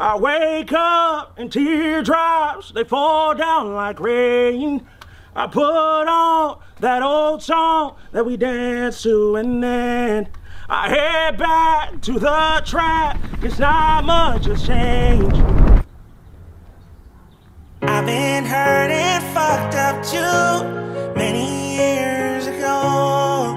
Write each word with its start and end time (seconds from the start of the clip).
I 0.00 0.16
wake 0.16 0.72
up 0.72 1.38
and 1.38 1.52
teardrops, 1.52 2.72
they 2.72 2.84
fall 2.84 3.34
down 3.34 3.74
like 3.74 4.00
rain. 4.00 4.86
I 5.36 5.46
put 5.46 5.62
on 5.62 6.58
that 6.80 7.02
old 7.02 7.42
song 7.42 7.96
that 8.12 8.24
we 8.24 8.38
danced 8.38 9.02
to 9.02 9.36
and 9.36 9.62
then 9.62 10.28
I 10.70 10.88
head 10.88 11.36
back 11.36 12.00
to 12.00 12.12
the 12.14 12.62
trap, 12.64 13.20
cause 13.42 13.58
not 13.58 14.06
much 14.06 14.46
has 14.46 14.66
changed. 14.66 15.36
I've 17.82 18.06
been 18.06 18.46
hurt 18.46 18.90
and 18.90 19.22
fucked 19.34 19.74
up 19.74 20.02
too 20.02 21.14
many 21.14 21.76
years 21.76 22.46
ago. 22.46 23.52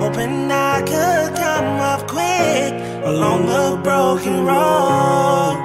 Hoping 0.00 0.52
I 0.52 0.80
could 0.82 1.34
come 1.34 1.80
up 1.80 2.06
quick 2.06 2.89
along 3.10 3.46
the 3.46 3.80
broken 3.82 4.36
road. 4.50 5.56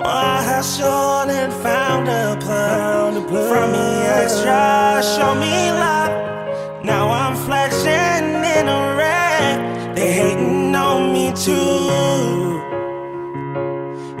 Well, 0.00 0.18
I 0.34 0.38
hustled 0.52 1.30
and 1.40 1.52
found 1.66 2.06
a 2.08 2.36
plug 2.44 3.14
from 3.50 3.66
me 3.72 3.88
extra, 4.20 5.00
show 5.14 5.32
me 5.44 5.56
love. 5.82 6.12
Now 6.84 7.04
I'm 7.22 7.34
flexing 7.46 8.28
in 8.56 8.64
a 8.78 8.82
wreck. 8.96 9.56
They 9.96 10.08
hating 10.20 10.74
on 10.74 11.12
me 11.14 11.26
too. 11.46 11.80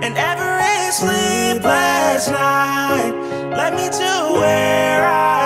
And 0.04 0.14
every 0.32 0.78
sleepless 1.00 2.24
night 2.40 3.12
led 3.58 3.72
me 3.80 3.86
to 4.00 4.12
where 4.40 5.02
I 5.04 5.45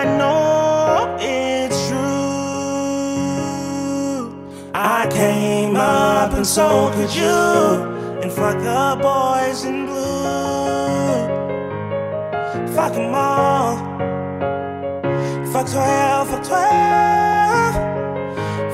I 0.00 0.04
know 0.04 1.16
it's 1.18 1.88
true. 1.88 1.98
I 4.72 5.08
came 5.10 5.74
up 5.74 6.34
and 6.34 6.46
so 6.46 6.92
could 6.94 7.12
you. 7.12 7.26
And 8.22 8.30
fuck 8.30 8.56
the 8.58 8.96
boys 9.02 9.64
in 9.64 9.86
blue. 9.86 11.26
Fuck 12.76 12.92
them 12.92 13.12
all. 13.12 13.76
Fuck 15.52 15.66
12, 15.66 16.28
fuck 16.30 16.44
12. 16.44 17.74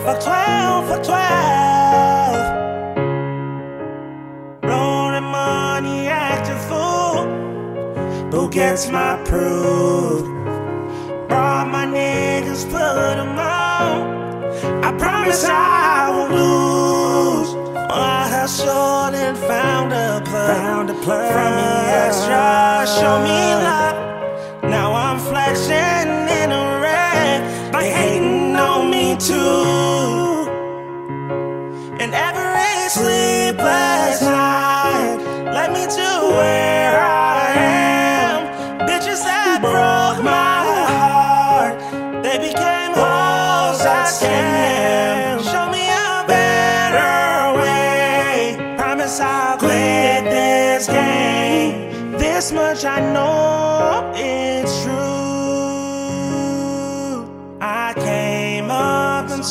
Fuck 0.04 0.20
12, 0.20 0.88
fuck 0.88 1.02
12. 1.04 1.10
Blow 4.60 5.10
the 5.10 5.22
money, 5.22 6.06
act 6.06 6.50
a 6.50 6.56
fool. 6.68 7.24
Who 8.30 8.50
gets 8.50 8.90
my 8.90 9.16
proof? 9.24 10.43
Brought 11.34 11.68
my 11.68 11.84
niggas, 11.84 12.62
put 12.70 13.16
them 13.18 13.36
on. 13.36 14.84
I 14.84 14.96
promise 14.96 15.44
I 15.44 16.08
won't 16.14 16.30
lose. 16.30 17.50
I 17.90 18.28
hustled 18.36 19.14
and 19.16 19.36
found 19.36 19.92
a 19.92 20.22
plug. 20.24 20.56
Found 20.56 20.90
a 20.90 20.94
plug. 21.04 21.32
From 21.32 21.52
the 21.60 21.74
extra, 22.04 22.86
show 22.86 23.16
me 23.26 23.40
love. 23.66 23.96
Now 24.62 24.92
I'm 24.92 25.18
flexing 25.18 26.08
in 26.40 26.52
a 26.52 26.64
wreck. 26.80 27.40
They 27.72 27.90
hating 27.90 28.54
on 28.54 28.88
me 28.92 29.16
too. 29.16 30.46
And 31.98 32.14
every 32.14 32.88
sleepless 32.90 33.33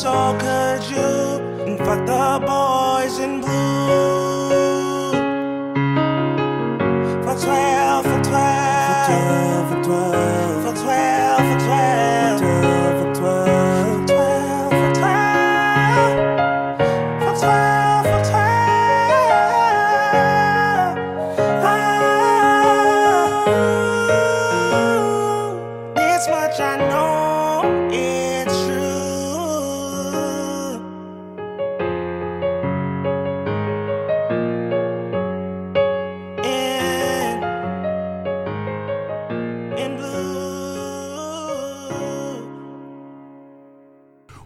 so 0.04 0.36
could 0.38 0.63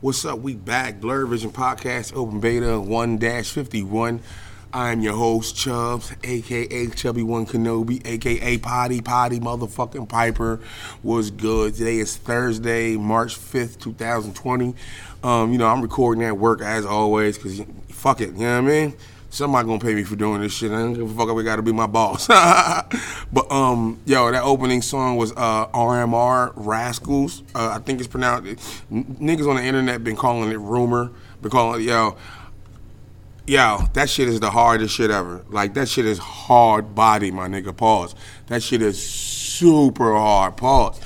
What's 0.09 0.25
up? 0.25 0.39
We 0.39 0.55
back. 0.55 1.03
Blur 1.03 1.27
Vision 1.27 1.51
Podcast, 1.51 2.17
Open 2.17 2.41
Beta 2.41 2.81
1 2.81 3.19
51. 3.19 4.23
I'm 4.73 5.03
your 5.03 5.13
host, 5.13 5.55
Chubbs, 5.55 6.15
aka 6.25 6.87
Chubby 6.87 7.23
One 7.23 7.45
Kenobi, 7.45 8.01
aka 8.07 8.57
Potty 8.57 9.03
Potty 9.03 9.39
Motherfucking 9.39 10.09
Piper. 10.09 10.61
Was 11.03 11.31
good. 11.31 11.75
Today 11.75 11.99
is 11.99 12.17
Thursday, 12.17 12.97
March 12.97 13.37
5th, 13.37 13.81
2020. 13.81 14.75
Um, 15.23 15.53
you 15.53 15.59
know, 15.59 15.67
I'm 15.67 15.83
recording 15.83 16.25
at 16.25 16.39
work 16.39 16.63
as 16.63 16.87
always, 16.87 17.37
because 17.37 17.61
fuck 17.91 18.23
it, 18.23 18.31
you 18.31 18.47
know 18.47 18.63
what 18.63 18.73
I 18.73 18.87
mean? 18.87 18.95
Somebody 19.31 19.69
gonna 19.69 19.79
pay 19.79 19.95
me 19.95 20.05
for 20.05 20.17
doing 20.17 20.41
this 20.41 20.55
shit. 20.55 20.73
I 20.73 20.79
don't 20.79 20.95
give 20.95 21.11
a 21.11 21.15
fuck 21.15 21.37
it 21.37 21.43
gotta 21.43 21.61
be 21.61 21.73
my 21.73 21.87
boss. 21.87 22.27
but 23.33 23.53
um, 23.53 24.01
yo, 24.07 24.31
that 24.33 24.43
opening 24.43 24.81
song 24.81 25.17
was 25.17 25.33
uh 25.33 25.67
RMR 25.69 26.53
Rascals. 26.57 27.43
Uh, 27.55 27.73
I 27.75 27.79
think 27.79 28.01
it's 28.01 28.09
pronounced. 28.09 28.83
N- 28.91 29.17
niggas 29.21 29.49
on 29.49 29.57
the 29.57 29.63
internet 29.63 30.03
been 30.03 30.17
calling 30.17 30.51
it 30.51 30.57
rumor. 30.57 31.11
Been 31.43 31.51
calling 31.51 31.83
it 31.83 31.85
yo. 31.85 32.17
Yo, 33.47 33.81
that 33.93 34.09
shit 34.09 34.29
is 34.29 34.41
the 34.41 34.51
hardest 34.51 34.95
shit 34.95 35.11
ever. 35.11 35.45
Like 35.51 35.75
that 35.75 35.89
shit 35.89 36.07
is 36.07 36.19
hard 36.19 36.95
body, 36.95 37.31
my 37.31 37.49
nigga. 37.49 37.77
Pause. 37.77 38.15
That 38.47 38.63
shit 38.63 38.81
is 38.81 39.03
super 39.03 40.15
hard. 40.15 40.57
Pause. 40.57 41.01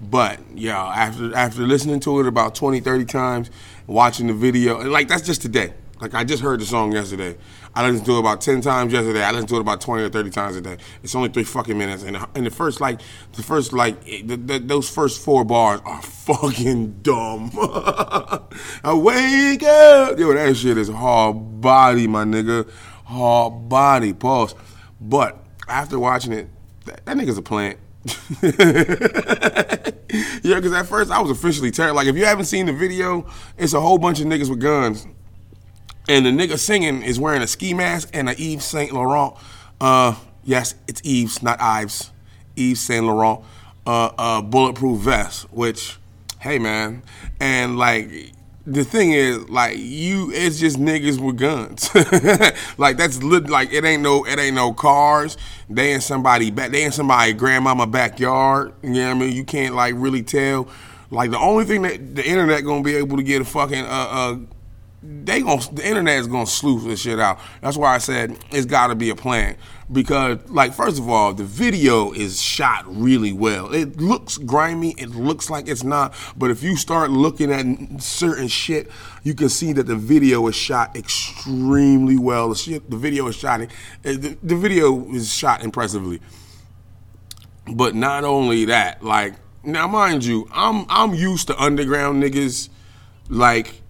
But 0.00 0.40
yo, 0.54 0.72
after 0.72 1.34
after 1.34 1.66
listening 1.66 2.00
to 2.00 2.20
it 2.20 2.26
about 2.26 2.54
20, 2.54 2.80
30 2.80 3.04
times, 3.04 3.50
watching 3.86 4.28
the 4.28 4.34
video, 4.34 4.78
like 4.78 5.08
that's 5.08 5.22
just 5.26 5.42
today. 5.42 5.74
Like 6.00 6.14
I 6.14 6.24
just 6.24 6.42
heard 6.42 6.60
the 6.60 6.66
song 6.66 6.92
yesterday. 6.92 7.36
I 7.76 7.86
listened 7.86 8.06
to 8.06 8.16
it 8.16 8.20
about 8.20 8.40
ten 8.40 8.62
times 8.62 8.90
yesterday. 8.90 9.22
I 9.22 9.32
listened 9.32 9.50
to 9.50 9.56
it 9.56 9.60
about 9.60 9.82
twenty 9.82 10.02
or 10.02 10.08
thirty 10.08 10.30
times 10.30 10.56
a 10.56 10.62
day. 10.62 10.78
It's 11.02 11.14
only 11.14 11.28
three 11.28 11.44
fucking 11.44 11.76
minutes, 11.76 12.04
and 12.04 12.16
the, 12.16 12.26
and 12.34 12.46
the 12.46 12.50
first 12.50 12.80
like 12.80 13.02
the 13.34 13.42
first 13.42 13.74
like 13.74 14.02
the, 14.02 14.36
the, 14.36 14.58
those 14.58 14.88
first 14.88 15.22
four 15.22 15.44
bars 15.44 15.82
are 15.84 16.00
fucking 16.00 17.02
dumb. 17.02 17.50
I 17.54 18.94
wake 18.94 19.62
up, 19.62 20.18
yo, 20.18 20.32
that 20.32 20.56
shit 20.56 20.78
is 20.78 20.88
hard 20.88 21.60
body, 21.60 22.06
my 22.06 22.24
nigga, 22.24 22.66
hard 23.04 23.68
body. 23.68 24.14
Pause. 24.14 24.54
But 24.98 25.44
after 25.68 25.98
watching 25.98 26.32
it, 26.32 26.48
that, 26.86 27.04
that 27.04 27.14
nigga's 27.18 27.36
a 27.36 27.42
plant. 27.42 27.78
yeah, 30.42 30.54
because 30.54 30.72
at 30.72 30.86
first 30.86 31.10
I 31.10 31.20
was 31.20 31.30
officially 31.30 31.70
terrified. 31.70 31.96
Like 31.96 32.06
if 32.06 32.16
you 32.16 32.24
haven't 32.24 32.46
seen 32.46 32.64
the 32.64 32.72
video, 32.72 33.26
it's 33.58 33.74
a 33.74 33.80
whole 33.82 33.98
bunch 33.98 34.20
of 34.20 34.26
niggas 34.28 34.48
with 34.48 34.60
guns 34.60 35.06
and 36.08 36.26
the 36.26 36.30
nigga 36.30 36.58
singing 36.58 37.02
is 37.02 37.18
wearing 37.18 37.42
a 37.42 37.46
ski 37.46 37.74
mask 37.74 38.10
and 38.12 38.28
a 38.28 38.32
Yves 38.32 38.64
Saint 38.64 38.92
Laurent. 38.92 39.34
Uh, 39.80 40.14
yes, 40.44 40.74
it's 40.86 41.02
Yves, 41.04 41.42
not 41.42 41.60
Ives. 41.60 42.10
Yves 42.56 42.80
Saint 42.80 43.04
Laurent. 43.04 43.40
Uh, 43.86 44.10
uh, 44.18 44.42
bulletproof 44.42 45.00
vest. 45.00 45.52
Which, 45.52 45.98
hey 46.40 46.58
man, 46.58 47.02
and 47.38 47.78
like 47.78 48.32
the 48.66 48.82
thing 48.84 49.12
is, 49.12 49.48
like 49.48 49.78
you, 49.78 50.32
it's 50.32 50.58
just 50.58 50.76
niggas 50.76 51.20
with 51.20 51.38
guns. 51.38 51.88
like 52.78 52.96
that's 52.96 53.22
lit, 53.22 53.48
like 53.48 53.72
it 53.72 53.84
ain't 53.84 54.02
no, 54.02 54.26
it 54.26 54.38
ain't 54.38 54.56
no 54.56 54.72
cars. 54.72 55.36
They 55.70 55.92
in 55.92 56.00
somebody 56.00 56.50
back, 56.50 56.72
they 56.72 56.82
in 56.82 56.90
somebody 56.90 57.32
grandmama 57.32 57.86
backyard. 57.86 58.74
You 58.82 58.90
know 58.90 59.08
what 59.08 59.16
I 59.16 59.18
mean? 59.20 59.36
You 59.36 59.44
can't 59.44 59.74
like 59.74 59.94
really 59.96 60.22
tell. 60.22 60.68
Like 61.10 61.30
the 61.30 61.38
only 61.38 61.64
thing 61.64 61.82
that 61.82 62.16
the 62.16 62.26
internet 62.26 62.64
gonna 62.64 62.82
be 62.82 62.96
able 62.96 63.16
to 63.18 63.22
get 63.22 63.40
a 63.40 63.44
fucking 63.44 63.84
uh, 63.84 63.88
uh 63.88 64.36
they 65.24 65.40
going 65.40 65.60
the 65.72 65.86
internet 65.86 66.18
is 66.20 66.26
gonna 66.26 66.46
sleuth 66.46 66.84
this 66.84 67.00
shit 67.00 67.18
out. 67.18 67.38
That's 67.60 67.76
why 67.76 67.94
I 67.94 67.98
said 67.98 68.38
it's 68.50 68.66
got 68.66 68.88
to 68.88 68.94
be 68.94 69.10
a 69.10 69.16
plan 69.16 69.56
because, 69.90 70.38
like, 70.48 70.74
first 70.74 70.98
of 70.98 71.08
all, 71.08 71.32
the 71.32 71.44
video 71.44 72.12
is 72.12 72.40
shot 72.40 72.84
really 72.86 73.32
well. 73.32 73.72
It 73.72 74.00
looks 74.00 74.36
grimy. 74.36 74.94
It 74.98 75.10
looks 75.10 75.48
like 75.48 75.68
it's 75.68 75.84
not, 75.84 76.14
but 76.36 76.50
if 76.50 76.62
you 76.62 76.76
start 76.76 77.10
looking 77.10 77.52
at 77.52 78.02
certain 78.02 78.48
shit, 78.48 78.90
you 79.22 79.34
can 79.34 79.48
see 79.48 79.72
that 79.74 79.84
the 79.86 79.96
video 79.96 80.46
is 80.48 80.56
shot 80.56 80.96
extremely 80.96 82.18
well. 82.18 82.48
The 82.48 82.56
shit, 82.56 82.90
the 82.90 82.96
video 82.96 83.28
is 83.28 83.36
shot. 83.36 83.60
Eh, 83.60 83.66
the, 84.04 84.36
the 84.42 84.56
video 84.56 85.08
is 85.12 85.32
shot 85.32 85.62
impressively. 85.62 86.20
But 87.72 87.94
not 87.94 88.24
only 88.24 88.66
that, 88.66 89.02
like 89.02 89.34
now, 89.66 89.88
mind 89.88 90.24
you, 90.24 90.48
I'm 90.52 90.86
I'm 90.88 91.12
used 91.14 91.48
to 91.48 91.60
underground 91.60 92.22
niggas, 92.22 92.68
like 93.28 93.82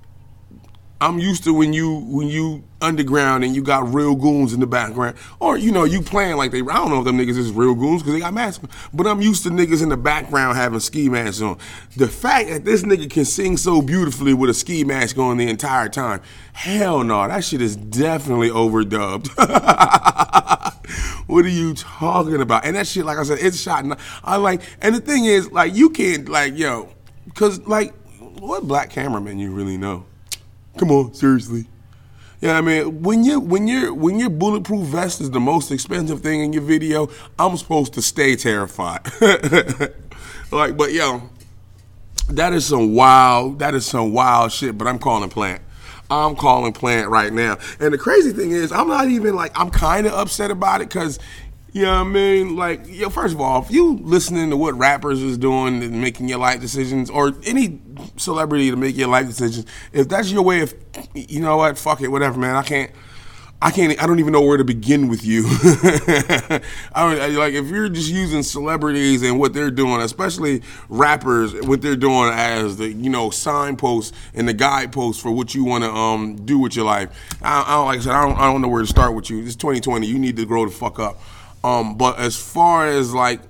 I'm 0.99 1.19
used 1.19 1.45
to 1.45 1.53
when 1.53 1.75
you 1.75 1.99
when 2.09 2.29
you 2.29 2.65
underground 2.81 3.45
and 3.45 3.55
you 3.55 3.63
got 3.63 3.93
real 3.93 4.15
goons 4.15 4.55
in 4.55 4.61
the 4.61 4.67
background, 4.67 5.17
or 5.41 5.59
you 5.59 5.71
know 5.71 5.85
you 5.85 6.01
playing 6.01 6.37
like 6.37 6.53
they. 6.53 6.61
I 6.61 6.77
don't 6.77 6.89
know 6.89 7.01
if 7.01 7.05
them 7.05 7.19
niggas 7.19 7.37
is 7.37 7.53
real 7.53 7.75
goons 7.75 8.03
because 8.03 8.15
they 8.15 8.21
got 8.21 8.33
masks, 8.33 8.67
but 8.95 9.07
I'm 9.07 9.21
used 9.21 9.43
to 9.43 9.51
niggas 9.51 9.83
in 9.83 9.91
the 9.91 9.97
background 9.99 10.57
having 10.57 10.81
ski 10.81 11.11
masks 11.11 11.43
on. 11.43 11.59
The 11.97 12.09
fact 12.09 12.49
that 12.49 12.65
this 12.65 12.83
nigga 12.83 13.11
can 13.11 13.27
sing 13.27 13.59
so 13.59 13.83
beautifully 13.83 14.33
with 14.33 14.49
a 14.49 14.55
ski 14.55 14.85
mask 14.85 15.19
on 15.19 15.37
the 15.37 15.49
entire 15.51 15.91
time, 15.91 16.23
hell 16.55 17.05
no, 17.05 17.29
that 17.29 17.45
shit 17.45 17.61
is 17.61 17.77
definitely 17.77 18.49
overdubbed. 18.49 19.29
what 21.27 21.45
are 21.45 21.49
you 21.49 21.75
talking 21.75 22.41
about? 22.41 22.65
And 22.65 22.75
that 22.77 22.87
shit, 22.87 23.05
like 23.05 23.19
I 23.19 23.25
said, 23.25 23.39
it's 23.39 23.61
shot. 23.61 23.85
I 24.25 24.37
like, 24.37 24.63
and 24.81 24.95
the 24.95 25.01
thing 25.01 25.27
is, 25.27 25.53
like 25.53 25.75
you 25.75 25.91
can't 25.91 26.27
like 26.27 26.57
yo, 26.57 26.89
because 27.27 27.61
like 27.67 27.93
what 28.39 28.67
black 28.67 28.89
cameraman 28.89 29.39
you 29.39 29.53
really 29.53 29.77
know? 29.77 30.07
Come 30.79 30.91
on, 30.91 31.15
seriously. 31.15 31.67
Yeah, 32.41 32.59
I 32.59 32.61
mean, 32.61 33.03
when 33.03 33.25
you 33.25 33.41
when 33.41 33.67
your 33.67 33.95
when 33.95 34.19
your 34.19 34.29
bulletproof 34.29 34.87
vest 34.89 35.23
is 35.23 35.31
the 35.31 35.41
most 35.41 35.71
expensive 35.73 36.21
thing 36.21 36.43
in 36.43 36.53
your 36.53 36.63
video, 36.63 37.09
I'm 37.39 37.57
supposed 37.57 37.95
to 37.95 38.03
stay 38.03 38.37
terrified. 38.37 39.01
like, 40.53 40.77
but 40.77 40.93
yo, 40.93 41.31
that 42.29 42.53
is 42.53 42.67
some 42.67 42.95
wild 42.95 43.59
that 43.61 43.75
is 43.75 43.87
some 43.87 44.13
wild 44.13 44.53
shit. 44.53 44.77
But 44.77 44.87
I'm 44.87 44.99
calling 44.99 45.31
plant. 45.31 45.63
I'm 46.11 46.37
calling 46.37 46.73
plant 46.73 47.09
right 47.09 47.33
now. 47.33 47.57
And 47.81 47.93
the 47.93 47.99
crazy 47.99 48.33
thing 48.33 48.51
is, 48.51 48.71
I'm 48.71 48.89
not 48.89 49.09
even 49.09 49.35
like 49.35 49.59
I'm 49.59 49.71
kind 49.71 50.07
of 50.07 50.13
upset 50.13 50.51
about 50.51 50.83
it 50.83 50.89
because 50.89 51.19
you 51.77 51.83
know 51.83 51.93
what 51.93 52.07
I 52.07 52.11
mean? 52.11 52.57
Like, 52.57 52.81
yo, 52.87 53.11
first 53.11 53.35
of 53.35 53.41
all, 53.43 53.63
if 53.63 53.71
you 53.71 53.99
listening 53.99 54.49
to 54.49 54.57
what 54.57 54.75
rappers 54.79 55.23
is 55.23 55.37
doing 55.37 55.83
and 55.83 56.01
making 56.01 56.27
your 56.27 56.39
life 56.39 56.59
decisions, 56.59 57.11
or 57.11 57.35
any 57.45 57.79
celebrity 58.17 58.71
to 58.71 58.77
make 58.77 58.97
your 58.97 59.09
life 59.09 59.27
decisions, 59.27 59.67
if 59.93 60.09
that's 60.09 60.33
your 60.33 60.41
way 60.41 60.63
of, 60.63 60.75
you 61.15 61.39
know 61.39 61.59
what, 61.59 61.77
fuck 61.77 62.01
it, 62.01 62.09
whatever, 62.09 62.41
man. 62.41 62.57
I 62.57 62.63
can't, 62.63 62.91
I 63.61 63.71
can't, 63.73 64.03
I 64.03 64.07
don't 64.07 64.21
even 64.21 64.33
know 64.33 64.41
where 64.41 64.57
to 64.57 64.65
begin 64.65 65.09
with 65.09 65.23
you. 65.23 65.45
I 66.95 67.29
like, 67.37 67.53
if 67.53 67.67
you're 67.67 67.91
just 67.91 68.09
using 68.09 68.43
celebrities 68.43 69.23
and 69.23 69.39
what 69.39 69.53
they're 69.53 69.71
doing, 69.71 70.01
especially 70.01 70.63
rappers, 70.89 71.53
what 71.67 71.83
they're 71.83 71.95
doing 71.95 72.31
as 72.33 72.79
the, 72.79 72.89
you 72.89 73.11
know, 73.11 73.29
signposts 73.29 74.17
and 74.33 74.49
the 74.49 74.55
guideposts 74.55 75.21
for 75.21 75.31
what 75.31 75.55
you 75.55 75.63
want 75.63 75.85
to 75.85 75.91
um 75.91 76.37
do 76.47 76.59
with 76.59 76.75
your 76.75 76.87
life. 76.87 77.11
I, 77.43 77.65
I, 77.67 77.75
don't 77.75 77.85
like 77.85 77.99
I 77.99 78.03
said, 78.03 78.13
I 78.13 78.27
don't, 78.27 78.39
I 78.39 78.51
don't 78.51 78.63
know 78.63 78.69
where 78.69 78.81
to 78.81 78.89
start 78.89 79.15
with 79.15 79.29
you. 79.29 79.45
It's 79.45 79.57
2020. 79.57 80.07
You 80.07 80.19
need 80.19 80.37
to 80.37 80.47
grow 80.47 80.65
the 80.65 80.73
fuck 80.73 80.99
up. 80.99 81.19
Um, 81.67 81.97
but 81.97 82.19
as 82.21 82.37
far 82.37 82.87
as 82.87 83.13
like 83.13 83.41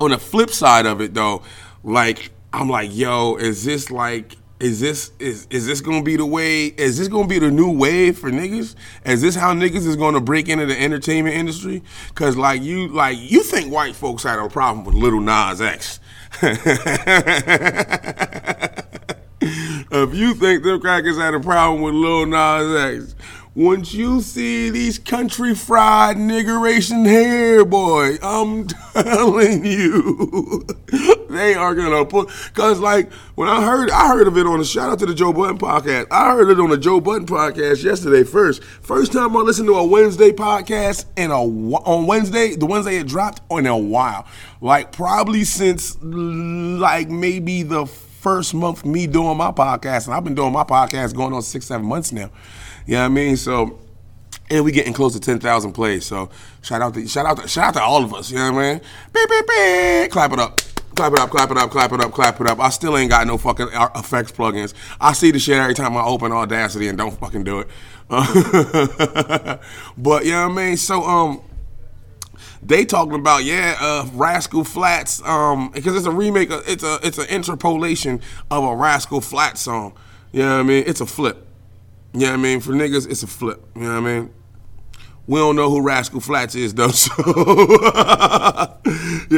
on 0.00 0.10
the 0.10 0.18
flip 0.18 0.50
side 0.50 0.84
of 0.84 1.00
it 1.00 1.14
though, 1.14 1.42
like 1.84 2.32
I'm 2.52 2.68
like, 2.68 2.90
yo, 2.92 3.36
is 3.36 3.64
this 3.64 3.88
like 3.88 4.36
is 4.58 4.80
this 4.80 5.12
is 5.20 5.46
is 5.48 5.64
this 5.64 5.80
gonna 5.80 6.02
be 6.02 6.16
the 6.16 6.26
way? 6.26 6.66
Is 6.66 6.98
this 6.98 7.06
gonna 7.06 7.28
be 7.28 7.38
the 7.38 7.52
new 7.52 7.70
wave 7.70 8.18
for 8.18 8.32
niggas? 8.32 8.74
Is 9.04 9.22
this 9.22 9.36
how 9.36 9.54
niggas 9.54 9.86
is 9.86 9.94
gonna 9.94 10.20
break 10.20 10.48
into 10.48 10.66
the 10.66 10.76
entertainment 10.76 11.36
industry? 11.36 11.84
Cause 12.16 12.36
like 12.36 12.62
you 12.62 12.88
like 12.88 13.16
you 13.20 13.44
think 13.44 13.72
white 13.72 13.94
folks 13.94 14.24
had 14.24 14.40
a 14.40 14.48
problem 14.48 14.84
with 14.84 14.96
Lil 14.96 15.20
Nas 15.20 15.60
X. 15.60 16.00
if 19.92 20.14
you 20.14 20.34
think 20.34 20.64
them 20.64 20.80
crackers 20.80 21.16
had 21.16 21.34
a 21.34 21.40
problem 21.40 21.80
with 21.80 21.94
Lil 21.94 22.26
Nas 22.26 23.04
X, 23.04 23.14
once 23.54 23.94
you 23.94 24.20
see 24.20 24.68
these 24.68 24.98
country 24.98 25.54
fried 25.54 26.16
niggeration 26.16 27.06
hair, 27.06 27.64
boy, 27.64 28.16
I'm 28.20 28.66
telling 28.92 29.64
you, 29.64 30.66
they 31.30 31.54
are 31.54 31.74
gonna 31.76 32.04
put. 32.04 32.30
Cause 32.54 32.80
like 32.80 33.12
when 33.36 33.48
I 33.48 33.62
heard, 33.64 33.90
I 33.90 34.08
heard 34.08 34.26
of 34.26 34.36
it 34.36 34.46
on 34.46 34.58
a 34.58 34.64
shout 34.64 34.90
out 34.90 34.98
to 34.98 35.06
the 35.06 35.14
Joe 35.14 35.32
Budden 35.32 35.58
podcast. 35.58 36.08
I 36.10 36.32
heard 36.32 36.50
it 36.50 36.58
on 36.58 36.70
the 36.70 36.76
Joe 36.76 37.00
Budden 37.00 37.26
podcast 37.28 37.84
yesterday. 37.84 38.24
First, 38.24 38.64
first 38.64 39.12
time 39.12 39.36
I 39.36 39.40
listened 39.40 39.68
to 39.68 39.74
a 39.74 39.86
Wednesday 39.86 40.32
podcast 40.32 41.04
in 41.16 41.30
a 41.30 41.40
on 41.40 42.06
Wednesday, 42.06 42.56
the 42.56 42.66
Wednesday 42.66 42.98
it 42.98 43.06
dropped 43.06 43.40
in 43.52 43.66
a 43.66 43.78
while, 43.78 44.26
like 44.60 44.90
probably 44.90 45.44
since 45.44 45.96
like 46.02 47.08
maybe 47.08 47.62
the 47.62 47.86
first 47.86 48.52
month 48.52 48.84
me 48.84 49.06
doing 49.06 49.36
my 49.36 49.52
podcast, 49.52 50.06
and 50.06 50.14
I've 50.14 50.24
been 50.24 50.34
doing 50.34 50.52
my 50.52 50.64
podcast 50.64 51.14
going 51.14 51.32
on 51.32 51.42
six 51.42 51.66
seven 51.66 51.86
months 51.86 52.10
now. 52.10 52.30
You 52.86 52.94
know 52.94 53.00
what 53.00 53.06
I 53.06 53.08
mean? 53.08 53.36
So, 53.36 53.78
and 54.50 54.64
we 54.64 54.72
getting 54.72 54.92
close 54.92 55.14
to 55.14 55.20
10,000 55.20 55.72
plays. 55.72 56.06
So, 56.06 56.30
shout 56.62 56.82
out 56.82 56.94
to 56.94 57.06
shout 57.08 57.26
out 57.26 57.38
to, 57.38 57.48
shout 57.48 57.68
out 57.68 57.74
to 57.74 57.82
all 57.82 58.04
of 58.04 58.14
us. 58.14 58.30
You 58.30 58.38
know 58.38 58.52
what 58.52 58.64
I 58.64 58.72
mean? 58.72 58.80
Beep, 59.12 59.28
beep, 59.28 59.46
beep. 59.46 60.10
Clap 60.10 60.32
it 60.32 60.38
up. 60.38 60.60
Clap 60.94 61.12
it 61.12 61.18
up, 61.18 61.30
clap 61.30 61.50
it 61.50 61.58
up, 61.58 61.70
clap 61.70 61.92
it 61.92 62.00
up, 62.00 62.12
clap 62.12 62.40
it 62.40 62.46
up. 62.46 62.60
I 62.60 62.68
still 62.68 62.96
ain't 62.96 63.10
got 63.10 63.26
no 63.26 63.36
fucking 63.36 63.68
effects 63.96 64.30
plugins. 64.30 64.74
I 65.00 65.12
see 65.12 65.32
the 65.32 65.40
shit 65.40 65.58
every 65.58 65.74
time 65.74 65.96
I 65.96 66.04
open 66.04 66.30
Audacity 66.30 66.86
and 66.86 66.96
don't 66.96 67.18
fucking 67.18 67.42
do 67.42 67.58
it. 67.58 67.68
but 68.08 68.24
you 70.24 70.32
know 70.32 70.48
what 70.48 70.52
I 70.52 70.54
mean? 70.54 70.76
So 70.76 71.02
um 71.02 71.42
they 72.62 72.84
talking 72.84 73.14
about 73.14 73.44
yeah, 73.44 73.76
uh, 73.78 74.08
Rascal 74.14 74.64
Flatts, 74.64 75.22
um, 75.22 75.70
because 75.70 75.96
it's 75.96 76.06
a 76.06 76.10
remake, 76.10 76.50
Of, 76.50 76.68
it's 76.68 76.82
a 76.82 76.98
it's 77.02 77.18
an 77.18 77.28
interpolation 77.28 78.20
of 78.50 78.64
a 78.64 78.74
Rascal 78.74 79.20
Flatts 79.20 79.60
song. 79.60 79.94
You 80.32 80.42
know 80.42 80.54
what 80.54 80.60
I 80.60 80.62
mean? 80.62 80.84
It's 80.86 81.00
a 81.00 81.06
flip. 81.06 81.43
You 82.14 82.20
know 82.20 82.26
what 82.26 82.34
I 82.34 82.36
mean? 82.42 82.60
For 82.60 82.72
niggas, 82.72 83.10
it's 83.10 83.24
a 83.24 83.26
flip. 83.26 83.60
You 83.74 83.82
know 83.82 84.00
what 84.00 84.08
I 84.10 84.14
mean? 84.20 84.30
We 85.26 85.40
don't 85.40 85.56
know 85.56 85.68
who 85.68 85.82
Rascal 85.82 86.20
Flatts 86.20 86.54
is 86.54 86.74
though, 86.74 86.88
so 86.90 87.12
you 87.18 87.24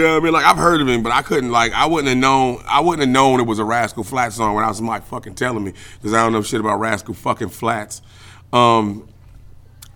know 0.01 0.15
what 0.15 0.21
I 0.21 0.21
mean. 0.21 0.33
Like 0.33 0.45
I've 0.45 0.57
heard 0.57 0.81
of 0.81 0.89
him, 0.89 1.03
but 1.03 1.13
I 1.13 1.23
couldn't 1.23 1.51
like 1.53 1.73
I 1.73 1.87
wouldn't 1.87 2.09
have 2.09 2.19
known 2.19 2.63
I 2.67 2.81
wouldn't 2.81 3.07
have 3.07 3.09
known 3.09 3.41
it 3.41 3.45
was 3.45 3.59
a 3.59 3.65
Rascal 3.65 4.03
Flatts 4.05 4.37
song 4.37 4.55
without 4.55 4.75
somebody 4.75 5.05
fucking 5.05 5.37
telling 5.37 5.65
me 5.65 5.73
because 5.95 6.13
I 6.13 6.23
don't 6.23 6.33
know 6.33 6.43
shit 6.43 6.61
about 6.61 6.81
Rascal 6.81 7.15
fucking 7.15 7.51
Flatts. 7.51 8.03
Um, 8.53 9.09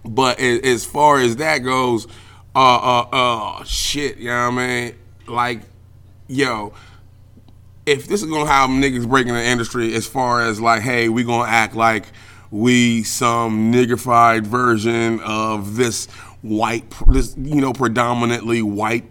but 0.05 0.39
as 0.41 0.85
far 0.85 1.19
as 1.19 1.37
that 1.37 1.59
goes, 1.59 2.07
uh, 2.55 2.59
uh, 2.59 3.09
uh, 3.13 3.65
shit, 3.65 4.17
you 4.17 4.29
know 4.29 4.51
what 4.51 4.63
I 4.63 4.67
mean? 4.67 4.95
Like, 5.27 5.63
yo, 6.29 6.73
if 7.85 8.07
this 8.07 8.23
is 8.23 8.31
gonna 8.31 8.49
have 8.49 8.71
niggas 8.71 9.09
breaking 9.09 9.35
the 9.35 9.45
industry, 9.45 9.93
as 9.95 10.07
far 10.07 10.41
as 10.43 10.61
like, 10.61 10.83
hey, 10.83 11.09
we 11.09 11.25
gonna 11.25 11.51
act 11.51 11.75
like 11.75 12.07
we 12.51 13.03
some 13.05 13.73
niggified 13.73 14.47
version 14.47 15.21
of 15.21 15.77
this 15.77 16.07
white, 16.43 16.93
this 17.07 17.37
you 17.37 17.61
know, 17.61 17.73
predominantly 17.73 18.63
white 18.63 19.05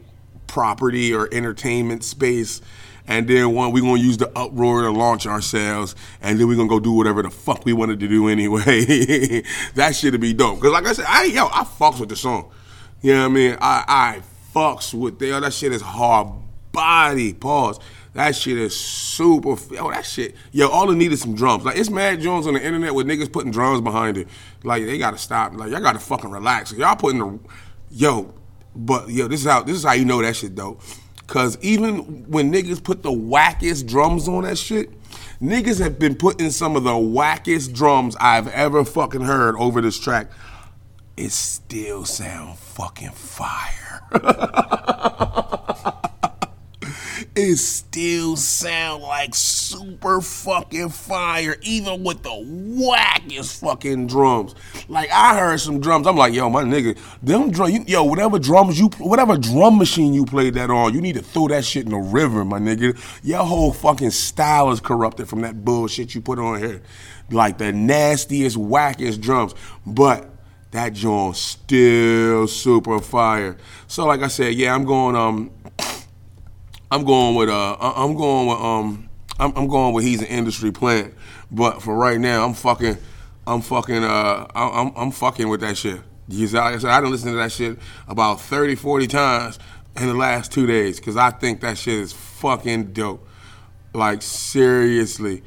property 0.47 1.13
or 1.13 1.29
entertainment 1.31 2.03
space. 2.03 2.61
And 3.07 3.27
then 3.27 3.53
one, 3.55 3.71
we're 3.71 3.81
gonna 3.81 3.99
use 3.99 4.17
the 4.17 4.29
uproar 4.37 4.83
to 4.83 4.91
launch 4.91 5.25
ourselves, 5.25 5.95
and 6.21 6.39
then 6.39 6.47
we're 6.47 6.57
gonna 6.57 6.69
go 6.69 6.79
do 6.79 6.91
whatever 6.91 7.23
the 7.23 7.31
fuck 7.31 7.65
we 7.65 7.73
wanted 7.73 7.99
to 8.01 8.07
do 8.07 8.27
anyway. 8.27 8.63
that 9.75 9.95
shit'd 9.95 10.19
be 10.21 10.33
dope. 10.33 10.59
Cause 10.59 10.71
like 10.71 10.85
I 10.85 10.93
said, 10.93 11.05
I 11.07 11.23
yo, 11.25 11.47
I 11.47 11.63
fucks 11.63 11.99
with 11.99 12.09
the 12.09 12.15
song. 12.15 12.51
You 13.01 13.13
know 13.13 13.21
what 13.21 13.31
I 13.31 13.33
mean? 13.33 13.57
I 13.59 13.83
I 13.87 14.21
fucks 14.53 14.93
with 14.93 15.17
the 15.17 15.39
that 15.39 15.53
shit 15.53 15.71
is 15.71 15.81
hard 15.81 16.27
body. 16.71 17.33
Pause. 17.33 17.79
That 18.13 18.35
shit 18.35 18.57
is 18.57 18.75
super. 18.75 19.55
Oh, 19.79 19.91
that 19.91 20.05
shit. 20.05 20.35
Yo, 20.51 20.67
all 20.67 20.89
it 20.89 20.95
needed 20.95 21.19
some 21.19 21.35
drums. 21.35 21.63
Like 21.63 21.77
it's 21.77 21.89
Mad 21.89 22.21
Jones 22.21 22.47
on 22.47 22.55
the 22.55 22.63
internet 22.63 22.93
with 22.95 23.05
niggas 23.07 23.31
putting 23.31 23.51
drums 23.51 23.81
behind 23.81 24.17
it. 24.17 24.27
Like 24.63 24.85
they 24.85 24.97
gotta 24.97 25.17
stop. 25.17 25.53
Like 25.53 25.71
y'all 25.71 25.81
gotta 25.81 25.99
fucking 25.99 26.31
relax. 26.31 26.73
Y'all 26.73 26.95
putting 26.95 27.19
the, 27.19 27.39
yo, 27.91 28.33
but 28.75 29.09
yo, 29.09 29.27
this 29.27 29.41
is 29.41 29.47
how 29.47 29.61
this 29.61 29.77
is 29.77 29.83
how 29.83 29.93
you 29.93 30.05
know 30.05 30.21
that 30.21 30.35
shit 30.35 30.55
though. 30.55 30.79
Cause 31.27 31.59
even 31.61 32.27
when 32.29 32.51
niggas 32.51 32.83
put 32.83 33.03
the 33.03 33.11
wackest 33.11 33.87
drums 33.87 34.27
on 34.27 34.43
that 34.43 34.57
shit, 34.57 34.89
niggas 35.39 35.79
have 35.79 35.99
been 35.99 36.15
putting 36.15 36.49
some 36.49 36.75
of 36.75 36.83
the 36.83 36.91
wackest 36.91 37.73
drums 37.73 38.15
I've 38.19 38.47
ever 38.47 38.83
fucking 38.83 39.21
heard 39.21 39.55
over 39.57 39.79
this 39.81 39.99
track. 39.99 40.31
It 41.15 41.31
still 41.31 42.05
sound 42.05 42.57
fucking 42.57 43.11
fire. 43.11 44.01
it 47.39 47.57
still 47.57 48.35
sound 48.35 49.01
like 49.03 49.33
super 49.33 50.21
fucking 50.21 50.89
fire, 50.89 51.55
even 51.61 52.03
with 52.03 52.23
the 52.23 52.29
wackest 52.29 53.59
fucking 53.61 54.07
drums. 54.07 54.55
Like 54.87 55.09
I 55.11 55.37
heard 55.39 55.59
some 55.59 55.79
drums, 55.79 56.05
I'm 56.05 56.17
like, 56.17 56.33
yo, 56.33 56.49
my 56.49 56.63
nigga, 56.63 56.97
them 57.21 57.51
drum, 57.51 57.71
you, 57.71 57.83
yo, 57.87 58.03
whatever 58.03 58.39
drums 58.39 58.79
you, 58.79 58.87
whatever 58.97 59.37
drum 59.37 59.77
machine 59.77 60.13
you 60.13 60.25
played 60.25 60.55
that 60.55 60.69
on, 60.69 60.93
you 60.93 61.01
need 61.01 61.15
to 61.15 61.21
throw 61.21 61.47
that 61.47 61.63
shit 61.65 61.85
in 61.85 61.91
the 61.91 61.97
river, 61.97 62.43
my 62.43 62.59
nigga. 62.59 62.97
Your 63.23 63.43
whole 63.43 63.71
fucking 63.71 64.11
style 64.11 64.71
is 64.71 64.79
corrupted 64.79 65.29
from 65.29 65.41
that 65.41 65.63
bullshit 65.63 66.13
you 66.13 66.21
put 66.21 66.39
on 66.39 66.59
here, 66.59 66.81
like 67.31 67.57
the 67.57 67.71
nastiest, 67.71 68.57
wackiest 68.57 69.21
drums, 69.21 69.55
but. 69.85 70.29
That 70.71 70.93
joint 70.93 71.35
still 71.35 72.47
super 72.47 72.99
fire. 72.99 73.57
So 73.87 74.05
like 74.05 74.21
I 74.21 74.27
said, 74.27 74.53
yeah, 74.53 74.75
I'm 74.75 74.85
going 74.85 75.15
um 75.15 75.49
I'm 76.91 77.03
going 77.03 77.35
with 77.35 77.49
uh 77.49 77.77
I'm 77.79 78.15
going 78.15 78.47
with 78.47 78.57
um 78.57 79.09
I'm, 79.39 79.53
I'm 79.55 79.67
going 79.67 79.93
with 79.93 80.03
he's 80.03 80.21
an 80.21 80.27
industry 80.27 80.71
plant. 80.71 81.13
But 81.51 81.81
for 81.81 81.95
right 81.95 82.19
now, 82.19 82.45
I'm 82.45 82.53
fucking 82.53 82.97
I'm 83.45 83.61
fucking 83.61 84.03
uh 84.03 84.47
I'm 84.55 84.91
I'm 84.95 85.11
fucking 85.11 85.49
with 85.49 85.61
that 85.61 85.77
shit. 85.77 86.01
Because 86.27 86.53
I 86.53 86.77
said, 86.77 86.91
I 86.91 87.01
done 87.01 87.11
listened 87.11 87.33
to 87.33 87.37
that 87.37 87.51
shit 87.51 87.79
about 88.07 88.39
30, 88.39 88.75
40 88.75 89.07
times 89.07 89.57
in 89.97 90.07
the 90.07 90.13
last 90.13 90.51
two 90.51 90.67
days 90.67 90.99
because 90.99 91.17
I 91.17 91.31
think 91.31 91.61
that 91.61 91.77
shit 91.77 91.95
is 91.95 92.13
fucking 92.13 92.93
dope. 92.93 93.27
Like 93.93 94.21
seriously, 94.21 95.41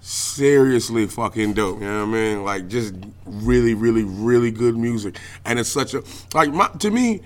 seriously 0.00 1.06
fucking 1.06 1.54
dope. 1.54 1.80
You 1.80 1.86
know 1.86 2.06
what 2.06 2.08
I 2.08 2.12
mean? 2.12 2.44
Like 2.44 2.68
just 2.68 2.94
really, 3.26 3.74
really, 3.74 4.04
really 4.04 4.52
good 4.52 4.76
music. 4.76 5.18
And 5.44 5.58
it's 5.58 5.68
such 5.68 5.94
a 5.94 6.02
like 6.34 6.52
my, 6.52 6.68
to 6.78 6.90
me, 6.90 7.22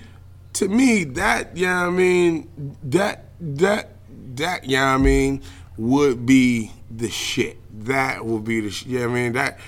to 0.54 0.68
me 0.68 1.04
that 1.04 1.56
yeah, 1.56 1.61
you 1.61 1.66
know 1.66 1.87
I 1.87 1.90
mean 1.90 2.76
that 2.85 3.25
that 3.40 3.90
that 4.37 4.64
yeah, 4.64 4.68
you 4.68 4.76
know 4.76 4.94
I 4.94 4.99
mean 4.99 5.42
would 5.76 6.26
be 6.26 6.73
the 6.90 7.11
shit. 7.11 7.59
That 7.87 8.25
would 8.25 8.44
be 8.44 8.61
the 8.61 8.71
shit. 8.71 8.88
Yeah, 8.88 9.00
you 9.00 9.06
know 9.06 9.12
I 9.12 9.14
mean 9.14 9.32
that 9.32 9.59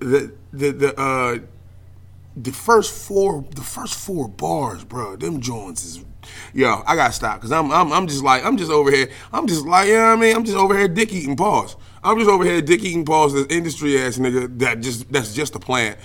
the 0.00 0.32
the 0.52 0.70
the 0.70 1.00
uh 1.00 1.38
the 2.36 2.52
first 2.52 2.92
four 3.06 3.44
the 3.54 3.62
first 3.62 3.94
four 3.94 4.28
bars, 4.28 4.84
bro. 4.84 5.16
Them 5.16 5.40
joints 5.40 5.84
is 5.84 6.04
yo. 6.54 6.82
I 6.86 6.94
gotta 6.94 7.12
stop 7.12 7.36
because 7.36 7.52
I'm 7.52 7.70
I'm 7.72 7.92
I'm 7.92 8.06
just 8.06 8.22
like 8.22 8.44
I'm 8.44 8.56
just 8.56 8.70
over 8.70 8.90
here. 8.90 9.10
I'm 9.32 9.46
just 9.46 9.66
like 9.66 9.88
you 9.88 9.94
know 9.94 10.06
what 10.06 10.18
I 10.18 10.20
mean. 10.20 10.36
I'm 10.36 10.44
just 10.44 10.56
over 10.56 10.76
here 10.76 10.88
dick 10.88 11.12
eating 11.12 11.36
pause. 11.36 11.76
I'm 12.02 12.18
just 12.18 12.30
over 12.30 12.44
here 12.44 12.62
dick 12.62 12.82
eating 12.84 13.04
pause. 13.04 13.34
This 13.34 13.46
industry 13.50 14.00
ass 14.00 14.18
nigga 14.18 14.58
that 14.60 14.80
just 14.80 15.10
that's 15.12 15.34
just 15.34 15.54
a 15.54 15.58
plant. 15.58 15.98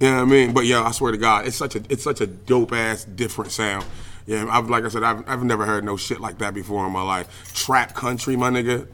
You 0.00 0.08
know 0.08 0.16
what 0.16 0.22
I 0.22 0.24
mean? 0.26 0.52
But 0.52 0.64
yo, 0.66 0.84
I 0.84 0.92
swear 0.92 1.10
to 1.10 1.18
God, 1.18 1.46
it's 1.46 1.56
such 1.56 1.74
a 1.74 1.82
it's 1.88 2.04
such 2.04 2.20
a 2.20 2.26
dope 2.26 2.72
ass 2.72 3.04
different 3.04 3.50
sound. 3.50 3.84
Yeah, 4.26 4.46
I've, 4.50 4.68
like 4.68 4.84
I 4.84 4.88
said, 4.88 5.02
I've, 5.02 5.26
I've 5.26 5.42
never 5.42 5.64
heard 5.64 5.84
no 5.84 5.96
shit 5.96 6.20
like 6.20 6.36
that 6.38 6.52
before 6.52 6.86
in 6.86 6.92
my 6.92 7.00
life. 7.00 7.50
Trap 7.54 7.94
country, 7.94 8.36
my 8.36 8.50
nigga. 8.50 8.86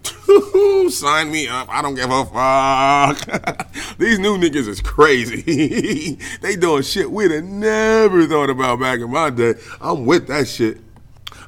Sign 0.93 1.33
me 1.33 1.49
up. 1.49 1.69
I 1.69 1.83
don't 1.83 1.97
give 1.97 2.09
a 2.09 2.25
fuck. 2.25 3.69
These 3.99 4.21
new 4.21 4.39
niggas 4.39 4.69
is 4.69 4.81
crazy. 4.81 6.19
they 6.41 6.55
doing 6.55 6.85
shit 6.85 7.11
we'd 7.11 7.33
have 7.33 7.43
never 7.43 8.29
thought 8.29 8.49
about 8.49 8.79
back 8.79 9.01
in 9.01 9.11
my 9.11 9.29
day. 9.31 9.55
I'm 9.81 10.07
with 10.07 10.29
that 10.29 10.47
shit. 10.47 10.79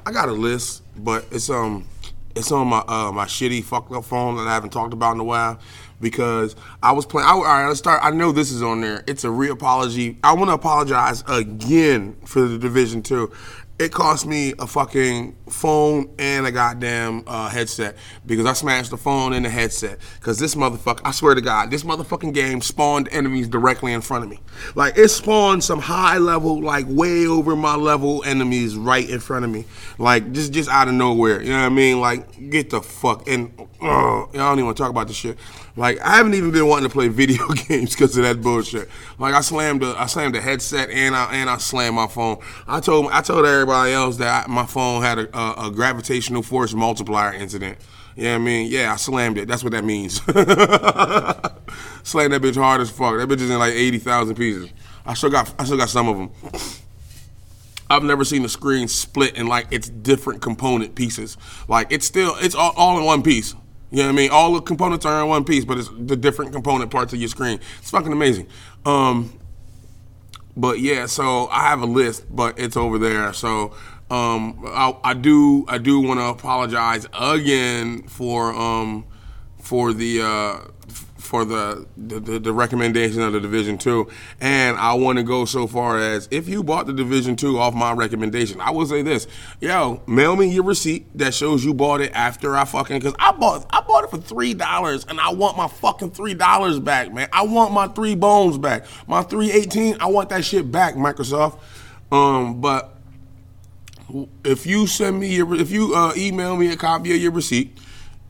I 0.05 0.11
got 0.11 0.29
a 0.29 0.33
list, 0.33 0.83
but 0.97 1.25
it's 1.31 1.49
um 1.49 1.87
it's 2.35 2.51
on 2.51 2.67
my 2.67 2.81
uh, 2.89 3.13
my 3.13 3.25
shitty 3.25 3.63
fucked 3.63 3.93
up 3.93 4.05
phone 4.05 4.37
that 4.37 4.49
I 4.49 4.55
haven't 4.55 4.71
talked 4.71 4.95
about 4.95 5.15
in 5.15 5.21
a 5.21 5.25
while 5.25 5.61
because 6.01 6.57
I 6.83 6.93
was 6.93 7.07
playing. 7.07 7.29
all 7.29 7.43
right, 7.43 7.67
let's 7.67 7.79
start. 7.79 8.01
I 8.03 8.11
know 8.11 8.33
this 8.33 8.51
is 8.51 8.63
on 8.63 8.81
there. 8.81 9.05
It's 9.07 9.25
a 9.25 9.31
re 9.31 9.49
apology. 9.49 10.19
I 10.23 10.33
want 10.35 10.49
to 10.51 10.55
apologize 10.55 11.25
again 11.27 12.17
for 12.25 12.43
the 12.43 12.59
Division 12.59 13.03
Two 13.03 13.33
it 13.79 13.93
cost 13.93 14.27
me 14.27 14.55
a 14.59 14.67
fucking 14.67 15.37
phone 15.51 16.09
and 16.19 16.47
a 16.47 16.53
goddamn 16.53 17.25
uh, 17.27 17.49
headset 17.51 17.97
because 18.25 18.47
I 18.47 18.55
smashed 18.55 18.91
the 18.91 18.97
phone 18.97 19.35
and 19.35 19.45
the 19.45 19.51
headset. 19.51 19.99
Because 20.19 20.39
this 20.39 20.55
motherfucker, 20.55 21.03
I 21.05 21.11
swear 21.11 21.35
to 21.35 21.43
God, 21.43 21.71
this 21.71 21.85
motherfucking 21.85 22.33
game 22.33 22.63
spawned 22.63 23.09
enemies 23.13 23.49
directly 23.49 23.93
in 23.93 24.01
front 24.01 24.25
of 24.25 24.31
me. 24.31 24.41
Like 24.75 24.97
it 24.97 25.09
spawned 25.09 25.63
some 25.63 25.81
high 25.81 26.17
level, 26.17 26.63
like 26.63 26.87
way 26.89 27.27
over 27.27 27.55
my 27.55 27.77
level 27.77 28.25
enemies 28.25 28.77
right 28.77 29.09
in 29.09 29.21
front 29.21 29.45
of 29.45 29.51
me. 29.51 29.67
Like 29.99 30.33
just 30.33 30.53
just 30.53 30.71
out 30.71 30.89
of 30.89 30.95
nowhere. 30.95 31.43
You 31.43 31.51
know 31.51 31.61
what 31.61 31.67
I 31.67 31.71
mean? 31.71 32.01
Like 32.01 32.51
get 32.51 32.71
the 32.71 32.81
fuck 32.81 33.29
and 33.29 33.53
uh, 33.83 34.23
I 34.25 34.33
don't 34.33 34.55
even 34.55 34.65
want 34.67 34.77
to 34.79 34.83
talk 34.83 34.91
about 34.91 35.09
this 35.09 35.17
shit. 35.17 35.37
Like 35.77 36.01
I 36.01 36.17
haven't 36.17 36.35
even 36.35 36.51
been 36.51 36.67
wanting 36.67 36.89
to 36.89 36.93
play 36.93 37.09
video 37.23 37.47
games 37.49 37.95
because 37.95 38.17
of 38.17 38.25
that 38.25 38.41
bullshit. 38.41 38.89
Like 39.19 39.35
I 39.35 39.43
slammed 39.43 39.83
the 39.83 39.95
I 39.97 40.07
slammed 40.07 40.35
the 40.35 40.41
headset 40.41 40.91
and 40.91 41.15
I 41.15 41.35
and 41.35 41.51
I 41.51 41.59
slammed 41.59 41.97
my 41.97 42.07
phone. 42.07 42.39
I 42.67 42.81
told 42.81 43.11
I 43.13 43.21
told 43.21 43.45
everybody 43.47 43.93
else 43.93 44.17
that 44.17 44.49
I, 44.49 44.51
my 44.51 44.67
phone 44.67 45.03
had 45.03 45.19
a, 45.19 45.39
a, 45.39 45.69
a, 45.69 45.71
gravitational 45.71 46.43
force 46.43 46.73
multiplier 46.73 47.35
incident. 47.35 47.79
You 48.17 48.25
know 48.25 48.37
I 48.37 48.39
mean? 48.39 48.73
Yeah, 48.73 48.93
I 48.93 48.97
slammed 48.97 49.37
it. 49.37 49.47
That's 49.47 49.63
what 49.63 49.73
that 49.73 49.85
means. 49.85 50.23
Slammed 52.03 52.33
that 52.33 52.41
bitch 52.41 52.55
hard 52.55 52.81
as 52.81 52.89
fuck. 52.89 53.19
That 53.19 53.29
bitch 53.29 53.43
is 53.43 53.51
in 53.51 53.59
like 53.59 53.75
eighty 53.75 53.99
thousand 53.99 54.37
pieces. 54.37 54.71
I 55.05 55.13
still 55.13 55.29
got 55.29 55.53
I 55.59 55.65
still 55.65 55.77
got 55.77 55.91
some 55.91 56.09
of 56.09 56.17
them. 56.17 56.31
I've 57.91 58.03
never 58.03 58.25
seen 58.25 58.45
a 58.45 58.49
screen 58.49 58.89
split 58.89 59.37
in 59.37 59.47
like 59.49 59.67
its 59.71 59.91
different 59.91 60.41
component 60.41 60.95
pieces. 60.95 61.37
Like 61.69 61.93
it's 61.93 62.07
still 62.07 62.35
it's 62.39 62.55
all, 62.55 62.73
all 62.77 62.99
in 62.99 63.05
one 63.05 63.23
piece. 63.23 63.55
You 63.97 64.03
know 64.03 64.09
what 64.09 64.13
I 64.13 64.17
mean? 64.17 64.31
All 64.31 64.53
the 64.53 64.61
components 64.61 65.07
are 65.07 65.23
in 65.23 65.29
one 65.29 65.43
piece, 65.43 65.65
but 65.65 65.79
it's 65.79 65.89
the 65.89 66.17
different 66.17 66.53
component 66.53 66.91
parts 66.91 67.15
of 67.15 67.19
your 67.19 67.31
screen. 67.31 67.59
It's 67.79 67.91
fucking 67.91 68.13
amazing. 68.13 68.47
Um, 68.85 69.39
but 70.55 70.81
yeah, 70.81 71.07
so 71.07 71.49
I 71.49 71.63
have 71.71 71.81
a 71.81 71.87
list, 71.87 72.27
but 72.29 72.59
it's 72.59 72.77
over 72.77 72.99
there. 72.99 73.33
So 73.33 73.75
um, 74.11 74.63
I, 74.67 74.95
I, 75.03 75.15
do 75.15 75.65
I 75.67 75.79
do 75.79 75.99
want 76.03 76.21
to 76.21 76.27
apologize 76.27 77.07
again 77.19 78.03
for 78.03 78.53
um, 78.53 79.07
for 79.63 79.95
the 79.95 80.21
uh, 80.21 80.59
for 81.27 81.45
the, 81.45 81.87
the, 81.97 82.39
the 82.39 82.53
recommendation 82.53 83.21
of 83.21 83.33
the 83.33 83.41
Division 83.41 83.77
Two, 83.77 84.09
and 84.41 84.77
I 84.77 84.95
want 84.95 85.19
to 85.19 85.25
go 85.25 85.45
so 85.45 85.67
far 85.67 85.99
as 85.99 86.29
if 86.31 86.49
you 86.49 86.63
bought 86.63 86.87
the 86.87 86.93
Division 86.93 87.37
Two 87.37 87.59
off 87.59 87.75
my 87.75 87.93
recommendation, 87.93 88.61
I 88.61 88.71
will 88.71 88.87
say 88.87 89.03
this: 89.03 89.27
yo, 89.61 90.03
mail 90.07 90.37
me 90.37 90.49
your 90.49 90.65
receipt 90.65 91.07
that 91.19 91.35
shows 91.35 91.65
you 91.65 91.75
bought 91.75 92.01
it 92.01 92.13
after 92.15 92.57
I 92.57 92.65
fucking 92.65 92.99
because 92.99 93.15
I 93.19 93.33
bought 93.33 93.67
I 93.71 93.81
bought 93.83 94.05
it 94.05 94.11
for 94.11 94.19
three 94.19 94.55
dollars, 94.55 95.05
and 95.07 95.21
I 95.21 95.31
want 95.33 95.57
my 95.57 95.69
fucking 95.69 96.13
three 96.13 96.35
dollars 96.35 96.79
back, 96.79 97.13
man. 97.13 97.29
I 97.33 97.43
want 97.43 97.73
my 97.73 97.89
three 97.89 98.15
bones 98.15 98.59
back, 98.59 98.87
my 99.07 99.23
three 99.23 99.51
eighteen. 99.51 99.97
I 100.01 100.07
want 100.07 100.31
that 100.31 100.45
shit 100.45 100.71
back, 100.71 100.95
Microsoft. 100.95 101.59
Um, 102.13 102.61
but 102.61 102.97
if 104.45 104.67
you 104.67 104.87
send 104.87 105.19
me 105.19 105.35
your 105.35 105.55
if 105.55 105.71
you 105.71 105.95
uh, 105.95 106.13
email 106.17 106.57
me 106.57 106.71
a 106.71 106.77
copy 106.77 107.13
of 107.15 107.21
your 107.21 107.33
receipt 107.33 107.77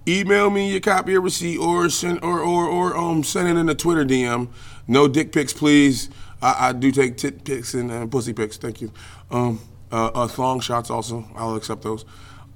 email 0.08 0.50
me 0.50 0.70
your 0.70 0.80
copy 0.80 1.14
of 1.14 1.24
receipt 1.24 1.58
or 1.58 1.88
send 1.90 2.22
or 2.22 2.40
or, 2.40 2.66
or 2.66 2.96
um 2.96 3.24
send 3.24 3.48
it 3.48 3.56
in 3.56 3.68
a 3.68 3.74
Twitter 3.74 4.04
DM. 4.04 4.48
No 4.86 5.08
dick 5.08 5.32
pics, 5.32 5.52
please. 5.52 6.08
I, 6.40 6.68
I 6.68 6.72
do 6.72 6.92
take 6.92 7.16
tit 7.16 7.44
pics 7.44 7.74
and 7.74 7.90
uh, 7.90 8.06
pussy 8.06 8.32
pics. 8.32 8.56
Thank 8.56 8.80
you. 8.80 8.92
Um, 9.30 9.60
uh, 9.90 10.10
uh, 10.14 10.28
thong 10.28 10.60
shots 10.60 10.90
also. 10.90 11.24
I'll 11.34 11.56
accept 11.56 11.82
those. 11.82 12.04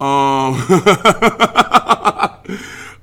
Um, 0.01 0.55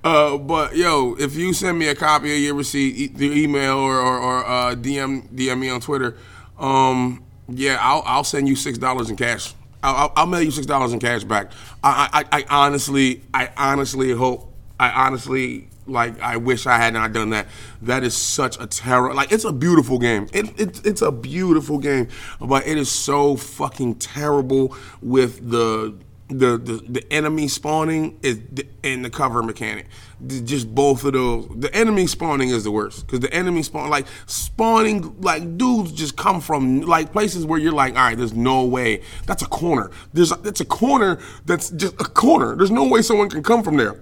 uh, 0.04 0.38
but 0.38 0.76
yo, 0.76 1.16
if 1.20 1.36
you 1.36 1.54
send 1.54 1.78
me 1.80 1.88
a 1.88 1.96
copy 1.96 2.34
of 2.34 2.40
your 2.40 2.56
receipt, 2.56 3.18
through 3.18 3.34
email 3.34 3.78
or 3.78 4.00
or, 4.00 4.18
or 4.20 4.46
uh, 4.46 4.76
DM 4.76 5.30
DM 5.30 5.60
me 5.60 5.70
on 5.70 5.82
Twitter, 5.82 6.18
um, 6.58 7.24
yeah, 7.48 7.78
I'll 7.82 8.04
I'll 8.06 8.24
send 8.24 8.48
you 8.48 8.56
six 8.56 8.78
dollars 8.78 9.10
in 9.10 9.16
cash. 9.16 9.54
I'll, 9.84 10.12
I'll 10.16 10.26
mail 10.26 10.42
you 10.42 10.52
six 10.52 10.66
dollars 10.66 10.94
in 10.94 11.00
cash 11.00 11.24
back. 11.24 11.52
I, 11.84 12.26
I, 12.32 12.40
I 12.40 12.46
honestly, 12.50 13.22
I 13.34 13.52
honestly 13.58 14.12
hope, 14.12 14.54
I 14.80 14.90
honestly 14.90 15.70
like, 15.86 16.20
I 16.22 16.38
wish 16.38 16.66
I 16.66 16.78
had 16.78 16.94
not 16.94 17.14
done 17.14 17.30
that. 17.30 17.48
That 17.82 18.04
is 18.04 18.16
such 18.16 18.60
a 18.60 18.68
terror. 18.68 19.14
Like, 19.14 19.32
it's 19.32 19.46
a 19.46 19.54
beautiful 19.54 20.00
game. 20.00 20.28
It, 20.34 20.60
it, 20.60 20.86
it's 20.86 21.02
a 21.02 21.12
beautiful 21.12 21.78
game, 21.78 22.10
but 22.42 22.68
it 22.68 22.78
is 22.78 22.92
so 22.92 23.36
fucking 23.36 23.96
terrible 23.96 24.76
with 25.02 25.50
the 25.50 25.96
the, 26.30 26.58
the, 26.58 27.06
enemy 27.12 27.48
spawning 27.48 28.20
is 28.22 28.42
and 28.84 29.06
the 29.06 29.10
cover 29.10 29.42
mechanic. 29.42 29.88
Just 30.26 30.74
both 30.74 31.06
of 31.06 31.14
those. 31.14 31.48
The 31.56 31.74
enemy 31.74 32.06
spawning 32.06 32.50
is 32.50 32.66
the 32.66 32.72
worst 32.72 33.06
because 33.06 33.22
the 33.22 33.34
enemy 33.34 33.64
spawn 33.64 33.90
like 33.90 34.08
spawning 34.26 35.22
like 35.22 35.58
dudes 35.58 35.94
just 35.94 36.18
come 36.18 36.42
from 36.42 36.82
like 36.82 37.14
places 37.14 37.46
where 37.46 37.60
you're 37.60 37.72
like, 37.72 37.96
all 37.96 38.02
right, 38.02 38.18
there's 38.18 38.34
no 38.34 38.66
way 38.66 39.02
that's 39.26 39.42
a 39.42 39.48
corner. 39.48 39.90
There's 40.14 40.30
that's 40.30 40.60
a 40.60 40.66
corner 40.66 41.20
that's 41.46 41.70
just 41.70 41.94
a 41.94 42.06
corner. 42.06 42.56
There's 42.56 42.72
no 42.72 42.88
way 42.88 43.02
someone 43.02 43.30
can 43.30 43.44
come 43.44 43.64
from 43.64 43.78
there. 43.78 44.02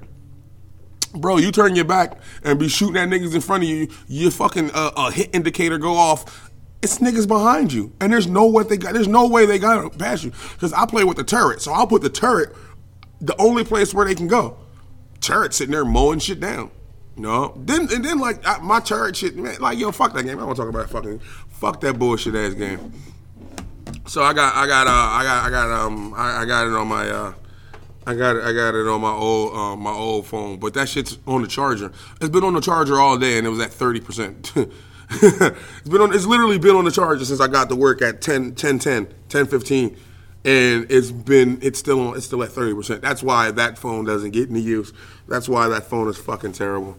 Bro, 1.14 1.38
you 1.38 1.52
turn 1.52 1.76
your 1.76 1.86
back 1.86 2.18
and 2.44 2.60
be 2.60 2.68
shooting 2.68 2.98
at 2.98 3.08
niggas 3.08 3.36
in 3.36 3.42
front 3.42 3.64
of 3.64 3.70
you. 3.70 3.88
Your 4.08 4.32
fucking 4.32 4.72
uh, 4.74 4.92
a 4.98 5.12
hit 5.12 5.30
indicator 5.34 5.78
go 5.78 5.94
off 5.94 6.52
it's 6.82 7.00
niggas 7.00 7.28
behind 7.28 7.74
you, 7.74 7.94
and 8.00 8.12
there's 8.12 8.28
no 8.28 8.48
way 8.48 8.64
they 8.64 8.78
got. 8.78 8.94
There's 8.94 9.08
no 9.08 9.28
way 9.28 9.46
they 9.46 9.60
got 9.60 9.92
to 9.92 9.98
pass 9.98 10.24
you 10.24 10.32
because 10.54 10.74
I 10.74 10.86
play 10.86 11.04
with 11.04 11.18
the 11.18 11.24
turret, 11.24 11.62
so 11.62 11.72
I'll 11.72 11.88
put 11.88 12.02
the 12.02 12.10
turret 12.10 12.56
the 13.22 13.36
only 13.42 13.64
place 13.64 13.94
where 13.94 14.06
they 14.06 14.16
can 14.16 14.28
go. 14.28 14.58
Turret 15.22 15.54
sitting 15.54 15.72
there 15.72 15.86
mowing 15.86 16.20
shit 16.20 16.40
down. 16.40 16.72
No, 17.18 17.54
then 17.58 17.88
and 17.92 18.04
then 18.04 18.20
like 18.20 18.46
I, 18.46 18.60
my 18.60 18.80
turret 18.80 19.16
shit, 19.16 19.36
man. 19.36 19.60
Like 19.60 19.80
yo, 19.80 19.92
fuck 19.92 20.14
that 20.14 20.24
game. 20.24 20.38
I 20.38 20.46
don't 20.46 20.56
talk 20.56 20.68
about 20.68 20.90
fucking 20.90 21.20
fuck 21.50 21.82
that 21.82 21.98
bullshit 21.98 22.36
ass 22.36 22.54
game. 22.54 22.92
So 24.06 24.22
I 24.22 24.34
got 24.34 24.54
I 24.56 24.68
got 24.68 24.88
uh 24.88 24.92
I 24.92 25.24
got 25.24 25.46
I 25.46 25.50
got 25.50 25.86
um 25.86 26.14
I, 26.14 26.42
I 26.42 26.46
got 26.46 26.68
it 26.68 26.74
on 26.74 26.88
my 26.88 27.10
uh 27.10 27.34
I 28.08 28.14
got 28.14 28.36
it. 28.36 28.44
I 28.44 28.54
got 28.54 28.76
it 28.76 28.88
on 28.88 29.02
my 29.02 29.12
old 29.12 29.56
um, 29.56 29.80
my 29.80 29.92
old 29.92 30.28
phone, 30.28 30.60
but 30.60 30.74
that 30.76 30.88
shit's 30.90 31.18
on 31.26 31.42
the 31.42 31.48
charger. 31.48 31.92
It's 32.22 32.30
been 32.30 32.44
on 32.44 32.54
the 32.54 32.62
charger 32.62 33.00
all 33.00 33.18
day, 33.18 33.38
and 33.38 33.48
it 33.48 33.50
was 33.50 33.60
at 33.60 33.72
thirty 33.72 34.00
percent. 34.00 34.54
it's 35.22 35.90
been 35.90 36.02
on. 36.02 36.14
It's 36.14 36.26
literally 36.26 36.58
been 36.58 36.76
on 36.76 36.86
the 36.86 36.92
charger 36.92 37.26
since 37.26 37.40
I 37.40 37.48
got 37.48 37.70
to 37.70 37.76
work 37.76 38.02
at 38.02 38.22
10, 38.22 38.56
10, 38.56 38.80
10, 38.80 39.08
10 39.30 39.46
15. 39.48 39.98
and 40.46 40.86
it's 40.90 41.12
been 41.12 41.60
it's 41.62 41.80
still 41.80 42.00
on. 42.08 42.18
It's 42.18 42.26
still 42.26 42.44
at 42.44 42.50
thirty 42.50 42.74
percent. 42.74 43.02
That's 43.02 43.24
why 43.24 43.52
that 43.52 43.78
phone 43.78 44.06
doesn't 44.06 44.32
get 44.32 44.50
any 44.50 44.62
use. 44.62 44.94
That's 45.28 45.50
why 45.50 45.68
that 45.70 45.84
phone 45.84 46.08
is 46.08 46.18
fucking 46.18 46.54
terrible. 46.54 46.98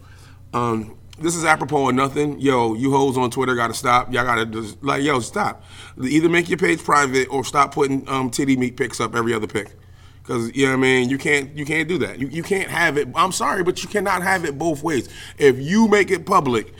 Um, 0.53 0.97
this 1.19 1.35
is 1.35 1.45
apropos 1.45 1.89
of 1.89 1.95
nothing. 1.95 2.39
Yo, 2.39 2.75
you 2.75 2.91
hoes 2.91 3.17
on 3.17 3.31
Twitter 3.31 3.55
gotta 3.55 3.73
stop. 3.73 4.13
Y'all 4.13 4.25
gotta 4.25 4.45
just 4.45 4.83
like 4.83 5.01
yo 5.01 5.19
stop. 5.19 5.63
Either 6.01 6.29
make 6.29 6.49
your 6.49 6.57
page 6.57 6.83
private 6.83 7.27
or 7.29 7.43
stop 7.43 7.73
putting 7.73 8.07
um, 8.09 8.29
titty 8.29 8.55
meat 8.57 8.77
pics 8.77 8.99
up 8.99 9.15
every 9.15 9.33
other 9.33 9.47
pic. 9.47 9.73
Cause 10.23 10.51
you 10.53 10.65
know 10.65 10.73
what 10.73 10.79
I 10.79 10.81
mean, 10.81 11.09
you 11.09 11.17
can't 11.17 11.57
you 11.57 11.65
can't 11.65 11.87
do 11.87 11.97
that. 11.99 12.19
You 12.19 12.27
you 12.27 12.43
can't 12.43 12.69
have 12.69 12.97
it. 12.97 13.07
I'm 13.15 13.31
sorry, 13.31 13.63
but 13.63 13.81
you 13.81 13.87
cannot 13.87 14.23
have 14.23 14.43
it 14.43 14.57
both 14.57 14.83
ways. 14.83 15.07
If 15.37 15.57
you 15.57 15.87
make 15.87 16.11
it 16.11 16.25
public, 16.25 16.73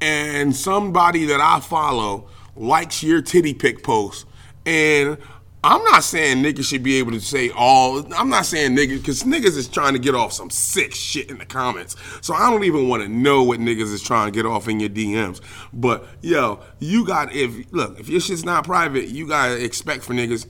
and 0.00 0.54
somebody 0.54 1.24
that 1.26 1.40
I 1.40 1.60
follow 1.60 2.28
likes 2.56 3.02
your 3.02 3.22
titty 3.22 3.54
pic 3.54 3.82
post, 3.82 4.26
and 4.66 5.18
I'm 5.64 5.82
not 5.84 6.04
saying 6.04 6.42
niggas 6.42 6.64
should 6.64 6.84
be 6.84 6.98
able 6.98 7.12
to 7.12 7.20
say 7.20 7.50
all. 7.50 7.98
I'm 8.14 8.28
not 8.28 8.46
saying 8.46 8.76
niggas 8.76 8.98
because 8.98 9.22
niggas 9.24 9.56
is 9.56 9.66
trying 9.66 9.92
to 9.94 9.98
get 9.98 10.14
off 10.14 10.32
some 10.32 10.50
sick 10.50 10.94
shit 10.94 11.30
in 11.30 11.38
the 11.38 11.46
comments. 11.46 11.96
So 12.20 12.32
I 12.32 12.48
don't 12.48 12.62
even 12.62 12.88
want 12.88 13.02
to 13.02 13.08
know 13.08 13.42
what 13.42 13.58
niggas 13.58 13.92
is 13.92 14.02
trying 14.02 14.32
to 14.32 14.36
get 14.36 14.46
off 14.46 14.68
in 14.68 14.78
your 14.78 14.88
DMs. 14.88 15.40
But 15.72 16.06
yo, 16.22 16.60
you 16.78 17.04
got 17.04 17.34
if 17.34 17.72
look 17.72 17.98
if 17.98 18.08
your 18.08 18.20
shit's 18.20 18.44
not 18.44 18.64
private, 18.64 19.08
you 19.08 19.26
gotta 19.26 19.62
expect 19.62 20.04
for 20.04 20.14
niggas 20.14 20.46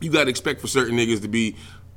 you 0.00 0.10
gotta 0.10 0.30
expect 0.30 0.60
for 0.60 0.66
certain 0.66 0.96
niggas 0.96 1.22
to 1.22 1.28
be 1.28 1.54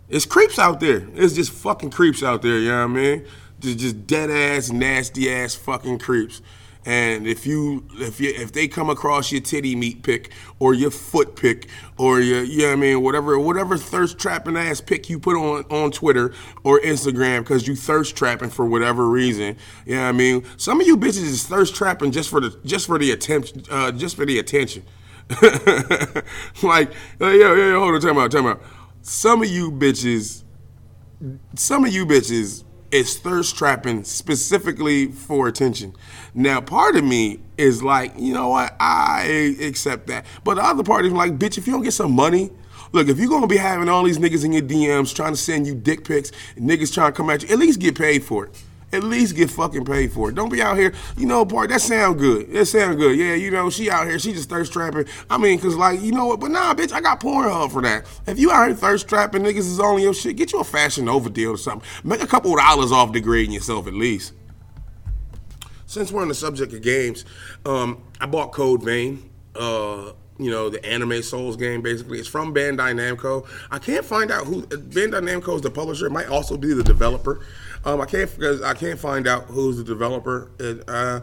it's 0.08 0.26
creeps 0.26 0.60
out 0.60 0.80
there. 0.80 1.08
It's 1.16 1.34
just 1.34 1.52
fucking 1.52 1.90
creeps 1.90 2.22
out 2.22 2.44
there, 2.44 2.60
you 2.60 2.70
know 2.70 2.88
what 2.88 2.92
I 2.92 3.02
mean? 3.02 3.26
Just 3.60 3.80
just 3.80 4.06
dead 4.06 4.30
ass, 4.30 4.72
nasty 4.72 5.32
ass 5.32 5.56
fucking 5.56 5.98
creeps. 5.98 6.44
And 6.88 7.28
if 7.28 7.46
you 7.46 7.86
if 7.96 8.22
you 8.22 8.32
if 8.34 8.54
they 8.54 8.70
come 8.70 8.90
across 8.90 9.30
your 9.30 9.42
titty 9.42 9.76
meat 9.76 10.04
pic 10.04 10.32
or 10.58 10.74
your 10.74 10.90
foot 10.90 11.36
pic 11.36 11.68
or 11.98 12.22
your 12.22 12.42
you 12.44 12.60
know 12.60 12.68
what 12.68 12.72
I 12.72 12.76
mean, 12.78 13.02
whatever 13.02 13.38
whatever 13.38 13.78
thirst 13.78 14.18
trapping 14.18 14.56
ass 14.56 14.80
pic 14.80 15.10
you 15.10 15.20
put 15.20 15.36
on 15.36 15.66
on 15.66 15.92
Twitter 15.92 16.34
or 16.64 16.80
Instagram 16.80 17.40
because 17.40 17.68
you 17.68 17.76
thirst 17.76 18.16
trapping 18.16 18.50
for 18.50 18.66
whatever 18.66 19.10
reason, 19.10 19.58
you 19.86 19.96
know 19.96 20.08
I 20.08 20.14
mean? 20.14 20.46
Some 20.56 20.80
of 20.80 20.88
you 20.88 20.96
bitches 20.96 21.24
is 21.24 21.44
thirst 21.46 21.76
trapping 21.76 22.12
just 22.12 22.30
for 22.30 22.40
the 22.40 22.58
just 22.64 22.88
for 22.88 22.98
the 22.98 23.12
attention 23.12 23.64
uh, 23.70 23.92
just 23.92 24.16
for 24.16 24.26
the 24.26 24.40
attention. 24.40 24.84
like, 26.64 26.94
yo, 27.20 27.32
yo, 27.32 27.54
yo, 27.54 27.80
hold 27.82 27.96
on, 27.96 28.00
time 28.00 28.18
out, 28.18 28.32
time 28.32 28.48
out. 28.48 28.62
Some 29.02 29.44
of 29.44 29.50
you 29.50 29.74
bitches, 29.74 30.46
some 31.54 31.84
of 31.84 31.92
you 31.92 32.06
bitches 32.06 32.64
is 32.92 33.18
thirst 33.18 33.58
trapping 33.58 34.04
specifically 34.04 35.08
for 35.08 35.48
attention. 35.48 35.96
Now, 36.34 36.62
part 36.62 36.96
of 36.96 37.04
me 37.04 37.40
is 37.58 37.84
like, 37.84 38.14
you 38.18 38.34
know 38.34 38.50
what, 38.50 38.76
I 38.80 39.56
accept 39.62 40.08
that. 40.08 40.26
But 40.44 40.56
the 40.56 40.64
other 40.64 40.84
part 40.84 41.06
is 41.06 41.14
like, 41.14 41.38
bitch, 41.38 41.58
if 41.58 41.68
you 41.68 41.74
don't 41.74 41.84
get 41.84 41.94
some 41.94 42.12
money, 42.12 42.52
look, 42.92 43.08
if 43.08 43.18
you're 43.20 43.30
gonna 43.30 43.48
be 43.48 43.58
having 43.58 43.90
all 43.90 44.04
these 44.04 44.20
niggas 44.20 44.46
in 44.46 44.54
your 44.54 44.62
DMs 44.62 45.14
trying 45.14 45.34
to 45.34 45.38
send 45.38 45.68
you 45.68 45.76
dick 45.76 46.06
pics, 46.06 46.32
niggas 46.58 46.94
trying 46.94 47.12
to 47.12 47.18
come 47.18 47.30
at 47.30 47.44
you, 47.44 47.50
at 47.50 47.60
least 47.60 47.80
get 47.80 47.98
paid 47.98 48.24
for 48.24 48.46
it 48.46 48.64
at 48.94 49.04
least 49.04 49.36
get 49.36 49.50
fucking 49.52 49.86
paid 49.86 50.12
for 50.12 50.30
it. 50.30 50.36
Don't 50.36 50.52
be 50.52 50.62
out 50.62 50.78
here, 50.78 50.94
you 51.18 51.26
know, 51.26 51.46
part 51.46 51.70
that 51.70 51.82
sound 51.82 52.20
good. 52.20 52.52
That 52.54 52.66
sound 52.66 52.98
good. 52.98 53.18
Yeah, 53.18 53.34
you 53.34 53.52
know, 53.52 53.70
she 53.70 53.90
out 53.90 54.08
here, 54.08 54.18
she 54.18 54.34
just 54.34 54.50
thirst 54.50 54.72
trapping. 54.72 55.06
I 55.30 55.38
mean, 55.38 55.60
cause 55.60 55.76
like, 55.76 56.02
you 56.02 56.12
know 56.12 56.28
what? 56.28 56.40
But 56.40 56.52
nah, 56.52 56.74
bitch, 56.74 56.92
I 56.92 57.02
got 57.02 57.20
Pornhub 57.20 57.72
for 57.72 57.82
that. 57.82 58.06
If 58.26 58.40
you 58.40 58.52
out 58.52 58.68
here 58.68 58.76
thirst 58.76 59.08
trapping, 59.08 59.44
niggas 59.44 59.58
is 59.58 59.80
only 59.80 60.04
your 60.04 60.14
shit. 60.14 60.38
Get 60.38 60.54
you 60.54 60.60
a 60.60 60.64
Fashion 60.64 61.06
Nova 61.06 61.30
deal 61.30 61.52
or 61.52 61.58
something. 61.58 61.88
Make 62.04 62.22
a 62.22 62.28
couple 62.28 62.56
dollars 62.56 62.92
off 62.92 63.12
degrading 63.12 63.52
yourself 63.52 63.88
at 63.88 63.94
least. 63.94 64.34
Since 65.86 66.12
we're 66.12 66.22
on 66.22 66.28
the 66.28 66.36
subject 66.36 66.74
of 66.74 66.82
games, 66.82 67.26
um, 67.66 68.04
I 68.20 68.26
bought 68.26 68.52
Code 68.52 68.84
Vein. 68.84 69.30
Uh, 69.56 70.12
you 70.40 70.52
know, 70.52 70.70
the 70.70 70.84
Anime 70.86 71.22
Souls 71.24 71.58
game, 71.58 71.82
basically. 71.82 72.20
It's 72.20 72.28
from 72.28 72.54
Bandai 72.54 72.94
Namco. 72.94 73.48
I 73.72 73.80
can't 73.80 74.06
find 74.06 74.32
out 74.32 74.46
who 74.46 74.64
Bandai 74.64 75.22
Namco 75.22 75.56
is 75.56 75.62
the 75.62 75.72
publisher. 75.72 76.06
It 76.06 76.12
might 76.12 76.28
also 76.28 76.58
be 76.58 76.74
the 76.74 76.84
developer. 76.84 77.40
Um, 77.88 78.02
I 78.02 78.06
can't 78.06 78.30
because 78.38 78.62
I 78.62 78.74
can't 78.74 79.00
find 79.00 79.28
out 79.28 79.46
who's 79.46 79.78
the 79.78 79.84
developer. 79.86 80.52
It, 80.60 80.84
uh, 80.90 81.22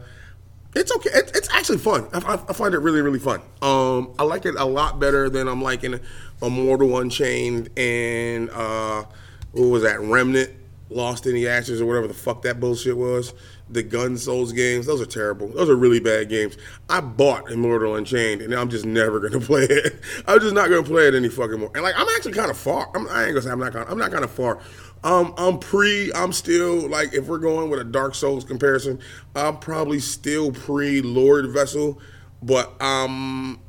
it's 0.74 0.90
okay. 0.96 1.10
It, 1.12 1.32
it's 1.34 1.52
actually 1.52 1.76
fun. 1.76 2.08
I, 2.14 2.40
I, 2.48 2.52
find 2.54 2.72
it 2.72 2.78
really, 2.78 3.02
really 3.02 3.18
fun. 3.18 3.42
Um, 3.60 4.14
I 4.18 4.22
like 4.22 4.46
it 4.46 4.54
a 4.56 4.64
lot 4.64 4.98
better 4.98 5.28
than 5.28 5.46
I'm 5.46 5.60
liking 5.60 6.00
Immortal 6.40 6.98
Unchained 6.98 7.68
and 7.76 8.48
uh, 8.48 9.04
what 9.52 9.66
was 9.66 9.82
that? 9.82 10.00
Remnant, 10.00 10.52
Lost 10.90 11.24
the 11.24 11.48
Ashes, 11.48 11.80
or 11.80 11.86
whatever 11.86 12.06
the 12.06 12.14
fuck 12.14 12.42
that 12.42 12.60
bullshit 12.60 12.96
was. 12.96 13.34
The 13.70 13.82
Gun 13.82 14.16
Souls 14.18 14.52
games, 14.52 14.86
those 14.86 15.00
are 15.00 15.06
terrible. 15.06 15.48
Those 15.48 15.70
are 15.70 15.76
really 15.76 15.98
bad 16.00 16.28
games. 16.28 16.56
I 16.88 17.00
bought 17.00 17.50
Immortal 17.50 17.96
Unchained, 17.96 18.42
and 18.42 18.54
I'm 18.54 18.68
just 18.68 18.84
never 18.84 19.18
gonna 19.20 19.40
play 19.44 19.64
it. 19.64 20.00
I'm 20.26 20.40
just 20.40 20.54
not 20.54 20.68
gonna 20.68 20.82
play 20.82 21.08
it 21.08 21.14
any 21.14 21.28
fucking 21.28 21.58
more. 21.58 21.70
And 21.74 21.82
like, 21.82 21.94
I'm 21.96 22.08
actually 22.16 22.34
kind 22.34 22.50
of 22.50 22.58
far. 22.58 22.90
I'm, 22.94 23.08
I 23.08 23.24
ain't 23.24 23.30
gonna 23.30 23.42
say 23.42 23.50
I'm 23.50 23.58
not. 23.58 23.72
Kinda, 23.72 23.90
I'm 23.90 23.98
not 23.98 24.12
kind 24.12 24.24
of 24.24 24.30
far 24.30 24.60
um, 25.04 25.34
I'm 25.36 25.58
pre. 25.58 26.10
I'm 26.14 26.32
still 26.32 26.88
like 26.88 27.12
if 27.12 27.26
we're 27.26 27.38
going 27.38 27.70
with 27.70 27.78
a 27.78 27.84
Dark 27.84 28.14
Souls 28.14 28.42
comparison, 28.42 28.98
I'm 29.36 29.58
probably 29.58 30.00
still 30.00 30.50
pre 30.50 31.02
Lord 31.02 31.50
Vessel, 31.50 32.00
but 32.42 32.80
um, 32.80 33.60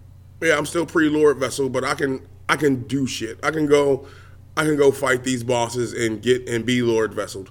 yeah, 0.41 0.58
I'm 0.58 0.65
still 0.65 0.86
pre 0.86 1.10
Lord 1.10 1.38
Vessel. 1.38 1.67
But 1.69 1.84
I 1.84 1.93
can 1.93 2.25
I 2.47 2.56
can 2.56 2.84
do 2.84 3.06
shit. 3.06 3.38
I 3.43 3.51
can 3.51 3.67
go, 3.67 4.08
I 4.58 4.63
can 4.63 4.78
go 4.78 4.91
fight 4.91 5.24
these 5.24 5.44
bosses 5.44 5.94
and 5.94 6.22
get 6.22 6.48
and 6.48 6.65
be 6.65 6.82
Lord 6.82 7.13
Vesseled. 7.13 7.50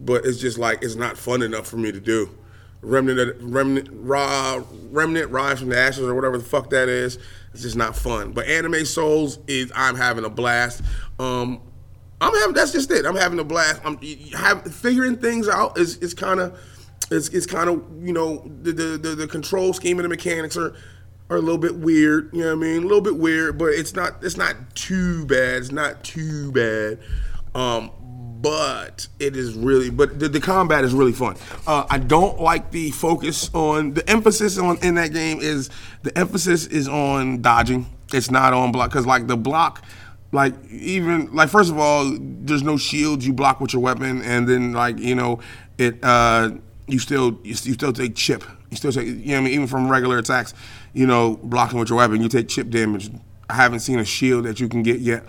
But 0.00 0.24
it's 0.24 0.38
just 0.38 0.58
like 0.58 0.82
it's 0.82 0.96
not 0.96 1.16
fun 1.16 1.42
enough 1.42 1.66
for 1.66 1.76
me 1.76 1.92
to 1.92 2.00
do. 2.00 2.30
Remnant, 2.80 3.36
remnant, 3.40 3.88
raw, 3.92 4.62
remnant, 4.90 5.30
rise 5.30 5.60
from 5.60 5.68
the 5.68 5.78
ashes, 5.78 6.00
or 6.00 6.14
whatever 6.14 6.36
the 6.36 6.44
fuck 6.44 6.70
that 6.70 6.88
is. 6.88 7.18
It's 7.52 7.62
just 7.62 7.76
not 7.76 7.96
fun. 7.96 8.32
But 8.32 8.48
Anime 8.48 8.84
Souls 8.84 9.38
is 9.46 9.70
I'm 9.74 9.94
having 9.94 10.24
a 10.24 10.30
blast. 10.30 10.82
Um, 11.18 11.60
I'm 12.20 12.34
having 12.34 12.54
that's 12.54 12.72
just 12.72 12.90
it. 12.90 13.06
I'm 13.06 13.16
having 13.16 13.38
a 13.38 13.44
blast. 13.44 13.80
I'm 13.84 13.98
have, 14.32 14.62
figuring 14.74 15.16
things 15.16 15.48
out 15.48 15.78
is 15.78 15.96
is 15.98 16.14
kind 16.14 16.40
of 16.40 16.58
it's, 17.10 17.28
it's 17.28 17.46
kind 17.46 17.68
of 17.68 17.84
you 18.00 18.12
know 18.12 18.48
the, 18.62 18.72
the, 18.72 18.98
the 18.98 19.14
the 19.14 19.26
control 19.26 19.72
scheme 19.72 19.98
and 19.98 20.04
the 20.04 20.08
mechanics 20.08 20.56
are 20.56 20.74
are 21.32 21.36
a 21.36 21.40
little 21.40 21.58
bit 21.58 21.76
weird. 21.76 22.30
You 22.32 22.40
know 22.40 22.46
what 22.48 22.52
I 22.52 22.68
mean? 22.68 22.78
A 22.78 22.86
little 22.86 23.00
bit 23.00 23.16
weird, 23.16 23.58
but 23.58 23.66
it's 23.66 23.94
not 23.94 24.22
it's 24.22 24.36
not 24.36 24.56
too 24.74 25.26
bad. 25.26 25.56
It's 25.62 25.72
not 25.72 26.04
too 26.04 26.52
bad. 26.52 26.98
Um, 27.54 27.90
but 28.40 29.06
it 29.20 29.36
is 29.36 29.54
really 29.54 29.88
but 29.90 30.18
the, 30.18 30.28
the 30.28 30.40
combat 30.40 30.84
is 30.84 30.92
really 30.94 31.12
fun. 31.12 31.36
Uh, 31.66 31.86
I 31.88 31.98
don't 31.98 32.40
like 32.40 32.70
the 32.70 32.90
focus 32.90 33.50
on 33.54 33.94
the 33.94 34.08
emphasis 34.08 34.58
on 34.58 34.78
in 34.78 34.96
that 34.96 35.12
game 35.12 35.40
is 35.40 35.70
the 36.02 36.16
emphasis 36.18 36.66
is 36.66 36.88
on 36.88 37.40
dodging. 37.42 37.86
It's 38.12 38.30
not 38.30 38.52
on 38.52 38.72
block 38.72 38.90
because 38.90 39.06
like 39.06 39.26
the 39.26 39.36
block 39.36 39.84
like 40.32 40.54
even 40.70 41.32
like 41.34 41.50
first 41.50 41.70
of 41.70 41.78
all, 41.78 42.16
there's 42.18 42.62
no 42.62 42.78
shields. 42.78 43.26
You 43.26 43.34
block 43.34 43.60
with 43.60 43.74
your 43.74 43.82
weapon, 43.82 44.22
and 44.22 44.48
then 44.48 44.72
like 44.72 44.98
you 44.98 45.14
know 45.14 45.40
it. 45.78 46.02
Uh, 46.02 46.52
you 46.88 46.98
still 46.98 47.38
you, 47.44 47.54
still 47.54 47.92
take 47.92 48.16
chip. 48.16 48.42
You 48.70 48.76
still 48.76 48.92
take 48.92 49.06
you 49.06 49.32
know 49.32 49.38
I 49.38 49.40
mean 49.40 49.52
even 49.52 49.66
from 49.66 49.88
regular 49.88 50.18
attacks. 50.18 50.54
You 50.92 51.06
know 51.06 51.38
blocking 51.42 51.78
with 51.78 51.88
your 51.88 51.98
weapon, 51.98 52.22
you 52.22 52.28
take 52.28 52.48
chip 52.48 52.68
damage. 52.68 53.10
I 53.48 53.54
haven't 53.54 53.80
seen 53.80 53.98
a 53.98 54.04
shield 54.04 54.44
that 54.44 54.60
you 54.60 54.68
can 54.68 54.82
get 54.82 55.00
yet, 55.00 55.24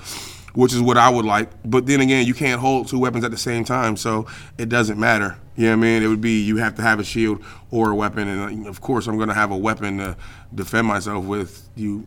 which 0.54 0.74
is 0.74 0.82
what 0.82 0.98
I 0.98 1.10
would 1.10 1.26
like. 1.26 1.50
But 1.66 1.86
then 1.86 2.02
again, 2.02 2.26
you 2.26 2.34
can't 2.34 2.60
hold 2.60 2.88
two 2.88 3.00
weapons 3.00 3.24
at 3.24 3.32
the 3.32 3.38
same 3.38 3.64
time, 3.64 3.98
so 3.98 4.28
it 4.58 4.70
doesn't 4.70 5.00
matter. 5.00 5.38
You 5.56 5.66
know 5.66 5.72
what 5.72 5.78
I 5.78 5.82
mean? 5.82 6.04
It 6.04 6.08
would 6.08 6.22
be 6.22 6.42
you 6.42 6.58
have 6.58 6.76
to 6.76 6.82
have 6.82 7.00
a 7.00 7.04
shield 7.04 7.44
or 7.72 7.92
a 7.92 7.96
weapon, 7.96 8.28
and 8.28 8.68
of 8.68 8.82
course 8.82 9.08
I'm 9.08 9.18
going 9.18 9.30
to 9.30 9.36
have 9.36 9.52
a 9.52 9.58
weapon 9.58 9.98
to 9.98 10.18
defend 10.54 10.88
myself 10.88 11.26
with. 11.26 11.70
You, 11.76 12.06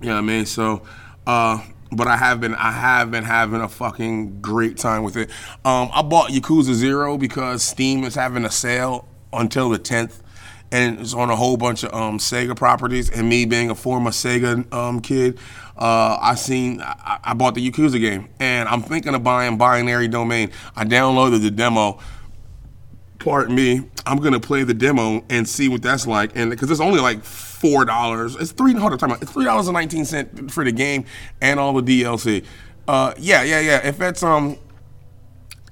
you 0.00 0.08
know 0.08 0.14
what 0.14 0.18
I 0.18 0.22
mean? 0.22 0.46
So 0.46 0.82
uh, 1.26 1.62
but 1.92 2.06
I 2.06 2.16
have 2.16 2.40
been 2.40 2.54
I 2.54 2.70
have 2.72 3.10
been 3.10 3.24
having 3.24 3.60
a 3.60 3.68
fucking 3.68 4.40
great 4.40 4.76
time 4.76 5.02
with 5.02 5.16
it. 5.16 5.30
Um, 5.64 5.90
I 5.92 6.02
bought 6.02 6.30
Yakuza 6.30 6.74
Zero 6.74 7.16
because 7.18 7.62
Steam 7.62 8.04
is 8.04 8.14
having 8.14 8.44
a 8.44 8.50
sale 8.50 9.06
until 9.32 9.70
the 9.70 9.78
10th, 9.78 10.20
and 10.72 11.00
it's 11.00 11.14
on 11.14 11.30
a 11.30 11.36
whole 11.36 11.56
bunch 11.56 11.84
of 11.84 11.92
um, 11.92 12.18
Sega 12.18 12.56
properties. 12.56 13.10
And 13.10 13.28
me 13.28 13.44
being 13.44 13.70
a 13.70 13.74
former 13.74 14.10
Sega 14.10 14.72
um, 14.72 15.00
kid, 15.00 15.38
uh, 15.76 16.18
I 16.20 16.34
seen 16.34 16.80
I, 16.80 17.18
I, 17.24 17.34
bought 17.34 17.54
the 17.54 17.70
Yakuza 17.70 18.00
game, 18.00 18.28
and 18.38 18.68
I'm 18.68 18.82
thinking 18.82 19.14
of 19.14 19.24
buying 19.24 19.56
Binary 19.56 20.08
Domain. 20.08 20.50
I 20.76 20.84
downloaded 20.84 21.42
the 21.42 21.50
demo. 21.50 21.98
Pardon 23.18 23.54
me. 23.54 23.82
I'm 24.06 24.18
gonna 24.18 24.40
play 24.40 24.62
the 24.62 24.74
demo 24.74 25.24
and 25.28 25.48
see 25.48 25.68
what 25.68 25.82
that's 25.82 26.06
like, 26.06 26.36
and 26.36 26.50
because 26.50 26.70
it's 26.70 26.80
only 26.80 27.00
like 27.00 27.22
four 27.24 27.84
dollars. 27.84 28.36
It's 28.36 28.52
three. 28.52 28.72
Hold 28.74 28.98
time. 28.98 29.12
It's 29.20 29.30
three 29.30 29.44
dollars 29.44 29.68
and 29.68 29.74
nineteen 29.74 30.04
cent 30.04 30.50
for 30.50 30.64
the 30.64 30.72
game 30.72 31.04
and 31.40 31.60
all 31.60 31.74
the 31.74 32.02
DLC. 32.02 32.44
Uh, 32.88 33.14
yeah, 33.18 33.42
yeah, 33.42 33.60
yeah. 33.60 33.86
If 33.86 33.98
that's 33.98 34.22
um, 34.22 34.58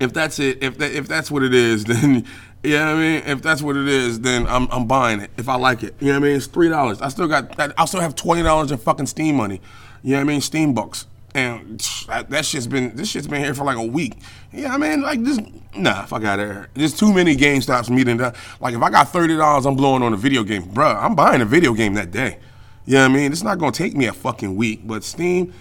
if 0.00 0.12
that's 0.12 0.38
it, 0.38 0.62
if 0.62 0.78
that 0.78 0.92
if 0.92 1.08
that's 1.08 1.30
what 1.30 1.42
it 1.42 1.54
is, 1.54 1.84
then 1.87 2.24
yeah, 2.62 2.90
I 2.90 2.94
mean, 2.94 3.22
if 3.26 3.42
that's 3.42 3.62
what 3.62 3.76
it 3.76 3.88
is, 3.88 4.20
then 4.20 4.46
I'm 4.46 4.68
I'm 4.70 4.87
buying 4.87 5.20
it 5.20 5.30
if 5.37 5.48
I 5.48 5.56
like 5.56 5.82
it. 5.82 5.94
You 6.00 6.08
know 6.08 6.14
what 6.14 6.26
I 6.26 6.28
mean? 6.28 6.37
It's 6.37 6.46
three 6.46 6.68
dollars. 6.68 7.00
I 7.00 7.08
still 7.08 7.28
got 7.28 7.54
I 7.78 7.84
still 7.84 8.00
have 8.00 8.14
twenty 8.14 8.42
dollars 8.42 8.70
in 8.72 8.78
fucking 8.78 9.06
Steam 9.06 9.37
money. 9.37 9.61
You 10.02 10.12
know 10.12 10.18
what 10.18 10.22
I 10.22 10.24
mean? 10.24 10.40
Steam 10.40 10.74
bucks. 10.74 11.06
and 11.34 11.80
that, 12.06 12.30
that 12.30 12.44
shit's 12.44 12.66
been 12.66 12.96
this 12.96 13.08
shit's 13.11 13.26
been 13.26 13.42
here 13.42 13.54
for 13.54 13.64
like 13.64 13.76
a 13.76 13.82
week. 13.82 14.14
Yeah, 14.52 14.74
I 14.74 14.78
mean, 14.78 15.02
like 15.02 15.22
this. 15.22 15.38
Nah, 15.76 16.04
fuck 16.06 16.24
out 16.24 16.40
of 16.40 16.48
here. 16.48 16.68
There's 16.74 16.96
too 16.98 17.12
many 17.12 17.37
game 17.37 17.61
stops 17.61 17.88
for 17.88 17.94
me 17.94 18.02
to 18.04 18.34
like. 18.61 18.74
If 18.74 18.82
I 18.82 18.90
got 18.90 19.08
thirty 19.11 19.37
dollars, 19.37 19.66
I'm 19.66 19.76
blowing 19.76 20.02
on 20.02 20.12
a 20.12 20.16
video 20.16 20.42
game, 20.42 20.64
bruh. 20.64 21.00
I'm 21.02 21.14
buying 21.14 21.40
a 21.40 21.44
video 21.44 21.74
game 21.74 21.94
that 21.94 22.11
day. 22.11 22.38
You 22.87 22.94
know 22.94 23.02
what 23.02 23.11
I 23.11 23.14
mean? 23.14 23.32
It's 23.32 23.42
not 23.42 23.58
gonna 23.58 23.72
take 23.72 23.94
me 23.94 24.06
a 24.06 24.12
fucking 24.12 24.56
week, 24.56 24.80
but 24.87 25.04
Steam, 25.04 25.52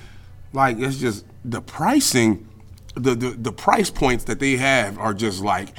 like, 0.53 0.79
it's 0.79 0.97
just 0.97 1.25
the 1.43 1.61
pricing, 1.61 2.47
the 2.99 3.15
the, 3.37 3.51
price 3.51 3.89
points 3.89 4.25
that 4.25 4.39
they 4.39 4.57
have 4.57 4.97
are 4.97 5.13
just 5.13 5.41
like 5.41 5.69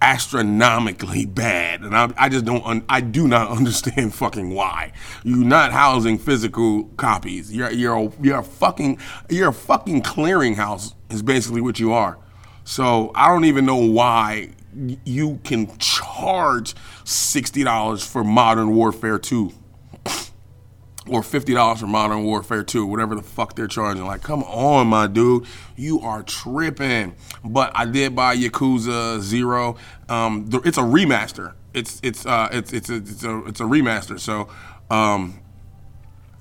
astronomically 0.00 1.26
bad, 1.26 1.82
and 1.82 1.96
I, 1.96 2.12
I 2.16 2.28
just 2.28 2.44
don't. 2.44 2.64
Un, 2.64 2.84
I 2.88 3.00
do 3.00 3.26
not 3.26 3.50
understand 3.56 4.14
fucking 4.14 4.54
why 4.54 4.92
you're 5.24 5.44
not 5.44 5.72
housing 5.72 6.18
physical 6.18 6.84
copies. 6.96 7.54
You're 7.54 7.70
you're 7.70 7.96
a, 7.96 8.12
you're 8.20 8.38
a 8.38 8.44
fucking 8.44 8.98
you're 9.28 9.50
a 9.50 9.54
fucking 9.54 10.02
clearinghouse 10.02 10.94
is 11.10 11.22
basically 11.22 11.60
what 11.60 11.78
you 11.78 11.92
are. 11.92 12.18
So 12.64 13.12
I 13.14 13.28
don't 13.28 13.44
even 13.44 13.64
know 13.64 13.76
why 13.76 14.50
you 15.04 15.40
can 15.44 15.76
charge 15.78 16.74
sixty 17.04 17.64
dollars 17.64 18.04
for 18.04 18.22
Modern 18.22 18.74
Warfare 18.74 19.18
Two 19.18 19.52
or 21.10 21.22
fifty 21.22 21.54
dollars 21.54 21.80
for 21.80 21.86
Modern 21.86 22.24
Warfare 22.24 22.62
2, 22.62 22.86
whatever 22.86 23.14
the 23.14 23.22
fuck 23.22 23.54
they're 23.54 23.66
charging. 23.66 24.04
Like, 24.04 24.22
come 24.22 24.42
on, 24.44 24.88
my 24.88 25.06
dude, 25.06 25.46
you 25.76 26.00
are 26.00 26.22
tripping. 26.22 27.14
But 27.44 27.72
I 27.74 27.84
did 27.84 28.14
buy 28.14 28.36
Yakuza 28.36 29.20
Zero. 29.20 29.76
Um, 30.08 30.48
it's 30.64 30.78
a 30.78 30.82
remaster. 30.82 31.54
It's 31.74 32.00
it's 32.02 32.26
uh 32.26 32.48
it's 32.52 32.72
it's 32.72 32.90
a 32.90 32.96
it's 32.96 33.24
a, 33.24 33.44
it's 33.46 33.60
a 33.60 33.64
remaster. 33.64 34.18
So, 34.18 34.48
um, 34.90 35.40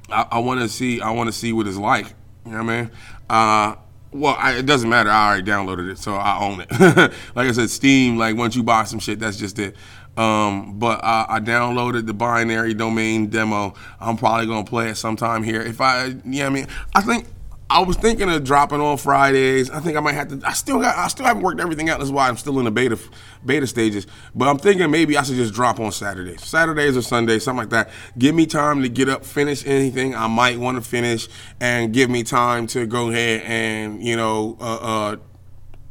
I, 0.09 0.25
I 0.31 0.39
want 0.39 0.61
to 0.61 0.69
see 0.69 1.01
I 1.01 1.11
want 1.11 1.27
to 1.27 1.33
see 1.33 1.53
what 1.53 1.67
it's 1.67 1.77
like. 1.77 2.13
You 2.45 2.51
know 2.53 2.63
what 2.63 2.71
I 2.71 2.81
mean? 2.81 2.91
Uh, 3.29 3.75
well, 4.11 4.35
I, 4.39 4.57
it 4.57 4.65
doesn't 4.65 4.89
matter. 4.89 5.09
I 5.09 5.27
already 5.27 5.43
downloaded 5.51 5.91
it, 5.91 5.97
so 5.97 6.15
I 6.15 6.39
own 6.39 6.61
it. 6.61 6.71
like 7.35 7.47
I 7.47 7.51
said, 7.51 7.69
Steam. 7.69 8.17
Like 8.17 8.35
once 8.37 8.55
you 8.55 8.63
buy 8.63 8.85
some 8.85 8.99
shit, 8.99 9.19
that's 9.19 9.37
just 9.37 9.59
it. 9.59 9.75
Um, 10.17 10.79
but 10.79 11.03
I, 11.03 11.25
I, 11.29 11.39
downloaded 11.39 12.07
the 12.07 12.13
binary 12.13 12.73
domain 12.73 13.27
demo. 13.27 13.75
I'm 13.99 14.17
probably 14.17 14.47
gonna 14.47 14.65
play 14.65 14.89
it 14.89 14.95
sometime 14.95 15.43
here. 15.43 15.61
If 15.61 15.79
I, 15.79 16.15
yeah, 16.25 16.47
I 16.47 16.49
mean, 16.49 16.67
I 16.95 17.01
think 17.01 17.27
I 17.69 17.81
was 17.81 17.97
thinking 17.97 18.29
of 18.29 18.43
dropping 18.45 18.79
on 18.79 18.97
Fridays. 18.97 19.69
I 19.69 19.81
think 19.81 19.97
I 19.97 19.99
might 19.99 20.13
have 20.13 20.29
to. 20.29 20.47
I 20.47 20.53
still 20.53 20.79
got. 20.79 20.95
I 20.95 21.09
still 21.09 21.25
haven't 21.25 21.43
worked 21.43 21.59
everything 21.59 21.89
out. 21.89 21.99
That's 21.99 22.11
why 22.11 22.29
I'm 22.29 22.37
still 22.37 22.57
in 22.59 22.65
the 22.65 22.71
beta 22.71 22.97
beta 23.45 23.67
stages. 23.67 24.07
But 24.33 24.47
I'm 24.47 24.57
thinking 24.57 24.89
maybe 24.89 25.17
I 25.17 25.23
should 25.23 25.35
just 25.35 25.53
drop 25.53 25.79
on 25.79 25.91
Saturdays, 25.91 26.43
Saturdays 26.45 26.95
or 26.95 27.01
Sundays, 27.01 27.43
something 27.43 27.59
like 27.59 27.69
that. 27.71 27.89
Give 28.17 28.33
me 28.33 28.45
time 28.45 28.83
to 28.83 28.89
get 28.89 29.09
up, 29.09 29.25
finish 29.25 29.65
anything 29.67 30.15
I 30.15 30.27
might 30.27 30.57
want 30.59 30.81
to 30.81 30.81
finish, 30.81 31.27
and 31.59 31.93
give 31.93 32.09
me 32.09 32.23
time 32.23 32.67
to 32.67 32.85
go 32.85 33.09
ahead 33.09 33.41
and 33.43 34.01
you 34.01 34.15
know 34.15 34.57
uh, 34.61 34.77
uh, 34.81 35.15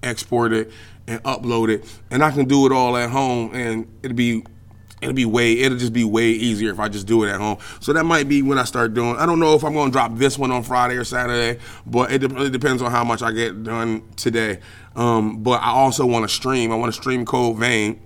export 0.03 0.55
it 0.55 0.71
and 1.09 1.23
upload 1.23 1.71
it, 1.71 1.85
and 2.11 2.23
I 2.23 2.31
can 2.31 2.47
do 2.47 2.66
it 2.66 2.73
all 2.73 2.97
at 2.97 3.11
home, 3.11 3.55
and 3.55 3.87
it'll 4.03 4.16
be 4.16 4.45
it'll 5.01 5.14
be 5.14 5.25
way 5.25 5.59
it'll 5.59 5.79
just 5.79 5.92
be 5.92 6.05
way 6.05 6.29
easier 6.29 6.71
if 6.71 6.81
I 6.81 6.88
just 6.88 7.07
do 7.07 7.25
it 7.25 7.31
at 7.31 7.40
home. 7.40 7.59
So 7.81 7.92
that 7.92 8.05
might 8.05 8.29
be 8.29 8.42
when 8.42 8.59
I 8.59 8.64
start 8.64 8.95
doing. 8.95 9.16
I 9.16 9.27
don't 9.27 9.40
know 9.40 9.55
if 9.55 9.64
I'm 9.64 9.75
going 9.75 9.90
to 9.90 9.92
drop 9.92 10.16
this 10.16 10.38
one 10.38 10.51
on 10.51 10.62
Friday 10.62 10.97
or 10.97 11.05
Saturday, 11.05 11.61
but 11.87 12.12
it, 12.12 12.23
it 12.25 12.51
depends 12.51 12.83
on 12.83 12.90
how 12.90 13.05
much 13.05 13.23
I 13.23 13.33
get 13.33 13.62
done 13.62 14.03
today. 14.16 14.61
Um, 14.95 15.42
but 15.42 15.62
I 15.62 15.71
also 15.71 16.07
want 16.07 16.25
to 16.25 16.35
stream. 16.35 16.73
I 16.73 16.77
want 16.77 16.92
to 16.92 17.01
stream 17.01 17.25
Code 17.25 17.59
Vein 17.59 18.01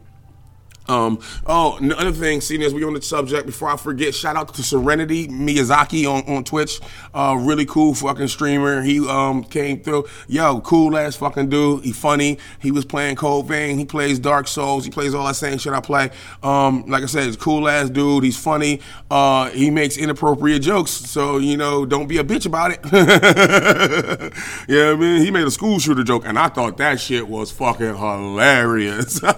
um, 0.91 1.21
oh, 1.47 1.77
another 1.81 2.13
thing, 2.13 2.41
seeing 2.41 2.63
as 2.63 2.75
we 2.75 2.85
on 2.85 2.95
the 2.95 3.03
subject, 3.03 3.47
before 3.47 3.69
I 3.69 3.77
forget, 3.77 4.15
shout 4.15 4.37
out 4.37 4.53
to 4.55 4.63
Serenity 4.63 5.29
Miyazaki 5.29 6.05
on, 6.05 6.29
on 6.35 6.43
Twitch. 6.43 6.81
Uh, 7.15 7.37
really 7.41 7.65
cool 7.65 7.95
fucking 7.95 8.29
streamer. 8.29 8.83
He 8.83 9.07
um, 9.09 9.45
came 9.45 9.81
through. 9.81 10.07
Yo, 10.27 10.61
cool 10.63 10.97
ass 10.97 11.17
fucking 11.17 11.49
dude. 11.49 11.85
He 11.85 11.93
funny. 11.93 12.39
He 12.61 12.73
was 12.73 12.85
playing 12.85 13.17
Code 13.17 13.47
Vein. 13.47 13.79
He 13.79 13.85
plays 13.85 14.19
Dark 14.19 14.49
Souls. 14.49 14.85
He 14.85 14.91
plays 14.91 15.15
all 15.15 15.27
that 15.27 15.37
same 15.37 15.59
shit 15.59 15.73
I 15.73 15.81
play. 15.81 16.11
Um, 16.43 16.85
like 16.87 17.05
I 17.05 17.07
said, 17.07 17.25
he's 17.25 17.37
cool 17.37 17.69
ass 17.69 17.89
dude. 17.89 18.25
He's 18.25 18.37
funny. 18.37 18.81
Uh, 19.11 19.51
he 19.51 19.71
makes 19.71 19.97
inappropriate 19.97 20.63
jokes. 20.63 20.91
So, 20.91 21.39
you 21.39 21.57
know, 21.57 21.87
don't 21.87 22.09
be 22.09 22.19
a 22.19 22.25
bitch 22.25 22.47
about 22.47 22.73
it. 22.73 22.81
yeah, 24.69 24.91
I 24.91 24.97
mean, 24.97 25.23
he 25.23 25.31
made 25.31 25.47
a 25.47 25.51
school 25.51 25.79
shooter 25.79 26.03
joke, 26.03 26.25
and 26.27 26.39
I 26.39 26.49
thought 26.49 26.79
that 26.79 26.99
shit 26.99 27.29
was 27.29 27.53
fucking 27.53 27.97
hilarious. 27.97 29.21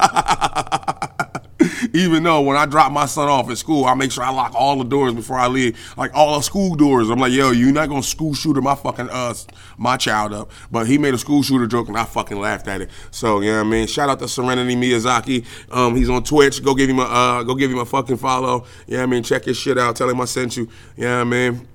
Even 1.94 2.22
though 2.22 2.40
when 2.40 2.56
I 2.56 2.66
drop 2.66 2.92
my 2.92 3.06
son 3.06 3.28
off 3.28 3.50
at 3.50 3.58
school, 3.58 3.84
I 3.84 3.94
make 3.94 4.12
sure 4.12 4.24
I 4.24 4.30
lock 4.30 4.54
all 4.54 4.76
the 4.78 4.84
doors 4.84 5.12
before 5.14 5.38
I 5.38 5.46
leave, 5.46 5.78
like 5.96 6.14
all 6.14 6.36
the 6.36 6.42
school 6.42 6.74
doors. 6.74 7.10
I'm 7.10 7.18
like, 7.18 7.32
yo, 7.32 7.50
you're 7.50 7.72
not 7.72 7.88
gonna 7.88 8.02
school 8.02 8.34
shooter 8.34 8.60
my 8.60 8.74
fucking 8.74 9.10
uh 9.10 9.34
my 9.76 9.96
child 9.96 10.32
up. 10.32 10.50
But 10.70 10.86
he 10.86 10.98
made 10.98 11.14
a 11.14 11.18
school 11.18 11.42
shooter 11.42 11.66
joke 11.66 11.88
and 11.88 11.96
I 11.96 12.04
fucking 12.04 12.38
laughed 12.38 12.68
at 12.68 12.80
it. 12.80 12.90
So 13.10 13.40
you 13.40 13.50
know 13.50 13.58
what 13.58 13.66
I 13.66 13.70
mean, 13.70 13.86
shout 13.86 14.08
out 14.08 14.18
to 14.20 14.28
Serenity 14.28 14.74
Miyazaki. 14.74 15.44
Um, 15.70 15.96
he's 15.96 16.08
on 16.08 16.24
Twitch. 16.24 16.64
Go 16.64 16.74
give 16.74 16.88
him 16.88 16.98
a 16.98 17.02
uh, 17.02 17.42
go 17.42 17.54
give 17.54 17.70
him 17.70 17.78
a 17.78 17.86
fucking 17.86 18.16
follow. 18.16 18.64
Yeah, 18.86 19.02
I 19.02 19.06
mean, 19.06 19.22
check 19.22 19.44
his 19.44 19.56
shit 19.56 19.78
out. 19.78 19.96
Tell 19.96 20.08
him 20.08 20.20
I 20.20 20.24
sent 20.24 20.56
you. 20.56 20.68
Yeah, 20.96 21.20
I 21.20 21.24
mean, 21.24 21.66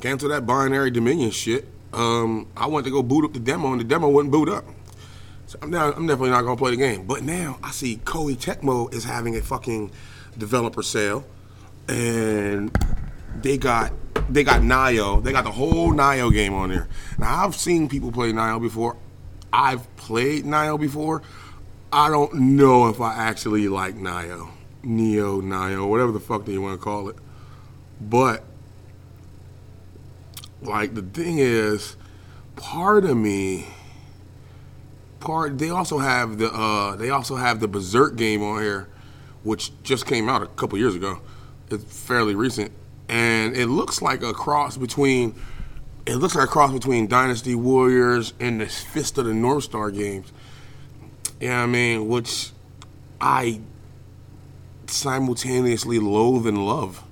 cancel 0.00 0.28
that 0.30 0.46
binary 0.46 0.90
dominion 0.90 1.30
shit. 1.30 1.66
Um, 1.92 2.48
I 2.56 2.66
went 2.66 2.84
to 2.86 2.90
go 2.90 3.02
boot 3.02 3.24
up 3.24 3.32
the 3.32 3.38
demo 3.38 3.70
and 3.70 3.80
the 3.80 3.84
demo 3.84 4.08
wouldn't 4.08 4.32
boot 4.32 4.48
up. 4.48 4.64
I'm, 5.62 5.70
now, 5.70 5.92
I'm 5.92 6.06
definitely 6.06 6.30
not 6.30 6.42
gonna 6.42 6.56
play 6.56 6.72
the 6.72 6.76
game. 6.76 7.06
But 7.06 7.22
now 7.22 7.58
I 7.62 7.70
see 7.70 7.96
Koei 8.04 8.36
Tecmo 8.36 8.92
is 8.92 9.04
having 9.04 9.36
a 9.36 9.40
fucking 9.40 9.90
developer 10.36 10.82
sale, 10.82 11.24
and 11.88 12.76
they 13.40 13.58
got 13.58 13.92
they 14.28 14.44
got 14.44 14.62
Nioh. 14.62 15.22
They 15.22 15.32
got 15.32 15.44
the 15.44 15.52
whole 15.52 15.92
Nioh 15.92 16.32
game 16.32 16.54
on 16.54 16.70
there. 16.70 16.88
Now 17.18 17.44
I've 17.44 17.54
seen 17.54 17.88
people 17.88 18.12
play 18.12 18.32
Nioh 18.32 18.60
before. 18.60 18.96
I've 19.52 19.94
played 19.96 20.44
Nioh 20.44 20.80
before. 20.80 21.22
I 21.92 22.08
don't 22.08 22.34
know 22.34 22.88
if 22.88 23.00
I 23.00 23.14
actually 23.14 23.68
like 23.68 23.94
Nio, 23.94 24.50
Neo, 24.82 25.40
Nio, 25.40 25.88
whatever 25.88 26.10
the 26.10 26.20
fuck 26.20 26.44
that 26.44 26.52
you 26.52 26.60
want 26.60 26.80
to 26.80 26.84
call 26.84 27.08
it. 27.08 27.16
But 28.00 28.44
like 30.60 30.94
the 30.94 31.02
thing 31.02 31.38
is, 31.38 31.96
part 32.56 33.04
of 33.04 33.16
me 33.16 33.66
part. 35.24 35.58
They 35.58 35.70
also 35.70 35.98
have 35.98 36.38
the 36.38 36.52
uh, 36.52 36.96
they 36.96 37.10
also 37.10 37.36
have 37.36 37.60
the 37.60 37.68
Berserk 37.68 38.16
game 38.16 38.42
on 38.42 38.62
here, 38.62 38.88
which 39.42 39.72
just 39.82 40.06
came 40.06 40.28
out 40.28 40.42
a 40.42 40.46
couple 40.46 40.78
years 40.78 40.94
ago. 40.94 41.20
It's 41.70 41.84
fairly 41.84 42.34
recent, 42.34 42.70
and 43.08 43.56
it 43.56 43.66
looks 43.66 44.00
like 44.02 44.22
a 44.22 44.32
cross 44.32 44.76
between. 44.76 45.34
It 46.06 46.16
looks 46.16 46.34
like 46.34 46.44
a 46.44 46.50
cross 46.50 46.70
between 46.70 47.06
Dynasty 47.06 47.54
Warriors 47.54 48.34
and 48.38 48.60
the 48.60 48.66
Fist 48.66 49.16
of 49.16 49.24
the 49.24 49.32
North 49.32 49.64
Star 49.64 49.90
games. 49.90 50.32
Yeah, 51.40 51.62
I 51.62 51.66
mean, 51.66 52.08
which 52.08 52.50
I 53.20 53.60
simultaneously 54.86 55.98
loathe 55.98 56.46
and 56.46 56.66
love. 56.66 57.02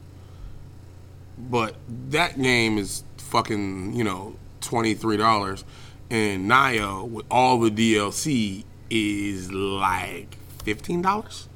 But 1.38 1.74
that 2.10 2.40
game 2.40 2.76
is 2.76 3.02
fucking, 3.16 3.94
you 3.94 4.04
know, 4.04 4.36
twenty 4.60 4.94
three 4.94 5.16
dollars 5.16 5.64
and 6.12 6.50
Nioh 6.50 7.08
with 7.08 7.24
all 7.30 7.58
the 7.58 7.70
DLC 7.70 8.64
is 8.90 9.50
like 9.50 10.36
fifteen 10.62 11.00
dollars. 11.00 11.48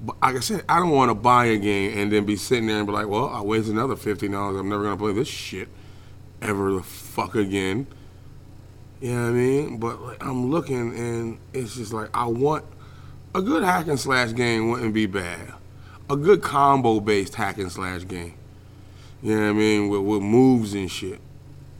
But 0.00 0.16
like 0.22 0.36
I 0.36 0.40
said, 0.40 0.64
I 0.68 0.78
don't 0.78 0.90
want 0.90 1.10
to 1.10 1.14
buy 1.14 1.46
a 1.46 1.58
game 1.58 1.96
and 1.98 2.10
then 2.10 2.24
be 2.24 2.36
sitting 2.36 2.66
there 2.66 2.78
and 2.78 2.86
be 2.86 2.94
like, 2.94 3.08
"Well, 3.08 3.28
I 3.28 3.42
wasted 3.42 3.74
another 3.74 3.96
fifteen 3.96 4.32
dollars. 4.32 4.56
I'm 4.58 4.70
never 4.70 4.82
gonna 4.82 4.96
play 4.96 5.12
this 5.12 5.28
shit 5.28 5.68
ever 6.40 6.72
the 6.72 6.82
fuck 6.82 7.34
again." 7.34 7.86
You 9.02 9.12
know 9.12 9.22
what 9.22 9.28
I 9.28 9.32
mean? 9.32 9.76
But 9.78 10.00
like, 10.00 10.24
I'm 10.24 10.50
looking 10.50 10.96
and 10.96 11.38
it's 11.52 11.74
just 11.74 11.92
like 11.92 12.08
I 12.14 12.24
want 12.26 12.64
a 13.34 13.42
good 13.42 13.64
hack 13.64 13.86
and 13.88 14.00
slash 14.00 14.34
game 14.34 14.70
wouldn't 14.70 14.94
be 14.94 15.04
bad. 15.04 15.52
A 16.08 16.16
good 16.16 16.40
combo 16.40 17.00
based 17.00 17.34
hack 17.34 17.58
and 17.58 17.70
slash 17.70 18.06
game. 18.06 18.34
You 19.22 19.36
know 19.36 19.42
what 19.42 19.50
I 19.50 19.52
mean? 19.52 19.88
With, 19.90 20.00
with 20.00 20.22
moves 20.22 20.72
and 20.72 20.90
shit. 20.90 21.20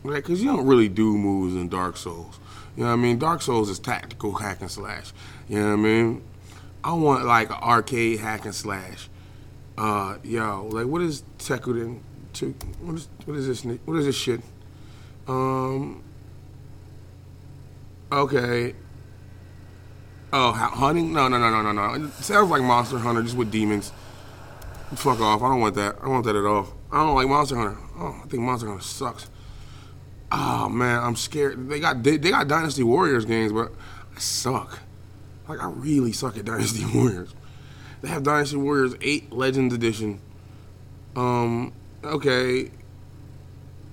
Right, 0.04 0.16
because 0.16 0.42
you 0.42 0.54
don't 0.54 0.66
really 0.66 0.90
do 0.90 1.16
moves 1.16 1.54
in 1.54 1.70
Dark 1.70 1.96
Souls. 1.96 2.38
You 2.76 2.82
know 2.82 2.90
what 2.90 2.92
I 2.92 2.96
mean? 2.96 3.18
Dark 3.18 3.40
Souls 3.40 3.70
is 3.70 3.78
tactical 3.78 4.34
hack 4.34 4.60
and 4.60 4.70
slash. 4.70 5.14
You 5.48 5.60
know 5.60 5.68
what 5.68 5.72
I 5.72 5.76
mean? 5.76 6.22
I 6.84 6.92
want 6.92 7.24
like 7.24 7.48
an 7.48 7.56
arcade 7.56 8.20
hack 8.20 8.44
and 8.44 8.54
slash. 8.54 9.08
Uh, 9.78 10.18
yo, 10.22 10.68
like 10.70 10.86
what 10.86 11.00
is 11.00 11.22
Toukiden? 11.38 12.00
To 12.34 12.50
what 12.82 12.96
is 12.96 13.08
what 13.24 13.36
is 13.38 13.46
this? 13.46 13.64
What 13.86 13.96
is 13.96 14.04
this 14.04 14.16
shit? 14.16 14.42
Um. 15.26 16.02
Okay. 18.12 18.74
Oh, 20.32 20.52
hunting? 20.52 21.12
No, 21.12 21.28
no, 21.28 21.38
no, 21.38 21.48
no, 21.48 21.62
no, 21.62 21.72
no. 21.72 22.06
It 22.06 22.12
sounds 22.14 22.50
like 22.50 22.60
Monster 22.60 22.98
Hunter, 22.98 23.22
just 23.22 23.36
with 23.36 23.50
demons. 23.50 23.92
Fuck 24.96 25.20
off. 25.20 25.42
I 25.42 25.48
don't 25.48 25.60
want 25.60 25.76
that. 25.76 25.96
I 26.00 26.02
don't 26.02 26.10
want 26.10 26.26
that 26.26 26.36
at 26.36 26.44
all. 26.44 26.74
I 26.92 26.98
don't 26.98 27.14
like 27.14 27.28
Monster 27.28 27.56
Hunter. 27.56 27.78
Oh, 27.96 28.20
I 28.22 28.28
think 28.28 28.42
Monster 28.42 28.66
Hunter 28.66 28.82
sucks. 28.82 29.30
Oh 30.36 30.68
man, 30.68 31.00
I'm 31.00 31.14
scared. 31.14 31.68
They 31.68 31.78
got 31.78 32.02
they, 32.02 32.16
they 32.16 32.30
got 32.30 32.48
Dynasty 32.48 32.82
Warriors 32.82 33.24
games, 33.24 33.52
but 33.52 33.70
I 34.16 34.18
suck. 34.18 34.80
Like 35.48 35.62
I 35.62 35.68
really 35.68 36.12
suck 36.12 36.36
at 36.36 36.44
Dynasty 36.52 36.84
Warriors. 36.92 37.32
They 38.02 38.08
have 38.08 38.24
Dynasty 38.24 38.56
Warriors 38.56 38.94
8 39.00 39.32
Legends 39.32 39.72
Edition. 39.72 40.20
Um, 41.14 41.72
okay. 42.02 42.70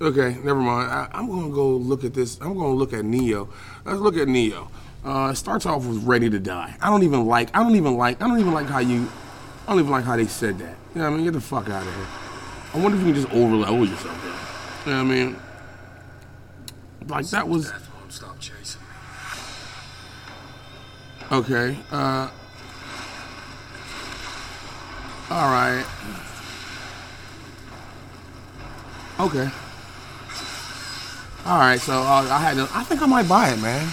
Okay, 0.01 0.35
never 0.43 0.55
mind. 0.55 0.91
I, 0.91 1.09
I'm 1.11 1.29
gonna 1.29 1.53
go 1.53 1.69
look 1.69 2.03
at 2.03 2.15
this. 2.15 2.41
I'm 2.41 2.55
gonna 2.55 2.73
look 2.73 2.91
at 2.91 3.05
Nioh. 3.05 3.47
Let's 3.85 3.99
look 3.99 4.17
at 4.17 4.27
Nioh. 4.27 4.67
Uh, 5.05 5.29
it 5.31 5.35
starts 5.35 5.67
off 5.67 5.85
with 5.85 6.03
"Ready 6.03 6.27
to 6.27 6.39
Die." 6.39 6.75
I 6.81 6.89
don't 6.89 7.03
even 7.03 7.27
like. 7.27 7.55
I 7.55 7.61
don't 7.61 7.75
even 7.75 7.97
like. 7.97 8.19
I 8.19 8.27
don't 8.27 8.39
even 8.39 8.53
like 8.53 8.65
how 8.65 8.79
you. 8.79 9.07
I 9.67 9.71
don't 9.71 9.79
even 9.79 9.91
like 9.91 10.05
how 10.05 10.17
they 10.17 10.25
said 10.25 10.57
that. 10.57 10.75
You 10.95 11.01
know 11.01 11.03
what 11.03 11.13
I 11.13 11.15
mean? 11.17 11.25
Get 11.25 11.33
the 11.33 11.41
fuck 11.41 11.69
out 11.69 11.85
of 11.85 11.93
here. 11.93 12.07
I 12.73 12.79
wonder 12.79 12.97
if 12.97 13.05
you 13.05 13.13
can 13.13 13.21
just 13.21 13.27
overlevel 13.27 13.87
yourself. 13.87 14.23
There. 14.23 14.93
You 14.95 15.03
know 15.03 15.07
what 15.07 15.13
I 15.13 15.15
mean? 15.15 15.35
Like 17.07 17.25
that 17.27 17.47
was 17.47 17.73
stop 18.09 18.39
chasing 18.39 18.81
me. 18.81 18.87
okay. 21.37 21.77
Uh, 21.91 22.29
all 25.29 25.51
right. 25.51 25.85
Okay. 29.19 29.49
All 31.45 31.57
right. 31.57 31.79
So 31.79 31.93
uh, 31.93 32.27
I 32.29 32.39
had 32.39 32.55
to. 32.55 32.67
I 32.73 32.83
think 32.83 33.01
I 33.01 33.05
might 33.07 33.27
buy 33.27 33.49
it, 33.49 33.59
man. 33.59 33.91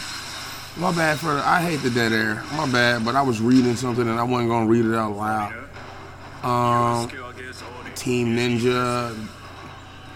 My 0.77 0.93
bad 0.93 1.19
for. 1.19 1.35
The, 1.35 1.47
I 1.47 1.63
hate 1.63 1.77
the 1.83 1.91
dead 1.91 2.13
air. 2.13 2.43
My 2.53 2.71
bad, 2.71 3.05
but 3.05 3.17
I 3.17 3.23
was 3.23 3.41
reading 3.41 3.75
something 3.77 4.09
and 4.09 4.19
I 4.19 4.23
wasn't 4.23 4.51
gonna 4.51 4.67
read 4.67 4.85
it 4.85 4.95
out 4.95 5.17
loud. 5.17 5.55
Um. 6.45 7.11
Team 7.95 8.37
Ninja. 8.37 9.17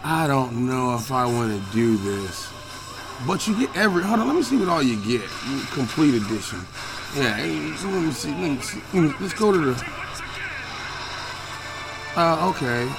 I 0.05 0.27
don't 0.27 0.67
know 0.67 0.95
if 0.95 1.11
I 1.13 1.27
want 1.27 1.53
to 1.53 1.73
do 1.73 1.97
this. 1.97 2.52
But 3.27 3.47
you 3.47 3.57
get 3.59 3.77
every. 3.77 4.03
Hold 4.03 4.21
on, 4.21 4.27
let 4.27 4.37
me 4.37 4.43
see 4.43 4.57
what 4.57 4.69
all 4.69 4.83
you 4.83 4.97
get. 5.05 5.29
Complete 5.73 6.15
edition. 6.15 6.61
Yeah, 7.17 7.77
so 7.77 7.89
let 7.89 8.03
me 8.03 8.11
see. 8.13 8.31
Let 8.31 8.39
me 8.41 8.61
see. 8.61 8.81
Me- 8.99 9.15
Let's 9.21 9.35
go 9.35 9.53
to 9.53 9.59
the. 9.59 9.93
Uh, 12.17 12.49
okay. 12.51 12.91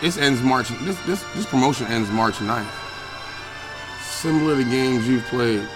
This 0.00 0.16
ends 0.16 0.42
March. 0.42 0.68
This 0.82 0.98
this 1.06 1.22
this 1.34 1.46
promotion 1.46 1.86
ends 1.86 2.10
March 2.10 2.34
9th. 2.36 2.66
Similar 4.02 4.56
to 4.56 4.64
games 4.64 5.08
you've 5.08 5.24
played, 5.24 5.66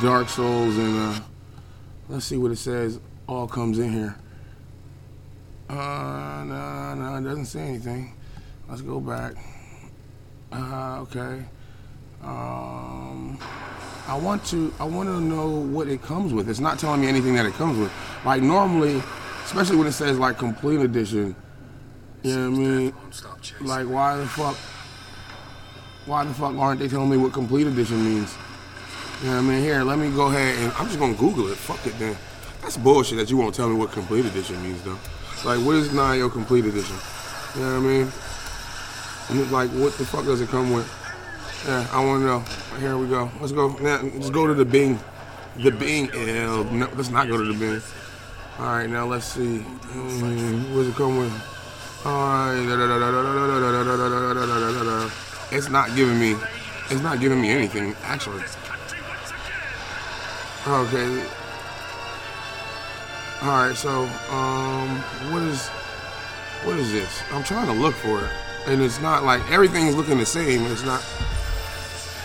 Dark 0.00 0.28
Souls 0.28 0.76
and 0.78 0.96
uh, 0.96 1.20
let's 2.08 2.24
see 2.24 2.38
what 2.38 2.50
it 2.50 2.56
says. 2.56 2.98
All 3.26 3.46
comes 3.46 3.78
in 3.78 3.92
here. 3.92 4.16
Uh, 5.68 6.44
no, 6.46 6.94
no, 6.94 7.16
it 7.16 7.24
doesn't 7.24 7.46
say 7.46 7.60
anything. 7.60 8.14
Let's 8.68 8.80
go 8.82 9.00
back. 9.00 9.34
Uh, 10.52 11.00
okay. 11.02 11.44
Um, 12.22 12.55
I 14.08 14.16
want 14.16 14.44
to, 14.46 14.72
I 14.78 14.84
want 14.84 15.08
to 15.08 15.20
know 15.20 15.48
what 15.48 15.88
it 15.88 16.00
comes 16.02 16.32
with. 16.32 16.48
It's 16.48 16.60
not 16.60 16.78
telling 16.78 17.00
me 17.00 17.08
anything 17.08 17.34
that 17.34 17.44
it 17.44 17.54
comes 17.54 17.76
with. 17.78 17.92
Like 18.24 18.40
normally, 18.42 19.02
especially 19.44 19.76
when 19.76 19.86
it 19.86 19.92
says 19.92 20.18
like 20.18 20.38
complete 20.38 20.80
edition. 20.80 21.34
You 22.22 22.36
know 22.36 22.50
what 22.50 22.56
I 22.56 22.62
mean? 22.62 22.94
Like, 23.60 23.86
why 23.86 24.16
the 24.16 24.26
fuck? 24.26 24.56
Why 26.06 26.24
the 26.24 26.32
fuck 26.34 26.54
aren't 26.56 26.80
they 26.80 26.88
telling 26.88 27.10
me 27.10 27.16
what 27.16 27.32
complete 27.32 27.66
edition 27.66 28.04
means? 28.04 28.34
You 29.22 29.30
know 29.30 29.36
what 29.36 29.38
I 29.38 29.42
mean? 29.42 29.62
Here, 29.62 29.82
let 29.82 29.98
me 29.98 30.10
go 30.10 30.26
ahead 30.26 30.56
and 30.58 30.72
I'm 30.74 30.86
just 30.86 30.98
gonna 30.98 31.14
Google 31.14 31.48
it. 31.48 31.56
Fuck 31.56 31.84
it 31.86 31.98
then. 31.98 32.16
That's 32.62 32.76
bullshit 32.76 33.18
that 33.18 33.30
you 33.30 33.36
won't 33.36 33.54
tell 33.54 33.68
me 33.68 33.74
what 33.74 33.90
complete 33.92 34.24
edition 34.24 34.62
means 34.62 34.82
though. 34.82 34.98
Like, 35.44 35.64
what 35.64 35.76
is 35.76 35.88
Nioh 35.88 36.30
complete 36.30 36.64
edition? 36.64 36.96
You 37.56 37.62
know 37.62 37.80
what 37.80 37.90
I 39.30 39.34
mean? 39.34 39.50
Like, 39.50 39.70
what 39.70 39.94
the 39.98 40.04
fuck 40.04 40.24
does 40.24 40.40
it 40.40 40.48
come 40.48 40.72
with? 40.72 40.86
Yeah, 41.66 41.86
I 41.92 42.04
want 42.04 42.20
to 42.22 42.26
know. 42.26 42.44
Here 42.78 42.96
we 42.98 43.08
go. 43.08 43.30
Let's 43.40 43.52
go. 43.52 43.68
Now, 43.80 44.02
let's 44.02 44.28
go 44.28 44.46
to 44.46 44.52
the 44.52 44.64
Bing. 44.64 44.98
The 45.56 45.70
Bing. 45.70 46.10
Ew, 46.12 46.64
no, 46.64 46.90
let's 46.94 47.08
not 47.08 47.26
go 47.26 47.38
to 47.38 47.44
the 47.44 47.58
Bing. 47.58 47.80
All 48.58 48.66
right, 48.66 48.88
now 48.88 49.06
let's 49.06 49.24
see. 49.24 49.64
Mm, 49.92 50.70
what 50.70 50.82
does 50.82 50.88
it 50.88 50.94
come 50.94 51.16
with? 51.16 51.32
It's 55.50 55.68
not 55.70 55.94
giving 55.96 56.20
me. 56.20 56.36
It's 56.90 57.00
not 57.00 57.18
giving 57.18 57.40
me 57.40 57.50
anything 57.50 57.94
actually. 58.02 58.42
Okay. 60.66 61.22
All 63.42 63.48
right. 63.48 63.74
So, 63.74 64.02
um, 64.30 65.00
what 65.32 65.42
is, 65.42 65.68
what 66.64 66.78
is 66.78 66.92
this? 66.92 67.22
I'm 67.32 67.42
trying 67.42 67.66
to 67.66 67.72
look 67.72 67.94
for 67.94 68.20
it, 68.24 68.30
and 68.66 68.82
it's 68.82 69.00
not 69.00 69.24
like 69.24 69.40
everything's 69.50 69.94
looking 69.94 70.18
the 70.18 70.26
same. 70.26 70.66
It's 70.66 70.84
not. 70.84 71.02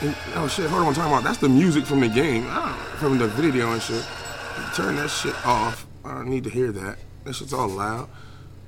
And- 0.01 0.15
oh 0.35 0.47
shit! 0.47 0.69
Hold 0.69 0.81
on. 0.83 0.87
I'm 0.89 0.93
talking 0.93 1.11
about 1.11 1.23
that's 1.23 1.37
the 1.37 1.49
music 1.49 1.85
from 1.85 1.99
the 2.01 2.07
game, 2.09 2.45
ah, 2.49 2.73
from 2.97 3.17
the 3.17 3.27
video 3.27 3.71
and 3.71 3.81
shit. 3.81 4.05
Turn 4.75 4.95
that 4.97 5.09
shit 5.09 5.35
off. 5.45 5.85
I 6.03 6.15
don't 6.15 6.27
need 6.29 6.43
to 6.45 6.49
hear 6.49 6.71
that. 6.71 6.97
That 7.23 7.33
shit's 7.35 7.53
all 7.53 7.67
loud. 7.67 8.07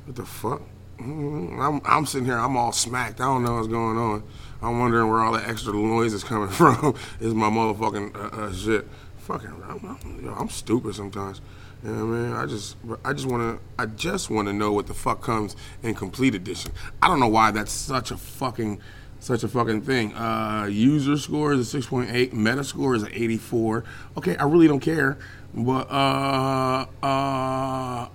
What 0.05 0.15
the 0.15 0.25
fuck? 0.25 0.61
Mm, 0.99 1.59
I'm, 1.59 1.81
I'm 1.85 2.05
sitting 2.05 2.25
here, 2.25 2.37
I'm 2.37 2.55
all 2.55 2.71
smacked. 2.71 3.19
I 3.19 3.25
don't 3.25 3.43
know 3.43 3.55
what's 3.55 3.67
going 3.67 3.97
on. 3.97 4.23
I'm 4.61 4.79
wondering 4.79 5.09
where 5.09 5.19
all 5.21 5.33
that 5.33 5.47
extra 5.47 5.73
noise 5.73 6.13
is 6.13 6.23
coming 6.23 6.49
from. 6.49 6.95
is 7.19 7.33
my 7.33 7.49
motherfucking 7.49 8.15
uh, 8.15 8.41
uh, 8.43 8.53
shit. 8.53 8.87
Fucking, 9.17 9.49
I'm, 9.67 9.97
I'm, 10.03 10.33
I'm 10.37 10.49
stupid 10.49 10.95
sometimes. 10.95 11.41
You 11.83 11.91
know 11.91 12.05
what 12.05 12.15
I 12.15 12.19
mean? 12.19 12.33
I 12.33 12.45
just, 12.45 12.77
I 13.03 13.13
just 13.13 13.25
want 13.25 13.57
to, 13.57 13.81
I 13.81 13.85
just 13.87 14.29
want 14.29 14.47
to 14.47 14.53
know 14.53 14.71
what 14.71 14.87
the 14.87 14.93
fuck 14.93 15.21
comes 15.21 15.55
in 15.81 15.95
complete 15.95 16.35
edition. 16.35 16.71
I 17.01 17.07
don't 17.07 17.19
know 17.19 17.27
why 17.27 17.51
that's 17.51 17.71
such 17.71 18.11
a 18.11 18.17
fucking, 18.17 18.79
such 19.23 19.43
a 19.43 19.47
fucking 19.47 19.81
thing. 19.83 20.13
Uh, 20.15 20.67
user 20.69 21.17
score 21.17 21.53
is 21.53 21.73
a 21.73 21.77
6.8. 21.77 22.33
Meta 22.33 22.63
score 22.63 22.93
is 22.93 23.03
an 23.03 23.11
84. 23.13 23.85
Okay, 24.17 24.35
I 24.35 24.43
really 24.43 24.67
don't 24.67 24.81
care. 24.81 25.17
But, 25.53 25.89
uh, 25.89 26.85
uh, 27.01 28.07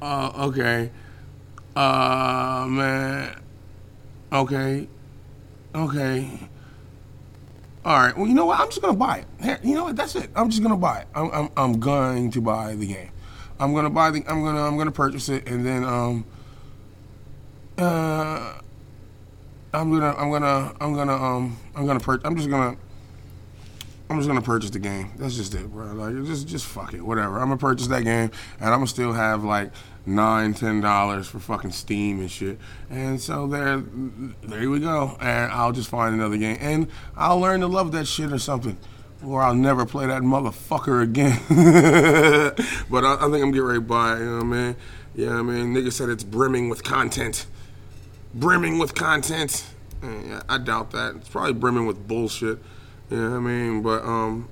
uh, 0.00 0.46
okay. 0.46 0.90
Uh, 1.76 2.66
man. 2.68 3.42
Okay. 4.32 4.88
Okay. 5.74 6.48
All 7.84 7.98
right. 7.98 8.16
Well, 8.16 8.26
you 8.26 8.34
know 8.34 8.46
what? 8.46 8.60
I'm 8.60 8.68
just 8.68 8.80
gonna 8.80 8.96
buy 8.96 9.18
it. 9.18 9.26
Here, 9.42 9.58
you 9.62 9.74
know 9.74 9.84
what? 9.84 9.96
That's 9.96 10.14
it. 10.14 10.30
I'm 10.34 10.48
just 10.48 10.62
gonna 10.62 10.76
buy 10.76 11.00
it. 11.00 11.08
I'm, 11.14 11.30
I'm, 11.30 11.50
I'm 11.56 11.80
going 11.80 12.30
to 12.30 12.40
buy 12.40 12.74
the 12.74 12.86
game. 12.86 13.10
I'm 13.58 13.74
gonna 13.74 13.90
buy 13.90 14.10
the. 14.10 14.24
I'm 14.26 14.42
gonna 14.42 14.62
I'm 14.62 14.78
gonna 14.78 14.92
purchase 14.92 15.28
it, 15.28 15.46
and 15.46 15.66
then 15.66 15.84
um. 15.84 16.24
Uh. 17.76 18.61
I'm 19.74 19.90
gonna 19.90 20.14
I'm 20.16 20.30
gonna 20.30 20.74
I'm 20.80 20.94
gonna 20.94 21.14
um 21.14 21.56
I'm 21.74 21.86
gonna 21.86 22.00
purchase. 22.00 22.26
I'm 22.26 22.36
just 22.36 22.50
gonna. 22.50 22.76
I'm 24.10 24.18
just 24.18 24.28
gonna 24.28 24.42
purchase 24.42 24.68
the 24.68 24.78
game. 24.78 25.10
That's 25.16 25.34
just 25.36 25.54
it, 25.54 25.66
bro. 25.72 25.86
Like, 25.94 26.14
just 26.26 26.46
just 26.46 26.66
fuck 26.66 26.92
it, 26.92 27.00
whatever. 27.00 27.38
I'm 27.38 27.46
gonna 27.46 27.56
purchase 27.56 27.86
that 27.86 28.04
game, 28.04 28.30
and 28.60 28.68
I'm 28.68 28.80
gonna 28.80 28.86
still 28.86 29.14
have 29.14 29.44
like 29.44 29.70
nine, 30.04 30.52
ten 30.52 30.82
dollars 30.82 31.26
for 31.26 31.38
fucking 31.38 31.72
Steam 31.72 32.20
and 32.20 32.30
shit. 32.30 32.58
And 32.90 33.18
so 33.18 33.46
there, 33.46 33.82
there 34.42 34.68
we 34.68 34.80
go. 34.80 35.16
And 35.20 35.50
I'll 35.50 35.72
just 35.72 35.88
find 35.88 36.14
another 36.14 36.36
game, 36.36 36.58
and 36.60 36.88
I'll 37.16 37.40
learn 37.40 37.60
to 37.60 37.66
love 37.66 37.92
that 37.92 38.06
shit 38.06 38.30
or 38.30 38.38
something, 38.38 38.76
or 39.24 39.40
I'll 39.40 39.54
never 39.54 39.86
play 39.86 40.06
that 40.06 40.20
motherfucker 40.20 41.02
again. 41.02 41.40
but 42.90 43.04
I, 43.04 43.14
I 43.14 43.30
think 43.30 43.42
I'm 43.42 43.50
getting 43.50 43.62
ready 43.62 43.78
to 43.78 43.86
buy. 43.86 44.18
You 44.18 44.24
know 44.26 44.36
what 44.36 44.44
I 44.44 44.46
mean? 44.46 44.76
Yeah, 45.14 45.38
I 45.38 45.42
mean, 45.42 45.72
nigga 45.74 45.90
said 45.90 46.10
it's 46.10 46.24
brimming 46.24 46.68
with 46.68 46.84
content 46.84 47.46
brimming 48.34 48.78
with 48.78 48.94
content. 48.94 49.64
Yeah, 50.02 50.42
I 50.48 50.58
doubt 50.58 50.90
that. 50.92 51.16
It's 51.16 51.28
probably 51.28 51.52
brimming 51.52 51.86
with 51.86 52.06
bullshit. 52.08 52.58
You 53.10 53.16
know 53.16 53.36
I 53.36 53.40
mean? 53.40 53.82
But 53.82 54.04
um, 54.04 54.48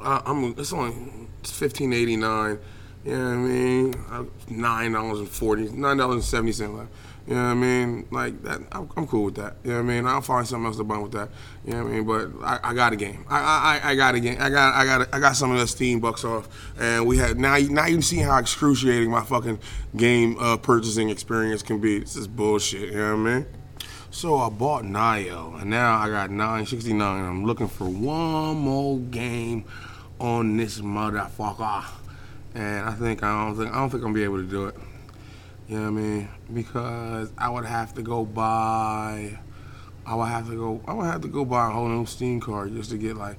I, 0.00 0.22
I'm 0.24 0.54
it's 0.58 0.72
only 0.72 0.94
it's 1.40 1.50
fifteen 1.50 1.92
eighty 1.92 2.16
nine. 2.16 2.58
You 3.04 3.16
know 3.18 3.32
I 3.32 3.36
mean? 3.36 3.94
Uh, 4.10 4.24
Nine 4.48 4.92
dollars 4.92 5.18
and 5.20 5.28
forty, 5.28 5.68
nine 5.70 5.96
dollars 5.96 6.16
and 6.16 6.24
seventy 6.24 6.52
cent 6.52 6.74
left. 6.74 6.90
You 7.26 7.34
know 7.34 7.42
what 7.44 7.50
I 7.50 7.54
mean? 7.54 8.06
Like 8.10 8.42
that, 8.42 8.60
I'm, 8.72 8.90
I'm 8.98 9.06
cool 9.06 9.24
with 9.24 9.36
that. 9.36 9.56
You 9.64 9.70
know 9.70 9.76
what 9.76 9.84
I 9.84 9.94
mean? 9.94 10.06
I'll 10.06 10.20
find 10.20 10.46
something 10.46 10.66
else 10.66 10.76
to 10.76 10.84
buy 10.84 10.98
with 10.98 11.12
that. 11.12 11.30
You 11.64 11.72
know 11.72 11.84
what 11.84 11.90
I 11.90 11.94
mean? 11.94 12.04
But 12.04 12.44
I, 12.44 12.70
I 12.70 12.74
got 12.74 12.92
a 12.92 12.96
game. 12.96 13.24
I, 13.30 13.80
I, 13.82 13.90
I- 13.90 13.94
got 13.94 14.14
a 14.14 14.20
game. 14.20 14.36
I 14.38 14.50
got, 14.50 14.74
I 14.74 14.84
got, 14.84 15.14
I 15.14 15.20
got 15.20 15.32
some 15.34 15.50
of 15.50 15.58
the 15.58 15.66
Steam 15.66 16.00
bucks 16.00 16.22
off, 16.24 16.48
and 16.78 17.06
we 17.06 17.16
had 17.16 17.38
now. 17.38 17.56
Now 17.56 17.86
you 17.86 18.02
see 18.02 18.18
how 18.18 18.36
excruciating 18.38 19.10
my 19.10 19.22
fucking 19.24 19.58
game 19.96 20.36
uh, 20.38 20.58
purchasing 20.58 21.08
experience 21.08 21.62
can 21.62 21.80
be. 21.80 22.00
This 22.00 22.16
is 22.16 22.26
bullshit. 22.28 22.90
You 22.92 22.98
know 22.98 23.16
what 23.16 23.30
I 23.30 23.34
mean? 23.36 23.46
So 24.10 24.36
I 24.36 24.48
bought 24.50 24.84
Nioh, 24.84 25.60
and 25.60 25.70
now 25.70 25.96
I 25.98 26.08
got 26.08 26.30
969. 26.30 27.00
I'm 27.24 27.44
looking 27.46 27.68
for 27.68 27.86
one 27.88 28.56
more 28.58 28.98
game 28.98 29.64
on 30.20 30.56
this 30.56 30.80
motherfucker, 30.80 31.84
and 32.54 32.86
I 32.88 32.92
think 32.92 33.22
I 33.22 33.46
don't 33.46 33.56
think 33.56 33.72
I 33.72 33.76
don't 33.76 33.88
think 33.90 34.02
I'm 34.04 34.12
gonna 34.12 34.14
be 34.14 34.24
able 34.24 34.36
to 34.42 34.48
do 34.48 34.66
it. 34.66 34.76
You 35.68 35.78
know 35.78 35.92
what 35.92 36.00
I 36.00 36.02
mean? 36.02 36.28
Because 36.52 37.32
I 37.38 37.48
would 37.48 37.64
have 37.64 37.94
to 37.94 38.02
go 38.02 38.24
buy. 38.24 39.38
I 40.06 40.14
would 40.14 40.26
have 40.26 40.48
to 40.48 40.56
go. 40.56 40.82
I 40.86 40.92
would 40.92 41.06
have 41.06 41.22
to 41.22 41.28
go 41.28 41.44
buy 41.44 41.68
a 41.68 41.70
whole 41.70 41.88
new 41.88 42.04
Steam 42.04 42.40
card 42.40 42.74
just 42.74 42.90
to 42.90 42.98
get 42.98 43.16
like, 43.16 43.38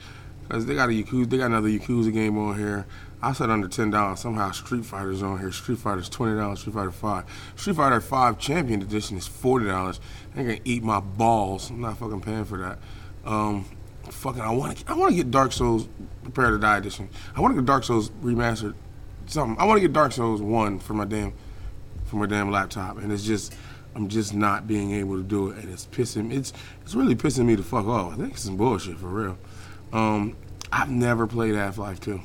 cause 0.49 0.65
they 0.65 0.73
got 0.73 0.89
a 0.89 0.91
Yakuza. 0.91 1.29
They 1.29 1.37
got 1.37 1.47
another 1.47 1.69
Yakuza 1.69 2.11
game 2.11 2.37
on 2.39 2.57
here. 2.57 2.87
I 3.21 3.33
said 3.33 3.51
under 3.51 3.67
ten 3.67 3.91
dollars. 3.91 4.21
Somehow 4.21 4.51
Street 4.51 4.85
Fighter's 4.85 5.21
on 5.21 5.39
here. 5.39 5.51
Street 5.51 5.77
Fighter's 5.77 6.09
twenty 6.09 6.35
dollars. 6.35 6.61
Street 6.61 6.73
Fighter 6.73 6.91
Five. 6.91 7.25
Street 7.55 7.75
Fighter 7.75 8.01
Five 8.01 8.39
Champion 8.39 8.81
Edition 8.81 9.17
is 9.17 9.27
forty 9.27 9.67
dollars. 9.67 9.99
They 10.33 10.43
gonna 10.43 10.59
eat 10.65 10.81
my 10.81 10.99
balls. 10.99 11.69
I'm 11.69 11.81
not 11.81 11.99
fucking 11.99 12.21
paying 12.21 12.45
for 12.45 12.57
that. 12.57 12.79
Um, 13.23 13.65
fucking. 14.09 14.41
I 14.41 14.49
want 14.49 14.77
to. 14.77 14.91
I 14.91 14.95
want 14.95 15.11
to 15.11 15.15
get 15.15 15.29
Dark 15.29 15.51
Souls 15.51 15.87
Prepare 16.23 16.51
to 16.51 16.57
Die 16.57 16.77
Edition. 16.77 17.09
I 17.35 17.41
want 17.41 17.53
to 17.55 17.61
get 17.61 17.67
Dark 17.67 17.83
Souls 17.83 18.09
remastered. 18.21 18.73
Something. 19.27 19.59
I 19.59 19.65
want 19.65 19.77
to 19.77 19.81
get 19.81 19.93
Dark 19.93 20.11
Souls 20.11 20.41
One 20.41 20.79
for 20.79 20.93
my 20.93 21.05
damn 21.05 21.33
for 22.05 22.17
my 22.17 22.25
damn 22.25 22.51
laptop, 22.51 22.97
and 22.97 23.11
it's 23.11 23.23
just 23.23 23.53
I'm 23.95 24.07
just 24.09 24.33
not 24.33 24.67
being 24.67 24.91
able 24.91 25.17
to 25.17 25.23
do 25.23 25.49
it, 25.49 25.57
and 25.57 25.71
it's 25.71 25.85
pissing. 25.85 26.33
It's 26.33 26.53
it's 26.83 26.95
really 26.95 27.15
pissing 27.15 27.45
me 27.45 27.55
the 27.55 27.63
fuck 27.63 27.85
off. 27.85 28.13
I 28.13 28.17
think 28.17 28.33
it's 28.33 28.43
some 28.43 28.57
bullshit 28.57 28.97
for 28.97 29.07
real. 29.07 29.37
Um, 29.93 30.35
I've 30.71 30.89
never 30.89 31.27
played 31.27 31.55
Half 31.55 31.77
Life 31.77 31.99
Two. 31.99 32.21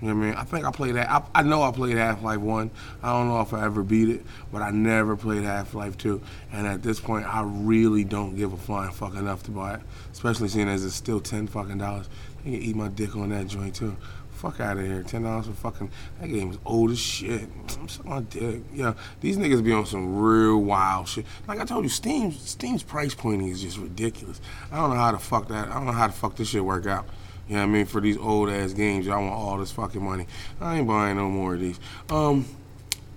You 0.00 0.08
know 0.08 0.14
what 0.14 0.22
I 0.22 0.26
mean? 0.26 0.34
I 0.34 0.44
think 0.44 0.64
I 0.64 0.70
played 0.70 0.94
that. 0.94 1.10
I, 1.10 1.22
I 1.34 1.42
know 1.42 1.62
I 1.62 1.72
played 1.72 1.96
Half 1.96 2.22
Life 2.22 2.38
1. 2.38 2.70
I 3.02 3.12
don't 3.12 3.26
know 3.28 3.40
if 3.40 3.52
I 3.52 3.64
ever 3.64 3.82
beat 3.82 4.08
it, 4.08 4.24
but 4.52 4.62
I 4.62 4.70
never 4.70 5.16
played 5.16 5.42
Half 5.42 5.74
Life 5.74 5.98
2. 5.98 6.22
And 6.52 6.68
at 6.68 6.84
this 6.84 7.00
point, 7.00 7.26
I 7.26 7.42
really 7.44 8.04
don't 8.04 8.36
give 8.36 8.52
a 8.52 8.56
flying 8.56 8.92
fuck 8.92 9.16
enough 9.16 9.42
to 9.44 9.50
buy 9.50 9.74
it, 9.74 9.80
especially 10.12 10.48
seeing 10.48 10.68
as 10.68 10.84
it's 10.84 10.94
still 10.94 11.18
10 11.18 11.48
fucking 11.48 11.78
dollars. 11.78 12.08
You 12.44 12.52
can 12.52 12.62
eat 12.62 12.76
my 12.76 12.88
dick 12.88 13.16
on 13.16 13.30
that 13.30 13.48
joint 13.48 13.74
too. 13.74 13.96
Fuck 14.38 14.60
out 14.60 14.76
of 14.76 14.86
here. 14.86 15.02
$10 15.02 15.44
for 15.46 15.52
fucking. 15.52 15.90
That 16.20 16.28
game 16.28 16.52
is 16.52 16.58
old 16.64 16.92
as 16.92 16.98
shit. 17.00 17.48
I'm 17.80 17.88
sucking 17.88 18.08
my 18.08 18.20
dick. 18.20 18.62
Yeah, 18.72 18.94
these 19.20 19.36
niggas 19.36 19.64
be 19.64 19.72
on 19.72 19.84
some 19.84 20.16
real 20.16 20.58
wild 20.58 21.08
shit. 21.08 21.26
Like 21.48 21.58
I 21.58 21.64
told 21.64 21.82
you, 21.82 21.88
Steam, 21.88 22.30
Steam's 22.30 22.84
price 22.84 23.16
pointing 23.16 23.48
is 23.48 23.60
just 23.60 23.78
ridiculous. 23.78 24.40
I 24.70 24.76
don't 24.76 24.90
know 24.90 24.96
how 24.96 25.10
the 25.10 25.18
fuck 25.18 25.48
that. 25.48 25.66
I 25.68 25.74
don't 25.74 25.86
know 25.86 25.92
how 25.92 26.06
the 26.06 26.12
fuck 26.12 26.36
this 26.36 26.50
shit 26.50 26.64
work 26.64 26.86
out. 26.86 27.08
You 27.48 27.56
know 27.56 27.62
what 27.62 27.68
I 27.68 27.72
mean? 27.72 27.86
For 27.86 28.00
these 28.00 28.16
old 28.16 28.48
ass 28.48 28.74
games, 28.74 29.06
y'all 29.06 29.20
want 29.22 29.34
all 29.34 29.58
this 29.58 29.72
fucking 29.72 30.04
money. 30.04 30.28
I 30.60 30.78
ain't 30.78 30.86
buying 30.86 31.16
no 31.16 31.28
more 31.28 31.54
of 31.54 31.60
these. 31.60 31.80
Um, 32.08 32.46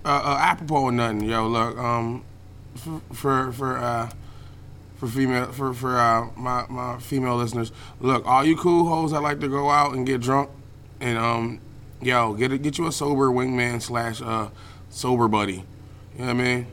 uh, 0.04 0.08
uh, 0.24 0.38
apropos 0.40 0.88
of 0.88 0.94
nothing, 0.94 1.22
yo, 1.22 1.46
look, 1.46 1.78
um, 1.78 2.24
for 2.74 3.00
for 3.12 3.52
for 3.52 3.78
uh, 3.78 4.10
for 4.96 5.06
female 5.06 5.52
for 5.52 5.72
for 5.72 6.00
uh, 6.00 6.30
my 6.34 6.66
my 6.68 6.98
female 6.98 7.36
listeners, 7.36 7.70
look, 8.00 8.26
all 8.26 8.44
you 8.44 8.56
cool 8.56 8.88
hoes 8.88 9.12
that 9.12 9.20
like 9.20 9.38
to 9.38 9.48
go 9.48 9.70
out 9.70 9.94
and 9.94 10.04
get 10.04 10.20
drunk, 10.20 10.50
and 11.02 11.18
um, 11.18 11.60
yo, 12.00 12.32
get 12.34 12.52
a, 12.52 12.58
get 12.58 12.78
you 12.78 12.86
a 12.86 12.92
sober 12.92 13.28
wingman 13.28 13.82
slash 13.82 14.22
uh 14.22 14.48
sober 14.88 15.28
buddy. 15.28 15.64
You 16.14 16.18
know 16.18 16.26
what 16.26 16.30
I 16.30 16.32
mean? 16.34 16.66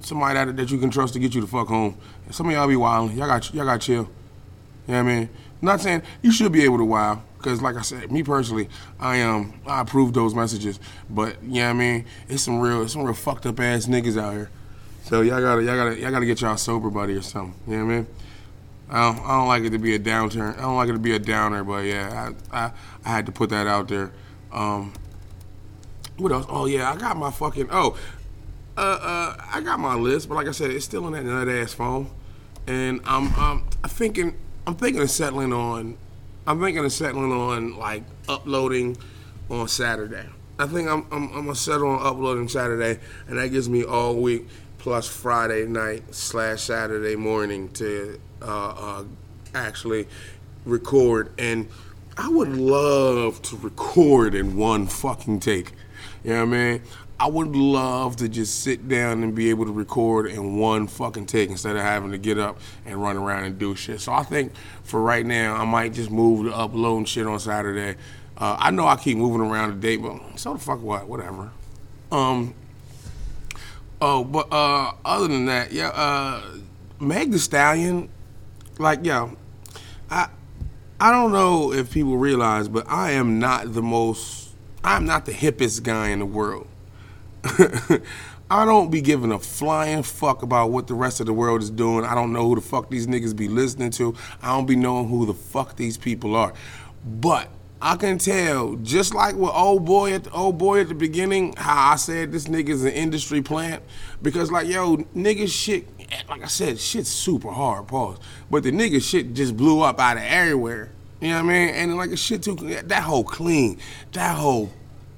Somebody 0.00 0.34
that 0.34 0.56
that 0.56 0.70
you 0.70 0.78
can 0.78 0.90
trust 0.90 1.12
to 1.12 1.20
get 1.20 1.34
you 1.34 1.40
the 1.42 1.46
fuck 1.46 1.68
home. 1.68 1.96
Some 2.30 2.46
of 2.46 2.52
y'all 2.52 2.66
be 2.66 2.76
wilding. 2.76 3.16
Y'all 3.16 3.28
got 3.28 3.52
y'all 3.54 3.64
got 3.64 3.80
chill. 3.80 4.08
You 4.88 4.94
know 4.94 5.04
what 5.04 5.10
I 5.10 5.16
mean? 5.16 5.28
not 5.62 5.80
saying 5.80 6.02
you 6.22 6.32
should 6.32 6.52
be 6.52 6.64
able 6.64 6.78
to 6.78 6.84
wow, 6.84 7.22
because 7.36 7.60
like 7.60 7.76
I 7.76 7.82
said, 7.82 8.10
me 8.10 8.22
personally, 8.22 8.68
I 8.98 9.22
um 9.22 9.60
I 9.66 9.80
approve 9.80 10.12
those 10.14 10.34
messages. 10.34 10.80
But 11.10 11.42
you 11.42 11.60
know 11.60 11.64
what 11.64 11.70
I 11.70 11.72
mean? 11.74 12.04
It's 12.28 12.42
some 12.42 12.60
real 12.60 12.82
it's 12.82 12.94
some 12.94 13.02
real 13.02 13.14
fucked 13.14 13.46
up 13.46 13.60
ass 13.60 13.86
niggas 13.86 14.20
out 14.20 14.32
here. 14.32 14.50
So 15.04 15.20
y'all 15.20 15.40
gotta 15.40 15.62
y'all 15.62 15.76
gotta 15.76 16.00
y'all 16.00 16.10
gotta 16.10 16.26
get 16.26 16.40
y'all 16.40 16.56
sober 16.56 16.90
buddy 16.90 17.14
or 17.14 17.22
something. 17.22 17.54
You 17.66 17.78
know 17.78 17.84
what 17.84 17.92
I 17.92 17.96
mean? 17.96 18.06
I 18.88 19.12
don't, 19.12 19.24
I 19.24 19.38
don't 19.38 19.48
like 19.48 19.64
it 19.64 19.70
to 19.70 19.78
be 19.78 19.94
a 19.94 19.98
downturn. 19.98 20.56
I 20.58 20.62
don't 20.62 20.76
like 20.76 20.88
it 20.88 20.92
to 20.92 20.98
be 20.98 21.14
a 21.14 21.18
downer, 21.18 21.64
but 21.64 21.84
yeah, 21.84 22.32
I 22.52 22.58
I, 22.58 22.72
I 23.04 23.08
had 23.08 23.26
to 23.26 23.32
put 23.32 23.50
that 23.50 23.66
out 23.66 23.88
there. 23.88 24.12
Um, 24.52 24.92
what 26.16 26.32
else? 26.32 26.46
Oh 26.48 26.66
yeah, 26.66 26.92
I 26.92 26.96
got 26.96 27.16
my 27.16 27.30
fucking 27.30 27.68
oh, 27.70 27.98
uh 28.76 28.80
uh, 28.80 29.44
I 29.52 29.60
got 29.60 29.80
my 29.80 29.94
list, 29.94 30.28
but 30.28 30.36
like 30.36 30.46
I 30.46 30.52
said, 30.52 30.70
it's 30.70 30.84
still 30.84 31.06
in 31.08 31.12
that 31.14 31.24
nut 31.24 31.48
ass 31.48 31.74
phone, 31.74 32.10
and 32.66 33.00
I'm 33.04 33.34
I'm 33.36 33.64
thinking 33.88 34.36
I'm 34.66 34.76
thinking 34.76 35.02
of 35.02 35.10
settling 35.10 35.52
on. 35.52 35.96
I'm 36.46 36.60
thinking 36.60 36.84
of 36.84 36.92
settling 36.92 37.32
on 37.32 37.76
like 37.76 38.04
uploading 38.28 38.96
on 39.50 39.66
Saturday. 39.66 40.28
I 40.58 40.66
think 40.66 40.88
I'm 40.88 41.06
I'm, 41.10 41.24
I'm 41.34 41.44
gonna 41.44 41.54
settle 41.54 41.88
on 41.88 42.06
uploading 42.06 42.48
Saturday, 42.48 43.00
and 43.28 43.38
that 43.38 43.48
gives 43.48 43.68
me 43.68 43.84
all 43.84 44.14
week 44.14 44.48
plus 44.78 45.08
Friday 45.08 45.66
night 45.66 46.14
slash 46.14 46.62
Saturday 46.62 47.16
morning 47.16 47.68
to 47.72 48.20
actually 49.54 50.06
record. 50.64 51.32
And 51.38 51.68
I 52.16 52.28
would 52.28 52.48
love 52.48 53.42
to 53.42 53.56
record 53.56 54.34
in 54.34 54.56
one 54.56 54.86
fucking 54.86 55.40
take. 55.40 55.72
You 56.24 56.30
know 56.30 56.46
what 56.46 56.54
I 56.54 56.58
mean? 56.58 56.82
I 57.18 57.28
would 57.28 57.56
love 57.56 58.16
to 58.16 58.28
just 58.28 58.60
sit 58.60 58.88
down 58.88 59.22
and 59.22 59.34
be 59.34 59.48
able 59.48 59.64
to 59.64 59.72
record 59.72 60.26
in 60.26 60.56
one 60.58 60.86
fucking 60.86 61.26
take 61.26 61.48
instead 61.48 61.74
of 61.74 61.82
having 61.82 62.10
to 62.10 62.18
get 62.18 62.38
up 62.38 62.58
and 62.84 63.00
run 63.00 63.16
around 63.16 63.44
and 63.44 63.58
do 63.58 63.74
shit. 63.74 64.02
So 64.02 64.12
I 64.12 64.22
think 64.22 64.52
for 64.82 65.00
right 65.00 65.24
now, 65.24 65.54
I 65.54 65.64
might 65.64 65.94
just 65.94 66.10
move 66.10 66.46
to 66.46 66.54
uploading 66.54 67.06
shit 67.06 67.26
on 67.26 67.40
Saturday. 67.40 67.98
Uh, 68.36 68.56
I 68.58 68.70
know 68.70 68.86
I 68.86 68.96
keep 68.96 69.16
moving 69.16 69.40
around 69.40 69.70
the 69.70 69.80
date, 69.80 70.02
but 70.02 70.38
so 70.38 70.52
the 70.52 70.58
fuck 70.58 70.82
what? 70.82 71.08
Whatever. 71.08 71.50
Um. 72.12 72.54
Oh, 73.98 74.22
but 74.22 74.52
uh, 74.52 74.92
other 75.06 75.28
than 75.28 75.46
that, 75.46 75.72
yeah, 75.72 75.88
uh, 75.88 76.42
Meg 77.00 77.32
The 77.32 77.38
Stallion, 77.38 78.10
like, 78.78 79.04
yo, 79.04 79.36
I, 80.10 80.28
I 80.98 81.10
don't 81.10 81.32
know 81.32 81.72
if 81.72 81.92
people 81.92 82.16
realize, 82.16 82.68
but 82.68 82.88
I 82.88 83.12
am 83.12 83.38
not 83.38 83.74
the 83.74 83.82
most, 83.82 84.50
I'm 84.82 85.04
not 85.04 85.26
the 85.26 85.32
hippest 85.32 85.82
guy 85.82 86.08
in 86.08 86.20
the 86.20 86.26
world. 86.26 86.66
I 88.48 88.64
don't 88.64 88.90
be 88.90 89.00
giving 89.00 89.32
a 89.32 89.40
flying 89.40 90.04
fuck 90.04 90.42
about 90.42 90.70
what 90.70 90.86
the 90.86 90.94
rest 90.94 91.18
of 91.18 91.26
the 91.26 91.32
world 91.32 91.62
is 91.62 91.70
doing. 91.70 92.04
I 92.04 92.14
don't 92.14 92.32
know 92.32 92.48
who 92.48 92.54
the 92.54 92.60
fuck 92.60 92.90
these 92.90 93.08
niggas 93.08 93.34
be 93.34 93.48
listening 93.48 93.90
to. 93.92 94.14
I 94.40 94.48
don't 94.54 94.66
be 94.66 94.76
knowing 94.76 95.08
who 95.08 95.26
the 95.26 95.34
fuck 95.34 95.74
these 95.74 95.98
people 95.98 96.36
are. 96.36 96.52
But 97.04 97.48
I 97.82 97.96
can 97.96 98.18
tell, 98.18 98.76
just 98.76 99.14
like 99.14 99.34
with 99.34 99.50
old 99.52 99.84
boy 99.84 100.12
at 100.12 100.24
the 100.24 100.30
old 100.30 100.58
boy 100.58 100.80
at 100.80 100.88
the 100.88 100.94
beginning, 100.94 101.54
how 101.56 101.92
I 101.92 101.96
said 101.96 102.32
this 102.32 102.46
nigga's 102.46 102.84
an 102.84 102.92
industry 102.92 103.42
plant. 103.42 103.82
Because 104.22 104.52
like 104.52 104.68
yo, 104.68 104.96
nigga 104.96 105.48
shit, 105.48 105.88
like 106.28 106.42
I 106.42 106.46
said, 106.46 106.78
shit's 106.78 107.08
super 107.08 107.50
hard, 107.50 107.88
pause. 107.88 108.18
But 108.50 108.62
the 108.62 108.72
nigga 108.72 109.02
shit 109.02 109.34
just 109.34 109.56
blew 109.56 109.80
up 109.80 109.98
out 110.00 110.16
of 110.16 110.22
everywhere. 110.22 110.90
You 111.20 111.28
know 111.30 111.36
what 111.36 111.50
I 111.50 111.66
mean? 111.66 111.68
And 111.74 111.96
like 111.96 112.10
a 112.10 112.16
shit 112.16 112.42
too, 112.42 112.54
that 112.56 113.02
whole 113.02 113.24
clean, 113.24 113.78
that 114.12 114.36
whole 114.36 114.70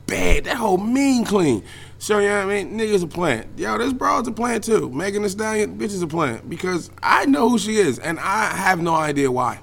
bad, 0.06 0.44
that 0.44 0.56
whole 0.56 0.78
mean 0.78 1.24
clean. 1.24 1.64
So, 1.98 2.20
you 2.20 2.28
know 2.28 2.46
what 2.46 2.54
I 2.54 2.62
mean? 2.62 2.78
Niggas 2.78 3.02
a 3.02 3.08
plant. 3.08 3.58
Yo, 3.58 3.76
this 3.76 3.92
broad's 3.92 4.28
a 4.28 4.32
plant 4.32 4.62
too. 4.64 4.88
Megan 4.90 5.22
Thee 5.22 5.28
Stallion, 5.28 5.76
bitch 5.76 5.86
is 5.86 6.02
a 6.02 6.06
plant. 6.06 6.48
Because 6.48 6.90
I 7.02 7.26
know 7.26 7.48
who 7.48 7.58
she 7.58 7.76
is, 7.76 7.98
and 7.98 8.20
I 8.20 8.54
have 8.54 8.80
no 8.80 8.94
idea 8.94 9.30
why. 9.32 9.58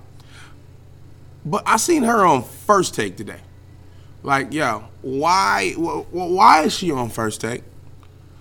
But 1.46 1.64
I 1.66 1.78
seen 1.78 2.04
her 2.04 2.26
on 2.26 2.44
First 2.44 2.94
Take 2.94 3.16
today. 3.16 3.40
Like, 4.24 4.52
yo, 4.52 4.86
why, 5.02 5.72
wh- 5.78 6.04
wh- 6.10 6.32
why 6.32 6.64
is 6.64 6.74
she 6.74 6.92
on 6.92 7.10
First 7.10 7.40
Take? 7.40 7.64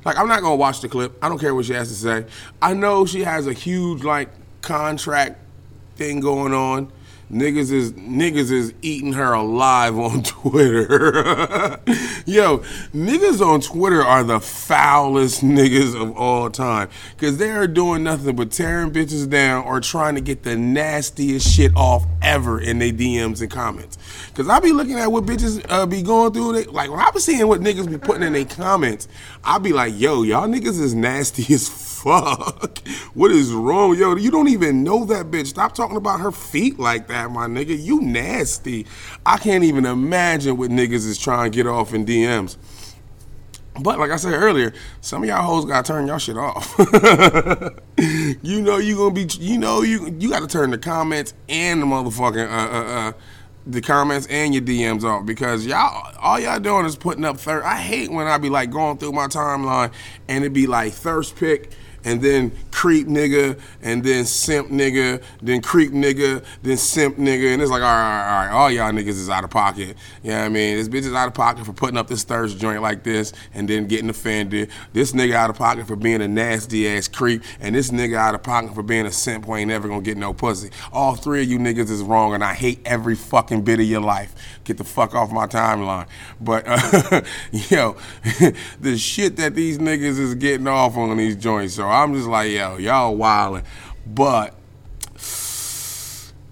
Like, 0.05 0.19
I'm 0.19 0.29
not 0.29 0.43
gonna 0.43 0.57
watch 0.57 0.81
the 0.81 0.89
clip. 0.89 1.17
I 1.23 1.29
don't 1.29 1.39
care 1.39 1.55
what 1.55 1.65
she 1.65 1.73
has 1.73 1.89
to 1.89 1.95
say. 1.95 2.27
I 2.61 2.75
know 2.75 3.07
she 3.07 3.25
has 3.25 3.47
a 3.47 3.53
huge, 3.53 4.05
like, 4.05 4.29
contract 4.61 5.39
thing 5.97 6.21
going 6.21 6.53
on. 6.53 6.93
Niggas 7.33 7.73
is 7.73 7.93
niggas 7.93 8.51
is 8.51 8.75
eating 8.83 9.15
her 9.15 9.33
alive 9.33 9.99
on 9.99 10.23
Twitter. 10.25 11.79
Yo, 12.27 12.59
niggas 12.95 13.41
on 13.41 13.61
Twitter 13.61 14.03
are 14.03 14.23
the 14.23 14.41
foulest 14.41 15.43
niggas 15.43 16.01
of 16.01 16.17
all 16.17 16.51
time. 16.51 16.89
Cause 17.17 17.39
they 17.39 17.51
are 17.51 17.67
doing 17.67 18.05
nothing 18.05 18.37
but 18.37 18.51
tearing 18.51 18.91
bitches 18.91 19.29
down 19.29 19.65
or 19.65 19.81
trying 19.81 20.15
to 20.17 20.21
get 20.21 20.43
the 20.43 20.57
nastiest 20.57 21.51
shit 21.51 21.73
off 21.75 22.05
ever 22.21 22.61
in 22.61 22.79
their 22.79 22.93
DMs 22.93 23.41
and 23.41 23.51
comments. 23.51 23.97
Cause 24.35 24.49
I 24.49 24.61
be 24.61 24.73
looking 24.73 24.99
at 24.99 25.11
what 25.11 25.25
bitches 25.25 25.65
uh, 25.71 25.87
be 25.87 26.03
going 26.03 26.33
through. 26.33 26.53
They, 26.53 26.65
like 26.65 26.91
when 26.91 27.01
I 27.01 27.11
be 27.11 27.21
seeing 27.21 27.47
what 27.49 27.61
niggas 27.61 27.91
be 27.91 27.99
putting 27.99 28.23
in 28.23 28.35
their 28.35 28.45
comments, 28.45 29.09
I 29.43 29.59
be 29.59 29.73
like, 29.73 29.95
yo, 29.97 30.23
y'all 30.23 30.47
niggas 30.47 30.79
is 30.81 30.95
nasty 30.95 31.43
as 31.55 31.69
fuck. 31.69 31.94
What 32.05 33.31
is 33.31 33.53
wrong? 33.53 33.97
Yo, 33.97 34.17
you 34.17 34.31
don't 34.31 34.49
even 34.49 34.83
know 34.83 35.05
that 35.07 35.31
bitch. 35.31 35.47
Stop 35.47 35.75
talking 35.75 35.97
about 35.97 36.21
her 36.21 36.33
feet 36.33 36.79
like 36.79 37.07
that, 37.09 37.31
my 37.31 37.47
nigga. 37.47 37.81
You 37.81 38.01
nasty. 38.03 38.87
I 39.25 39.39
can't 39.39 39.65
even 39.65 39.87
imagine 39.87 40.57
what 40.57 40.71
niggas 40.71 41.07
is 41.07 41.19
trying 41.19 41.51
to 41.51 41.57
get 41.57 41.67
off 41.67 41.95
in 41.95 42.05
DMs. 42.05 42.57
But 43.81 43.99
like 43.99 44.11
I 44.11 44.17
said 44.17 44.35
earlier, 44.35 44.73
some 45.01 45.23
of 45.23 45.29
y'all 45.29 45.43
hoes 45.43 45.65
gotta 45.65 45.87
turn 45.87 46.07
y'all 46.07 46.19
shit 46.19 46.37
off. 46.37 46.75
you 47.99 48.61
know 48.61 48.79
you 48.79 48.97
gonna 48.97 49.15
be, 49.15 49.27
you 49.41 49.59
know 49.59 49.83
you 49.83 50.15
you 50.19 50.31
gotta 50.31 50.47
turn 50.47 50.71
the 50.71 50.79
comments 50.79 51.35
and 51.49 51.83
the 51.83 51.87
motherfucking 51.87 52.47
uh 52.47 52.77
uh 52.77 53.09
uh 53.09 53.13
the 53.67 53.81
comments 53.81 54.27
and 54.29 54.55
your 54.55 54.63
DMs 54.63 55.03
off 55.05 55.25
because 55.25 55.67
y'all 55.67 56.15
all 56.21 56.39
y'all 56.39 56.61
doing 56.61 56.85
is 56.85 56.95
putting 56.95 57.25
up 57.25 57.39
thirst. 57.39 57.67
I 57.67 57.77
hate 57.77 58.13
when 58.13 58.27
I 58.27 58.39
be 58.39 58.51
like 58.51 58.71
going 58.71 58.99
through 58.99 59.13
my 59.13 59.27
timeline 59.27 59.91
and 60.29 60.45
it 60.45 60.53
be 60.53 60.67
like 60.67 60.93
thirst 60.93 61.35
pick 61.35 61.71
and 62.05 62.21
then 62.21 62.53
creep 62.71 63.07
nigga, 63.07 63.59
and 63.83 64.05
then 64.05 64.25
simp 64.25 64.69
nigga, 64.69 65.23
then 65.41 65.63
creep 65.63 65.93
nigga, 65.93 66.45
then 66.63 66.77
simp 66.77 67.17
nigga, 67.17 67.53
and 67.53 67.63
it's 67.63 67.71
like, 67.71 67.83
all 67.83 67.89
right, 67.89 68.29
all 68.29 68.47
right, 68.47 68.53
all 68.53 68.71
y'all 68.71 68.93
niggas 68.93 69.09
is 69.09 69.31
out 69.31 69.45
of 69.45 69.51
pocket. 69.51 69.97
You 70.23 70.31
know 70.31 70.41
what 70.41 70.45
I 70.45 70.49
mean? 70.51 70.77
This 70.77 70.89
bitch 70.89 71.07
is 71.07 71.15
out 71.15 71.29
of 71.29 71.35
pocket 71.35 71.65
for 71.65 71.73
putting 71.73 71.97
up 71.97 72.09
this 72.09 72.25
thirst 72.25 72.59
joint 72.59 72.83
like 72.83 73.05
this, 73.05 73.33
and 73.55 73.69
then 73.69 73.87
getting 73.87 74.11
offended. 74.11 74.71
This 74.93 75.13
nigga 75.13 75.35
out 75.35 75.51
of 75.51 75.57
pocket 75.57 75.87
for 75.87 75.97
being 75.97 76.21
a 76.21 76.29
nasty 76.29 76.89
ass 76.89 77.09
creep, 77.09 77.43
and 77.61 77.75
this 77.75 77.91
nigga 77.91 78.17
out 78.17 78.35
of 78.35 78.43
pocket 78.43 78.75
for 78.75 78.83
being 78.83 79.07
a 79.07 79.13
simp 79.13 79.47
who 79.47 79.57
ain't 79.57 79.69
never 79.69 79.89
gonna 79.89 80.03
get 80.03 80.17
no 80.17 80.35
pussy. 80.35 80.71
All 80.93 81.15
three 81.15 81.43
of 81.43 81.49
you 81.49 81.59
niggas 81.59 81.91
is 81.91 82.03
wrong, 82.03 82.35
and 82.35 82.45
I 82.45 82.55
hate 82.55 82.81
every 82.85 83.15
fucking 83.15 83.63
bit 83.63 83.81
of 83.81 83.87
your 83.87 84.03
life. 84.03 84.35
Get 84.65 84.79
the 84.79 84.85
fuck 84.85 85.15
off 85.15 85.31
my 85.31 85.47
timeline. 85.47 86.07
But 86.41 86.65
uh, 86.67 87.23
yo, 87.53 87.97
the 88.81 88.97
shit 88.99 89.37
that 89.37 89.55
these 89.55 89.79
niggas 89.79 90.19
is 90.19 90.35
getting 90.35 90.67
off 90.67 90.97
on 90.97 91.17
these 91.17 91.37
joints, 91.37 91.75
so 91.75 91.94
I'm 91.95 92.15
just 92.15 92.27
like, 92.27 92.51
yo, 92.51 92.77
y'all 92.77 93.17
wildin'. 93.17 93.65
But 94.07 94.55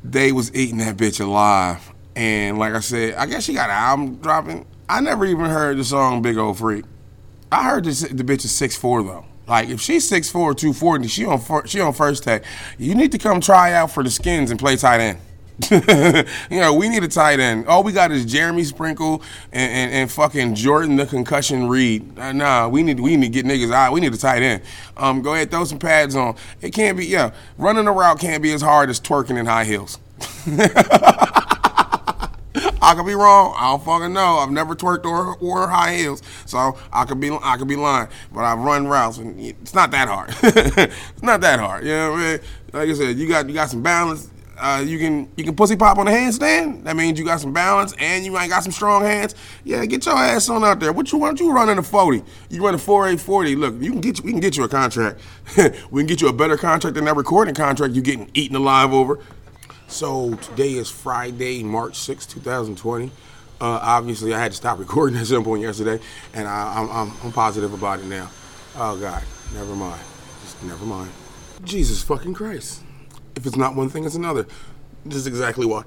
they 0.04 0.32
was 0.32 0.54
eating 0.54 0.78
that 0.78 0.96
bitch 0.96 1.20
alive. 1.20 1.92
And 2.14 2.58
like 2.58 2.74
I 2.74 2.80
said, 2.80 3.14
I 3.14 3.26
guess 3.26 3.44
she 3.44 3.54
got 3.54 3.70
an 3.70 3.76
album 3.76 4.16
dropping. 4.16 4.66
I 4.88 5.00
never 5.00 5.24
even 5.24 5.46
heard 5.46 5.78
the 5.78 5.84
song 5.84 6.22
Big 6.22 6.36
Old 6.36 6.58
Freak. 6.58 6.84
I 7.50 7.64
heard 7.64 7.84
this, 7.84 8.00
the 8.00 8.24
bitch 8.24 8.44
is 8.44 8.52
6'4 8.52 9.06
though. 9.06 9.24
Like 9.46 9.68
if 9.68 9.80
she's 9.80 10.10
6'4", 10.10 10.32
240, 10.56 11.08
she 11.08 11.24
on 11.26 11.66
she 11.66 11.80
on 11.80 11.92
First 11.92 12.24
Take. 12.24 12.42
You 12.78 12.94
need 12.94 13.12
to 13.12 13.18
come 13.18 13.40
try 13.40 13.72
out 13.72 13.90
for 13.90 14.02
the 14.02 14.10
skins 14.10 14.50
and 14.50 14.58
play 14.58 14.76
tight 14.76 15.00
end. 15.00 15.18
you 15.70 16.60
know, 16.60 16.74
we 16.74 16.88
need 16.88 17.04
a 17.04 17.08
tight 17.08 17.38
end. 17.38 17.66
All 17.66 17.82
we 17.82 17.92
got 17.92 18.10
is 18.10 18.24
Jeremy 18.24 18.64
Sprinkle 18.64 19.22
and, 19.52 19.72
and, 19.72 19.92
and 19.92 20.10
fucking 20.10 20.54
Jordan 20.54 20.96
the 20.96 21.06
concussion 21.06 21.68
Reed. 21.68 22.18
Uh, 22.18 22.32
nah, 22.32 22.68
we 22.68 22.82
need 22.82 22.98
we 23.00 23.16
need 23.16 23.32
to 23.32 23.42
get 23.42 23.46
niggas 23.46 23.72
out. 23.72 23.92
We 23.92 24.00
need 24.00 24.14
a 24.14 24.18
tight 24.18 24.42
end. 24.42 24.62
Um, 24.96 25.22
go 25.22 25.34
ahead, 25.34 25.50
throw 25.50 25.64
some 25.64 25.78
pads 25.78 26.16
on. 26.16 26.36
It 26.60 26.70
can't 26.72 26.96
be 26.96 27.06
yeah. 27.06 27.32
Running 27.58 27.86
a 27.86 27.92
route 27.92 28.18
can't 28.18 28.42
be 28.42 28.52
as 28.52 28.62
hard 28.62 28.90
as 28.90 29.00
twerking 29.00 29.38
in 29.38 29.46
high 29.46 29.64
heels. 29.64 29.98
I 32.82 32.94
could 32.94 33.06
be 33.06 33.14
wrong. 33.14 33.54
I 33.56 33.70
don't 33.70 33.84
fucking 33.84 34.12
know. 34.12 34.38
I've 34.38 34.50
never 34.50 34.74
twerked 34.74 35.04
or 35.04 35.36
or 35.36 35.68
high 35.68 35.94
heels, 35.94 36.22
so 36.46 36.76
I 36.92 37.04
could 37.04 37.20
be 37.20 37.30
I 37.42 37.56
could 37.56 37.68
be 37.68 37.76
lying. 37.76 38.08
But 38.32 38.44
I've 38.44 38.58
run 38.58 38.86
routes, 38.86 39.18
and 39.18 39.38
it's 39.40 39.74
not 39.74 39.90
that 39.92 40.08
hard. 40.08 40.30
it's 40.42 41.22
not 41.22 41.40
that 41.42 41.60
hard. 41.60 41.84
You 41.84 41.92
know 41.92 42.10
what 42.10 42.20
I 42.20 42.32
mean? 42.32 42.40
Like 42.72 42.88
I 42.88 42.94
said, 42.94 43.16
you 43.16 43.28
got 43.28 43.48
you 43.48 43.54
got 43.54 43.70
some 43.70 43.82
balance. 43.82 44.31
Uh, 44.62 44.78
you 44.78 44.96
can 44.96 45.28
you 45.36 45.42
can 45.42 45.56
pussy 45.56 45.74
pop 45.74 45.98
on 45.98 46.06
the 46.06 46.12
handstand. 46.12 46.84
That 46.84 46.94
means 46.94 47.18
you 47.18 47.24
got 47.24 47.40
some 47.40 47.52
balance 47.52 47.94
and 47.98 48.24
you 48.24 48.38
ain't 48.38 48.48
got 48.48 48.62
some 48.62 48.70
strong 48.70 49.02
hands. 49.02 49.34
Yeah, 49.64 49.84
get 49.86 50.06
your 50.06 50.14
ass 50.14 50.48
on 50.48 50.62
out 50.62 50.78
there. 50.78 50.92
What 50.92 51.10
you 51.10 51.18
want? 51.18 51.40
You 51.40 51.52
running 51.52 51.78
a 51.78 51.82
forty? 51.82 52.22
You 52.48 52.64
run 52.64 52.74
a 52.74 52.78
four 52.78 53.08
eight 53.08 53.20
forty? 53.20 53.56
Look, 53.56 53.74
you 53.80 53.90
can 53.90 54.00
get 54.00 54.18
you, 54.18 54.24
we 54.24 54.30
can 54.30 54.40
get 54.40 54.56
you 54.56 54.62
a 54.62 54.68
contract. 54.68 55.20
we 55.90 56.00
can 56.02 56.06
get 56.06 56.20
you 56.20 56.28
a 56.28 56.32
better 56.32 56.56
contract 56.56 56.94
than 56.94 57.06
that 57.06 57.16
recording 57.16 57.54
contract 57.56 57.94
you 57.94 58.02
getting 58.02 58.30
eaten 58.34 58.54
alive 58.54 58.92
over. 58.92 59.18
So 59.88 60.34
today 60.36 60.74
is 60.74 60.88
Friday, 60.88 61.62
March 61.64 61.96
6, 61.96 62.24
2020. 62.24 63.10
Uh, 63.60 63.78
obviously, 63.82 64.32
I 64.32 64.38
had 64.38 64.52
to 64.52 64.56
stop 64.56 64.78
recording 64.80 65.18
at 65.18 65.26
some 65.26 65.44
point 65.44 65.62
yesterday, 65.62 66.02
and 66.32 66.48
I, 66.48 66.78
I'm, 66.78 66.90
I'm, 66.90 67.12
I'm 67.22 67.32
positive 67.32 67.74
about 67.74 67.98
it 68.00 68.06
now. 68.06 68.30
Oh, 68.76 68.96
God. 68.96 69.22
Never 69.52 69.74
mind. 69.74 70.00
Just 70.40 70.62
never 70.62 70.86
mind. 70.86 71.10
Jesus 71.62 72.02
fucking 72.02 72.32
Christ. 72.32 72.82
If 73.36 73.46
it's 73.46 73.56
not 73.56 73.74
one 73.74 73.88
thing, 73.88 74.04
it's 74.04 74.14
another. 74.14 74.46
This 75.04 75.16
is 75.16 75.26
exactly 75.26 75.66
why. 75.66 75.84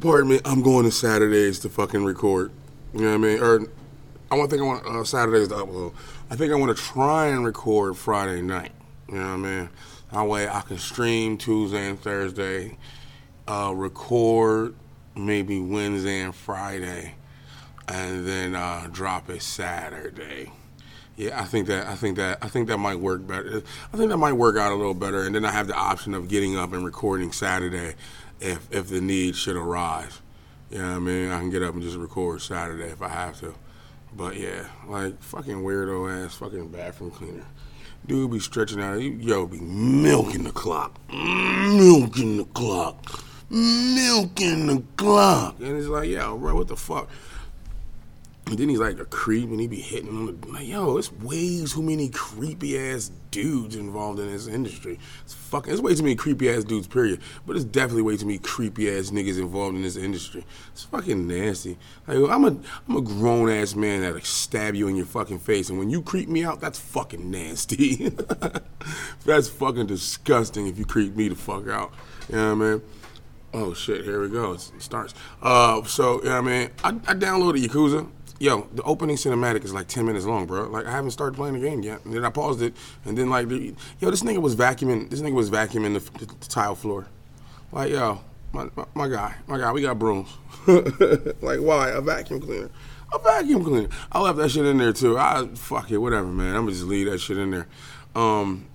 Pardon 0.00 0.30
me, 0.30 0.40
I'm 0.44 0.62
going 0.62 0.84
to 0.84 0.90
Saturdays 0.90 1.58
to 1.60 1.68
fucking 1.68 2.04
record. 2.04 2.52
You 2.92 3.00
know 3.00 3.08
what 3.08 3.14
I 3.14 3.18
mean? 3.18 3.42
Or 3.42 3.60
I 4.30 4.36
want 4.36 4.50
to 4.50 4.56
think 4.56 4.62
I 4.62 4.66
want 4.66 4.86
uh, 4.86 5.04
Saturdays 5.04 5.48
to 5.48 5.54
upload. 5.54 5.94
I 6.30 6.36
think 6.36 6.52
I 6.52 6.56
want 6.56 6.76
to 6.76 6.82
try 6.82 7.26
and 7.26 7.44
record 7.44 7.96
Friday 7.96 8.42
night. 8.42 8.72
You 9.08 9.14
know 9.14 9.22
what 9.22 9.32
I 9.32 9.36
mean? 9.36 9.68
That 10.12 10.22
way 10.24 10.48
I 10.48 10.60
can 10.60 10.78
stream 10.78 11.38
Tuesday 11.38 11.88
and 11.88 12.00
Thursday 12.00 12.76
uh, 13.48 13.72
record 13.74 14.74
maybe 15.14 15.60
Wednesday 15.60 16.20
and 16.20 16.34
Friday, 16.34 17.14
and 17.88 18.26
then 18.26 18.54
uh, 18.54 18.88
drop 18.90 19.28
it 19.28 19.42
Saturday. 19.42 20.52
Yeah, 21.16 21.40
I 21.40 21.44
think 21.44 21.66
that 21.66 21.86
I 21.86 21.94
think 21.94 22.16
that 22.16 22.38
I 22.42 22.48
think 22.48 22.68
that 22.68 22.78
might 22.78 22.98
work 22.98 23.26
better. 23.26 23.62
I 23.92 23.96
think 23.96 24.10
that 24.10 24.16
might 24.16 24.32
work 24.32 24.56
out 24.56 24.72
a 24.72 24.74
little 24.74 24.94
better, 24.94 25.22
and 25.22 25.34
then 25.34 25.44
I 25.44 25.50
have 25.50 25.66
the 25.66 25.74
option 25.74 26.14
of 26.14 26.28
getting 26.28 26.56
up 26.56 26.72
and 26.72 26.84
recording 26.84 27.32
Saturday 27.32 27.94
if 28.40 28.66
if 28.70 28.88
the 28.88 29.00
need 29.00 29.36
should 29.36 29.56
arise. 29.56 30.20
You 30.70 30.78
know 30.78 30.88
what 30.88 30.96
I 30.96 30.98
mean? 31.00 31.30
I 31.30 31.38
can 31.38 31.50
get 31.50 31.62
up 31.62 31.74
and 31.74 31.82
just 31.82 31.98
record 31.98 32.40
Saturday 32.40 32.90
if 32.90 33.02
I 33.02 33.08
have 33.08 33.38
to. 33.40 33.54
But 34.14 34.36
yeah, 34.36 34.66
like 34.86 35.22
fucking 35.22 35.62
weirdo 35.62 36.24
ass 36.24 36.34
fucking 36.36 36.68
bathroom 36.68 37.10
cleaner. 37.10 37.46
Dude 38.06 38.30
be 38.32 38.40
stretching 38.40 38.80
out. 38.80 39.00
Yo, 39.00 39.46
be 39.46 39.60
milking 39.60 40.44
the 40.44 40.50
clock. 40.50 40.98
Milking 41.10 42.38
the 42.38 42.44
clock. 42.46 43.22
Milking 43.48 44.66
the 44.66 44.82
clock. 44.96 45.56
And 45.60 45.76
it's 45.76 45.86
like, 45.86 46.08
yo, 46.08 46.36
bro, 46.36 46.54
what 46.56 46.68
the 46.68 46.76
fuck? 46.76 47.08
And 48.52 48.58
then 48.58 48.68
he's 48.68 48.80
like 48.80 48.98
a 48.98 49.06
creep 49.06 49.48
and 49.48 49.58
he 49.58 49.66
be 49.66 49.80
hitting 49.80 50.10
on 50.10 50.26
the 50.26 50.48
like, 50.48 50.66
yo, 50.66 50.98
it's 50.98 51.10
way 51.10 51.64
too 51.64 51.80
many 51.80 52.10
creepy 52.10 52.78
ass 52.78 53.10
dudes 53.30 53.76
involved 53.76 54.20
in 54.20 54.30
this 54.30 54.46
industry. 54.46 54.98
It's 55.24 55.32
fucking 55.32 55.72
it's 55.72 55.80
way 55.80 55.94
too 55.94 56.02
many 56.02 56.16
creepy 56.16 56.50
ass 56.50 56.62
dudes, 56.62 56.86
period. 56.86 57.22
But 57.46 57.56
it's 57.56 57.64
definitely 57.64 58.02
way 58.02 58.18
too 58.18 58.26
many 58.26 58.36
creepy 58.36 58.90
ass 58.90 59.08
niggas 59.08 59.38
involved 59.38 59.76
in 59.76 59.80
this 59.80 59.96
industry. 59.96 60.44
It's 60.70 60.82
fucking 60.82 61.26
nasty. 61.26 61.78
Like 62.06 62.18
I'm 62.30 62.44
a 62.44 62.54
I'm 62.86 62.96
a 62.96 63.00
grown 63.00 63.48
ass 63.48 63.74
man 63.74 64.02
that'll 64.02 64.20
stab 64.20 64.74
you 64.74 64.86
in 64.86 64.96
your 64.96 65.06
fucking 65.06 65.38
face. 65.38 65.70
And 65.70 65.78
when 65.78 65.88
you 65.88 66.02
creep 66.02 66.28
me 66.28 66.44
out, 66.44 66.60
that's 66.60 66.78
fucking 66.78 67.30
nasty. 67.30 68.10
that's 69.24 69.48
fucking 69.48 69.86
disgusting 69.86 70.66
if 70.66 70.78
you 70.78 70.84
creep 70.84 71.16
me 71.16 71.28
the 71.28 71.36
fuck 71.36 71.68
out. 71.68 71.94
You 72.28 72.36
know 72.36 72.54
what 72.54 72.66
I 72.66 72.70
mean? 72.72 72.82
Oh 73.54 73.72
shit, 73.72 74.04
here 74.04 74.20
we 74.20 74.28
go. 74.28 74.52
It 74.52 74.60
starts. 74.78 75.14
Uh 75.40 75.82
so 75.84 76.18
you 76.18 76.28
know 76.28 76.42
what 76.42 76.50
I 76.52 76.58
mean? 76.58 76.70
I, 76.84 76.88
I 76.88 77.14
downloaded 77.14 77.64
Yakuza. 77.64 78.10
Yo, 78.42 78.66
the 78.72 78.82
opening 78.82 79.14
cinematic 79.14 79.62
is 79.62 79.72
like 79.72 79.86
10 79.86 80.04
minutes 80.04 80.24
long, 80.24 80.46
bro. 80.46 80.68
Like, 80.68 80.84
I 80.84 80.90
haven't 80.90 81.12
started 81.12 81.36
playing 81.36 81.54
the 81.54 81.60
game 81.60 81.80
yet. 81.80 82.04
And 82.04 82.12
then 82.12 82.24
I 82.24 82.28
paused 82.28 82.60
it, 82.60 82.74
and 83.04 83.16
then, 83.16 83.30
like, 83.30 83.46
the, 83.46 83.72
yo, 84.00 84.10
this 84.10 84.24
nigga 84.24 84.38
was 84.38 84.56
vacuuming, 84.56 85.10
this 85.10 85.20
nigga 85.20 85.34
was 85.34 85.48
vacuuming 85.48 85.94
the, 85.94 86.18
the, 86.18 86.26
the 86.26 86.48
tile 86.48 86.74
floor. 86.74 87.06
Like, 87.70 87.92
yo, 87.92 88.20
my, 88.52 88.68
my, 88.74 88.84
my 88.94 89.08
guy, 89.08 89.36
my 89.46 89.58
guy, 89.58 89.70
we 89.70 89.82
got 89.82 89.96
brooms. 89.96 90.28
like, 90.66 91.60
why? 91.60 91.90
A 91.90 92.00
vacuum 92.00 92.40
cleaner. 92.40 92.68
A 93.14 93.18
vacuum 93.20 93.62
cleaner. 93.62 93.88
I 94.10 94.18
left 94.18 94.38
that 94.38 94.50
shit 94.50 94.66
in 94.66 94.76
there, 94.76 94.92
too. 94.92 95.16
I, 95.16 95.46
fuck 95.54 95.92
it, 95.92 95.98
whatever, 95.98 96.26
man. 96.26 96.56
I'm 96.56 96.62
gonna 96.62 96.72
just 96.72 96.86
leave 96.86 97.08
that 97.12 97.18
shit 97.18 97.38
in 97.38 97.52
there. 97.52 97.68
Um, 98.16 98.66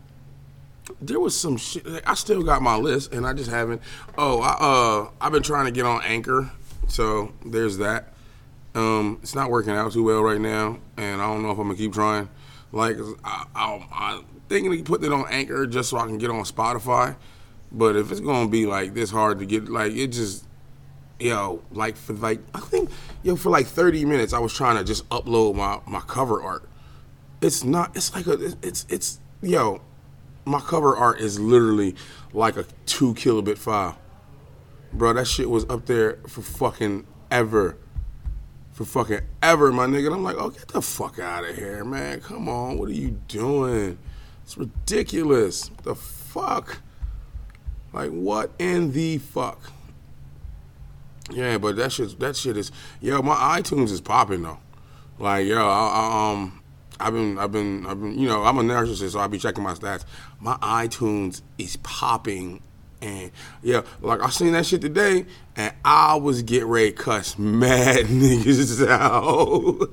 there 1.02 1.20
was 1.20 1.38
some 1.38 1.58
shit. 1.58 1.86
I 2.06 2.14
still 2.14 2.42
got 2.42 2.62
my 2.62 2.78
list, 2.78 3.12
and 3.12 3.28
I 3.28 3.34
just 3.34 3.50
haven't. 3.50 3.82
Oh, 4.18 4.40
I, 4.40 4.56
uh, 4.62 5.10
I've 5.20 5.34
been 5.34 5.44
trying 5.44 5.66
to 5.66 5.72
get 5.72 5.86
on 5.86 6.02
Anchor, 6.06 6.52
so 6.88 7.34
there's 7.46 7.80
that. 7.80 8.14
Um, 8.78 9.18
it's 9.24 9.34
not 9.34 9.50
working 9.50 9.74
out 9.74 9.92
too 9.92 10.04
well 10.04 10.22
right 10.22 10.40
now, 10.40 10.78
and 10.98 11.20
I 11.20 11.26
don't 11.26 11.42
know 11.42 11.50
if 11.50 11.58
I'm 11.58 11.66
gonna 11.66 11.76
keep 11.76 11.94
trying. 11.94 12.30
Like, 12.72 12.98
I, 13.24 13.84
I'm 13.92 14.24
thinking 14.50 14.80
of 14.80 14.86
putting 14.86 15.08
it 15.08 15.14
on 15.14 15.26
Anchor 15.32 15.66
just 15.66 15.90
so 15.90 15.98
I 15.98 16.06
can 16.06 16.20
get 16.20 16.30
on 16.30 16.44
Spotify. 16.44 17.16
But 17.72 17.96
if 17.96 18.12
it's 18.12 18.20
gonna 18.20 18.50
be 18.50 18.68
like 18.68 18.94
this 18.94 19.10
hard 19.10 19.40
to 19.40 19.48
get, 19.48 19.68
like, 19.68 19.94
it 19.94 20.10
just, 20.10 20.46
yo, 21.20 21.64
like 21.72 21.98
for 21.98 22.14
like, 22.14 22.40
I 22.54 22.60
think, 22.60 22.92
yo, 23.24 23.36
for 23.36 23.50
like 23.50 23.66
30 23.66 24.06
minutes, 24.06 24.32
I 24.32 24.38
was 24.38 24.54
trying 24.54 24.78
to 24.78 24.84
just 24.84 25.10
upload 25.10 25.56
my 25.56 25.80
my 25.88 26.02
cover 26.02 26.40
art. 26.40 26.70
It's 27.42 27.64
not. 27.64 27.96
It's 27.98 28.14
like 28.14 28.28
a. 28.28 28.54
It's 28.62 28.86
it's 28.90 29.20
yo, 29.42 29.82
my 30.46 30.60
cover 30.60 30.96
art 30.96 31.20
is 31.20 31.40
literally 31.40 31.96
like 32.32 32.58
a 32.58 32.66
two 32.86 33.16
kilobit 33.16 33.58
file, 33.58 33.98
bro. 34.94 35.14
That 35.14 35.26
shit 35.26 35.50
was 35.50 35.66
up 35.68 35.88
there 35.88 36.20
for 36.28 36.44
fucking 36.44 37.08
ever 37.32 37.78
for 38.78 38.86
fucking 38.86 39.22
ever, 39.42 39.72
my 39.72 39.88
nigga. 39.88 40.06
And 40.06 40.16
I'm 40.18 40.24
like, 40.24 40.36
oh, 40.38 40.52
get 40.52 40.68
the 40.68 40.84
fuck 40.84 41.18
out 41.18 41.44
of 41.44 41.56
here, 41.56 41.84
man. 41.84 42.22
Come 42.22 42.48
on, 42.48 42.78
what 42.78 42.88
are 42.90 42.94
you 42.94 43.20
doing? 43.28 43.98
It's 44.44 44.56
ridiculous. 44.56 45.72
What 45.72 45.84
the 45.84 45.96
fuck? 45.96 46.82
Like, 47.92 48.12
what 48.12 48.52
in 48.60 48.92
the 48.92 49.18
fuck? 49.18 49.72
Yeah, 51.32 51.58
but 51.58 51.76
that 51.78 51.92
shit, 51.92 52.20
that 52.20 52.36
shit 52.36 52.56
is, 52.56 52.72
yo, 53.02 53.24
my 53.24 53.60
iTunes 53.60 53.90
is 53.90 54.00
popping 54.00 54.44
though. 54.44 54.60
Like, 55.18 55.48
yo, 55.48 55.58
I, 55.58 55.88
I, 55.88 56.32
um, 56.32 56.62
I've 57.00 57.14
been, 57.14 57.40
I've 57.40 57.52
been, 57.52 57.84
I've 57.88 58.00
been, 58.00 58.20
you 58.20 58.28
know, 58.28 58.44
I'm 58.44 58.60
a 58.60 58.62
narcissist, 58.62 59.14
so 59.14 59.20
I 59.20 59.26
be 59.26 59.40
checking 59.40 59.64
my 59.64 59.74
stats. 59.74 60.06
My 60.40 60.56
iTunes 60.58 61.42
is 61.58 61.78
popping 61.78 62.62
and 63.02 63.32
yeah, 63.62 63.82
like 64.02 64.22
I 64.22 64.30
seen 64.30 64.54
that 64.54 64.66
shit 64.66 64.82
today, 64.82 65.26
and 65.58 65.74
I 65.84 66.16
was 66.16 66.44
get 66.44 66.66
ready 66.66 66.92
to 66.92 66.96
cuss 66.96 67.38
mad 67.38 68.06
niggas 68.06 68.88
out. 68.88 69.90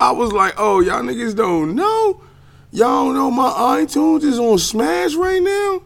I 0.00 0.10
was 0.10 0.32
like, 0.32 0.54
oh, 0.56 0.80
y'all 0.80 1.02
niggas 1.02 1.36
don't 1.36 1.74
know? 1.74 2.22
Y'all 2.72 3.04
don't 3.04 3.14
know 3.14 3.30
my 3.30 3.50
iTunes 3.50 4.24
is 4.24 4.38
on 4.38 4.58
Smash 4.58 5.14
right 5.14 5.42
now? 5.42 5.82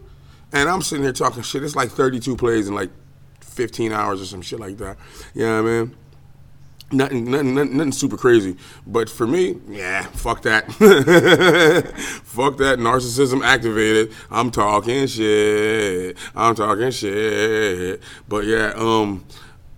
And 0.53 0.69
I'm 0.69 0.81
sitting 0.81 1.03
here 1.03 1.11
talking 1.11 1.43
shit. 1.43 1.61
It's 1.61 1.75
like 1.75 1.91
32 1.91 2.37
plays 2.37 2.69
in 2.69 2.73
like 2.73 2.89
15 3.41 3.91
hours 3.91 4.21
or 4.21 4.25
some 4.25 4.41
shit 4.41 4.61
like 4.61 4.77
that. 4.77 4.97
You 5.33 5.43
know 5.43 5.61
what 5.61 5.69
I 5.69 5.73
mean? 5.83 5.95
Nothing, 6.89 7.29
nothing, 7.29 7.53
nothing, 7.53 7.75
nothing 7.75 7.91
super 7.91 8.15
crazy. 8.15 8.55
But 8.85 9.09
for 9.09 9.27
me, 9.27 9.57
yeah, 9.67 10.03
fuck 10.03 10.43
that. 10.43 10.71
fuck 12.23 12.57
that 12.57 12.79
narcissism 12.79 13.43
activated. 13.43 14.13
I'm 14.31 14.51
talking 14.51 15.05
shit. 15.07 16.15
I'm 16.33 16.55
talking 16.55 16.91
shit. 16.91 18.01
But 18.29 18.45
yeah, 18.45 18.71
um, 18.77 19.25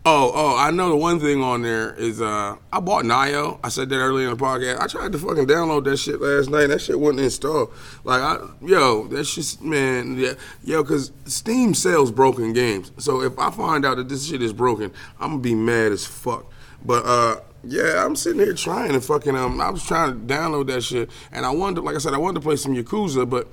oh, 0.05 0.32
oh, 0.36 0.55
I 0.55 0.70
know 0.70 0.89
the 0.89 0.97
one 0.97 1.20
thing 1.20 1.41
on 1.41 1.64
there 1.64 1.95
is 1.95 2.22
uh, 2.22 2.57
I 2.72 2.80
bought 2.80 3.05
Nioh. 3.05 3.60
I 3.64 3.70
said 3.70 3.89
that 3.89 3.95
earlier 3.97 4.30
in 4.30 4.38
the 4.38 4.43
podcast. 4.43 4.80
I 4.80 4.86
tried 4.86 5.12
to 5.14 5.18
fucking 5.18 5.47
download 5.47 5.86
that 5.86 5.97
shit 5.97 6.22
last 6.22 6.51
night. 6.51 6.68
That 6.68 6.80
shit 6.80 6.99
wouldn't 6.99 7.24
install. 7.24 7.72
Like, 8.03 8.22
I, 8.22 8.38
yo, 8.62 9.07
that's 9.07 9.34
just 9.34 9.64
man, 9.64 10.16
yeah, 10.16 10.34
yo, 10.64 10.84
because 10.84 11.12
Steam 11.26 11.74
sells 11.74 12.12
broken 12.12 12.53
games. 12.53 12.91
So 12.99 13.24
if 13.24 13.39
I 13.39 13.49
find 13.49 13.84
out 13.84 13.97
that 13.97 14.10
this 14.10 14.28
shit 14.28 14.43
is 14.43 14.53
broken, 14.53 14.93
I'm 15.20 15.32
gonna 15.32 15.41
be 15.41 15.55
mad 15.55 15.91
as 15.91 16.05
fuck. 16.05 16.45
But 16.84 17.05
uh, 17.05 17.41
yeah, 17.63 18.05
I'm 18.05 18.15
sitting 18.15 18.39
here 18.39 18.53
trying 18.53 18.93
to 18.93 19.01
fucking 19.01 19.36
um, 19.36 19.59
I 19.59 19.69
was 19.69 19.86
trying 19.86 20.13
to 20.13 20.34
download 20.34 20.67
that 20.67 20.84
shit, 20.84 21.09
and 21.32 21.45
I 21.45 21.51
wanted, 21.51 21.75
to, 21.77 21.82
like 21.82 21.95
I 21.95 21.99
said, 21.99 22.13
I 22.13 22.17
wanted 22.17 22.36
to 22.36 22.41
play 22.41 22.55
some 22.55 22.73
Yakuza, 22.73 23.30
but 23.30 23.47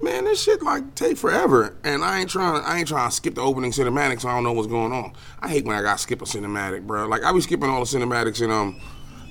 man, 0.00 0.24
this 0.24 0.42
shit 0.42 0.62
like 0.62 0.94
take 0.94 1.16
forever, 1.16 1.76
and 1.84 2.04
I 2.04 2.20
ain't 2.20 2.30
trying, 2.30 2.60
to, 2.60 2.68
I 2.68 2.78
ain't 2.78 2.88
trying 2.88 3.08
to 3.08 3.14
skip 3.14 3.36
the 3.36 3.40
opening 3.40 3.70
cinematic, 3.70 4.20
so 4.20 4.28
I 4.28 4.34
don't 4.34 4.42
know 4.42 4.52
what's 4.52 4.68
going 4.68 4.92
on. 4.92 5.12
I 5.40 5.48
hate 5.48 5.64
when 5.64 5.76
I 5.76 5.82
got 5.82 5.98
to 5.98 6.02
skip 6.02 6.22
a 6.22 6.24
cinematic, 6.24 6.86
bro. 6.86 7.06
Like 7.06 7.22
I 7.22 7.32
be 7.32 7.40
skipping 7.40 7.68
all 7.68 7.80
the 7.80 7.86
cinematics 7.86 8.42
in 8.42 8.50
um, 8.50 8.80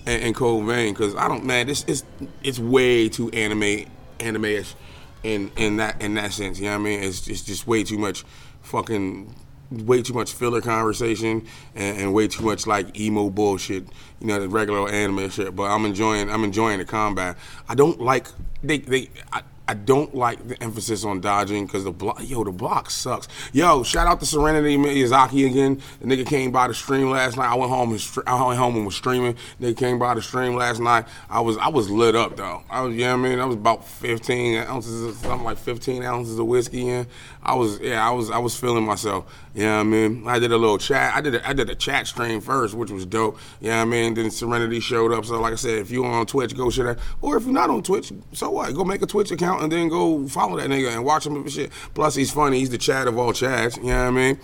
in, 0.05 0.21
in 0.21 0.33
Code 0.33 0.65
Vein, 0.65 0.95
cause 0.95 1.15
I 1.15 1.27
don't, 1.27 1.45
man, 1.45 1.67
this 1.67 1.83
is 1.85 2.03
it's 2.41 2.59
way 2.59 3.09
too 3.09 3.29
anime 3.31 3.85
anime-ish 4.19 4.75
in 5.23 5.51
in 5.57 5.77
that 5.77 6.01
in 6.01 6.13
that 6.15 6.31
sense. 6.31 6.57
You 6.59 6.65
know 6.65 6.71
what 6.71 6.81
I 6.81 6.83
mean? 6.83 7.03
It's 7.03 7.27
it's 7.27 7.41
just 7.41 7.67
way 7.67 7.83
too 7.83 7.97
much 7.97 8.23
fucking 8.61 9.35
way 9.71 10.01
too 10.01 10.13
much 10.13 10.33
filler 10.33 10.61
conversation 10.61 11.47
and, 11.75 11.97
and 11.97 12.13
way 12.13 12.27
too 12.27 12.43
much 12.43 12.67
like 12.67 12.99
emo 12.99 13.29
bullshit. 13.29 13.85
You 14.19 14.27
know, 14.27 14.39
the 14.39 14.49
regular 14.49 14.89
anime 14.89 15.29
shit. 15.29 15.55
But 15.55 15.63
I'm 15.63 15.85
enjoying 15.85 16.29
I'm 16.29 16.43
enjoying 16.43 16.79
the 16.79 16.85
combat. 16.85 17.37
I 17.67 17.75
don't 17.75 17.99
like 17.99 18.27
they 18.63 18.79
they. 18.79 19.09
I, 19.31 19.43
I 19.71 19.73
don't 19.73 20.13
like 20.13 20.45
the 20.45 20.61
emphasis 20.61 21.05
on 21.05 21.21
dodging 21.21 21.65
because 21.65 21.85
the 21.85 21.93
block, 21.93 22.19
yo, 22.21 22.43
the 22.43 22.51
block 22.51 22.89
sucks. 22.89 23.29
Yo, 23.53 23.83
shout 23.83 24.05
out 24.05 24.19
to 24.19 24.25
Serenity 24.25 24.75
Miyazaki 24.75 25.49
again. 25.49 25.81
The 26.01 26.07
nigga 26.07 26.27
came 26.27 26.51
by 26.51 26.67
the 26.67 26.73
stream 26.73 27.09
last 27.09 27.37
night. 27.37 27.49
I 27.49 27.55
went 27.55 27.71
home 27.71 27.91
and 27.91 28.01
str- 28.01 28.27
I 28.27 28.45
went 28.45 28.59
home 28.59 28.75
and 28.75 28.85
was 28.85 28.95
streaming. 28.95 29.37
They 29.61 29.73
came 29.73 29.97
by 29.97 30.13
the 30.15 30.21
stream 30.21 30.55
last 30.55 30.81
night. 30.81 31.05
I 31.29 31.39
was 31.39 31.57
I 31.57 31.69
was 31.69 31.89
lit 31.89 32.17
up 32.17 32.35
though. 32.35 32.63
I 32.69 32.81
was, 32.81 32.95
you 32.95 33.03
know 33.03 33.13
I 33.13 33.15
mean? 33.15 33.39
I 33.39 33.45
was 33.45 33.55
about 33.55 33.87
15 33.87 34.57
ounces, 34.57 35.03
of, 35.03 35.15
something 35.15 35.45
like 35.45 35.57
15 35.57 36.03
ounces 36.03 36.37
of 36.37 36.47
whiskey 36.47 36.89
in. 36.89 37.07
I 37.41 37.55
was, 37.55 37.79
yeah, 37.79 38.05
I 38.05 38.11
was 38.11 38.29
I 38.29 38.39
was 38.39 38.59
feeling 38.59 38.83
myself. 38.83 39.33
You 39.53 39.63
know 39.63 39.75
what 39.75 39.81
I 39.81 39.83
mean? 39.83 40.27
I 40.27 40.39
did 40.39 40.53
a 40.53 40.57
little 40.57 40.77
chat. 40.77 41.13
I 41.13 41.19
did 41.19 41.35
a, 41.35 41.47
I 41.47 41.51
did 41.51 41.69
a 41.69 41.75
chat 41.75 42.07
stream 42.07 42.39
first, 42.39 42.73
which 42.73 42.89
was 42.89 43.05
dope. 43.05 43.37
You 43.59 43.69
know 43.69 43.77
what 43.77 43.81
I 43.81 43.85
mean? 43.85 44.13
Then 44.13 44.31
Serenity 44.31 44.79
showed 44.79 45.11
up. 45.11 45.25
So 45.25 45.41
like 45.41 45.51
I 45.51 45.57
said, 45.57 45.79
if 45.79 45.91
you 45.91 46.05
on 46.05 46.25
Twitch, 46.25 46.55
go 46.55 46.69
share 46.69 46.85
that. 46.85 46.99
Or 47.21 47.35
if 47.35 47.43
you're 47.43 47.51
not 47.51 47.69
on 47.69 47.83
Twitch, 47.83 48.13
so 48.31 48.49
what? 48.49 48.73
Go 48.73 48.85
make 48.85 49.01
a 49.01 49.05
Twitch 49.05 49.29
account 49.29 49.61
and 49.61 49.71
then 49.71 49.89
go 49.89 50.25
follow 50.27 50.57
that 50.57 50.69
nigga 50.69 50.93
and 50.93 51.03
watch 51.03 51.25
him 51.25 51.35
and 51.35 51.51
shit. 51.51 51.71
Plus 51.93 52.15
he's 52.15 52.31
funny. 52.31 52.59
He's 52.59 52.69
the 52.69 52.77
chat 52.77 53.07
of 53.07 53.17
all 53.17 53.33
chats. 53.33 53.75
You 53.77 53.83
know 53.83 53.89
what 53.89 54.07
I 54.07 54.11
mean? 54.11 54.39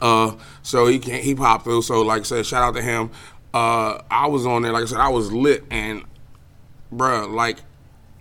Uh, 0.00 0.36
so 0.62 0.86
he 0.86 0.98
can't, 0.98 1.22
he 1.22 1.34
popped 1.34 1.62
through. 1.64 1.82
So 1.82 2.02
like 2.02 2.22
I 2.22 2.24
said, 2.24 2.46
shout 2.46 2.62
out 2.62 2.74
to 2.74 2.82
him. 2.82 3.10
Uh, 3.52 4.02
I 4.10 4.26
was 4.26 4.44
on 4.44 4.62
there. 4.62 4.72
Like 4.72 4.82
I 4.82 4.86
said, 4.86 4.98
I 4.98 5.10
was 5.10 5.30
lit 5.30 5.62
and, 5.70 6.02
bruh, 6.92 7.32
like 7.32 7.58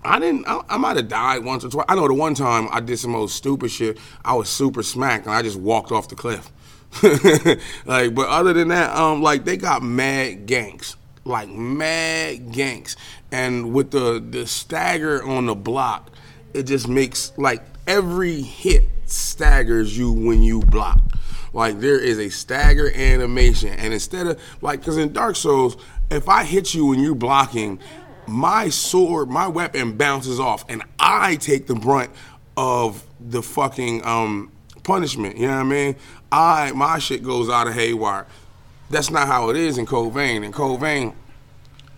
I 0.06 0.20
didn't. 0.20 0.46
I, 0.48 0.62
I 0.70 0.78
might 0.78 0.98
have 0.98 1.08
died 1.08 1.44
once 1.44 1.64
or 1.64 1.70
twice. 1.70 1.86
I 1.90 1.96
know 1.96 2.08
the 2.08 2.14
one 2.14 2.36
time 2.36 2.68
I 2.72 2.80
did 2.80 2.98
some 2.98 3.12
most 3.12 3.36
stupid 3.36 3.72
shit. 3.72 3.98
I 4.24 4.34
was 4.34 4.50
super 4.50 4.84
smacked 4.84 5.26
and 5.26 5.36
I 5.36 5.42
just 5.42 5.60
walked 5.60 5.92
off 5.92 6.10
the 6.10 6.16
cliff. 6.16 6.52
like, 7.86 8.14
but 8.14 8.28
other 8.28 8.54
than 8.54 8.68
that, 8.68 8.96
um, 8.96 9.22
like 9.22 9.46
they 9.46 9.58
got 9.58 9.82
mad 9.82 10.46
ganks, 10.46 10.96
like 11.26 11.50
mad 11.50 12.52
ganks, 12.52 12.96
and 13.32 13.74
with 13.74 13.92
the 13.92 14.24
the 14.28 14.46
stagger 14.46 15.24
on 15.24 15.48
the 15.48 15.56
block, 15.56 16.12
it 16.54 16.64
just 16.64 16.88
makes 16.88 17.32
like 17.38 17.64
every 17.88 18.42
hit 18.42 18.86
staggers 19.06 19.98
you 19.98 20.12
when 20.12 20.44
you 20.44 20.60
block. 20.60 21.00
Like 21.54 21.80
there 21.80 22.00
is 22.00 22.20
a 22.20 22.30
stagger 22.30 22.92
animation, 22.96 23.70
and 23.70 23.94
instead 23.94 24.28
of 24.28 24.42
like, 24.62 24.80
because 24.80 24.98
in 24.98 25.14
Dark 25.14 25.36
Souls, 25.36 25.78
if 26.10 26.28
I 26.30 26.44
hit 26.44 26.74
you 26.74 26.88
when 26.88 27.00
you're 27.00 27.16
blocking, 27.16 27.80
my 28.28 28.70
sword, 28.70 29.30
my 29.30 29.48
weapon 29.48 29.98
bounces 29.98 30.40
off, 30.40 30.66
and 30.70 30.84
I 31.00 31.36
take 31.38 31.68
the 31.68 31.76
brunt 31.76 32.12
of 32.58 33.04
the 33.20 33.42
fucking 33.42 34.06
um, 34.06 34.52
punishment. 34.84 35.38
You 35.38 35.48
know 35.48 35.56
what 35.56 35.62
I 35.62 35.64
mean? 35.64 35.96
I 36.32 36.72
my 36.74 37.00
shit 37.00 37.24
goes 37.24 37.50
out 37.50 37.68
of 37.68 37.74
haywire. 37.74 38.28
That's 38.90 39.10
not 39.10 39.28
how 39.28 39.50
it 39.50 39.56
is 39.56 39.78
in 39.78 39.86
Vein. 39.86 40.44
In 40.44 40.80
Vein, 40.80 41.14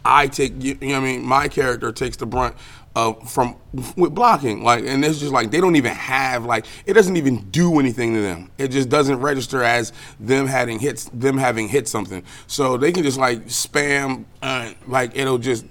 I 0.04 0.28
take 0.28 0.62
you 0.62 0.76
know 0.76 0.88
what 0.88 0.96
I 0.96 1.00
mean. 1.00 1.26
My 1.26 1.48
character 1.48 1.92
takes 1.92 2.18
the 2.18 2.26
brunt 2.26 2.56
of 2.96 3.30
from 3.30 3.58
with 3.98 4.16
blocking. 4.16 4.64
Like, 4.64 4.86
and 4.86 5.04
it's 5.04 5.20
just 5.20 5.34
like 5.34 5.52
they 5.52 5.60
don't 5.60 5.76
even 5.76 5.94
have 5.94 6.46
like 6.46 6.66
it 6.86 6.94
doesn't 6.94 7.18
even 7.18 7.50
do 7.52 7.80
anything 7.80 8.14
to 8.14 8.22
them. 8.22 8.52
It 8.58 8.70
just 8.70 8.90
doesn't 8.90 9.20
register 9.20 9.64
as 9.64 9.92
them 10.20 10.48
having 10.48 10.80
hits 10.80 11.06
them 11.14 11.38
having 11.38 11.68
hit 11.68 11.88
something. 11.88 12.24
So 12.48 12.78
they 12.78 12.92
can 12.92 13.04
just 13.04 13.18
like 13.18 13.46
spam 13.46 14.26
uh, 14.42 14.72
like 14.88 15.16
it'll 15.16 15.38
just 15.38 15.66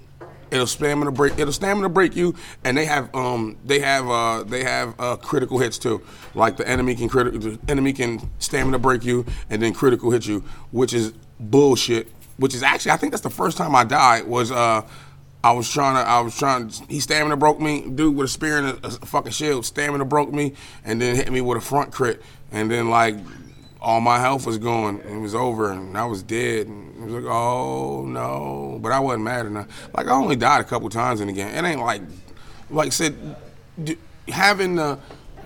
it'll 0.55 0.67
stamina 0.67 1.11
break 1.11 1.37
it'll 1.37 1.53
stamina 1.53 1.89
break 1.89 2.15
you 2.15 2.33
and 2.63 2.77
they 2.77 2.85
have 2.85 3.13
um 3.13 3.57
they 3.65 3.79
have 3.79 4.07
uh 4.09 4.43
they 4.43 4.63
have 4.63 4.95
uh 4.99 5.15
critical 5.17 5.59
hits 5.59 5.77
too 5.77 6.01
like 6.33 6.57
the 6.57 6.67
enemy 6.67 6.95
can 6.95 7.09
critical 7.09 7.39
the 7.39 7.59
enemy 7.67 7.93
can 7.93 8.19
stamina 8.39 8.79
break 8.79 9.03
you 9.03 9.25
and 9.49 9.61
then 9.61 9.73
critical 9.73 10.11
hit 10.11 10.25
you 10.25 10.39
which 10.71 10.93
is 10.93 11.13
bullshit 11.39 12.07
which 12.37 12.55
is 12.55 12.63
actually 12.63 12.91
i 12.91 12.97
think 12.97 13.11
that's 13.11 13.23
the 13.23 13.29
first 13.29 13.57
time 13.57 13.75
i 13.75 13.83
died 13.83 14.25
was 14.25 14.51
uh 14.51 14.81
I 15.45 15.51
was 15.51 15.69
trying 15.71 15.93
to, 15.93 16.09
I 16.09 16.21
was 16.21 16.35
trying, 16.35 16.71
he 16.89 16.99
stamina 16.99 17.37
broke 17.37 17.59
me, 17.59 17.87
dude 17.87 18.15
with 18.15 18.25
a 18.25 18.27
spear 18.27 18.57
and 18.57 18.83
a, 18.83 18.87
a 18.87 18.89
fucking 18.89 19.31
shield, 19.31 19.63
stamina 19.63 20.03
broke 20.03 20.33
me, 20.33 20.53
and 20.83 20.99
then 20.99 21.15
hit 21.15 21.31
me 21.31 21.39
with 21.39 21.59
a 21.59 21.61
front 21.61 21.91
crit. 21.91 22.19
And 22.51 22.71
then, 22.71 22.89
like, 22.89 23.15
all 23.79 24.01
my 24.01 24.17
health 24.17 24.47
was 24.47 24.57
gone. 24.57 25.01
It 25.01 25.17
was 25.17 25.35
over, 25.35 25.71
and 25.71 25.95
I 25.95 26.05
was 26.05 26.23
dead. 26.23 26.65
And 26.65 26.84
was 27.05 27.23
like, 27.23 27.31
oh 27.31 28.05
no, 28.05 28.79
but 28.81 28.91
I 28.91 28.99
wasn't 28.99 29.23
mad 29.23 29.45
enough. 29.45 29.67
Like 29.93 30.07
I 30.07 30.11
only 30.11 30.35
died 30.35 30.61
a 30.61 30.63
couple 30.63 30.89
times 30.89 31.21
in 31.21 31.27
the 31.27 31.33
game. 31.33 31.47
It 31.47 31.63
ain't 31.63 31.81
like, 31.81 32.01
like 32.69 32.87
I 32.87 32.89
said, 32.89 33.35
d- 33.83 33.97
having 34.27 34.75
the, 34.75 34.99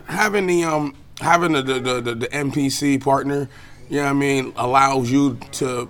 having 0.05 0.47
the 0.47 0.63
um, 0.63 0.95
having 1.19 1.53
the 1.53 1.61
the, 1.61 2.01
the, 2.01 2.15
the 2.15 2.27
NPC 2.27 3.01
partner, 3.01 3.49
you 3.89 3.97
know 3.97 4.03
what 4.03 4.09
I 4.09 4.13
mean, 4.13 4.53
allows 4.55 5.11
you 5.11 5.37
to. 5.53 5.89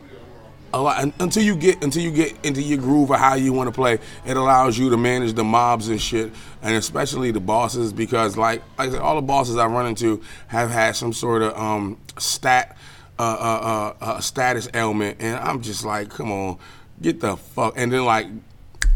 Allow, 0.71 1.11
until 1.19 1.41
you 1.41 1.55
get 1.55 1.83
until 1.83 2.03
you 2.03 2.11
get 2.11 2.45
into 2.45 2.61
your 2.61 2.77
groove 2.77 3.09
of 3.09 3.19
how 3.19 3.33
you 3.33 3.51
want 3.53 3.69
to 3.69 3.71
play, 3.71 3.97
it 4.23 4.37
allows 4.37 4.77
you 4.77 4.91
to 4.91 4.97
manage 4.97 5.33
the 5.33 5.43
mobs 5.43 5.87
and 5.87 5.99
shit, 5.99 6.31
and 6.61 6.75
especially 6.75 7.31
the 7.31 7.39
bosses 7.39 7.91
because 7.91 8.37
like 8.37 8.61
like 8.77 8.89
I 8.89 8.91
said, 8.91 9.01
all 9.01 9.15
the 9.15 9.23
bosses 9.23 9.57
I 9.57 9.65
run 9.65 9.87
into 9.87 10.21
have 10.45 10.69
had 10.69 10.95
some 10.95 11.11
sort 11.11 11.41
of 11.41 11.57
um, 11.57 11.97
stat 12.19 12.77
uh, 13.19 13.93
uh, 14.01 14.03
uh, 14.03 14.19
status 14.21 14.69
ailment, 14.73 15.17
and 15.19 15.35
I'm 15.37 15.61
just 15.61 15.85
like, 15.85 16.09
come 16.09 16.31
on, 16.31 16.57
get 17.01 17.19
the 17.19 17.35
fuck. 17.37 17.73
And 17.75 17.91
then 17.91 18.05
like, 18.05 18.27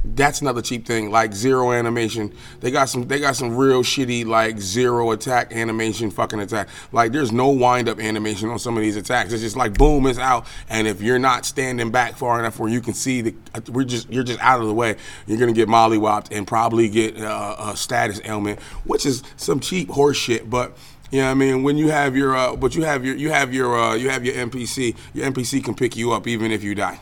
that's 0.06 0.42
another 0.42 0.62
cheap 0.62 0.86
thing, 0.86 1.12
like 1.12 1.34
zero 1.34 1.72
animation. 1.72 2.34
They 2.60 2.72
got 2.72 2.90
some, 2.90 3.08
they 3.08 3.20
got 3.20 3.36
some 3.36 3.56
real 3.56 3.84
shitty 3.84 4.26
like 4.26 4.60
zero 4.60 5.12
attack 5.12 5.54
animation, 5.54 6.12
fucking 6.12 6.40
attack. 6.40 6.68
Like 6.92 7.14
there's 7.14 7.32
no 7.32 7.50
wind 7.50 7.88
up 7.88 8.00
animation 8.00 8.50
on 8.50 8.60
some 8.60 8.76
of 8.76 8.84
these 8.84 8.98
attacks. 8.98 9.32
It's 9.32 9.42
just 9.42 9.56
like 9.56 9.78
boom, 9.78 10.06
it's 10.06 10.20
out. 10.20 10.46
And 10.70 10.88
if 10.88 11.02
you're 11.02 11.20
not 11.20 11.46
standing 11.46 11.90
back 11.90 12.18
far 12.18 12.40
enough 12.40 12.60
where 12.60 12.70
you 12.70 12.82
can 12.82 12.94
see 12.94 13.22
the, 13.22 13.36
we're 13.72 13.86
just, 13.86 14.10
you're 14.10 14.24
just 14.24 14.42
out 14.42 14.60
of 14.60 14.68
the 14.68 14.74
way. 14.74 14.98
You're 15.26 15.40
gonna 15.40 15.54
get 15.54 15.70
mollywopped 15.70 16.36
and 16.36 16.46
probably 16.46 16.90
get 16.90 17.18
uh, 17.18 17.56
a 17.60 17.78
status 17.78 18.20
ailment, 18.26 18.60
which 18.84 19.06
is 19.06 19.24
some 19.38 19.60
cheap 19.60 19.90
horse 19.90 20.18
shit, 20.18 20.50
but. 20.50 20.78
You 21.14 21.20
know 21.20 21.26
what 21.26 21.32
I 21.32 21.36
mean? 21.36 21.62
When 21.62 21.78
you 21.78 21.90
have 21.90 22.18
your, 22.18 22.36
uh, 22.36 22.56
but 22.56 22.74
you 22.74 22.86
have 22.86 23.06
your, 23.06 23.16
you 23.16 23.30
have 23.30 23.54
your, 23.54 23.80
uh, 23.80 23.94
you 23.94 24.10
have 24.10 24.26
your 24.26 24.34
NPC. 24.34 24.98
Your 25.14 25.30
NPC 25.30 25.64
can 25.64 25.76
pick 25.76 25.96
you 25.96 26.12
up 26.12 26.26
even 26.26 26.52
if 26.52 26.64
you 26.64 26.74
die. 26.74 27.00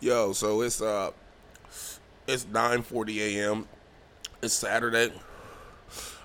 Yo, 0.00 0.32
so 0.32 0.62
it's 0.62 0.82
uh, 0.82 1.12
it's 2.26 2.46
9:40 2.46 3.18
a.m. 3.18 3.68
It's 4.42 4.54
Saturday. 4.54 5.12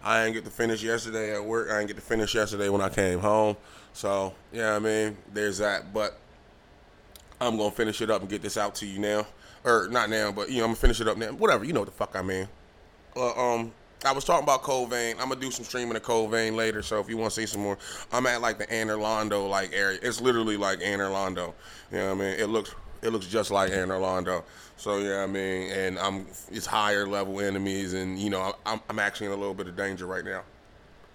I 0.03 0.23
didn't 0.23 0.34
get 0.34 0.45
to 0.45 0.49
finish 0.49 0.81
yesterday 0.81 1.36
at 1.36 1.45
work. 1.45 1.69
I 1.69 1.77
didn't 1.77 1.89
get 1.89 1.97
to 1.97 2.01
finish 2.01 2.34
yesterday 2.34 2.67
when 2.67 2.81
I 2.81 2.89
came 2.89 3.19
home. 3.19 3.55
So 3.93 4.34
yeah, 4.51 4.75
I 4.75 4.79
mean, 4.79 5.15
there's 5.31 5.59
that. 5.59 5.93
But 5.93 6.17
I'm 7.39 7.57
gonna 7.57 7.69
finish 7.69 8.01
it 8.01 8.09
up 8.09 8.21
and 8.21 8.29
get 8.29 8.41
this 8.41 8.57
out 8.57 8.73
to 8.75 8.88
you 8.88 8.97
now, 8.97 9.27
or 9.63 9.88
not 9.88 10.09
now, 10.09 10.31
but 10.31 10.49
you 10.49 10.57
know, 10.57 10.63
I'm 10.63 10.69
gonna 10.69 10.77
finish 10.77 10.99
it 10.99 11.07
up 11.07 11.15
now. 11.15 11.27
Whatever, 11.27 11.63
you 11.63 11.73
know 11.73 11.81
what 11.81 11.89
the 11.89 11.95
fuck 11.95 12.15
I 12.15 12.23
mean. 12.23 12.47
Uh, 13.15 13.53
um, 13.53 13.71
I 14.05 14.11
was 14.11 14.25
talking 14.25 14.43
about 14.43 14.63
Code 14.63 14.89
Vein. 14.89 15.15
I'm 15.19 15.29
gonna 15.29 15.39
do 15.39 15.51
some 15.51 15.65
streaming 15.65 15.95
of 15.95 16.03
Code 16.03 16.31
Vein 16.31 16.55
later. 16.55 16.81
So 16.81 16.99
if 16.99 17.09
you 17.09 17.17
want 17.17 17.33
to 17.33 17.41
see 17.41 17.45
some 17.45 17.61
more, 17.61 17.77
I'm 18.11 18.25
at 18.27 18.41
like 18.41 18.57
the 18.57 18.67
Anor 18.67 18.99
Londo 18.99 19.49
like 19.49 19.73
area. 19.73 19.99
It's 20.01 20.21
literally 20.21 20.57
like 20.57 20.79
Anor 20.79 21.11
Londo. 21.11 21.53
You 21.91 21.99
know 21.99 22.15
what 22.15 22.23
I 22.23 22.29
mean? 22.31 22.39
It 22.39 22.49
looks 22.49 22.75
it 23.01 23.09
looks 23.09 23.27
just 23.27 23.51
like 23.51 23.71
Anor 23.71 24.01
Londo. 24.01 24.43
So 24.77 24.97
yeah, 24.97 25.23
I 25.23 25.27
mean, 25.27 25.71
and 25.71 25.99
I'm 25.99 26.27
it's 26.51 26.65
higher 26.65 27.07
level 27.07 27.39
enemies, 27.39 27.93
and 27.93 28.19
you 28.19 28.29
know, 28.29 28.55
I'm 28.65 28.81
I'm 28.89 28.99
actually 28.99 29.27
in 29.27 29.33
a 29.33 29.37
little 29.37 29.53
bit 29.53 29.67
of 29.67 29.75
danger 29.75 30.05
right 30.05 30.25
now. 30.25 30.41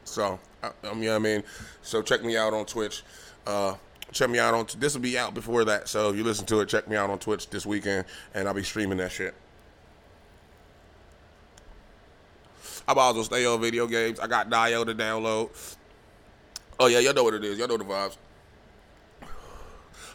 So 0.05 0.39
I, 0.63 0.71
um, 0.89 1.03
you 1.03 1.11
know 1.11 1.17
I 1.17 1.19
mean. 1.19 1.43
So 1.83 2.03
check 2.03 2.23
me 2.25 2.37
out 2.37 2.55
on 2.55 2.65
Twitch. 2.65 3.03
Uh, 3.47 3.75
check 4.13 4.31
me 4.31 4.39
out 4.39 4.55
on 4.55 4.67
this 4.79 4.95
will 4.95 5.03
be 5.03 5.19
out 5.19 5.35
before 5.35 5.65
that. 5.65 5.89
So 5.89 6.11
if 6.11 6.17
you 6.17 6.25
listen 6.25 6.47
to 6.47 6.61
it, 6.61 6.69
check 6.69 6.89
me 6.89 6.97
out 6.97 7.11
on 7.11 7.19
Twitch 7.19 7.51
this 7.51 7.67
weekend, 7.67 8.07
and 8.35 8.49
I'll 8.49 8.55
be 8.55 8.63
streaming 8.63 8.99
that 8.99 9.13
shit. 9.13 9.35
I 12.89 12.95
also 12.95 13.23
stay 13.23 13.45
on 13.45 13.61
video 13.61 13.87
games. 13.87 14.19
I 14.19 14.27
got 14.27 14.49
Nioh 14.49 14.87
to 14.87 14.95
download. 14.95 15.51
Oh 16.81 16.87
yeah, 16.87 17.01
y'all 17.01 17.13
know 17.13 17.25
what 17.25 17.35
it 17.35 17.45
is. 17.45 17.59
Y'all 17.59 17.69
know 17.69 17.77
the 17.77 17.85
vibes. 17.85 18.17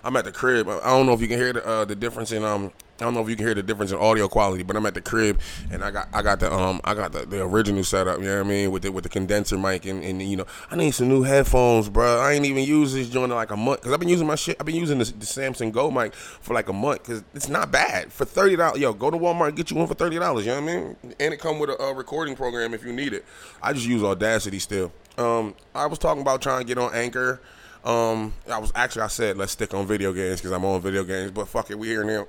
I'm 0.04 0.16
at 0.18 0.26
the 0.26 0.32
crib. 0.32 0.68
I 0.68 0.80
don't 0.80 1.06
know 1.06 1.14
if 1.14 1.22
you 1.22 1.28
can 1.28 1.38
hear 1.38 1.54
the 1.54 1.66
uh, 1.66 1.86
the 1.86 1.96
difference 1.96 2.32
in 2.32 2.44
um. 2.44 2.72
I 3.00 3.06
don't 3.06 3.16
know 3.16 3.22
if 3.22 3.30
you 3.30 3.36
can 3.36 3.46
hear 3.46 3.56
the 3.56 3.64
difference 3.64 3.92
in 3.92 3.98
audio 3.98 4.28
quality, 4.28 4.62
but 4.62 4.76
I'm 4.76 4.86
at 4.86 4.94
the 4.94 5.02
crib 5.02 5.40
and 5.72 5.84
I 5.84 5.90
got 5.90 6.10
I 6.14 6.22
got 6.22 6.40
the 6.40 6.54
um 6.54 6.80
I 6.84 6.94
got 6.94 7.12
the, 7.12 7.26
the 7.26 7.42
original 7.42 7.84
setup. 7.84 8.20
You 8.20 8.26
know 8.26 8.38
what 8.38 8.46
I 8.46 8.50
mean 8.50 8.72
with 8.72 8.84
the 8.84 8.92
with 8.92 9.04
the 9.04 9.10
condenser 9.10 9.58
mic 9.58 9.86
and, 9.86 10.04
and 10.04 10.22
you 10.22 10.38
know 10.38 10.46
I 10.70 10.76
need 10.76 10.92
some 10.92 11.08
new 11.08 11.24
headphones, 11.24 11.90
bro. 11.90 12.20
I 12.20 12.34
ain't 12.34 12.46
even 12.46 12.64
used 12.64 12.96
this 12.96 13.10
joint 13.10 13.32
in 13.32 13.36
like 13.36 13.50
a 13.50 13.58
month 13.58 13.82
because 13.82 13.94
I've 13.94 14.00
been 14.00 14.10
using 14.10 14.28
my 14.28 14.36
shit. 14.36 14.58
I've 14.60 14.68
been 14.68 14.76
using 14.76 15.00
the, 15.00 15.06
the 15.06 15.26
Samson 15.26 15.72
Go 15.72 15.90
mic 15.90 16.14
for 16.14 16.54
like 16.54 16.70
a 16.70 16.74
month 16.74 17.04
because 17.04 17.24
it's 17.34 17.50
not 17.50 17.72
bad 17.72 18.14
for 18.14 18.26
thirty 18.26 18.56
dollars. 18.56 18.80
Yo, 18.80 18.94
go 18.94 19.10
to 19.10 19.18
Walmart 19.18 19.50
and 19.50 19.58
get 19.58 19.72
you 19.72 19.78
one 19.78 19.88
for 19.88 19.96
thirty 19.96 20.20
dollars. 20.20 20.46
You 20.46 20.52
know 20.52 20.62
what 20.62 20.70
I 20.72 20.76
mean? 20.76 20.96
And 21.20 21.34
it 21.34 21.40
come 21.40 21.58
with 21.58 21.72
a, 21.72 21.82
a 21.82 21.94
recording 21.96 22.36
program 22.36 22.76
if 22.76 22.86
you 22.86 22.94
need 22.94 23.14
it. 23.14 23.26
I 23.62 23.74
just 23.74 23.88
use 23.88 24.04
Audacity 24.04 24.60
still. 24.60 24.92
Um, 25.18 25.56
I 25.74 25.88
was 25.88 25.98
talking 25.98 26.22
about 26.22 26.44
trying 26.44 26.62
to 26.62 26.68
get 26.68 26.78
on 26.78 26.94
Anchor. 26.94 27.42
Um, 27.84 28.34
I 28.50 28.60
was 28.60 28.72
actually 28.76 29.02
I 29.02 29.08
said 29.08 29.36
let's 29.36 29.52
stick 29.52 29.74
on 29.74 29.88
video 29.88 30.14
games 30.14 30.40
because 30.40 30.52
I'm 30.52 30.64
on 30.64 30.80
video 30.80 31.04
games, 31.04 31.32
but 31.32 31.48
fuck 31.48 31.72
it, 31.72 31.80
we 31.80 31.88
here 31.88 32.04
now. 32.04 32.28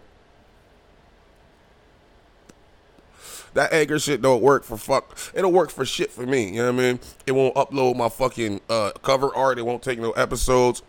That 3.55 3.73
Anchor 3.73 3.99
shit 3.99 4.23
don't 4.23 4.43
work 4.43 4.65
for 4.65 4.77
fuck. 4.77 5.17
It'll 5.35 5.53
work 5.53 5.71
for 5.71 5.85
shit 5.85 6.11
for 6.11 6.27
me. 6.27 6.51
You 6.51 6.63
know 6.63 6.73
what 6.73 6.81
I 6.81 6.87
mean? 6.87 7.01
It 7.27 7.33
won't 7.33 7.55
upload 7.55 7.97
my 7.97 8.09
fucking 8.09 8.61
uh, 8.69 8.93
cover 9.03 9.35
art. 9.35 9.59
It 9.59 9.67
won't 9.67 9.83
take 9.83 9.99
no 9.99 10.13
episodes. 10.13 10.83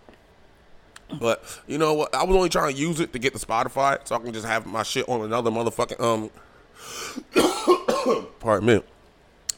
But 1.19 1.43
you 1.67 1.77
know 1.77 1.93
what? 1.93 2.13
I 2.13 2.23
was 2.23 2.35
only 2.35 2.49
trying 2.49 2.73
to 2.73 2.79
use 2.79 2.99
it 2.99 3.13
to 3.13 3.19
get 3.19 3.33
the 3.33 3.39
Spotify, 3.39 3.99
so 4.07 4.15
I 4.15 4.19
can 4.19 4.33
just 4.33 4.45
have 4.45 4.65
my 4.65 4.83
shit 4.83 5.07
on 5.07 5.21
another 5.21 5.51
motherfucking 5.51 6.01
um. 6.01 6.29
pardon 8.39 8.67
me. 8.67 8.81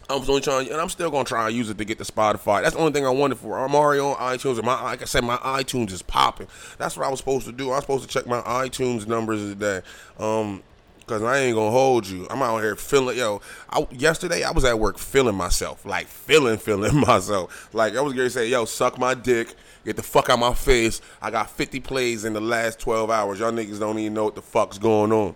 I 0.09 0.15
was 0.15 0.29
only 0.29 0.41
trying, 0.41 0.69
and 0.69 0.79
I'm 0.79 0.87
still 0.89 1.11
gonna 1.11 1.25
try 1.25 1.47
and 1.47 1.55
use 1.55 1.69
it 1.69 1.77
to 1.77 1.85
get 1.85 1.97
the 1.97 2.05
Spotify. 2.05 2.61
That's 2.61 2.75
the 2.75 2.81
only 2.81 2.93
thing 2.93 3.05
I 3.05 3.09
wanted 3.09 3.37
for. 3.37 3.59
I'm 3.59 3.75
already 3.75 3.99
on 3.99 4.15
iTunes, 4.15 4.57
and 4.57 4.65
my 4.65 4.81
like 4.81 5.01
I 5.01 5.05
said, 5.05 5.23
my 5.23 5.35
iTunes 5.37 5.91
is 5.91 6.01
popping. 6.01 6.47
That's 6.77 6.95
what 6.95 7.05
I 7.05 7.09
was 7.09 7.19
supposed 7.19 7.45
to 7.47 7.51
do. 7.51 7.71
I 7.71 7.75
was 7.75 7.83
supposed 7.83 8.07
to 8.07 8.09
check 8.09 8.25
my 8.25 8.41
iTunes 8.41 9.05
numbers 9.05 9.41
today, 9.41 9.81
um, 10.17 10.63
cause 11.07 11.23
I 11.23 11.39
ain't 11.39 11.55
gonna 11.55 11.71
hold 11.71 12.05
you. 12.05 12.27
I'm 12.29 12.41
out 12.41 12.59
here 12.59 12.75
feeling, 12.75 13.17
yo. 13.17 13.41
I, 13.69 13.87
yesterday 13.91 14.43
I 14.43 14.51
was 14.51 14.65
at 14.65 14.77
work 14.77 14.97
feeling 14.97 15.35
myself, 15.35 15.85
like 15.85 16.07
feeling, 16.07 16.57
feeling 16.59 16.99
myself. 16.99 17.73
Like 17.73 17.95
I 17.95 18.01
was 18.01 18.13
gonna 18.13 18.29
say, 18.29 18.47
yo, 18.49 18.65
suck 18.65 18.99
my 18.99 19.13
dick. 19.13 19.55
Get 19.85 19.95
the 19.95 20.03
fuck 20.03 20.29
out 20.29 20.39
my 20.39 20.53
face. 20.53 21.01
I 21.21 21.31
got 21.31 21.49
50 21.49 21.79
plays 21.79 22.25
in 22.25 22.33
the 22.33 22.41
last 22.41 22.77
12 22.79 23.09
hours. 23.09 23.39
Y'all 23.39 23.53
niggas 23.53 23.79
don't 23.79 23.97
even 23.97 24.13
know 24.13 24.25
what 24.25 24.35
the 24.35 24.41
fuck's 24.41 24.77
going 24.77 25.13
on. 25.13 25.33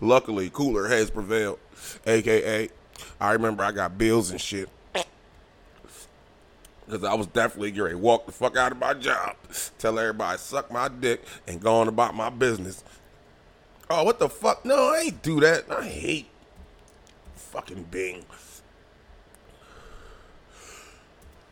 Luckily, 0.00 0.48
cooler 0.50 0.88
has 0.88 1.10
prevailed. 1.10 1.58
AKA, 2.06 2.70
I 3.20 3.32
remember 3.32 3.62
I 3.62 3.72
got 3.72 3.98
bills 3.98 4.30
and 4.30 4.40
shit. 4.40 4.70
Because 6.90 7.04
I 7.04 7.14
was 7.14 7.28
definitely 7.28 7.70
going 7.70 7.92
to 7.92 7.98
walk 7.98 8.26
the 8.26 8.32
fuck 8.32 8.56
out 8.56 8.72
of 8.72 8.78
my 8.78 8.94
job. 8.94 9.36
Tell 9.78 9.96
everybody, 9.96 10.38
suck 10.38 10.72
my 10.72 10.88
dick, 10.88 11.22
and 11.46 11.60
go 11.60 11.76
on 11.76 11.86
about 11.86 12.16
my 12.16 12.30
business. 12.30 12.82
Oh, 13.88 14.02
what 14.02 14.18
the 14.18 14.28
fuck? 14.28 14.64
No, 14.64 14.92
I 14.92 15.02
ain't 15.04 15.22
do 15.22 15.38
that. 15.40 15.70
I 15.70 15.84
hate 15.84 16.26
fucking 17.36 17.84
Bing. 17.90 18.24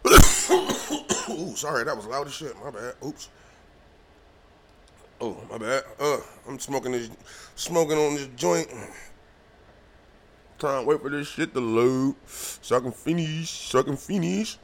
Ooh, 0.11 1.55
sorry, 1.55 1.85
that 1.85 1.97
was 1.97 2.07
loud 2.07 2.27
as 2.27 2.35
shit. 2.35 2.55
My 2.65 2.71
bad. 2.71 2.95
Oops. 3.05 3.29
Oh, 5.21 5.37
my 5.51 5.59
bad. 5.59 5.85
Uh, 6.01 6.19
I'm 6.49 6.59
smoking 6.59 6.93
this, 6.93 7.11
smoking 7.55 7.97
on 7.97 8.15
this 8.15 8.29
joint. 8.35 8.69
Time 10.59 10.85
wait 10.85 11.01
for 11.01 11.11
this 11.11 11.29
shit 11.29 11.55
to 11.55 11.61
load, 11.61 12.17
so 12.27 12.77
I 12.77 12.81
can 12.81 12.91
finish, 12.91 13.49
so 13.49 13.79
I 13.79 13.83
can 13.83 13.97
finish. 13.97 14.59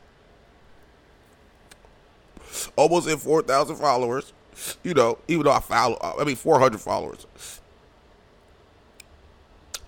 Almost 2.77 3.09
at 3.09 3.19
4,000 3.19 3.77
followers. 3.77 4.33
You 4.83 4.95
know, 4.95 5.19
even 5.29 5.45
though 5.45 5.53
I 5.53 5.61
follow, 5.61 5.99
I 6.01 6.25
mean 6.25 6.37
400 6.37 6.81
followers. 6.81 7.27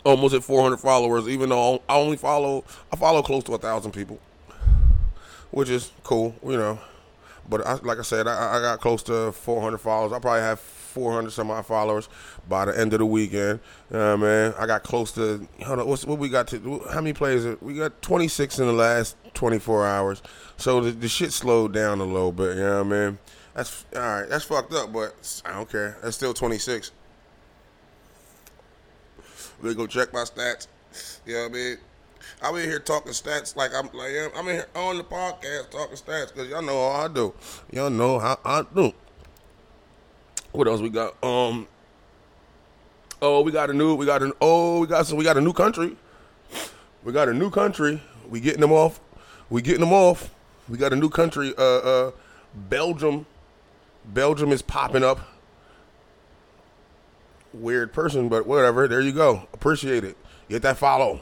Almost 0.05 0.35
at 0.35 0.45
400 0.45 0.77
followers, 0.79 1.29
even 1.29 1.49
though 1.49 1.83
I 1.89 1.97
only 1.97 2.17
follow, 2.17 2.64
I 2.93 2.97
follow 2.97 3.23
close 3.23 3.45
to 3.45 3.55
a 3.55 3.59
thousand 3.59 3.93
people, 3.93 4.19
which 5.51 5.69
is 5.69 5.93
cool, 6.03 6.35
you 6.45 6.57
know. 6.57 6.79
But 7.49 7.67
I, 7.67 7.75
like 7.75 7.99
I 7.99 8.03
said, 8.03 8.27
I, 8.27 8.57
I 8.57 8.61
got 8.61 8.81
close 8.81 9.03
to 9.05 9.33
400 9.33 9.79
followers. 9.79 10.12
I 10.12 10.19
probably 10.19 10.43
have 10.43 10.61
400 10.61 11.31
some 11.31 11.51
odd 11.51 11.67
followers 11.67 12.09
by 12.49 12.64
the 12.64 12.79
end 12.79 12.93
of 12.93 13.01
the 13.01 13.07
weekend. 13.07 13.61
Man, 13.91 14.55
I 14.59 14.67
got 14.67 14.83
close 14.83 15.12
to. 15.12 15.47
Hold 15.64 15.81
on, 15.81 15.87
what 15.89 16.19
we 16.19 16.29
got 16.29 16.49
to? 16.49 16.83
How 16.91 17.01
many 17.01 17.12
players? 17.12 17.61
We 17.61 17.75
got 17.75 18.01
26 18.03 18.59
in 18.59 18.67
the 18.67 18.73
last 18.73 19.17
24 19.37 19.87
hours. 19.87 20.22
So 20.57 20.80
the, 20.80 20.91
the 20.91 21.09
shit 21.09 21.32
slowed 21.32 21.72
down 21.72 22.01
a 22.01 22.05
little 22.05 22.32
bit. 22.32 22.57
You 22.57 22.62
know 22.62 22.82
what 22.82 22.95
I 22.95 23.07
mean? 23.07 23.18
That's 23.55 23.84
all 23.95 24.01
right. 24.01 24.28
That's 24.28 24.45
fucked 24.45 24.72
up, 24.72 24.93
but 24.93 25.43
I 25.45 25.53
don't 25.53 25.70
care. 25.70 25.97
That's 26.03 26.16
still 26.16 26.34
26. 26.34 26.91
We 29.62 29.74
go 29.74 29.87
check 29.87 30.12
my 30.12 30.20
stats. 30.20 30.66
You 31.24 31.34
know 31.34 31.43
what 31.43 31.51
I 31.51 31.55
mean? 31.55 31.76
I'm 32.43 32.57
in 32.57 32.68
here 32.68 32.80
talking 32.80 33.12
stats 33.12 33.57
like 33.57 33.70
I'm 33.74 33.89
like 33.95 34.12
I'm 34.37 34.47
in 34.49 34.57
here 34.57 34.66
on 34.74 34.99
the 34.99 35.05
podcast 35.05 35.70
talking 35.70 35.97
stats 35.97 36.28
because 36.28 36.49
y'all 36.49 36.62
know 36.62 36.93
how 36.93 37.05
I 37.05 37.09
do. 37.09 37.32
Y'all 37.72 37.91
know 37.91 38.18
how 38.18 38.39
I 38.45 38.64
do. 38.74 38.93
What 40.53 40.68
else 40.68 40.80
we 40.80 40.91
got? 40.91 41.22
Um. 41.22 41.66
Oh, 43.22 43.41
we 43.41 43.53
got 43.53 43.70
a 43.70 43.72
new. 43.72 43.95
We 43.95 44.05
got 44.07 44.22
an. 44.22 44.32
Oh, 44.41 44.80
we 44.80 44.87
got 44.87 45.07
some. 45.07 45.16
We 45.16 45.24
got 45.24 45.37
a 45.37 45.41
new 45.41 45.53
country. 45.53 45.97
We 47.05 47.12
got 47.12 47.28
a 47.28 47.34
new 47.34 47.51
country. 47.51 48.03
We 48.28 48.41
getting 48.41 48.61
them 48.61 48.72
off. 48.72 49.01
We 49.51 49.63
getting 49.63 49.81
them 49.81 49.93
off. 49.93 50.35
We 50.69 50.79
got 50.79 50.93
a 50.93 50.97
new 50.97 51.09
country. 51.09 51.55
Uh, 51.57 51.63
uh, 51.63 52.11
Belgium. 52.55 53.27
Belgium 54.05 54.53
is 54.53 54.63
popping 54.63 55.05
up. 55.05 55.21
Weird 57.53 57.93
person, 57.93 58.29
but 58.29 58.47
whatever. 58.47 58.89
There 58.89 59.01
you 59.01 59.13
go. 59.13 59.47
Appreciate 59.53 60.05
it. 60.05 60.17
Get 60.49 60.63
that 60.63 60.77
follow. 60.77 61.21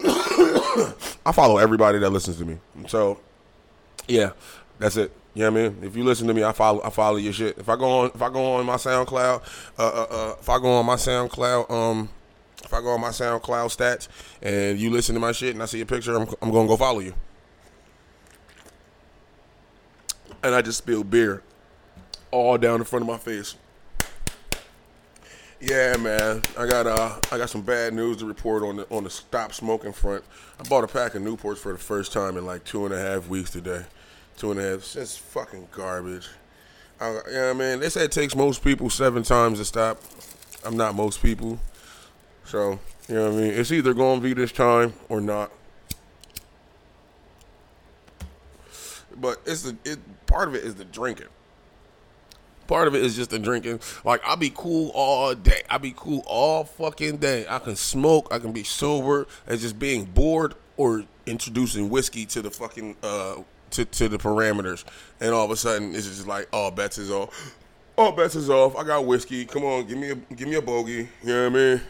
I 0.04 1.32
follow 1.32 1.58
everybody 1.58 1.98
that 1.98 2.10
listens 2.10 2.38
to 2.38 2.44
me. 2.44 2.58
So, 2.88 3.20
yeah, 4.08 4.30
that's 4.78 4.96
it. 4.96 5.12
You 5.34 5.42
know 5.42 5.50
what 5.50 5.60
I 5.60 5.68
mean? 5.68 5.78
If 5.82 5.96
you 5.96 6.04
listen 6.04 6.28
to 6.28 6.34
me, 6.34 6.44
I 6.44 6.52
follow. 6.52 6.82
I 6.82 6.90
follow 6.90 7.16
your 7.16 7.32
shit. 7.32 7.58
If 7.58 7.68
I 7.68 7.76
go 7.76 7.90
on, 8.00 8.10
if 8.14 8.22
I 8.22 8.30
go 8.30 8.54
on 8.54 8.64
my 8.66 8.76
SoundCloud, 8.76 9.42
uh, 9.78 9.82
uh, 9.82 10.06
uh, 10.10 10.34
if 10.40 10.48
I 10.48 10.58
go 10.58 10.72
on 10.74 10.86
my 10.86 10.94
SoundCloud, 10.94 11.70
um, 11.70 12.08
if 12.64 12.72
I 12.72 12.80
go 12.80 12.90
on 12.90 13.00
my 13.00 13.08
SoundCloud 13.08 13.76
stats, 13.76 14.08
and 14.42 14.78
you 14.78 14.90
listen 14.90 15.14
to 15.14 15.20
my 15.20 15.32
shit, 15.32 15.54
and 15.54 15.62
I 15.62 15.66
see 15.66 15.80
a 15.80 15.86
picture, 15.86 16.16
I'm, 16.16 16.28
I'm 16.40 16.50
gonna 16.50 16.68
go 16.68 16.76
follow 16.76 17.00
you. 17.00 17.14
And 20.42 20.54
I 20.54 20.62
just 20.62 20.78
spilled 20.78 21.10
beer 21.10 21.42
all 22.30 22.58
down 22.58 22.80
in 22.80 22.84
front 22.84 23.02
of 23.02 23.08
my 23.08 23.16
face. 23.16 23.54
Yeah, 25.60 25.96
man. 25.96 26.42
I 26.58 26.66
got 26.66 26.86
uh, 26.86 27.18
I 27.32 27.38
got 27.38 27.48
some 27.48 27.62
bad 27.62 27.94
news 27.94 28.18
to 28.18 28.26
report 28.26 28.62
on 28.62 28.76
the 28.76 28.86
on 28.90 29.04
the 29.04 29.10
stop 29.10 29.54
smoking 29.54 29.92
front. 29.92 30.22
I 30.60 30.68
bought 30.68 30.84
a 30.84 30.86
pack 30.86 31.14
of 31.14 31.22
Newports 31.22 31.58
for 31.58 31.72
the 31.72 31.78
first 31.78 32.12
time 32.12 32.36
in 32.36 32.44
like 32.44 32.64
two 32.64 32.84
and 32.84 32.92
a 32.92 32.98
half 32.98 33.28
weeks 33.28 33.50
today. 33.50 33.84
Two 34.36 34.50
and 34.50 34.60
a 34.60 34.62
half. 34.62 34.96
It's 34.96 35.16
fucking 35.16 35.68
garbage. 35.70 36.28
I, 37.00 37.18
yeah, 37.30 37.52
man. 37.54 37.80
They 37.80 37.88
say 37.88 38.04
it 38.04 38.12
takes 38.12 38.36
most 38.36 38.62
people 38.62 38.90
seven 38.90 39.22
times 39.22 39.58
to 39.58 39.64
stop. 39.64 40.02
I'm 40.64 40.76
not 40.76 40.94
most 40.94 41.22
people, 41.22 41.58
so 42.44 42.78
you 43.08 43.14
know 43.14 43.30
what 43.30 43.38
I 43.38 43.42
mean. 43.42 43.52
It's 43.52 43.70
either 43.70 43.94
going 43.94 44.20
to 44.20 44.22
be 44.22 44.34
this 44.34 44.52
time 44.52 44.94
or 45.08 45.20
not. 45.20 45.50
But 49.16 49.40
it's 49.46 49.62
the 49.62 49.76
it 49.84 49.98
part 50.26 50.48
of 50.48 50.54
it 50.54 50.64
is 50.64 50.74
the 50.74 50.84
drinking. 50.84 51.28
Part 52.66 52.88
of 52.88 52.94
it 52.94 53.02
is 53.02 53.14
just 53.14 53.30
the 53.30 53.38
drinking. 53.38 53.80
Like 54.04 54.20
I'll 54.24 54.36
be 54.36 54.52
cool 54.54 54.90
all 54.94 55.34
day. 55.34 55.62
I'll 55.70 55.78
be 55.78 55.94
cool 55.96 56.24
all 56.26 56.64
fucking 56.64 57.18
day. 57.18 57.46
I 57.48 57.58
can 57.58 57.76
smoke. 57.76 58.28
I 58.30 58.38
can 58.38 58.52
be 58.52 58.64
sober. 58.64 59.26
And 59.46 59.60
just 59.60 59.78
being 59.78 60.04
bored 60.04 60.54
or 60.76 61.04
introducing 61.26 61.90
whiskey 61.90 62.26
to 62.26 62.42
the 62.42 62.50
fucking 62.50 62.96
uh 63.02 63.36
to, 63.70 63.84
to 63.84 64.08
the 64.08 64.18
parameters. 64.18 64.84
And 65.20 65.32
all 65.32 65.44
of 65.44 65.50
a 65.50 65.56
sudden 65.56 65.94
it's 65.94 66.06
just 66.06 66.26
like 66.26 66.48
all 66.52 66.70
bets 66.70 66.98
is 66.98 67.10
off. 67.10 67.54
All 67.96 68.12
bets 68.12 68.34
is 68.34 68.50
off. 68.50 68.76
I 68.76 68.82
got 68.82 69.04
whiskey. 69.04 69.44
Come 69.44 69.64
on, 69.64 69.86
give 69.86 69.98
me 69.98 70.10
a 70.10 70.14
give 70.16 70.48
me 70.48 70.56
a 70.56 70.62
bogey. 70.62 71.08
You 71.22 71.28
know 71.28 71.42
what 71.50 71.52
I 71.52 71.54
mean? 71.54 71.80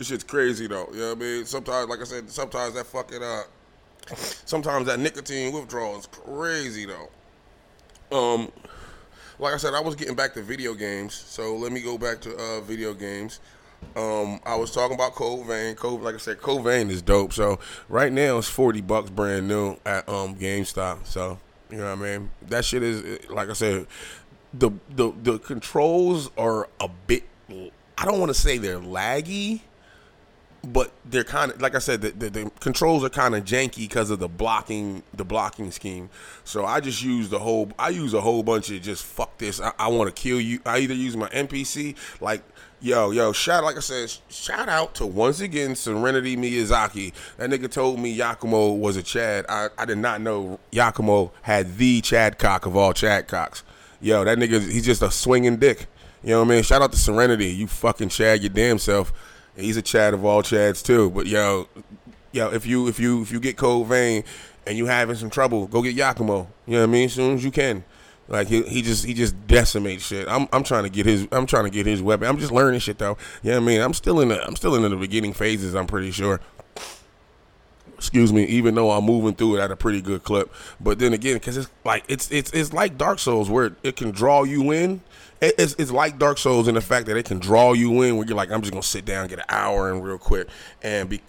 This 0.00 0.08
shit's 0.08 0.24
crazy 0.24 0.66
though. 0.66 0.88
You 0.94 1.00
know 1.00 1.08
what 1.08 1.18
I 1.18 1.20
mean? 1.20 1.44
Sometimes, 1.44 1.90
like 1.90 2.00
I 2.00 2.04
said, 2.04 2.30
sometimes 2.30 2.72
that 2.72 2.86
fucking 2.86 3.22
uh, 3.22 3.42
sometimes 4.46 4.86
that 4.86 4.98
nicotine 4.98 5.52
withdrawal 5.52 5.98
is 5.98 6.06
crazy 6.06 6.86
though. 6.86 7.10
Um, 8.10 8.50
like 9.38 9.52
I 9.52 9.58
said, 9.58 9.74
I 9.74 9.80
was 9.80 9.94
getting 9.94 10.14
back 10.14 10.32
to 10.34 10.42
video 10.42 10.72
games, 10.72 11.12
so 11.12 11.54
let 11.54 11.70
me 11.70 11.82
go 11.82 11.98
back 11.98 12.22
to 12.22 12.34
uh, 12.34 12.62
video 12.62 12.94
games. 12.94 13.40
Um, 13.94 14.40
I 14.46 14.56
was 14.56 14.70
talking 14.70 14.94
about 14.94 15.14
Code 15.14 15.46
Vein. 15.46 15.74
Code, 15.74 16.00
like 16.00 16.14
I 16.14 16.18
said, 16.18 16.40
Code 16.40 16.64
Vein 16.64 16.88
is 16.88 17.02
dope. 17.02 17.34
So 17.34 17.58
right 17.90 18.10
now 18.10 18.38
it's 18.38 18.48
forty 18.48 18.80
bucks 18.80 19.10
brand 19.10 19.48
new 19.48 19.76
at 19.84 20.08
um 20.08 20.34
GameStop. 20.34 21.04
So 21.04 21.38
you 21.70 21.76
know 21.76 21.94
what 21.94 22.06
I 22.06 22.16
mean. 22.16 22.30
That 22.48 22.64
shit 22.64 22.82
is 22.82 23.28
like 23.28 23.50
I 23.50 23.52
said, 23.52 23.86
the 24.54 24.70
the 24.88 25.12
the 25.22 25.38
controls 25.38 26.30
are 26.38 26.70
a 26.80 26.88
bit. 26.88 27.24
I 27.98 28.06
don't 28.06 28.18
want 28.18 28.30
to 28.30 28.40
say 28.40 28.56
they're 28.56 28.80
laggy, 28.80 29.60
but 30.62 30.92
they're 31.04 31.24
kind 31.24 31.52
of 31.52 31.60
like 31.60 31.74
I 31.74 31.78
said, 31.78 32.02
the, 32.02 32.10
the, 32.10 32.30
the 32.30 32.50
controls 32.60 33.04
are 33.04 33.08
kind 33.08 33.34
of 33.34 33.44
janky 33.44 33.88
because 33.88 34.10
of 34.10 34.18
the 34.18 34.28
blocking, 34.28 35.02
the 35.14 35.24
blocking 35.24 35.70
scheme. 35.70 36.10
So 36.44 36.64
I 36.64 36.80
just 36.80 37.02
use 37.02 37.28
the 37.28 37.38
whole, 37.38 37.70
I 37.78 37.88
use 37.90 38.14
a 38.14 38.20
whole 38.20 38.42
bunch 38.42 38.70
of 38.70 38.82
just 38.82 39.04
fuck 39.04 39.38
this. 39.38 39.60
I, 39.60 39.72
I 39.78 39.88
want 39.88 40.14
to 40.14 40.22
kill 40.22 40.40
you. 40.40 40.60
I 40.66 40.78
either 40.78 40.94
use 40.94 41.16
my 41.16 41.28
NPC, 41.28 41.96
like 42.20 42.42
yo, 42.80 43.10
yo, 43.10 43.32
shout, 43.32 43.64
like 43.64 43.76
I 43.76 43.80
said, 43.80 44.12
shout 44.28 44.68
out 44.68 44.94
to 44.96 45.06
once 45.06 45.40
again 45.40 45.74
Serenity 45.76 46.36
Miyazaki. 46.36 47.12
That 47.36 47.50
nigga 47.50 47.70
told 47.70 47.98
me 47.98 48.16
Yakumo 48.16 48.78
was 48.78 48.96
a 48.96 49.02
Chad. 49.02 49.46
I, 49.48 49.68
I 49.78 49.84
did 49.84 49.98
not 49.98 50.20
know 50.20 50.58
Yakumo 50.72 51.30
had 51.42 51.76
the 51.76 52.00
Chad 52.00 52.38
cock 52.38 52.66
of 52.66 52.76
all 52.76 52.92
Chad 52.92 53.28
cocks. 53.28 53.62
Yo, 54.00 54.24
that 54.24 54.38
nigga, 54.38 54.60
he's 54.60 54.84
just 54.84 55.02
a 55.02 55.10
swinging 55.10 55.56
dick. 55.56 55.86
You 56.22 56.30
know 56.30 56.40
what 56.40 56.48
I 56.48 56.54
mean? 56.54 56.62
Shout 56.62 56.82
out 56.82 56.92
to 56.92 56.98
Serenity. 56.98 57.48
You 57.48 57.66
fucking 57.66 58.10
Chad 58.10 58.42
your 58.42 58.50
damn 58.50 58.78
self. 58.78 59.12
He's 59.56 59.76
a 59.76 59.82
Chad 59.82 60.14
of 60.14 60.24
all 60.24 60.42
Chads 60.42 60.84
too. 60.84 61.10
But 61.10 61.26
yo, 61.26 61.68
yo, 62.32 62.50
if 62.50 62.66
you 62.66 62.88
if 62.88 62.98
you 62.98 63.22
if 63.22 63.32
you 63.32 63.40
get 63.40 63.56
Code 63.56 63.86
Vein 63.86 64.24
and 64.66 64.76
you 64.76 64.86
having 64.86 65.16
some 65.16 65.30
trouble, 65.30 65.66
go 65.66 65.82
get 65.82 65.96
Yakumo. 65.96 66.46
You 66.66 66.74
know 66.74 66.80
what 66.80 66.82
I 66.84 66.86
mean? 66.86 67.06
As 67.06 67.14
soon 67.14 67.34
as 67.34 67.44
you 67.44 67.50
can. 67.50 67.84
Like 68.30 68.46
he, 68.46 68.62
he 68.62 68.80
just 68.80 69.04
he 69.04 69.12
just 69.12 69.34
decimates 69.48 70.06
shit. 70.06 70.28
I'm 70.28 70.48
I'm 70.52 70.62
trying 70.62 70.84
to 70.84 70.88
get 70.88 71.04
his 71.04 71.26
I'm 71.32 71.46
trying 71.46 71.64
to 71.64 71.70
get 71.70 71.84
his 71.84 72.00
weapon. 72.00 72.28
I'm 72.28 72.38
just 72.38 72.52
learning 72.52 72.78
shit 72.78 72.98
though. 72.98 73.18
Yeah, 73.42 73.56
I 73.56 73.60
mean 73.60 73.80
I'm 73.80 73.92
still 73.92 74.20
in 74.20 74.28
the 74.28 74.40
I'm 74.46 74.54
still 74.54 74.76
in 74.76 74.88
the 74.88 74.96
beginning 74.96 75.32
phases. 75.32 75.74
I'm 75.74 75.88
pretty 75.88 76.12
sure. 76.12 76.40
Excuse 77.96 78.32
me, 78.32 78.44
even 78.44 78.76
though 78.76 78.92
I'm 78.92 79.04
moving 79.04 79.34
through 79.34 79.56
it 79.56 79.60
at 79.60 79.72
a 79.72 79.76
pretty 79.76 80.00
good 80.00 80.22
clip. 80.22 80.54
But 80.80 81.00
then 81.00 81.12
again, 81.12 81.34
because 81.34 81.56
it's 81.56 81.68
like 81.84 82.04
it's 82.08 82.30
it's 82.30 82.52
it's 82.52 82.72
like 82.72 82.96
Dark 82.96 83.18
Souls 83.18 83.50
where 83.50 83.72
it 83.82 83.96
can 83.96 84.12
draw 84.12 84.44
you 84.44 84.70
in. 84.70 85.00
It- 85.40 85.54
It's, 85.58 85.74
it's 85.78 85.90
like 85.90 86.18
Dark 86.18 86.38
Souls 86.38 86.68
in 86.68 86.74
the 86.74 86.80
fact 86.80 87.06
that 87.06 87.16
it 87.16 87.24
can 87.26 87.38
draw 87.38 87.72
you 87.72 88.02
in 88.02 88.16
where 88.16 88.26
you're 88.26 88.36
like 88.36 88.50
I'm 88.50 88.60
just 88.60 88.72
gonna 88.72 88.82
sit 88.82 89.04
down 89.04 89.28
get 89.28 89.38
an 89.38 89.44
hour 89.48 89.90
in 89.90 90.02
real 90.02 90.18
quick 90.18 90.48
and 90.82 91.08
be 91.08 91.20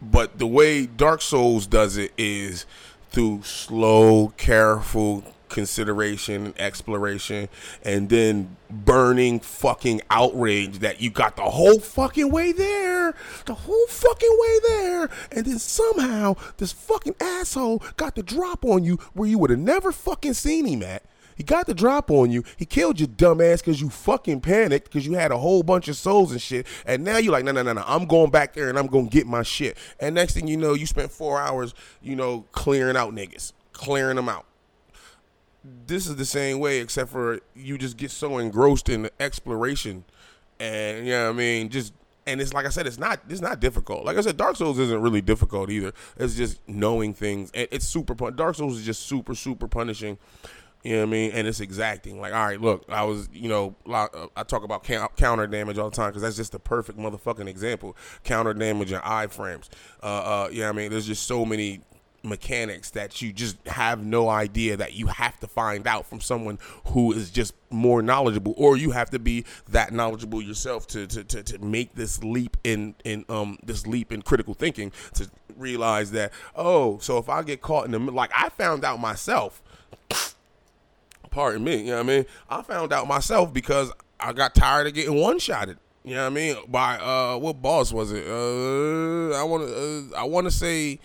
but 0.00 0.38
the 0.38 0.46
way 0.46 0.86
Dark 0.86 1.22
Souls 1.22 1.66
does 1.66 1.96
it 1.96 2.12
is 2.18 2.66
through 3.10 3.42
slow, 3.44 4.32
careful 4.36 5.22
consideration 5.48 6.46
and 6.46 6.58
exploration, 6.60 7.46
and 7.84 8.08
then 8.08 8.56
burning 8.70 9.38
fucking 9.38 10.00
outrage 10.10 10.78
that 10.78 11.00
you 11.02 11.10
got 11.10 11.36
the 11.36 11.42
whole 11.42 11.78
fucking 11.78 12.32
way 12.32 12.50
there, 12.52 13.14
the 13.44 13.52
whole 13.54 13.86
fucking 13.86 14.36
way 14.40 14.58
there, 14.66 15.10
and 15.30 15.44
then 15.46 15.58
somehow 15.58 16.34
this 16.56 16.72
fucking 16.72 17.14
asshole 17.20 17.82
got 17.98 18.14
the 18.16 18.22
drop 18.22 18.64
on 18.64 18.82
you 18.82 18.96
where 19.12 19.28
you 19.28 19.38
would 19.38 19.50
have 19.50 19.58
never 19.58 19.92
fucking 19.92 20.32
seen 20.34 20.64
him 20.64 20.82
at. 20.82 21.02
He 21.36 21.42
got 21.42 21.66
the 21.66 21.74
drop 21.74 22.10
on 22.10 22.30
you. 22.30 22.44
He 22.56 22.64
killed 22.64 23.00
your 23.00 23.08
dumbass 23.08 23.58
because 23.58 23.80
you 23.80 23.88
fucking 23.90 24.40
panicked 24.40 24.84
because 24.84 25.06
you 25.06 25.14
had 25.14 25.30
a 25.30 25.38
whole 25.38 25.62
bunch 25.62 25.88
of 25.88 25.96
souls 25.96 26.32
and 26.32 26.40
shit. 26.40 26.66
And 26.86 27.04
now 27.04 27.18
you're 27.18 27.32
like, 27.32 27.44
no, 27.44 27.52
no, 27.52 27.62
no, 27.62 27.72
no. 27.72 27.84
I'm 27.86 28.06
going 28.06 28.30
back 28.30 28.54
there 28.54 28.68
and 28.68 28.78
I'm 28.78 28.86
going 28.86 29.08
to 29.08 29.10
get 29.10 29.26
my 29.26 29.42
shit. 29.42 29.76
And 30.00 30.14
next 30.14 30.34
thing 30.34 30.46
you 30.46 30.56
know, 30.56 30.74
you 30.74 30.86
spent 30.86 31.10
four 31.10 31.40
hours, 31.40 31.74
you 32.00 32.16
know, 32.16 32.46
clearing 32.52 32.96
out 32.96 33.14
niggas, 33.14 33.52
clearing 33.72 34.16
them 34.16 34.28
out. 34.28 34.46
This 35.86 36.06
is 36.06 36.16
the 36.16 36.24
same 36.24 36.58
way, 36.58 36.80
except 36.80 37.10
for 37.10 37.40
you 37.54 37.78
just 37.78 37.96
get 37.96 38.10
so 38.10 38.38
engrossed 38.38 38.88
in 38.88 39.02
the 39.02 39.12
exploration. 39.20 40.04
And, 40.58 41.06
you 41.06 41.12
know 41.12 41.26
what 41.26 41.34
I 41.34 41.38
mean? 41.38 41.68
Just. 41.68 41.92
And 42.24 42.40
it's 42.40 42.52
like 42.52 42.66
I 42.66 42.68
said, 42.68 42.86
it's 42.86 43.00
not 43.00 43.18
it's 43.28 43.40
not 43.40 43.58
difficult. 43.58 44.04
Like 44.04 44.16
I 44.16 44.20
said, 44.20 44.36
Dark 44.36 44.54
Souls 44.54 44.78
isn't 44.78 45.02
really 45.02 45.20
difficult 45.20 45.70
either. 45.70 45.92
It's 46.16 46.36
just 46.36 46.60
knowing 46.68 47.14
things. 47.14 47.50
It's 47.52 47.84
super. 47.84 48.14
Dark 48.30 48.54
Souls 48.54 48.78
is 48.78 48.86
just 48.86 49.06
super 49.08 49.34
super 49.34 49.66
punishing. 49.66 50.18
You 50.82 50.94
know 50.94 51.02
what 51.02 51.08
I 51.08 51.10
mean? 51.10 51.30
And 51.32 51.46
it's 51.46 51.60
exacting. 51.60 52.20
Like, 52.20 52.32
all 52.32 52.44
right, 52.44 52.60
look, 52.60 52.84
I 52.88 53.04
was, 53.04 53.28
you 53.32 53.48
know, 53.48 53.76
uh, 53.88 54.08
I 54.36 54.42
talk 54.42 54.64
about 54.64 54.84
counter 54.84 55.46
damage 55.46 55.78
all 55.78 55.90
the 55.90 55.96
time 55.96 56.10
because 56.10 56.22
that's 56.22 56.36
just 56.36 56.52
the 56.52 56.58
perfect 56.58 56.98
motherfucking 56.98 57.46
example. 57.46 57.96
Counter 58.24 58.52
damage 58.52 58.90
and 58.90 59.02
iframes. 59.02 59.68
Uh, 60.02 60.06
uh, 60.06 60.48
yeah, 60.50 60.68
I 60.68 60.72
mean, 60.72 60.90
there's 60.90 61.06
just 61.06 61.26
so 61.26 61.44
many 61.44 61.82
mechanics 62.24 62.90
that 62.90 63.20
you 63.20 63.32
just 63.32 63.56
have 63.66 64.04
no 64.04 64.28
idea 64.28 64.76
that 64.76 64.94
you 64.94 65.08
have 65.08 65.38
to 65.40 65.46
find 65.46 65.86
out 65.86 66.06
from 66.06 66.20
someone 66.20 66.58
who 66.86 67.12
is 67.12 67.30
just 67.30 67.54
more 67.70 68.00
knowledgeable 68.00 68.54
or 68.56 68.76
you 68.76 68.92
have 68.92 69.10
to 69.10 69.18
be 69.18 69.44
that 69.68 69.92
knowledgeable 69.92 70.40
yourself 70.40 70.86
to 70.86 71.06
to, 71.06 71.24
to, 71.24 71.42
to 71.42 71.58
make 71.58 71.94
this 71.94 72.22
leap 72.22 72.56
in 72.62 72.94
in 73.04 73.24
um 73.28 73.58
this 73.64 73.88
leap 73.88 74.12
in 74.12 74.22
critical 74.22 74.54
thinking 74.54 74.92
to 75.14 75.28
realize 75.56 76.12
that 76.12 76.32
oh 76.54 76.96
so 76.98 77.18
if 77.18 77.28
I 77.28 77.42
get 77.42 77.60
caught 77.60 77.86
in 77.86 77.90
the 77.90 77.98
like 77.98 78.30
I 78.36 78.50
found 78.50 78.84
out 78.84 79.00
myself 79.00 79.60
pardon 81.32 81.64
me, 81.64 81.78
you 81.78 81.84
know 81.86 81.94
what 81.94 82.00
I 82.00 82.02
mean? 82.04 82.26
I 82.48 82.62
found 82.62 82.92
out 82.92 83.08
myself 83.08 83.52
because 83.52 83.90
I 84.20 84.32
got 84.32 84.54
tired 84.54 84.86
of 84.86 84.94
getting 84.94 85.20
one 85.20 85.40
shotted. 85.40 85.78
You 86.04 86.14
know 86.14 86.22
what 86.22 86.32
I 86.32 86.34
mean? 86.34 86.56
By 86.68 86.98
uh 86.98 87.38
what 87.38 87.60
boss 87.60 87.92
was 87.92 88.12
it? 88.12 88.24
Uh 88.26 89.36
I 89.36 89.42
wanna 89.42 89.64
uh, 89.64 90.02
I 90.16 90.24
wanna 90.24 90.50
say 90.50 91.00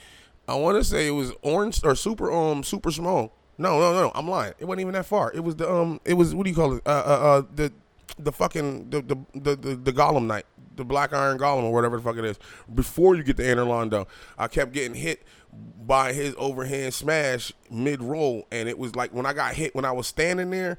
I 0.47 0.55
wanna 0.55 0.83
say 0.83 1.07
it 1.07 1.11
was 1.11 1.33
orange 1.41 1.83
or 1.83 1.95
super 1.95 2.31
um 2.31 2.63
super 2.63 2.91
small. 2.91 3.33
No, 3.59 3.79
no, 3.79 3.93
no, 3.93 4.11
I'm 4.13 4.27
lying. 4.29 4.53
It 4.59 4.65
wasn't 4.65 4.81
even 4.81 4.93
that 4.93 5.05
far. 5.05 5.31
It 5.33 5.43
was 5.43 5.55
the 5.55 5.71
um 5.71 5.99
it 6.05 6.13
was 6.13 6.35
what 6.35 6.43
do 6.43 6.49
you 6.49 6.55
call 6.55 6.75
it? 6.75 6.83
Uh 6.85 6.89
uh, 6.89 7.37
uh 7.39 7.41
the 7.53 7.71
the 8.19 8.31
fucking 8.31 8.89
the 8.89 9.01
the, 9.01 9.15
the 9.35 9.55
the 9.55 9.75
the 9.75 9.93
Golem 9.93 10.25
Knight, 10.25 10.45
the 10.75 10.83
Black 10.83 11.13
Iron 11.13 11.37
Golem 11.37 11.63
or 11.63 11.73
whatever 11.73 11.97
the 11.97 12.03
fuck 12.03 12.17
it 12.17 12.25
is. 12.25 12.39
Before 12.73 13.15
you 13.15 13.23
get 13.23 13.37
to 13.37 13.43
Anor 13.43 13.67
Londo, 13.67 14.07
I 14.37 14.47
kept 14.47 14.71
getting 14.71 14.95
hit 14.95 15.23
by 15.53 16.13
his 16.13 16.35
overhand 16.37 16.93
smash 16.93 17.51
mid 17.69 18.01
roll, 18.01 18.47
and 18.51 18.67
it 18.67 18.77
was 18.77 18.95
like 18.95 19.13
when 19.13 19.25
I 19.25 19.33
got 19.33 19.53
hit 19.53 19.73
when 19.75 19.85
I 19.85 19.91
was 19.91 20.07
standing 20.07 20.49
there, 20.49 20.77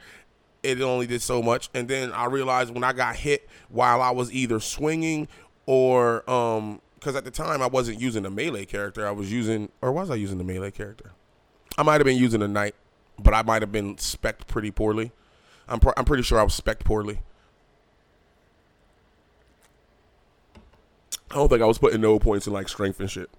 it 0.63 0.81
only 0.81 1.07
did 1.07 1.23
so 1.23 1.43
much, 1.43 1.71
and 1.75 1.89
then 1.89 2.13
I 2.13 2.27
realized 2.27 2.73
when 2.75 2.85
I 2.85 2.93
got 2.93 3.17
hit 3.17 3.49
while 3.69 4.03
I 4.03 4.11
was 4.11 4.33
either 4.33 4.61
swinging 4.61 5.29
or 5.67 6.29
um 6.31 6.81
because 6.95 7.15
at 7.15 7.25
the 7.25 7.31
time 7.31 7.63
I 7.63 7.69
wasn't 7.69 8.01
using 8.01 8.27
a 8.27 8.31
melee 8.31 8.65
character, 8.67 9.07
I 9.07 9.13
was 9.13 9.33
using 9.33 9.71
or 9.81 9.93
was 9.93 10.11
I 10.11 10.17
using 10.17 10.39
the 10.39 10.45
melee 10.45 10.71
character? 10.71 11.13
I 11.77 11.83
might 11.83 11.95
have 11.95 12.05
been 12.05 12.19
using 12.19 12.43
a 12.43 12.49
knight, 12.49 12.75
but 13.19 13.35
I 13.35 13.43
might 13.43 13.63
have 13.63 13.73
been 13.73 13.97
spec 13.99 14.47
pretty 14.47 14.71
poorly. 14.71 15.13
I'm 15.69 15.81
pr- 15.81 15.93
I'm 15.97 16.05
pretty 16.05 16.23
sure 16.23 16.41
I 16.41 16.43
was 16.43 16.55
spec 16.55 16.81
poorly. 16.81 17.21
I 21.31 21.35
don't 21.35 21.49
think 21.49 21.63
I 21.63 21.67
was 21.67 21.79
putting 21.79 22.01
no 22.01 22.19
points 22.19 22.47
in 22.47 22.53
like 22.53 22.69
strength 22.69 23.01
and 23.01 23.11
shit. 23.11 23.31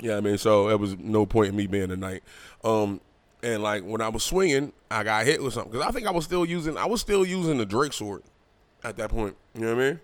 Yeah, 0.00 0.16
I 0.16 0.20
mean, 0.20 0.38
so 0.38 0.68
it 0.68 0.78
was 0.78 0.96
no 0.98 1.24
point 1.26 1.48
in 1.48 1.56
me 1.56 1.66
being 1.66 1.90
a 1.90 1.96
knight. 1.96 2.22
Um, 2.62 3.00
and 3.42 3.62
like 3.62 3.82
when 3.84 4.00
I 4.00 4.08
was 4.08 4.22
swinging, 4.22 4.72
I 4.90 5.04
got 5.04 5.24
hit 5.24 5.42
with 5.42 5.54
something 5.54 5.72
because 5.72 5.86
I 5.86 5.90
think 5.90 6.06
I 6.06 6.10
was 6.10 6.24
still 6.24 6.44
using 6.44 6.76
I 6.76 6.86
was 6.86 7.00
still 7.00 7.24
using 7.24 7.58
the 7.58 7.66
Drake 7.66 7.92
sword 7.92 8.22
at 8.82 8.96
that 8.96 9.10
point. 9.10 9.36
You 9.54 9.62
know 9.62 9.74
what 9.74 9.84
I 9.84 9.90
mean? 9.90 10.00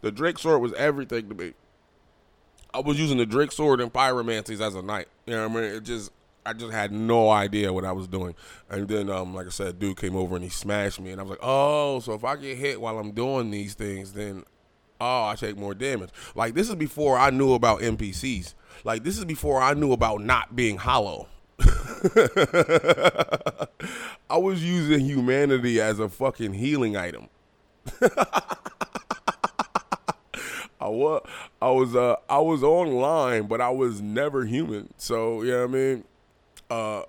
The 0.00 0.10
Drake 0.10 0.38
sword 0.38 0.60
was 0.60 0.72
everything 0.74 1.28
to 1.28 1.34
me. 1.34 1.52
I 2.74 2.80
was 2.80 2.98
using 2.98 3.18
the 3.18 3.26
Drake 3.26 3.52
sword 3.52 3.80
and 3.80 3.92
pyromancies 3.92 4.60
as 4.60 4.74
a 4.74 4.82
knight. 4.82 5.06
You 5.26 5.34
know 5.34 5.48
what 5.48 5.58
I 5.58 5.60
mean? 5.62 5.74
It 5.76 5.84
just 5.84 6.10
I 6.44 6.54
just 6.54 6.72
had 6.72 6.90
no 6.90 7.30
idea 7.30 7.72
what 7.72 7.84
I 7.84 7.92
was 7.92 8.08
doing. 8.08 8.34
And 8.68 8.88
then 8.88 9.08
um 9.08 9.34
like 9.34 9.46
I 9.46 9.50
said, 9.50 9.78
dude 9.78 9.96
came 9.96 10.16
over 10.16 10.34
and 10.34 10.44
he 10.44 10.50
smashed 10.50 11.00
me 11.00 11.12
and 11.12 11.20
I 11.20 11.24
was 11.24 11.30
like, 11.30 11.40
"Oh, 11.42 12.00
so 12.00 12.14
if 12.14 12.24
I 12.24 12.36
get 12.36 12.58
hit 12.58 12.80
while 12.80 12.98
I'm 12.98 13.12
doing 13.12 13.50
these 13.50 13.74
things, 13.74 14.12
then 14.12 14.44
oh, 15.02 15.26
I 15.26 15.34
take 15.36 15.56
more 15.56 15.74
damage." 15.74 16.10
Like 16.34 16.54
this 16.54 16.68
is 16.68 16.74
before 16.74 17.18
I 17.18 17.30
knew 17.30 17.52
about 17.52 17.80
NPCs. 17.80 18.54
Like 18.84 19.04
this 19.04 19.18
is 19.18 19.24
before 19.24 19.60
I 19.60 19.74
knew 19.74 19.92
about 19.92 20.20
not 20.22 20.56
being 20.56 20.76
hollow. 20.78 21.28
I 24.30 24.36
was 24.36 24.64
using 24.64 25.00
humanity 25.00 25.80
as 25.80 25.98
a 25.98 26.08
fucking 26.08 26.54
healing 26.54 26.96
item. 26.96 27.28
I 30.80 30.88
was 30.88 31.22
I 31.60 31.70
was 31.70 31.94
uh 31.94 32.16
I 32.28 32.38
was 32.38 32.62
online, 32.62 33.46
but 33.46 33.60
I 33.60 33.70
was 33.70 34.00
never 34.00 34.44
human. 34.44 34.92
So 34.96 35.42
you 35.42 35.52
know 35.52 35.64
I 35.64 35.66
mean. 35.66 36.04
Uh, 36.70 37.02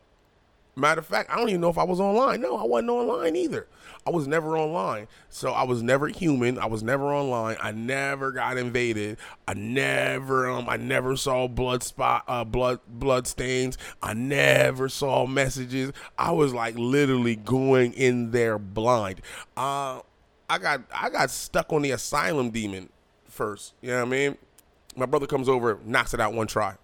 matter 0.76 1.00
of 1.00 1.06
fact, 1.06 1.30
I 1.30 1.38
don't 1.38 1.50
even 1.50 1.62
know 1.62 1.70
if 1.70 1.78
I 1.78 1.84
was 1.84 2.00
online. 2.00 2.42
No, 2.42 2.58
I 2.58 2.64
wasn't 2.64 2.90
online 2.90 3.36
either. 3.36 3.68
I 4.06 4.10
was 4.10 4.28
never 4.28 4.58
online, 4.58 5.08
so 5.30 5.52
I 5.52 5.64
was 5.64 5.82
never 5.82 6.08
human. 6.08 6.58
I 6.58 6.66
was 6.66 6.84
never 6.84 7.14
online. 7.14 7.56
I 7.62 7.72
never 7.72 8.32
got 8.32 8.58
invaded. 8.58 9.18
I 9.48 9.54
never 9.54 10.50
um 10.50 10.68
I 10.68 10.78
never 10.78 11.16
saw 11.16 11.48
blood 11.48 11.84
spot 11.84 12.24
uh 12.28 12.44
blood 12.44 12.80
blood 12.88 13.28
stains. 13.28 13.78
I 14.02 14.14
never 14.14 14.90
saw 14.90 15.26
messages. 15.26 15.94
I 16.18 16.32
was 16.32 16.54
like 16.54 16.76
literally 16.78 17.36
going 17.36 17.94
in 17.94 18.32
there 18.32 18.60
blind. 18.60 19.22
Uh, 19.56 20.02
I 20.50 20.58
got 20.58 20.82
I 20.94 21.10
got 21.10 21.30
stuck 21.30 21.72
on 21.72 21.82
the 21.84 21.92
asylum 21.92 22.50
demon 22.50 22.90
first. 23.26 23.74
You 23.82 23.90
know 23.92 23.98
what 23.98 24.08
I 24.08 24.10
mean? 24.10 24.38
My 24.96 25.06
brother 25.06 25.28
comes 25.28 25.50
over, 25.50 25.80
knocks 25.86 26.14
it 26.14 26.20
out 26.20 26.34
one 26.34 26.48
try. 26.48 26.76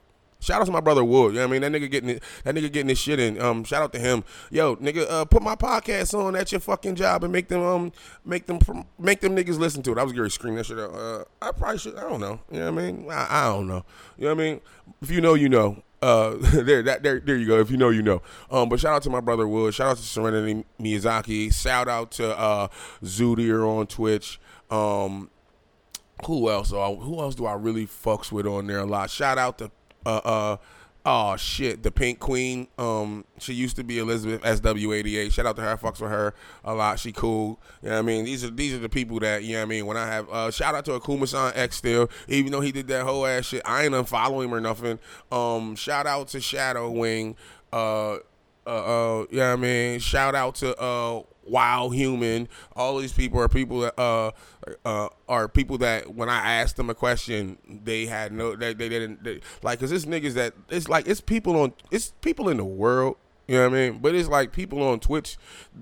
Shout 0.41 0.61
out 0.61 0.65
to 0.65 0.71
my 0.71 0.79
brother 0.79 1.03
Wood. 1.03 1.33
You 1.33 1.39
know 1.39 1.47
what 1.47 1.55
I 1.55 1.59
mean? 1.59 1.71
That 1.73 1.81
nigga 1.81 1.91
getting 1.91 2.09
it, 2.11 2.23
that 2.45 2.55
nigga 2.55 2.71
getting 2.71 2.87
his 2.87 2.97
shit 2.97 3.19
in. 3.19 3.41
Um, 3.41 3.65
shout 3.65 3.83
out 3.83 3.91
to 3.93 3.99
him. 3.99 4.23
Yo, 4.49 4.77
nigga, 4.77 5.05
uh, 5.09 5.25
put 5.25 5.43
my 5.43 5.55
podcast 5.55 6.17
on 6.17 6.35
at 6.35 6.53
your 6.53 6.61
fucking 6.61 6.95
job 6.95 7.25
and 7.25 7.33
make 7.33 7.49
them 7.49 7.61
um 7.61 7.91
make 8.23 8.45
them 8.45 8.59
make 8.97 9.19
them 9.19 9.35
niggas 9.35 9.59
listen 9.59 9.83
to 9.83 9.91
it. 9.91 9.97
I 9.97 10.03
was 10.03 10.13
gonna 10.13 10.29
scream 10.29 10.55
that 10.55 10.65
shit 10.65 10.79
out. 10.79 10.93
Uh, 10.93 11.25
I 11.41 11.51
probably 11.51 11.77
should. 11.77 11.97
I 11.97 12.07
don't 12.07 12.21
know. 12.21 12.39
You 12.49 12.59
know 12.59 12.71
what 12.71 12.81
I 12.81 12.91
mean? 12.91 13.11
I, 13.11 13.27
I 13.29 13.45
don't 13.47 13.67
know. 13.67 13.83
You 14.17 14.27
know 14.27 14.35
what 14.35 14.41
I 14.41 14.45
mean? 14.45 14.61
If 15.01 15.11
you 15.11 15.21
know, 15.21 15.33
you 15.33 15.49
know. 15.49 15.83
Uh, 16.01 16.37
there, 16.53 16.81
that, 16.81 17.03
there, 17.03 17.19
there 17.19 17.35
you 17.35 17.45
go. 17.45 17.59
If 17.59 17.69
you 17.69 17.75
know, 17.75 17.89
you 17.89 18.01
know. 18.01 18.21
Um, 18.49 18.69
but 18.69 18.79
shout 18.79 18.93
out 18.93 19.03
to 19.03 19.09
my 19.09 19.19
brother 19.19 19.45
Wood. 19.45 19.73
Shout 19.73 19.87
out 19.87 19.97
to 19.97 20.03
Serenity 20.03 20.63
Miyazaki. 20.79 21.53
Shout 21.53 21.89
out 21.89 22.11
to 22.11 22.37
uh 22.37 22.69
Zudier 23.03 23.67
on 23.67 23.87
Twitch. 23.87 24.39
Um, 24.71 25.29
who 26.25 26.49
else? 26.49 26.71
Oh, 26.71 26.95
who 26.95 27.19
else 27.19 27.35
do 27.35 27.45
I 27.45 27.53
really 27.53 27.85
fucks 27.85 28.31
with 28.31 28.45
on 28.45 28.67
there 28.67 28.79
a 28.79 28.85
lot? 28.85 29.09
Shout 29.09 29.37
out 29.37 29.57
to 29.57 29.71
uh 30.05 30.17
uh 30.23 30.57
oh 31.05 31.35
shit, 31.37 31.83
the 31.83 31.91
Pink 31.91 32.19
Queen. 32.19 32.67
Um, 32.77 33.25
she 33.39 33.53
used 33.53 33.75
to 33.77 33.83
be 33.83 33.99
Elizabeth 33.99 34.41
SW88. 34.41 35.31
Shout 35.31 35.45
out 35.45 35.55
to 35.55 35.61
her. 35.61 35.71
I 35.71 35.75
fucks 35.75 35.99
with 36.01 36.11
her 36.11 36.33
a 36.63 36.73
lot. 36.73 36.99
She 36.99 37.11
cool. 37.11 37.59
You 37.81 37.89
know 37.89 37.95
what 37.95 37.99
I 37.99 38.01
mean? 38.03 38.25
These 38.25 38.43
are 38.43 38.51
these 38.51 38.73
are 38.73 38.79
the 38.79 38.89
people 38.89 39.19
that 39.19 39.43
you 39.43 39.53
know 39.53 39.59
what 39.59 39.63
I 39.63 39.69
mean. 39.69 39.85
When 39.85 39.97
I 39.97 40.05
have 40.07 40.29
uh, 40.29 40.51
shout 40.51 40.75
out 40.75 40.85
to 40.85 40.91
Akuma-san 40.91 41.53
X 41.55 41.77
still, 41.77 42.09
even 42.27 42.51
though 42.51 42.61
he 42.61 42.71
did 42.71 42.87
that 42.87 43.05
whole 43.05 43.25
ass 43.25 43.45
shit, 43.45 43.61
I 43.65 43.85
ain't 43.85 43.93
unfollow 43.93 44.43
him 44.43 44.53
or 44.53 44.59
nothing. 44.59 44.99
Um, 45.31 45.75
shout 45.75 46.05
out 46.05 46.27
to 46.29 46.41
Shadow 46.41 46.89
Wing. 46.89 47.35
Uh, 47.71 48.17
uh, 48.65 48.69
uh, 49.21 49.25
you 49.31 49.37
know 49.37 49.53
I 49.53 49.55
mean? 49.55 49.99
Shout 49.99 50.35
out 50.35 50.55
to 50.55 50.79
uh, 50.79 51.23
Wild 51.49 51.95
Human. 51.95 52.47
All 52.75 52.97
these 52.97 53.13
people 53.13 53.39
are 53.39 53.47
people 53.47 53.81
that 53.81 53.99
uh, 53.99 54.31
uh, 54.85 55.09
are 55.27 55.47
people 55.47 55.77
that 55.79 56.13
when 56.15 56.29
I 56.29 56.53
asked 56.53 56.77
them 56.77 56.89
a 56.89 56.95
question, 56.95 57.57
they 57.67 58.05
had 58.05 58.31
no, 58.31 58.55
they, 58.55 58.73
they 58.73 58.89
didn't 58.89 59.23
they, 59.23 59.41
like, 59.63 59.79
cause 59.79 59.91
it's 59.91 60.05
niggas 60.05 60.33
that 60.33 60.53
it's 60.69 60.87
like 60.87 61.07
it's 61.07 61.21
people 61.21 61.59
on, 61.59 61.73
it's 61.91 62.13
people 62.21 62.49
in 62.49 62.57
the 62.57 62.65
world 62.65 63.17
You 63.47 63.55
know 63.55 63.69
what 63.69 63.77
I 63.77 63.89
mean? 63.89 63.99
But 63.99 64.15
it's 64.15 64.29
like 64.29 64.51
people 64.51 64.83
on 64.83 64.99
Twitch 64.99 65.37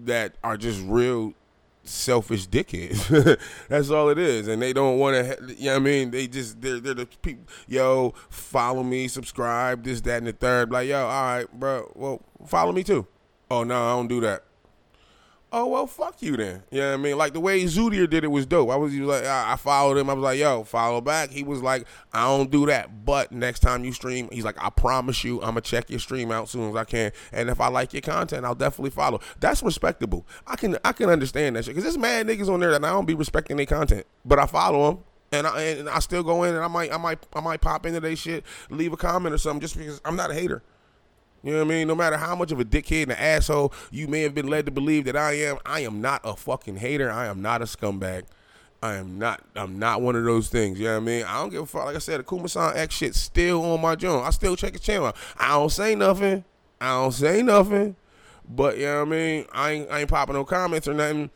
that 0.06 0.36
are 0.44 0.56
just 0.56 0.82
real 0.86 1.34
selfish 1.84 2.48
dickheads. 2.48 3.38
That's 3.70 3.90
all 3.90 4.10
it 4.10 4.18
is, 4.18 4.48
and 4.48 4.62
they 4.62 4.74
don't 4.74 4.98
want 5.00 5.16
to. 5.16 5.54
You 5.54 5.66
know 5.66 5.72
what 5.74 5.76
I 5.78 5.84
mean? 5.84 6.12
They 6.12 6.28
just 6.28 6.62
they're 6.62 6.80
they're 6.80 6.94
the 6.94 7.06
people. 7.06 7.46
Yo, 7.68 8.14
follow 8.30 8.84
me, 8.84 9.08
subscribe, 9.08 9.84
this, 9.84 10.02
that, 10.02 10.20
and 10.20 10.28
the 10.28 10.34
third. 10.34 10.72
Like, 10.72 10.88
yo, 10.88 11.06
all 11.06 11.24
right, 11.24 11.60
bro. 11.60 11.92
Well, 11.96 12.22
follow 12.46 12.72
me 12.72 12.84
too. 12.84 13.06
Oh 13.50 13.64
no, 13.64 13.76
I 13.76 13.92
don't 13.96 14.08
do 14.08 14.22
that. 14.22 14.44
Oh 15.50 15.68
well, 15.68 15.88
fuck 15.88 16.22
you 16.22 16.36
then. 16.36 16.64
You 16.72 16.82
know 16.82 16.88
what 16.90 16.94
I 16.94 16.98
mean? 16.98 17.18
Like 17.18 17.32
the 17.32 17.40
way 17.40 17.64
Zootier 17.64 18.10
did 18.10 18.26
it 18.26 18.28
was 18.28 18.46
dope. 18.46 18.70
I 18.70 18.76
was, 18.76 18.92
was 18.92 19.08
like, 19.08 19.24
I, 19.24 19.54
I 19.54 19.56
followed 19.56 19.98
him. 19.98 20.10
I 20.10 20.14
was 20.14 20.22
like, 20.22 20.40
yo, 20.40 20.66
follow 20.66 21.00
back. 21.00 21.30
He 21.30 21.44
was 21.44 21.62
like, 21.62 21.88
I 22.12 22.26
don't 22.26 22.52
do 22.52 22.66
that. 22.66 23.06
But 23.06 23.32
next 23.32 23.62
time 23.62 23.86
you 23.86 23.94
stream, 23.94 24.28
he's 24.30 24.44
like, 24.44 24.62
I 24.62 24.70
promise 24.70 25.24
you, 25.24 25.38
I'm 25.38 25.52
gonna 25.52 25.62
check 25.62 25.90
your 25.90 26.00
stream 26.00 26.34
out 26.34 26.50
soon 26.50 26.70
as 26.70 26.76
I 26.76 26.84
can. 26.84 27.14
And 27.32 27.50
if 27.50 27.62
I 27.62 27.70
like 27.70 27.94
your 27.94 28.02
content, 28.02 28.46
I'll 28.46 28.56
definitely 28.56 28.90
follow. 28.90 29.22
That's 29.40 29.64
respectable. 29.64 30.28
I 30.46 30.58
can 30.58 30.78
I 30.84 30.92
can 30.92 31.10
understand 31.10 31.56
that 31.56 31.64
shit 31.64 31.76
because 31.76 31.86
there's 31.86 31.98
mad 31.98 32.28
niggas 32.28 32.50
on 32.50 32.60
there 32.60 32.72
that 32.72 32.84
I 32.84 32.90
don't 32.90 33.06
be 33.06 33.16
respecting 33.16 33.56
their 33.56 33.66
content, 33.66 34.06
but 34.26 34.40
I 34.40 34.48
follow 34.48 34.92
them. 34.92 35.04
And 35.32 35.46
I, 35.46 35.62
and 35.62 35.90
I 35.90 36.00
still 36.00 36.24
go 36.24 36.44
in 36.44 36.56
and 36.56 36.64
I 36.64 36.68
might 36.68 36.92
I 36.92 36.98
might 36.98 37.26
I 37.34 37.40
might 37.40 37.62
pop 37.62 37.86
into 37.86 38.02
their 38.02 38.18
shit, 38.18 38.44
leave 38.70 38.92
a 38.92 38.98
comment 38.98 39.34
or 39.34 39.38
something 39.38 39.62
just 39.62 39.78
because 39.78 40.02
I'm 40.04 40.18
not 40.18 40.30
a 40.30 40.34
hater. 40.34 40.62
You 41.48 41.54
know 41.54 41.60
what 41.60 41.72
I 41.72 41.78
mean? 41.78 41.88
No 41.88 41.96
matter 41.96 42.18
how 42.18 42.36
much 42.36 42.52
of 42.52 42.60
a 42.60 42.66
dickhead 42.66 43.04
and 43.04 43.14
an 43.14 43.18
asshole 43.20 43.72
you 43.90 44.10
may 44.10 44.20
have 44.24 44.36
been 44.36 44.48
led 44.48 44.66
to 44.66 44.72
believe 44.72 45.06
that 45.06 45.16
I 45.16 45.32
am, 45.36 45.58
I 45.66 45.80
am 45.80 46.02
not 46.02 46.20
a 46.26 46.36
fucking 46.36 46.76
hater. 46.76 47.10
I 47.10 47.28
am 47.28 47.42
not 47.42 47.62
a 47.62 47.66
scumbag. 47.66 48.24
I 48.84 48.96
am 48.96 49.18
not. 49.18 49.42
I'm 49.56 49.80
not 49.80 50.02
one 50.02 50.18
of 50.18 50.26
those 50.26 50.50
things. 50.50 50.78
You 50.78 50.88
know 50.88 50.96
what 50.96 51.04
I 51.04 51.06
mean? 51.06 51.24
I 51.24 51.36
don't 51.36 51.50
give 51.50 51.62
a 51.62 51.66
fuck. 51.66 51.86
Like 51.86 51.96
I 51.96 52.00
said, 52.00 52.20
the 52.20 52.26
Kumasan 52.26 52.76
X 52.76 52.96
shit 52.96 53.16
still 53.16 53.64
on 53.64 53.80
my 53.80 53.96
joint. 53.96 54.26
I 54.26 54.32
still 54.32 54.58
check 54.58 54.74
his 54.74 54.82
channel. 54.82 55.14
I 55.38 55.52
don't 55.52 55.72
say 55.72 55.96
nothing. 55.96 56.44
I 56.82 56.90
don't 56.90 57.14
say 57.14 57.42
nothing. 57.42 57.96
But 58.50 58.78
you 58.78 58.88
know 58.88 59.06
what 59.06 59.08
I 59.08 59.12
mean? 59.12 59.46
I 59.54 59.72
ain't, 59.72 59.90
I 59.90 60.00
ain't 60.02 60.10
popping 60.10 60.36
no 60.36 60.44
comments 60.44 60.90
or 60.90 60.96
nothing. 60.96 61.30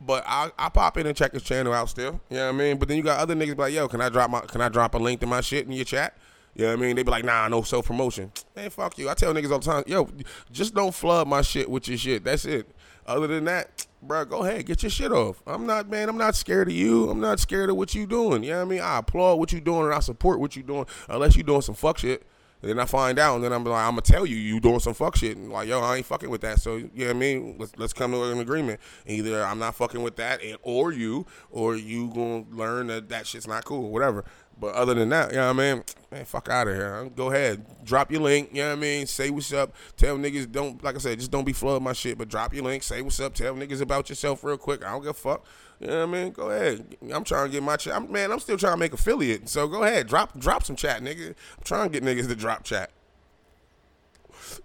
But 0.00 0.24
I, 0.26 0.50
I 0.58 0.70
pop 0.70 0.96
in 0.96 1.06
and 1.06 1.16
check 1.16 1.34
his 1.34 1.44
channel 1.44 1.72
out 1.72 1.88
still. 1.88 2.20
You 2.30 2.38
know 2.38 2.46
what 2.46 2.54
I 2.56 2.58
mean? 2.58 2.78
But 2.78 2.88
then 2.88 2.96
you 2.96 3.04
got 3.04 3.20
other 3.20 3.36
niggas 3.36 3.56
like, 3.56 3.72
yo, 3.72 3.86
can 3.86 4.00
I 4.00 4.08
drop 4.08 4.28
my 4.28 4.40
can 4.40 4.60
I 4.60 4.68
drop 4.68 4.96
a 4.96 4.98
link 4.98 5.20
to 5.20 5.26
my 5.28 5.40
shit 5.40 5.66
in 5.66 5.72
your 5.72 5.84
chat? 5.84 6.16
You 6.54 6.64
know 6.64 6.72
what 6.72 6.78
I 6.78 6.82
mean? 6.82 6.96
They 6.96 7.02
be 7.02 7.10
like, 7.10 7.24
nah, 7.24 7.48
no 7.48 7.62
self 7.62 7.86
promotion. 7.86 8.30
Man, 8.54 8.70
fuck 8.70 8.98
you. 8.98 9.08
I 9.08 9.14
tell 9.14 9.32
niggas 9.32 9.50
all 9.50 9.58
the 9.58 9.64
time, 9.64 9.84
yo, 9.86 10.08
just 10.50 10.74
don't 10.74 10.94
flood 10.94 11.26
my 11.26 11.42
shit 11.42 11.70
with 11.70 11.88
your 11.88 11.96
shit. 11.96 12.24
That's 12.24 12.44
it. 12.44 12.68
Other 13.06 13.26
than 13.26 13.44
that, 13.46 13.86
bro, 14.02 14.24
go 14.24 14.44
ahead, 14.44 14.66
get 14.66 14.82
your 14.82 14.90
shit 14.90 15.12
off. 15.12 15.42
I'm 15.46 15.66
not, 15.66 15.88
man, 15.88 16.08
I'm 16.08 16.18
not 16.18 16.36
scared 16.36 16.68
of 16.68 16.74
you. 16.74 17.08
I'm 17.10 17.20
not 17.20 17.40
scared 17.40 17.70
of 17.70 17.76
what 17.76 17.94
you 17.94 18.06
doing. 18.06 18.44
You 18.44 18.50
know 18.50 18.58
what 18.58 18.66
I 18.66 18.68
mean? 18.68 18.80
I 18.80 18.98
applaud 18.98 19.38
what 19.38 19.52
you 19.52 19.60
doing 19.60 19.86
and 19.86 19.94
I 19.94 20.00
support 20.00 20.40
what 20.40 20.54
you 20.54 20.62
doing, 20.62 20.86
unless 21.08 21.36
you 21.36 21.42
doing 21.42 21.62
some 21.62 21.74
fuck 21.74 21.98
shit. 21.98 22.26
And 22.62 22.70
then 22.70 22.78
I 22.78 22.84
find 22.84 23.18
out, 23.18 23.34
and 23.34 23.44
then 23.44 23.52
I'm 23.52 23.64
like, 23.64 23.84
I'm 23.84 23.90
gonna 23.90 24.02
tell 24.02 24.24
you, 24.24 24.36
you 24.36 24.60
doing 24.60 24.78
some 24.78 24.94
fuck 24.94 25.16
shit, 25.16 25.36
and 25.36 25.50
like, 25.50 25.66
yo, 25.66 25.80
I 25.80 25.96
ain't 25.96 26.06
fucking 26.06 26.30
with 26.30 26.42
that. 26.42 26.60
So, 26.60 26.76
you 26.76 26.90
know 26.94 27.06
what 27.06 27.16
I 27.16 27.18
mean? 27.18 27.56
Let's 27.58 27.72
let's 27.76 27.92
come 27.92 28.12
to 28.12 28.22
an 28.22 28.38
agreement. 28.38 28.78
Either 29.04 29.44
I'm 29.44 29.58
not 29.58 29.74
fucking 29.74 30.00
with 30.00 30.14
that, 30.16 30.40
and, 30.44 30.56
or 30.62 30.92
you, 30.92 31.26
or 31.50 31.74
you 31.74 32.08
gonna 32.14 32.44
learn 32.52 32.86
that 32.86 33.08
that 33.08 33.26
shit's 33.26 33.48
not 33.48 33.64
cool, 33.64 33.90
whatever. 33.90 34.24
But 34.58 34.74
other 34.74 34.94
than 34.94 35.08
that, 35.08 35.30
you 35.30 35.36
know 35.38 35.52
what 35.52 35.62
I 35.62 35.74
mean? 35.74 35.84
Man, 36.10 36.24
fuck 36.24 36.48
out 36.48 36.68
of 36.68 36.74
here. 36.74 37.10
Go 37.16 37.30
ahead. 37.30 37.64
Drop 37.84 38.12
your 38.12 38.20
link, 38.20 38.50
you 38.52 38.62
know 38.62 38.68
what 38.68 38.78
I 38.78 38.80
mean? 38.80 39.06
Say 39.06 39.30
what's 39.30 39.52
up. 39.52 39.74
Tell 39.96 40.16
niggas 40.16 40.52
don't 40.52 40.82
like 40.84 40.94
I 40.94 40.98
said, 40.98 41.18
just 41.18 41.30
don't 41.30 41.44
be 41.44 41.52
flooding 41.52 41.82
my 41.82 41.94
shit, 41.94 42.18
but 42.18 42.28
drop 42.28 42.54
your 42.54 42.64
link, 42.64 42.82
say 42.82 43.02
what's 43.02 43.18
up, 43.18 43.34
tell 43.34 43.54
niggas 43.54 43.80
about 43.80 44.08
yourself 44.08 44.44
real 44.44 44.56
quick. 44.56 44.84
I 44.84 44.92
don't 44.92 45.00
give 45.00 45.10
a 45.10 45.14
fuck. 45.14 45.44
You 45.80 45.88
know 45.88 46.06
what 46.06 46.16
I 46.16 46.22
mean? 46.22 46.32
Go 46.32 46.50
ahead. 46.50 46.96
I'm 47.12 47.24
trying 47.24 47.46
to 47.46 47.50
get 47.50 47.62
my 47.62 47.76
chat. 47.76 48.08
Man, 48.08 48.30
I'm 48.30 48.38
still 48.38 48.56
trying 48.56 48.74
to 48.74 48.78
make 48.78 48.92
affiliate. 48.92 49.48
So 49.48 49.66
go 49.66 49.82
ahead. 49.82 50.06
Drop 50.06 50.38
drop 50.38 50.64
some 50.64 50.76
chat, 50.76 51.02
nigga. 51.02 51.28
I'm 51.30 51.64
trying 51.64 51.90
to 51.90 52.00
get 52.00 52.04
niggas 52.04 52.28
to 52.28 52.36
drop 52.36 52.62
chat. 52.64 52.90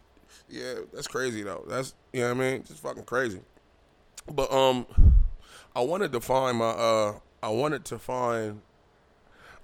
Yeah, 0.49 0.75
that's 0.93 1.07
crazy 1.07 1.43
though. 1.43 1.65
That's 1.67 1.93
you 2.13 2.21
know 2.21 2.33
what 2.33 2.45
I 2.45 2.51
mean? 2.51 2.63
Just 2.63 2.79
fucking 2.79 3.03
crazy. 3.03 3.41
But 4.31 4.49
um 4.49 4.85
I 5.75 5.81
wanted 5.81 6.13
to 6.13 6.21
find 6.21 6.57
my 6.59 6.69
uh 6.69 7.19
I 7.43 7.49
wanted 7.49 7.83
to 7.85 7.99
find 7.99 8.61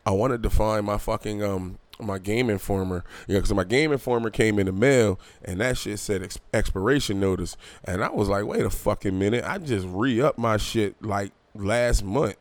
I 0.05 0.11
wanted 0.11 0.43
to 0.43 0.49
find 0.49 0.85
my 0.85 0.97
fucking 0.97 1.43
um 1.43 1.79
my 1.99 2.17
game 2.17 2.49
informer, 2.49 3.03
yeah, 3.27 3.37
because 3.37 3.53
my 3.53 3.63
game 3.63 3.91
informer 3.91 4.29
came 4.29 4.59
in 4.59 4.65
the 4.65 4.71
mail 4.71 5.19
and 5.43 5.61
that 5.61 5.77
shit 5.77 5.99
said 5.99 6.23
ex- 6.23 6.39
expiration 6.53 7.19
notice, 7.19 7.55
and 7.85 8.03
I 8.03 8.09
was 8.09 8.29
like, 8.29 8.45
wait 8.45 8.65
a 8.65 8.69
fucking 8.69 9.17
minute, 9.17 9.45
I 9.45 9.59
just 9.59 9.87
re 9.87 10.21
up 10.21 10.37
my 10.37 10.57
shit 10.57 11.01
like 11.01 11.31
last 11.55 12.03
month. 12.03 12.37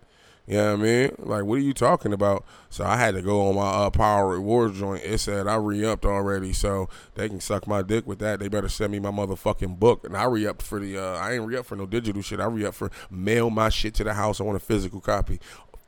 You 0.47 0.57
know 0.57 0.73
what 0.73 0.81
I 0.81 0.83
mean? 0.83 1.15
Like, 1.19 1.45
what 1.45 1.59
are 1.59 1.63
you 1.63 1.73
talking 1.73 2.13
about? 2.13 2.45
So 2.69 2.85
I 2.85 2.97
had 2.97 3.15
to 3.15 3.23
go 3.23 3.49
on 3.49 3.55
my 3.55 3.87
uh, 3.87 3.91
Power 3.91 4.29
Rewards 4.29 4.77
joint. 4.77 5.05
It 5.05 5.19
said 5.19 5.47
I 5.47 5.55
re-upped 5.55 6.05
already, 6.05 6.53
so 6.53 6.89
they 7.15 7.29
can 7.29 7.41
suck 7.41 7.69
my 7.69 7.81
dick 7.81 8.09
with 8.09 8.19
that. 8.19 8.41
They 8.41 8.49
better 8.49 8.69
send 8.69 8.91
me 8.91 8.99
my 8.99 9.13
motherfucking 9.13 9.79
book. 9.79 10.05
And 10.05 10.17
I 10.17 10.25
re-upped 10.25 10.63
for 10.63 10.81
the. 10.81 10.99
Uh, 10.99 11.15
I 11.15 11.35
ain't 11.35 11.47
re-upped 11.47 11.69
for 11.69 11.77
no 11.77 11.87
digital 11.87 12.23
shit. 12.23 12.41
I 12.41 12.47
re-upped 12.47 12.77
for 12.77 12.91
mail 13.09 13.51
my 13.51 13.69
shit 13.69 13.95
to 13.95 14.05
the 14.05 14.15
house. 14.15 14.41
I 14.41 14.45
want 14.45 14.57
a 14.57 14.61
physical 14.61 15.01
copy, 15.01 15.39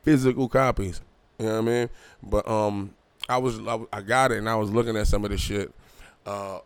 physical 0.05 0.49
copies. 0.49 1.01
You 1.39 1.47
know 1.47 1.53
what 1.53 1.59
I 1.59 1.63
mean? 1.63 1.91
But 2.23 2.49
um, 2.49 2.95
I 3.29 3.39
was 3.39 3.59
I, 3.93 4.03
got 4.03 4.33
it, 4.33 4.39
and 4.39 4.49
I 4.49 4.57
was 4.57 4.71
looking 4.71 4.97
at 4.97 5.07
some 5.07 5.25
of 5.25 5.31
the 5.31 5.39
shit. 5.39 5.73
Uh, 6.27 6.59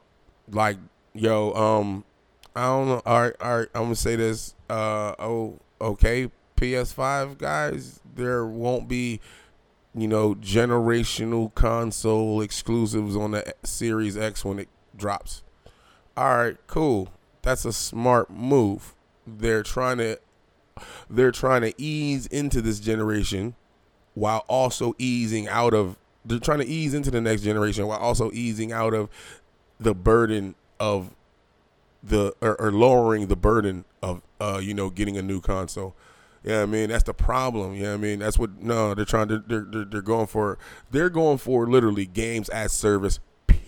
like 0.51 0.77
yo, 1.15 1.53
um, 1.53 2.05
I 2.55 2.67
don't 2.67 2.89
know. 2.89 3.03
All 3.07 3.23
right, 3.23 3.35
all 3.41 3.59
right. 3.59 3.69
I'm 3.75 3.85
gonna 3.85 3.95
say 3.95 4.17
this. 4.17 4.55
Uh, 4.69 5.15
oh, 5.19 5.59
okay. 5.81 6.31
PS5 6.57 7.39
guys, 7.39 8.01
there 8.17 8.45
won't 8.45 8.89
be, 8.89 9.21
you 9.95 10.09
know, 10.09 10.35
generational 10.35 11.55
console 11.55 12.41
exclusives 12.41 13.15
on 13.15 13.31
the 13.31 13.55
Series 13.63 14.17
X 14.17 14.45
when 14.45 14.59
it 14.59 14.69
drops. 14.97 15.45
All 16.17 16.37
right, 16.37 16.57
cool. 16.67 17.11
That's 17.43 17.65
a 17.65 17.73
smart 17.73 18.31
move. 18.31 18.95
They're 19.25 19.63
trying 19.63 19.99
to 19.99 20.19
they're 21.09 21.33
trying 21.33 21.63
to 21.63 21.73
ease 21.81 22.27
into 22.27 22.61
this 22.61 22.81
generation 22.81 23.55
while 24.19 24.45
also 24.49 24.95
easing 24.99 25.49
out 25.49 25.75
of 25.75 25.97
they're 26.25 26.39
trying 26.39 26.59
to 26.59 26.67
ease 26.67 26.93
into 26.93 27.11
the 27.11 27.21
next 27.21 27.43
generation 27.43 27.87
while 27.87 27.99
also 27.99 28.31
easing 28.33 28.73
out 28.73 28.93
of 28.93 29.09
the 29.79 29.95
burden 29.95 30.55
of 30.81 31.15
the 32.03 32.35
or, 32.41 32.61
or 32.61 32.73
lowering 32.73 33.29
the 33.29 33.37
burden 33.37 33.85
of 34.03 34.23
uh 34.41 34.61
you 34.63 34.75
know 34.75 34.91
getting 34.91 35.17
a 35.17 35.23
new 35.23 35.41
console. 35.41 35.95
Yeah, 36.45 36.63
I 36.63 36.67
mean 36.67 36.89
that's 36.89 37.05
the 37.05 37.15
problem. 37.15 37.75
Yeah, 37.75 37.95
I 37.95 37.97
mean 37.97 38.21
that's 38.21 38.39
what. 38.39 38.63
No, 38.63 38.95
they're 38.95 39.05
trying 39.05 39.29
to. 39.29 39.39
They're, 39.39 39.67
they're 39.69 39.85
they're 39.85 40.03
going 40.03 40.29
for. 40.29 40.59
They're 40.91 41.11
going 41.11 41.39
for 41.39 41.67
literally 41.67 42.07
games 42.07 42.49
as 42.49 42.73
service. 42.73 43.19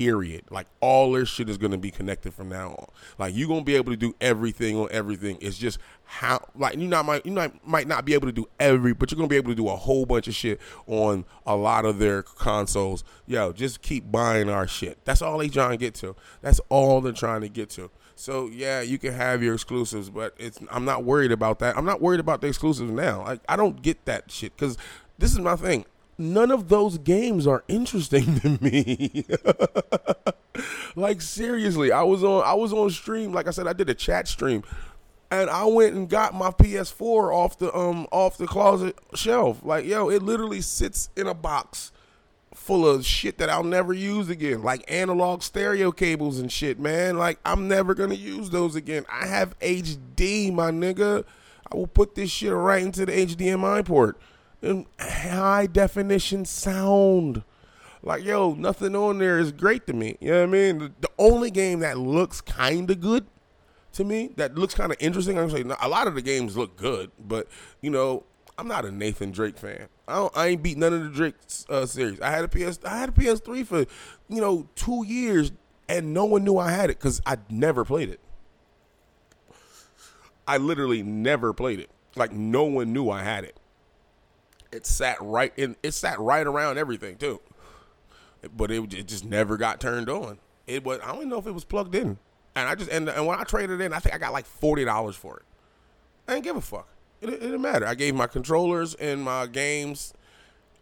Period. 0.01 0.45
Like 0.49 0.67
all 0.81 1.13
their 1.13 1.27
shit 1.27 1.51
is 1.51 1.59
gonna 1.59 1.77
be 1.77 1.91
connected 1.91 2.33
from 2.33 2.49
now 2.49 2.71
on. 2.71 2.87
Like 3.19 3.37
you're 3.37 3.49
gonna 3.49 3.65
be 3.65 3.77
able 3.77 3.93
to 3.93 3.99
do 3.99 4.15
everything 4.19 4.75
on 4.79 4.89
everything. 4.91 5.37
It's 5.43 5.59
just 5.59 5.79
how. 6.05 6.43
Like 6.55 6.79
you 6.79 6.89
not 6.89 7.05
might 7.05 7.27
you 7.27 7.33
not 7.33 7.53
might 7.69 7.87
not 7.87 8.07
be 8.07 8.15
able 8.15 8.27
to 8.27 8.33
do 8.33 8.47
every, 8.59 8.95
but 8.95 9.11
you're 9.11 9.19
gonna 9.19 9.29
be 9.29 9.37
able 9.37 9.51
to 9.51 9.55
do 9.55 9.69
a 9.69 9.77
whole 9.77 10.07
bunch 10.07 10.27
of 10.27 10.35
shit 10.35 10.59
on 10.87 11.27
a 11.45 11.55
lot 11.55 11.85
of 11.85 11.99
their 11.99 12.23
consoles. 12.23 13.05
Yo, 13.27 13.53
just 13.53 13.83
keep 13.83 14.11
buying 14.11 14.49
our 14.49 14.67
shit. 14.67 14.97
That's 15.05 15.21
all 15.21 15.37
they 15.37 15.51
trying 15.51 15.73
to 15.73 15.77
get 15.77 15.95
to. 15.97 16.17
That's 16.41 16.63
all 16.71 17.03
they're 17.03 17.13
trying 17.13 17.43
to 17.43 17.51
get 17.51 17.69
to. 17.73 17.91
So 18.17 18.47
yeah, 18.47 18.81
you 18.81 18.97
can 18.97 19.13
have 19.13 19.43
your 19.43 19.53
exclusives, 19.53 20.09
but 20.09 20.35
it's 20.39 20.59
I'm 20.71 20.87
not 20.87 21.05
worried 21.05 21.31
about 21.31 21.59
that. 21.59 21.77
I'm 21.77 21.85
not 21.85 22.01
worried 22.01 22.21
about 22.21 22.41
the 22.41 22.47
exclusives 22.47 22.91
now. 22.91 23.23
Like 23.25 23.43
I 23.51 23.57
don't 23.57 23.83
get 23.83 24.03
that 24.07 24.31
shit 24.31 24.57
because 24.57 24.79
this 25.19 25.33
is 25.33 25.41
my 25.41 25.57
thing. 25.57 25.85
None 26.21 26.51
of 26.51 26.69
those 26.69 26.99
games 26.99 27.47
are 27.47 27.65
interesting 27.67 28.39
to 28.41 28.63
me. 28.63 29.25
like 30.95 31.23
seriously, 31.23 31.93
I 31.93 32.03
was 32.03 32.23
on 32.23 32.45
I 32.45 32.53
was 32.53 32.75
on 32.75 32.91
stream. 32.91 33.33
Like 33.33 33.49
I 33.49 33.53
said, 33.53 33.67
I 33.67 33.73
did 33.73 33.89
a 33.89 33.95
chat 33.95 34.29
stream, 34.29 34.63
and 35.31 35.49
I 35.49 35.65
went 35.65 35.95
and 35.95 36.11
got 36.11 36.35
my 36.35 36.51
PS4 36.51 37.35
off 37.35 37.59
the 37.59 37.75
um 37.75 38.07
off 38.13 38.37
the 38.37 38.47
closet 38.47 38.99
shelf. 39.15 39.65
Like 39.65 39.87
yo, 39.87 40.11
it 40.11 40.23
literally 40.23 40.61
sits 40.61 41.09
in 41.17 41.27
a 41.27 41.33
box 41.33 41.91
full 42.55 42.87
of 42.87 43.07
shit 43.07 43.39
that 43.39 43.49
I'll 43.49 43.65
never 43.65 43.95
use 43.95 44.29
again, 44.29 44.63
like 44.63 44.85
analog 44.93 45.43
stereo 45.43 45.91
cables 45.91 46.39
and 46.39 46.53
shit, 46.53 46.79
man. 46.79 47.17
Like 47.17 47.39
I'm 47.47 47.67
never 47.67 47.95
gonna 47.95 48.15
use 48.15 48.51
those 48.51 48.75
again. 48.75 49.07
I 49.11 49.27
have 49.27 49.59
HD, 49.61 50.53
my 50.53 50.71
nigga. 50.71 51.25
I 51.73 51.77
will 51.77 51.87
put 51.87 52.15
this 52.15 52.31
shit 52.31 52.53
right 52.53 52.83
into 52.83 53.07
the 53.07 53.13
HDMI 53.13 53.87
port 53.87 54.21
high 54.99 55.67
definition 55.67 56.45
sound. 56.45 57.43
Like 58.03 58.25
yo, 58.25 58.55
nothing 58.55 58.97
on 58.97 59.19
there 59.19 59.39
is 59.39 59.53
great 59.53 59.87
to 59.87 59.93
me. 59.93 60.17
You 60.21 60.31
know 60.31 60.39
what 60.39 60.49
I 60.49 60.53
mean? 60.53 60.79
The, 60.79 60.93
the 61.01 61.11
only 61.19 61.51
game 61.51 61.81
that 61.81 61.99
looks 61.99 62.41
kind 62.41 62.91
of 62.91 63.01
good 63.01 63.27
to 63.93 64.05
me, 64.05 64.33
that 64.37 64.57
looks 64.57 64.75
kind 64.75 64.93
of 64.93 64.99
interesting. 65.01 65.39
I'm 65.39 65.51
saying 65.51 65.71
a 65.81 65.89
lot 65.89 66.07
of 66.07 66.15
the 66.15 66.23
games 66.23 66.57
look 66.57 66.77
good, 66.77 67.11
but 67.19 67.47
you 67.81 67.91
know, 67.91 68.25
I'm 68.57 68.69
not 68.69 68.85
a 68.85 68.91
Nathan 68.91 69.31
Drake 69.31 69.59
fan. 69.59 69.89
I, 70.07 70.29
I 70.35 70.47
ain't 70.49 70.63
beat 70.63 70.79
none 70.79 70.93
of 70.93 71.03
the 71.05 71.11
Drake 71.11 71.35
uh, 71.69 71.87
series. 71.87 72.21
I 72.21 72.31
had 72.31 72.45
a 72.45 72.49
PS. 72.49 72.79
I 72.85 72.99
had 72.99 73.11
a 73.11 73.13
PS3 73.13 73.67
for 73.67 73.81
you 74.29 74.41
know 74.41 74.69
two 74.75 75.05
years, 75.07 75.53
and 75.89 76.15
no 76.15 76.25
one 76.25 76.45
knew 76.45 76.59
I 76.59 76.71
had 76.71 76.91
it 76.91 76.99
because 76.99 77.21
I 77.27 77.39
never 77.49 77.85
played 77.85 78.09
it. 78.09 78.21
I 80.47 80.57
literally 80.57 81.03
never 81.03 81.53
played 81.53 81.81
it. 81.81 81.91
Like 82.17 82.33
no 82.33 82.65
one 82.65 82.93
knew 82.93 83.11
I 83.11 83.23
had 83.23 83.45
it. 83.45 83.60
It 84.73 84.87
sat 84.87 85.17
right 85.21 85.53
in. 85.57 85.77
It 85.83 85.93
sat 85.93 86.19
right 86.21 86.47
around 86.47 86.79
everything 86.79 87.17
too, 87.17 87.41
but 88.57 88.71
it, 88.71 88.95
it 88.95 89.09
just 89.09 89.25
never 89.25 89.57
got 89.57 89.81
turned 89.81 90.09
on. 90.09 90.39
It 90.67 90.85
was. 90.85 91.01
I 91.03 91.09
don't 91.09 91.17
even 91.17 91.29
know 91.31 91.39
if 91.39 91.47
it 91.47 91.53
was 91.53 91.65
plugged 91.65 91.95
in. 91.95 92.19
and 92.55 92.69
I 92.69 92.75
just 92.75 92.91
and, 92.91 93.09
and 93.09 93.27
when 93.27 93.39
I 93.39 93.45
traded 93.45 93.81
in, 93.81 93.93
I 93.93 93.99
think 93.99 94.15
I 94.15 94.19
got 94.19 94.33
like 94.33 94.47
forty 94.47 94.85
dollars 94.85 95.17
for 95.17 95.39
it. 95.39 95.43
I 96.29 96.35
didn't 96.35 96.45
give 96.45 96.57
a 96.57 96.61
fuck. 96.61 96.89
It, 97.21 97.29
it 97.31 97.41
didn't 97.41 97.61
matter. 97.63 97.87
I 97.87 97.95
gave 97.95 98.15
my 98.15 98.27
controllers 98.27 98.95
and 98.95 99.23
my 99.23 99.47
games. 99.47 100.15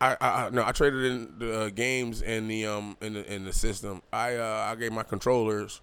I, 0.00 0.16
I, 0.20 0.50
no, 0.50 0.64
I 0.64 0.70
traded 0.70 1.04
in 1.04 1.38
the 1.38 1.60
uh, 1.60 1.68
games 1.70 2.22
and 2.22 2.48
the 2.50 2.66
um 2.66 2.96
in 3.00 3.14
the 3.14 3.32
in 3.32 3.44
the 3.44 3.52
system. 3.52 4.02
I 4.12 4.36
uh, 4.36 4.68
I 4.70 4.76
gave 4.76 4.92
my 4.92 5.02
controllers, 5.02 5.80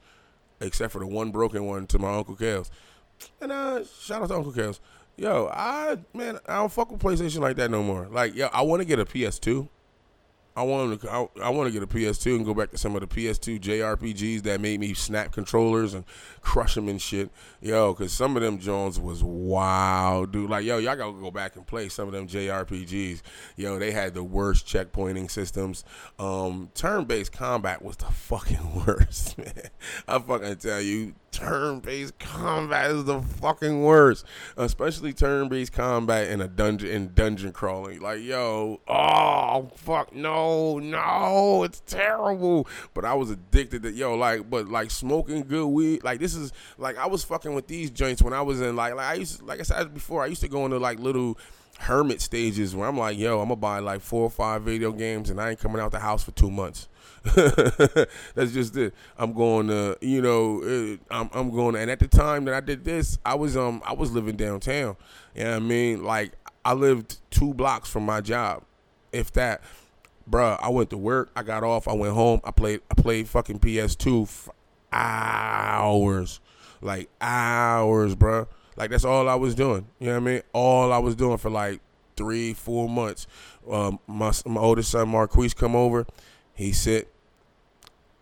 except 0.62 0.94
for 0.94 1.00
the 1.00 1.08
one 1.08 1.32
broken 1.32 1.66
one, 1.66 1.88
to 1.88 2.00
my 2.00 2.14
uncle 2.16 2.36
Kels. 2.36 2.70
And 3.42 3.52
uh, 3.52 3.84
shout 4.00 4.22
out 4.22 4.30
to 4.30 4.36
Uncle 4.36 4.54
Kels. 4.54 4.80
Yo, 5.18 5.50
I 5.54 5.98
man, 6.14 6.40
I 6.48 6.56
don't 6.56 6.72
fuck 6.72 6.92
with 6.92 7.02
PlayStation 7.02 7.40
like 7.40 7.56
that 7.58 7.72
no 7.72 7.82
more. 7.82 8.08
Like, 8.12 8.36
yo, 8.36 8.48
I 8.48 8.62
want 8.64 8.82
to 8.82 8.86
get 8.86 9.00
a 9.00 9.06
PS2. 9.06 9.70
I 10.58 10.64
want 10.64 11.02
to. 11.02 11.12
I, 11.12 11.28
I 11.44 11.50
want 11.50 11.68
to 11.68 11.74
get 11.74 11.84
a 11.84 11.88
PS2 11.88 12.38
and 12.38 12.46
go 12.46 12.54
back 12.54 12.72
to 12.72 12.78
some 12.78 12.96
of 12.96 13.02
the 13.02 13.08
PS2 13.08 13.60
JRPGs 13.60 14.44
that 14.44 14.62
made 14.62 14.80
me 14.80 14.94
snap 14.94 15.34
controllers 15.34 15.94
and 15.94 16.06
crush 16.40 16.76
them 16.76 16.88
and 16.88 17.02
shit. 17.02 17.30
Yo, 17.60 17.94
because 17.94 18.14
some 18.14 18.38
of 18.38 18.42
them 18.42 18.58
Jones 18.60 18.98
was 18.98 19.22
wow, 19.22 20.26
dude. 20.26 20.50
Like, 20.50 20.64
yo, 20.64 20.78
y'all 20.78 20.96
gotta 20.96 21.12
go 21.12 21.30
back 21.30 21.58
and 21.58 21.68
play 21.68 21.90
some 21.90 22.08
of 22.08 22.14
them 22.14 22.28
JRPGs. 22.28 23.22
Yo, 23.58 23.78
they 23.80 23.92
had 23.92 24.14
the 24.14 24.24
worst 24.24 24.66
checkpointing 24.66 25.30
systems. 25.30 25.84
Um, 26.20 26.70
turn-based 26.74 27.34
combat 27.34 27.82
was 27.82 27.98
the 27.98 28.06
fucking 28.12 28.86
worst, 28.86 29.38
man. 29.38 29.70
I 30.08 30.20
fucking 30.20 30.56
tell 30.56 30.80
you, 30.80 31.16
turn-based 31.36 32.18
combat 32.18 32.92
is 32.92 33.04
the 33.04 33.22
fucking 33.22 33.84
worst, 33.84 34.26
especially 34.56 35.12
turn-based 35.12 35.74
combat 35.74 36.30
in 36.30 36.40
a 36.40 36.48
dungeon 36.48 36.90
in 36.90 37.14
dungeon 37.14 37.52
crawling. 37.52 38.00
Like, 38.00 38.22
yo, 38.22 38.80
oh 38.88 39.70
fuck, 39.76 40.16
no, 40.16 40.80
no, 40.80 41.64
it's 41.64 41.82
terrible. 41.82 42.68
But 42.94 43.04
I 43.04 43.14
was 43.14 43.32
addicted 43.32 43.84
to 43.84 43.92
yo, 43.92 44.16
like, 44.16 44.50
but 44.50 44.70
like 44.70 44.92
smoking 44.92 45.44
good 45.44 45.68
weed, 45.68 46.04
like 46.04 46.20
this 46.20 46.36
is 46.36 46.54
like 46.78 46.98
I 46.98 47.08
was 47.08 47.24
fucking 47.26 47.54
with 47.54 47.68
these 47.68 47.92
joints 47.92 48.22
when 48.22 48.34
I 48.34 48.42
was 48.42 48.62
in 48.62 48.76
like 48.76 48.96
like 48.96 49.06
I 49.06 49.14
used 49.16 49.42
like 49.42 49.60
I 49.60 49.64
said 49.64 49.94
before, 49.94 50.24
I 50.24 50.28
used 50.28 50.42
to 50.42 50.48
go 50.48 50.66
into 50.66 50.80
like 50.80 51.00
little 51.00 51.38
hermit 51.80 52.22
stages 52.22 52.74
where 52.74 52.88
I'm 52.88 52.98
like, 52.98 53.18
yo, 53.18 53.42
I'm 53.42 53.50
gonna 53.50 53.58
buy 53.58 53.80
like 53.80 54.00
four 54.00 54.24
or 54.24 54.30
five 54.30 54.64
video 54.64 54.94
games 54.94 55.30
and 55.30 55.42
I 55.42 55.52
ain't 55.52 55.60
coming 55.60 55.82
out 55.82 55.92
the 55.92 56.00
house 56.00 56.24
for 56.24 56.32
two 56.32 56.50
months. 56.50 56.88
That's 58.36 58.52
just 58.52 58.78
it. 58.78 58.94
I'm 59.18 59.34
going 59.34 59.68
to, 59.68 59.98
you 60.00 60.22
know, 60.22 60.62
uh, 60.62 60.98
I'm, 61.10 61.30
I'm 61.34 61.50
going. 61.50 61.74
To, 61.74 61.82
and 61.82 61.90
at 61.90 62.00
the 62.00 62.08
time 62.08 62.46
that 62.46 62.54
I 62.54 62.60
did 62.60 62.84
this, 62.84 63.18
I 63.26 63.34
was 63.36 63.58
um 63.58 63.82
I 63.86 63.94
was 63.94 64.12
living 64.12 64.36
downtown. 64.36 64.96
You 65.36 65.44
know 65.46 65.52
what 65.52 65.56
I 65.56 65.60
mean? 65.60 66.04
Like 66.04 66.34
I 66.64 66.74
lived 66.74 67.18
two 67.32 67.54
blocks 67.54 67.90
from 67.90 68.06
my 68.06 68.22
job, 68.22 68.64
if 69.12 69.32
that. 69.34 69.62
Bruh, 70.30 70.58
I 70.62 70.70
went 70.70 70.90
to 70.90 70.98
work. 70.98 71.32
I 71.36 71.44
got 71.44 71.64
off. 71.64 71.88
I 71.88 71.94
went 71.94 72.14
home. 72.14 72.42
I 72.44 72.52
played. 72.52 72.82
I 72.92 73.00
played 73.00 73.28
fucking 73.28 73.60
PS2 73.60 74.28
for 74.28 74.54
hours, 74.92 76.40
like 76.82 77.10
hours, 77.22 78.16
bruh. 78.16 78.48
Like 78.76 78.92
that's 78.92 79.06
all 79.06 79.30
I 79.30 79.36
was 79.36 79.56
doing. 79.56 79.88
You 80.00 80.08
know 80.08 80.14
what 80.14 80.30
I 80.30 80.34
mean? 80.34 80.42
All 80.54 80.92
I 80.92 80.98
was 81.00 81.16
doing 81.16 81.38
for 81.38 81.50
like 81.50 81.80
three, 82.16 82.54
four 82.54 82.88
months. 82.88 83.26
Um, 83.70 84.00
my 84.08 84.32
my 84.46 84.62
oldest 84.62 84.92
son 84.92 85.10
Marquise 85.10 85.54
come 85.54 85.76
over. 85.76 86.06
He 86.54 86.72
sit. 86.72 87.12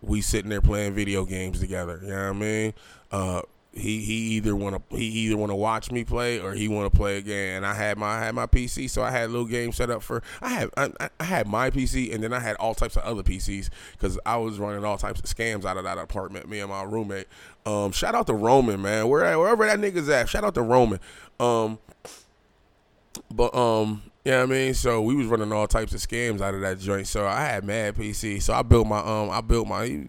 We 0.03 0.21
sitting 0.21 0.49
there 0.49 0.61
playing 0.61 0.93
video 0.93 1.25
games 1.25 1.59
together. 1.59 1.99
You 2.03 2.09
know 2.09 2.15
what 2.15 2.35
I 2.35 2.39
mean? 2.39 2.73
Uh, 3.11 3.41
he 3.73 4.01
he 4.01 4.13
either 4.35 4.55
want 4.55 4.89
to 4.89 4.95
he 4.95 5.05
either 5.05 5.35
want 5.35 5.49
to 5.51 5.55
watch 5.55 5.91
me 5.91 6.03
play 6.03 6.39
or 6.39 6.53
he 6.53 6.67
want 6.67 6.91
to 6.91 6.95
play 6.95 7.17
a 7.17 7.21
game. 7.21 7.57
And 7.57 7.65
I 7.65 7.73
had 7.73 7.97
my 7.97 8.07
I 8.07 8.25
had 8.25 8.35
my 8.35 8.45
PC, 8.45 8.89
so 8.89 9.01
I 9.01 9.09
had 9.09 9.25
a 9.29 9.31
little 9.31 9.47
game 9.47 9.71
set 9.71 9.89
up 9.89 10.03
for. 10.03 10.21
I 10.41 10.49
had 10.49 10.69
I, 10.77 11.09
I 11.19 11.23
had 11.23 11.47
my 11.47 11.71
PC, 11.71 12.13
and 12.13 12.23
then 12.23 12.33
I 12.33 12.39
had 12.39 12.55
all 12.57 12.75
types 12.75 12.95
of 12.95 13.03
other 13.03 13.23
PCs 13.23 13.69
because 13.93 14.19
I 14.25 14.37
was 14.37 14.59
running 14.59 14.85
all 14.85 14.97
types 14.97 15.19
of 15.19 15.25
scams 15.25 15.65
out 15.65 15.77
of 15.77 15.85
that 15.85 15.97
apartment. 15.97 16.47
Me 16.47 16.59
and 16.59 16.69
my 16.69 16.83
roommate. 16.83 17.27
Um, 17.65 17.91
shout 17.91 18.13
out 18.13 18.27
to 18.27 18.33
Roman, 18.33 18.81
man. 18.81 19.07
Where 19.07 19.37
wherever 19.39 19.65
that 19.65 19.79
nigga's 19.79 20.09
at. 20.09 20.29
Shout 20.29 20.43
out 20.43 20.53
to 20.55 20.61
Roman. 20.61 20.99
Um, 21.39 21.79
but 23.35 23.55
um, 23.55 24.03
yeah, 24.23 24.41
I 24.41 24.45
mean, 24.45 24.73
so 24.73 25.01
we 25.01 25.15
was 25.15 25.27
running 25.27 25.51
all 25.51 25.67
types 25.67 25.93
of 25.93 25.99
scams 25.99 26.41
out 26.41 26.53
of 26.53 26.61
that 26.61 26.79
joint. 26.79 27.07
So 27.07 27.25
I 27.25 27.41
had 27.41 27.63
mad 27.63 27.95
PC. 27.95 28.41
So 28.41 28.53
I 28.53 28.61
built 28.61 28.87
my 28.87 28.99
um, 28.99 29.29
I 29.29 29.41
built 29.41 29.67
my 29.67 30.05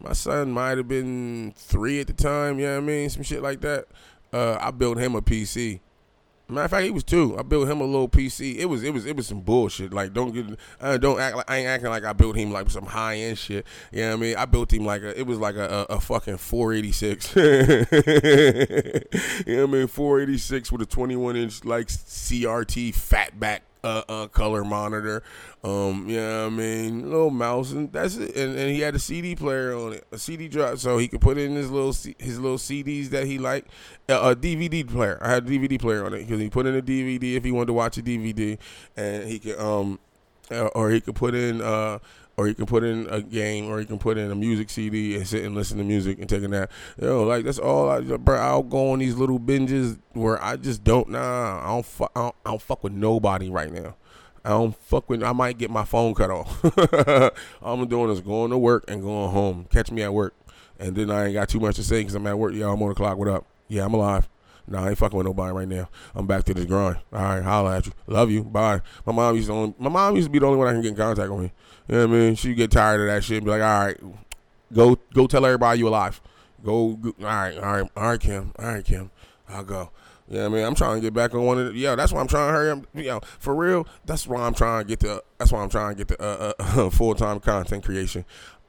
my 0.00 0.12
son 0.12 0.52
might 0.52 0.78
have 0.78 0.88
been 0.88 1.52
three 1.56 2.00
at 2.00 2.06
the 2.06 2.12
time. 2.12 2.58
You 2.58 2.66
know 2.66 2.76
what 2.76 2.84
I 2.84 2.86
mean, 2.86 3.10
some 3.10 3.22
shit 3.22 3.42
like 3.42 3.60
that. 3.62 3.86
Uh, 4.32 4.56
I 4.60 4.70
built 4.70 4.98
him 4.98 5.14
a 5.14 5.22
PC. 5.22 5.80
Matter 6.50 6.64
of 6.64 6.70
fact, 6.70 6.84
he 6.84 6.90
was 6.90 7.04
two. 7.04 7.38
I 7.38 7.42
built 7.42 7.68
him 7.68 7.82
a 7.82 7.84
little 7.84 8.08
PC. 8.08 8.56
It 8.56 8.64
was 8.64 8.82
it 8.82 8.94
was 8.94 9.04
it 9.04 9.14
was 9.14 9.26
some 9.26 9.40
bullshit. 9.40 9.92
Like 9.92 10.14
don't 10.14 10.32
get 10.32 10.46
uh, 10.80 10.96
don't 10.96 11.20
act 11.20 11.36
like 11.36 11.50
I 11.50 11.58
ain't 11.58 11.68
acting 11.68 11.90
like 11.90 12.04
I 12.04 12.14
built 12.14 12.36
him 12.36 12.50
like 12.50 12.70
some 12.70 12.86
high 12.86 13.16
end 13.16 13.36
shit. 13.36 13.66
You 13.92 14.00
know 14.00 14.08
what 14.08 14.16
I 14.16 14.20
mean? 14.20 14.36
I 14.36 14.46
built 14.46 14.72
him 14.72 14.86
like 14.86 15.02
a 15.02 15.18
it 15.18 15.26
was 15.26 15.38
like 15.38 15.56
a, 15.56 15.86
a, 15.90 15.96
a 15.96 16.00
fucking 16.00 16.38
486. 16.38 17.36
you 17.36 17.42
know 19.56 19.66
what 19.66 19.68
I 19.68 19.72
mean? 19.72 19.86
486 19.88 20.72
with 20.72 20.80
a 20.80 20.86
21 20.86 21.36
inch 21.36 21.64
like 21.66 21.88
CRT 21.88 22.94
fatback 22.94 23.60
uh, 23.84 24.02
uh, 24.08 24.26
color 24.28 24.64
monitor. 24.64 25.22
Um, 25.62 26.06
yeah, 26.08 26.46
I 26.46 26.48
mean, 26.50 27.10
little 27.10 27.30
mouse, 27.30 27.72
and 27.72 27.92
that's 27.92 28.16
it. 28.16 28.36
And, 28.36 28.56
and 28.56 28.70
he 28.70 28.80
had 28.80 28.94
a 28.94 28.98
CD 28.98 29.34
player 29.34 29.74
on 29.74 29.94
it, 29.94 30.06
a 30.12 30.18
CD 30.18 30.48
drive, 30.48 30.80
so 30.80 30.98
he 30.98 31.08
could 31.08 31.20
put 31.20 31.38
in 31.38 31.54
his 31.54 31.70
little 31.70 31.92
C- 31.92 32.16
his 32.18 32.38
little 32.38 32.58
CDs 32.58 33.10
that 33.10 33.26
he 33.26 33.38
liked. 33.38 33.68
A 34.08 34.34
DVD 34.34 34.88
player. 34.88 35.18
I 35.20 35.30
had 35.30 35.46
a 35.46 35.50
DVD 35.50 35.78
player 35.78 36.04
on 36.06 36.14
it 36.14 36.20
because 36.20 36.40
he 36.40 36.48
put 36.48 36.66
in 36.66 36.74
a 36.74 36.82
DVD 36.82 37.34
if 37.34 37.44
he 37.44 37.52
wanted 37.52 37.66
to 37.66 37.72
watch 37.74 37.98
a 37.98 38.02
DVD, 38.02 38.58
and 38.96 39.28
he 39.28 39.38
could 39.38 39.58
um, 39.58 39.98
uh, 40.50 40.66
or 40.68 40.90
he 40.90 41.00
could 41.00 41.14
put 41.14 41.34
in 41.34 41.60
uh 41.60 41.98
or 42.38 42.46
you 42.46 42.54
can 42.54 42.66
put 42.66 42.84
in 42.84 43.08
a 43.10 43.20
game, 43.20 43.66
or 43.66 43.80
you 43.80 43.84
can 43.84 43.98
put 43.98 44.16
in 44.16 44.30
a 44.30 44.34
music 44.34 44.70
CD 44.70 45.16
and 45.16 45.26
sit 45.26 45.44
and 45.44 45.56
listen 45.56 45.76
to 45.76 45.82
music 45.82 46.20
and 46.20 46.28
take 46.30 46.44
a 46.44 46.48
nap. 46.48 46.70
Yo, 47.02 47.24
like 47.24 47.44
that's 47.44 47.58
all 47.58 47.90
I, 47.90 48.00
bro. 48.00 48.38
I'll 48.38 48.62
go 48.62 48.92
on 48.92 49.00
these 49.00 49.16
little 49.16 49.40
binges 49.40 49.98
where 50.12 50.40
I 50.42 50.56
just 50.56 50.84
don't. 50.84 51.08
Nah, 51.08 51.60
I 51.64 51.66
don't 51.66 51.84
fuck. 51.84 52.12
I 52.14 52.20
don't, 52.20 52.34
I 52.46 52.50
don't 52.50 52.62
fuck 52.62 52.84
with 52.84 52.92
nobody 52.92 53.50
right 53.50 53.72
now. 53.72 53.96
I 54.44 54.50
don't 54.50 54.74
fuck 54.76 55.10
with. 55.10 55.24
I 55.24 55.32
might 55.32 55.58
get 55.58 55.68
my 55.68 55.84
phone 55.84 56.14
cut 56.14 56.30
off. 56.30 56.64
all 57.60 57.74
I'm 57.74 57.88
doing 57.88 58.08
is 58.10 58.20
going 58.20 58.52
to 58.52 58.58
work 58.58 58.84
and 58.86 59.02
going 59.02 59.32
home. 59.32 59.66
Catch 59.72 59.90
me 59.90 60.02
at 60.02 60.14
work, 60.14 60.36
and 60.78 60.94
then 60.94 61.10
I 61.10 61.24
ain't 61.24 61.34
got 61.34 61.48
too 61.48 61.58
much 61.58 61.74
to 61.74 61.82
say 61.82 61.98
because 61.98 62.14
I'm 62.14 62.26
at 62.28 62.38
work. 62.38 62.54
Yeah, 62.54 62.70
I'm 62.70 62.80
on 62.80 62.90
the 62.90 62.94
clock. 62.94 63.18
What 63.18 63.26
up? 63.26 63.46
Yeah, 63.66 63.84
I'm 63.84 63.94
alive. 63.94 64.28
No, 64.68 64.78
I 64.78 64.90
ain't 64.90 64.98
fucking 64.98 65.16
with 65.16 65.26
nobody 65.26 65.52
right 65.52 65.68
now. 65.68 65.88
I'm 66.14 66.26
back 66.26 66.44
to 66.44 66.54
this 66.54 66.66
grind. 66.66 66.98
All 67.12 67.20
right, 67.20 67.42
holla 67.42 67.78
at 67.78 67.86
you. 67.86 67.92
Love 68.06 68.30
you. 68.30 68.44
Bye. 68.44 68.82
My 69.06 69.12
mom 69.12 69.34
used 69.34 69.48
to 69.48 69.54
only, 69.54 69.74
my 69.78 69.88
mom 69.88 70.14
used 70.14 70.26
to 70.26 70.30
be 70.30 70.38
the 70.38 70.46
only 70.46 70.58
one 70.58 70.68
I 70.68 70.72
can 70.72 70.82
get 70.82 70.90
in 70.90 70.96
contact 70.96 71.32
with. 71.32 71.50
You 71.88 71.94
know 71.94 72.06
what 72.06 72.16
I 72.16 72.18
mean? 72.18 72.34
She 72.34 72.54
get 72.54 72.70
tired 72.70 73.00
of 73.00 73.06
that 73.06 73.24
shit 73.24 73.38
and 73.38 73.46
be 73.46 73.50
like, 73.50 73.62
all 73.62 73.84
right, 73.86 73.98
go 74.72 74.98
go 75.14 75.26
tell 75.26 75.44
everybody 75.46 75.78
you 75.78 75.88
alive. 75.88 76.20
Go, 76.64 76.94
go 76.94 77.14
all 77.20 77.24
right, 77.24 77.56
all 77.56 77.72
right, 77.72 77.90
all 77.96 78.02
right, 78.08 78.20
Kim. 78.20 78.52
All 78.58 78.66
right, 78.66 78.84
Kim. 78.84 79.10
I'll 79.48 79.64
go. 79.64 79.90
Yeah, 80.28 80.34
you 80.34 80.40
know 80.40 80.46
I 80.46 80.48
mean, 80.50 80.64
I'm 80.64 80.74
trying 80.74 80.96
to 80.96 81.00
get 81.00 81.14
back 81.14 81.34
on 81.34 81.44
one 81.44 81.58
of 81.58 81.72
the, 81.72 81.78
yeah, 81.78 81.94
that's 81.94 82.12
why 82.12 82.20
I'm 82.20 82.26
trying 82.26 82.48
to 82.48 82.52
hurry 82.52 82.70
up. 82.70 82.84
You 82.94 83.04
know, 83.04 83.20
for 83.38 83.54
real, 83.54 83.86
that's 84.04 84.26
why 84.26 84.42
I'm 84.42 84.54
trying 84.54 84.84
to 84.84 84.88
get 84.88 85.00
the, 85.00 85.22
that's 85.38 85.50
why 85.50 85.62
I'm 85.62 85.70
trying 85.70 85.96
to 85.96 86.04
get 86.04 86.08
the 86.08 86.22
uh, 86.22 86.52
uh, 86.58 86.90
full 86.90 87.14
time 87.14 87.40
content 87.40 87.84
creation. 87.84 88.26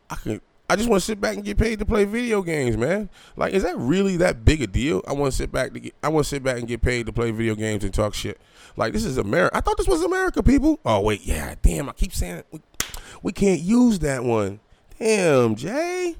I 0.09 0.15
can, 0.15 0.41
I 0.69 0.75
just 0.77 0.87
want 0.87 1.01
to 1.01 1.05
sit 1.05 1.19
back 1.19 1.35
and 1.35 1.43
get 1.43 1.57
paid 1.57 1.79
to 1.79 1.85
play 1.85 2.05
video 2.05 2.41
games, 2.41 2.77
man. 2.77 3.09
Like, 3.35 3.53
is 3.53 3.63
that 3.63 3.75
really 3.77 4.15
that 4.17 4.45
big 4.45 4.61
a 4.61 4.67
deal? 4.67 5.01
I 5.07 5.13
want 5.13 5.33
to 5.33 5.37
sit 5.37 5.51
back 5.51 5.73
to 5.73 5.79
get, 5.79 5.95
I 6.01 6.07
want 6.07 6.25
to 6.25 6.29
sit 6.29 6.43
back 6.43 6.59
and 6.59 6.67
get 6.67 6.81
paid 6.81 7.07
to 7.07 7.11
play 7.11 7.31
video 7.31 7.55
games 7.55 7.83
and 7.83 7.93
talk 7.93 8.13
shit. 8.13 8.39
Like, 8.77 8.93
this 8.93 9.03
is 9.03 9.17
America. 9.17 9.57
I 9.57 9.61
thought 9.61 9.77
this 9.77 9.87
was 9.87 10.03
America, 10.03 10.41
people. 10.41 10.79
Oh 10.85 11.01
wait, 11.01 11.25
yeah, 11.25 11.55
damn. 11.61 11.89
I 11.89 11.93
keep 11.93 12.13
saying 12.13 12.43
it. 12.53 12.61
We, 13.21 13.31
can't 13.31 13.61
use 13.61 13.99
that 13.99 14.23
one. 14.23 14.59
Damn, 14.97 15.55
Jay. 15.55 16.15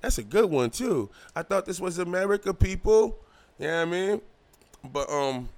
That's 0.00 0.18
a 0.18 0.22
good 0.22 0.50
one 0.50 0.70
too. 0.70 1.10
I 1.36 1.42
thought 1.42 1.66
this 1.66 1.80
was 1.80 1.98
America, 1.98 2.54
people. 2.54 3.18
You 3.58 3.66
know 3.66 3.76
what 3.76 3.82
I 3.82 3.84
mean? 3.84 4.20
But 4.84 5.10
um 5.10 5.48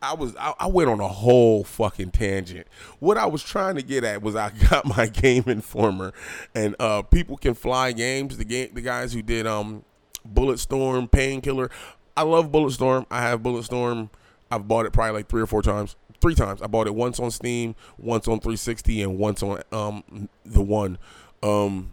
I 0.00 0.14
was 0.14 0.36
I, 0.36 0.52
I, 0.60 0.66
went 0.66 0.90
on 0.90 1.00
a 1.00 1.08
whole 1.08 1.64
fucking 1.64 2.10
tangent. 2.10 2.66
What 3.00 3.16
I 3.16 3.26
was 3.26 3.42
trying 3.42 3.76
to 3.76 3.82
get 3.82 4.04
at 4.04 4.22
was 4.22 4.36
I 4.36 4.50
got 4.70 4.84
my 4.84 5.06
game 5.06 5.44
informer 5.46 6.12
and 6.54 6.76
uh 6.78 7.02
people 7.02 7.36
can 7.36 7.54
fly 7.54 7.92
games, 7.92 8.36
the 8.36 8.44
game 8.44 8.70
the 8.74 8.82
guys 8.82 9.12
who 9.12 9.22
did 9.22 9.46
um 9.46 9.84
Bulletstorm, 10.30 11.10
Painkiller. 11.10 11.70
I 12.16 12.22
love 12.22 12.50
Bulletstorm. 12.52 13.06
I 13.10 13.22
have 13.22 13.40
Bulletstorm. 13.40 14.10
I've 14.50 14.68
bought 14.68 14.86
it 14.86 14.92
probably 14.92 15.12
like 15.12 15.28
three 15.28 15.42
or 15.42 15.46
four 15.46 15.62
times. 15.62 15.96
Three 16.20 16.34
times. 16.34 16.60
I 16.62 16.66
bought 16.66 16.86
it 16.86 16.94
once 16.94 17.20
on 17.20 17.30
Steam, 17.30 17.74
once 17.96 18.26
on 18.26 18.40
360, 18.40 19.02
and 19.02 19.18
once 19.18 19.42
on 19.42 19.62
um 19.72 20.28
the 20.44 20.62
one. 20.62 20.98
Um 21.42 21.92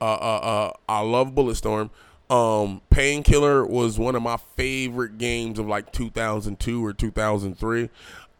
uh 0.00 0.04
uh 0.04 0.38
uh 0.38 0.72
I 0.88 1.00
love 1.00 1.28
Bulletstorm. 1.34 1.90
Um, 2.30 2.80
Painkiller 2.88 3.66
was 3.66 3.98
one 3.98 4.14
of 4.14 4.22
my 4.22 4.38
favorite 4.56 5.18
games 5.18 5.58
of 5.58 5.66
like 5.66 5.92
2002 5.92 6.82
or 6.82 6.94
2003. 6.94 7.90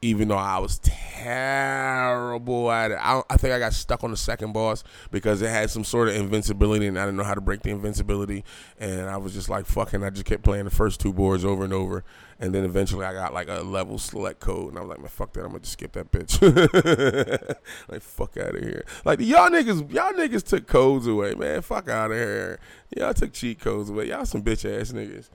Even 0.04 0.26
though 0.26 0.36
I 0.36 0.58
was 0.58 0.80
terrible 0.80 2.72
at 2.72 2.90
it. 2.90 2.98
I, 3.00 3.22
I 3.30 3.36
think 3.36 3.54
I 3.54 3.60
got 3.60 3.72
stuck 3.72 4.02
on 4.02 4.10
the 4.10 4.16
second 4.16 4.52
boss 4.52 4.82
because 5.12 5.40
it 5.42 5.48
had 5.48 5.70
some 5.70 5.84
sort 5.84 6.08
of 6.08 6.16
invincibility, 6.16 6.88
and 6.88 6.98
I 6.98 7.04
didn't 7.04 7.18
know 7.18 7.24
how 7.24 7.34
to 7.34 7.40
break 7.40 7.62
the 7.62 7.70
invincibility. 7.70 8.44
And 8.80 9.08
I 9.08 9.16
was 9.16 9.32
just 9.32 9.48
like, 9.48 9.64
fucking, 9.64 10.02
I 10.02 10.10
just 10.10 10.24
kept 10.24 10.42
playing 10.42 10.64
the 10.64 10.72
first 10.72 11.00
two 11.00 11.12
boards 11.12 11.44
over 11.44 11.62
and 11.62 11.72
over. 11.72 12.02
And 12.40 12.52
then 12.52 12.64
eventually 12.64 13.06
I 13.06 13.12
got 13.12 13.32
like 13.32 13.48
a 13.48 13.60
level 13.60 13.96
select 13.96 14.40
code, 14.40 14.70
and 14.70 14.78
I 14.78 14.80
was 14.80 14.90
like, 14.90 14.98
man, 14.98 15.08
fuck 15.08 15.32
that, 15.34 15.44
I'm 15.44 15.50
gonna 15.50 15.60
just 15.60 15.74
skip 15.74 15.92
that 15.92 16.10
bitch. 16.10 17.56
like, 17.88 18.02
fuck 18.02 18.36
out 18.36 18.56
of 18.56 18.62
here. 18.62 18.84
Like, 19.04 19.20
y'all 19.20 19.50
niggas, 19.50 19.92
y'all 19.92 20.12
niggas 20.14 20.42
took 20.42 20.66
codes 20.66 21.06
away, 21.06 21.36
man. 21.36 21.62
Fuck 21.62 21.88
out 21.88 22.10
of 22.10 22.16
here. 22.16 22.58
Y'all 22.96 23.14
took 23.14 23.32
cheat 23.32 23.60
codes 23.60 23.88
away. 23.88 24.08
Y'all 24.08 24.26
some 24.26 24.42
bitch 24.42 24.68
ass 24.68 24.90
niggas. 24.90 25.28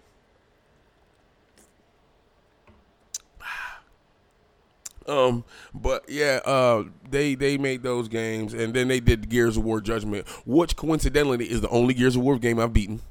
Um, 5.08 5.46
but 5.74 6.06
yeah, 6.10 6.42
uh, 6.46 6.84
they 7.10 7.36
they 7.36 7.58
made 7.58 7.84
those 7.84 8.08
games, 8.08 8.54
and 8.54 8.74
then 8.74 8.88
they 8.88 9.00
did 9.00 9.30
Gears 9.30 9.56
of 9.58 9.64
War 9.64 9.80
Judgment, 9.80 10.28
which 10.46 10.76
coincidentally 10.76 11.50
is 11.50 11.62
the 11.62 11.70
only 11.70 11.94
Gears 11.94 12.16
of 12.16 12.24
War 12.24 12.38
game 12.38 12.60
I've 12.60 12.74
beaten. 12.74 13.02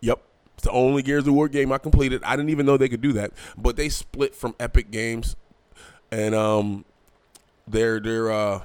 Yep, 0.00 0.20
it's 0.54 0.64
the 0.64 0.72
only 0.72 1.02
Gears 1.02 1.26
of 1.26 1.34
War 1.34 1.48
game 1.48 1.70
I 1.70 1.78
completed. 1.78 2.22
I 2.24 2.36
didn't 2.36 2.50
even 2.50 2.66
know 2.66 2.76
they 2.76 2.88
could 2.88 3.00
do 3.00 3.12
that, 3.12 3.32
but 3.56 3.76
they 3.76 3.88
split 3.88 4.34
from 4.34 4.56
Epic 4.58 4.90
Games, 4.90 5.36
and 6.10 6.34
um, 6.34 6.84
they're 7.68 8.00
they're 8.00 8.32
uh 8.32 8.62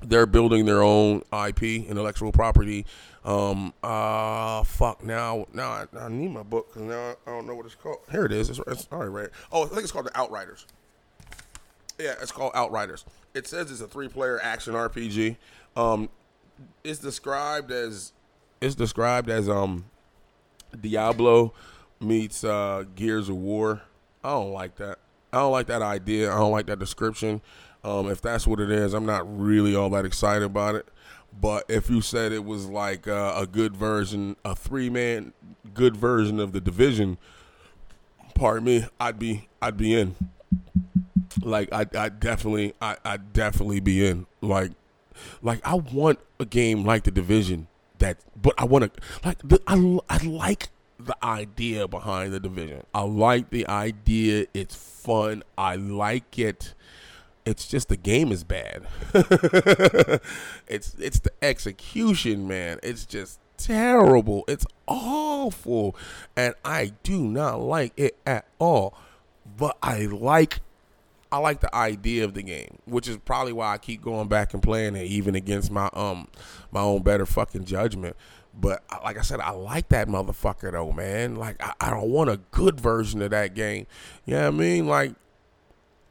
they're 0.00 0.26
building 0.26 0.66
their 0.66 0.82
own 0.82 1.22
IP, 1.32 1.62
intellectual 1.62 2.30
property. 2.30 2.86
Um, 3.24 3.72
uh, 3.82 4.62
fuck 4.64 5.02
now 5.02 5.46
now 5.52 5.70
I, 5.70 5.86
I 5.98 6.08
need 6.08 6.28
my 6.30 6.42
book 6.42 6.68
because 6.68 6.82
now 6.82 7.16
I 7.26 7.30
don't 7.30 7.46
know 7.46 7.54
what 7.54 7.66
it's 7.66 7.74
called. 7.74 7.98
Here 8.10 8.26
it 8.26 8.32
is. 8.32 8.50
It's, 8.50 8.60
it's 8.66 8.86
all 8.92 8.98
right, 9.00 9.06
right. 9.06 9.28
Oh, 9.50 9.64
I 9.64 9.66
think 9.68 9.82
it's 9.82 9.92
called 9.92 10.06
the 10.06 10.16
Outriders. 10.16 10.66
Yeah, 11.98 12.14
it's 12.20 12.32
called 12.32 12.52
Outriders. 12.54 13.04
It 13.34 13.46
says 13.46 13.70
it's 13.70 13.80
a 13.80 13.86
three-player 13.86 14.40
action 14.42 14.74
RPG. 14.74 15.36
Um, 15.76 16.08
it's 16.82 16.98
described 16.98 17.70
as 17.70 18.12
it's 18.60 18.74
described 18.74 19.28
as 19.28 19.48
um 19.48 19.84
Diablo 20.80 21.52
meets 22.00 22.44
uh, 22.44 22.84
Gears 22.94 23.28
of 23.28 23.36
War. 23.36 23.82
I 24.22 24.30
don't 24.30 24.52
like 24.52 24.76
that. 24.76 24.98
I 25.32 25.38
don't 25.38 25.52
like 25.52 25.66
that 25.66 25.82
idea. 25.82 26.32
I 26.32 26.38
don't 26.38 26.52
like 26.52 26.66
that 26.66 26.78
description. 26.78 27.40
Um, 27.82 28.08
if 28.10 28.22
that's 28.22 28.46
what 28.46 28.60
it 28.60 28.70
is, 28.70 28.94
I'm 28.94 29.04
not 29.04 29.24
really 29.38 29.74
all 29.74 29.90
that 29.90 30.04
excited 30.04 30.44
about 30.44 30.74
it. 30.74 30.86
But 31.40 31.64
if 31.68 31.90
you 31.90 32.00
said 32.00 32.32
it 32.32 32.44
was 32.44 32.66
like 32.66 33.08
uh, 33.08 33.34
a 33.36 33.46
good 33.46 33.76
version, 33.76 34.36
a 34.44 34.54
three-man 34.54 35.32
good 35.74 35.96
version 35.96 36.38
of 36.38 36.52
the 36.52 36.60
Division, 36.60 37.18
pardon 38.34 38.64
me, 38.64 38.86
I'd 39.00 39.18
be 39.18 39.48
I'd 39.60 39.76
be 39.76 39.94
in 39.94 40.14
like 41.42 41.72
I, 41.72 41.86
I 41.96 42.08
definitely 42.08 42.74
I, 42.80 42.96
I 43.04 43.16
definitely 43.16 43.80
be 43.80 44.06
in. 44.06 44.26
Like 44.40 44.72
like 45.42 45.66
I 45.66 45.74
want 45.74 46.18
a 46.40 46.44
game 46.44 46.84
like 46.84 47.04
the 47.04 47.10
division 47.10 47.68
that 47.98 48.18
but 48.40 48.54
I 48.58 48.64
want 48.64 48.92
to 48.92 49.00
like 49.24 49.38
the, 49.38 49.60
I, 49.66 49.98
I 50.08 50.24
like 50.26 50.68
the 50.98 51.16
idea 51.24 51.88
behind 51.88 52.32
the 52.32 52.40
division. 52.40 52.84
I 52.94 53.02
like 53.02 53.50
the 53.50 53.66
idea. 53.68 54.46
It's 54.54 54.74
fun. 54.74 55.42
I 55.56 55.76
like 55.76 56.38
it. 56.38 56.74
It's 57.44 57.68
just 57.68 57.88
the 57.88 57.96
game 57.96 58.32
is 58.32 58.44
bad. 58.44 58.86
It's 60.66 60.94
it's 60.98 61.20
the 61.20 61.30
execution 61.42 62.48
man. 62.48 62.78
It's 62.82 63.04
just 63.04 63.38
terrible. 63.56 64.44
It's 64.48 64.66
awful. 64.86 65.94
And 66.36 66.54
I 66.64 66.92
do 67.02 67.22
not 67.22 67.60
like 67.60 67.92
it 67.96 68.16
at 68.26 68.46
all. 68.58 68.94
But 69.56 69.76
I 69.82 70.06
like 70.06 70.60
I 71.34 71.38
like 71.38 71.60
the 71.60 71.74
idea 71.74 72.24
of 72.24 72.34
the 72.34 72.44
game, 72.44 72.78
which 72.84 73.08
is 73.08 73.16
probably 73.16 73.52
why 73.52 73.72
I 73.72 73.78
keep 73.78 74.02
going 74.02 74.28
back 74.28 74.54
and 74.54 74.62
playing 74.62 74.94
it, 74.94 75.06
even 75.06 75.34
against 75.34 75.68
my 75.68 75.90
um 75.92 76.28
my 76.70 76.80
own 76.80 77.02
better 77.02 77.26
fucking 77.26 77.64
judgment. 77.64 78.16
But 78.58 78.84
like 79.02 79.18
I 79.18 79.22
said, 79.22 79.40
I 79.40 79.50
like 79.50 79.88
that 79.88 80.06
motherfucker 80.06 80.70
though, 80.70 80.92
man. 80.92 81.34
Like 81.34 81.60
I, 81.60 81.72
I 81.80 81.90
don't 81.90 82.08
want 82.08 82.30
a 82.30 82.36
good 82.52 82.80
version 82.80 83.20
of 83.20 83.32
that 83.32 83.54
game. 83.54 83.88
You 84.26 84.34
know 84.34 84.42
what 84.42 84.54
I 84.54 84.56
mean? 84.56 84.86
Like 84.86 85.14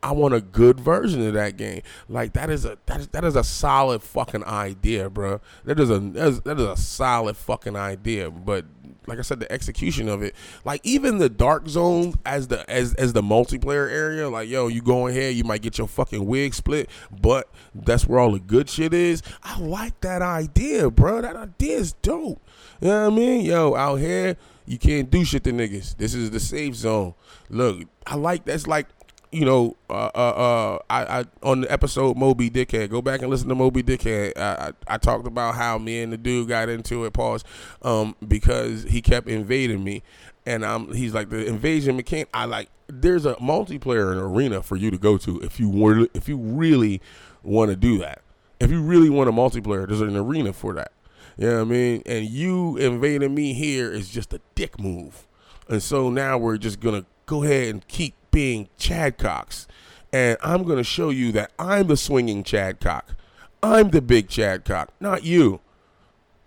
I 0.03 0.11
want 0.11 0.33
a 0.33 0.41
good 0.41 0.81
version 0.81 1.25
of 1.25 1.33
that 1.35 1.55
game. 1.55 1.81
Like 2.09 2.33
that 2.33 2.49
is 2.49 2.65
a 2.65 2.77
that 2.87 2.99
is, 2.99 3.07
that 3.09 3.23
is 3.23 3.37
a 3.37 3.45
solid 3.45 4.03
fucking 4.03 4.43
idea, 4.43 5.09
bro. 5.09 5.39
That 5.63 5.79
is 5.79 5.89
a 5.89 5.99
that 5.99 6.27
is, 6.27 6.41
that 6.41 6.59
is 6.59 6.65
a 6.65 6.75
solid 6.75 7.37
fucking 7.37 7.77
idea. 7.77 8.29
But 8.29 8.65
like 9.07 9.19
I 9.19 9.21
said, 9.21 9.39
the 9.39 9.51
execution 9.51 10.09
of 10.09 10.21
it, 10.21 10.35
like 10.63 10.81
even 10.83 11.17
the 11.17 11.29
dark 11.29 11.67
zone 11.67 12.15
as 12.25 12.47
the 12.47 12.69
as 12.69 12.93
as 12.95 13.13
the 13.13 13.21
multiplayer 13.21 13.89
area, 13.89 14.29
like 14.29 14.49
yo, 14.49 14.67
you 14.67 14.81
go 14.81 15.07
in 15.07 15.13
here, 15.13 15.29
you 15.29 15.43
might 15.43 15.61
get 15.61 15.77
your 15.77 15.87
fucking 15.87 16.25
wig 16.25 16.53
split, 16.53 16.89
but 17.21 17.49
that's 17.73 18.07
where 18.07 18.19
all 18.19 18.31
the 18.31 18.39
good 18.39 18.69
shit 18.69 18.93
is. 18.93 19.21
I 19.43 19.59
like 19.59 19.99
that 20.01 20.21
idea, 20.21 20.89
bro. 20.89 21.21
That 21.21 21.35
idea 21.35 21.77
is 21.77 21.93
dope. 21.93 22.41
You 22.81 22.87
know 22.87 23.09
what 23.09 23.13
I 23.13 23.15
mean? 23.15 23.45
Yo, 23.45 23.75
out 23.75 23.95
here, 23.95 24.37
you 24.65 24.77
can't 24.77 25.09
do 25.09 25.23
shit 25.23 25.43
to 25.45 25.51
niggas. 25.51 25.97
This 25.97 26.13
is 26.13 26.31
the 26.31 26.39
safe 26.39 26.75
zone. 26.75 27.13
Look, 27.49 27.83
I 28.05 28.15
like 28.15 28.45
that's 28.45 28.67
like 28.67 28.87
you 29.33 29.45
know, 29.45 29.75
uh, 29.89 30.11
uh, 30.13 30.17
uh, 30.17 30.79
I, 30.89 31.19
I 31.19 31.25
on 31.41 31.61
the 31.61 31.71
episode 31.71 32.15
Moby 32.17 32.49
Dickhead. 32.49 32.89
Go 32.89 33.01
back 33.01 33.21
and 33.21 33.29
listen 33.29 33.49
to 33.49 33.55
Moby 33.55 33.81
Dickhead. 33.81 34.37
I, 34.37 34.69
I, 34.87 34.95
I 34.95 34.97
talked 34.97 35.25
about 35.25 35.55
how 35.55 35.77
me 35.77 36.01
and 36.01 36.13
the 36.13 36.17
dude 36.17 36.47
got 36.47 36.69
into 36.69 37.05
it. 37.05 37.13
Pause, 37.13 37.43
um, 37.81 38.15
because 38.25 38.83
he 38.83 39.01
kept 39.01 39.27
invading 39.27 39.83
me, 39.83 40.03
and 40.45 40.63
um, 40.63 40.93
he's 40.93 41.13
like 41.13 41.29
the 41.29 41.45
invasion 41.45 41.95
mechanic. 41.95 42.29
I 42.33 42.45
like. 42.45 42.69
There's 42.87 43.25
a 43.25 43.33
multiplayer 43.35 44.15
arena 44.15 44.61
for 44.61 44.75
you 44.75 44.91
to 44.91 44.97
go 44.97 45.17
to 45.17 45.39
if 45.41 45.59
you 45.59 45.67
want. 45.67 46.11
If 46.13 46.29
you 46.29 46.37
really 46.37 47.01
want 47.41 47.71
to 47.71 47.75
do 47.75 47.97
that. 47.99 48.21
If 48.59 48.71
you 48.71 48.81
really 48.81 49.09
want 49.09 49.29
a 49.29 49.33
multiplayer, 49.33 49.87
there's 49.87 50.01
an 50.01 50.15
arena 50.15 50.53
for 50.53 50.73
that. 50.73 50.91
You 51.37 51.47
know 51.47 51.55
what 51.55 51.61
I 51.61 51.65
mean? 51.65 52.03
And 52.05 52.25
you 52.27 52.77
invading 52.77 53.33
me 53.33 53.53
here 53.53 53.91
is 53.91 54.09
just 54.09 54.33
a 54.33 54.41
dick 54.55 54.79
move. 54.79 55.27
And 55.67 55.81
so 55.81 56.09
now 56.09 56.37
we're 56.37 56.57
just 56.57 56.79
gonna 56.79 57.05
go 57.25 57.43
ahead 57.43 57.69
and 57.69 57.87
keep 57.87 58.15
being 58.33 58.67
Chad 58.77 59.17
Cox. 59.17 59.67
And 60.11 60.37
I'm 60.43 60.63
going 60.63 60.77
to 60.77 60.83
show 60.83 61.09
you 61.09 61.31
that 61.31 61.51
I'm 61.57 61.87
the 61.87 61.95
swinging 61.95 62.43
Chad 62.43 62.81
Cock. 62.81 63.15
I'm 63.63 63.91
the 63.91 64.01
big 64.01 64.27
Chad 64.27 64.65
Cock, 64.65 64.91
not 64.99 65.23
you. 65.23 65.61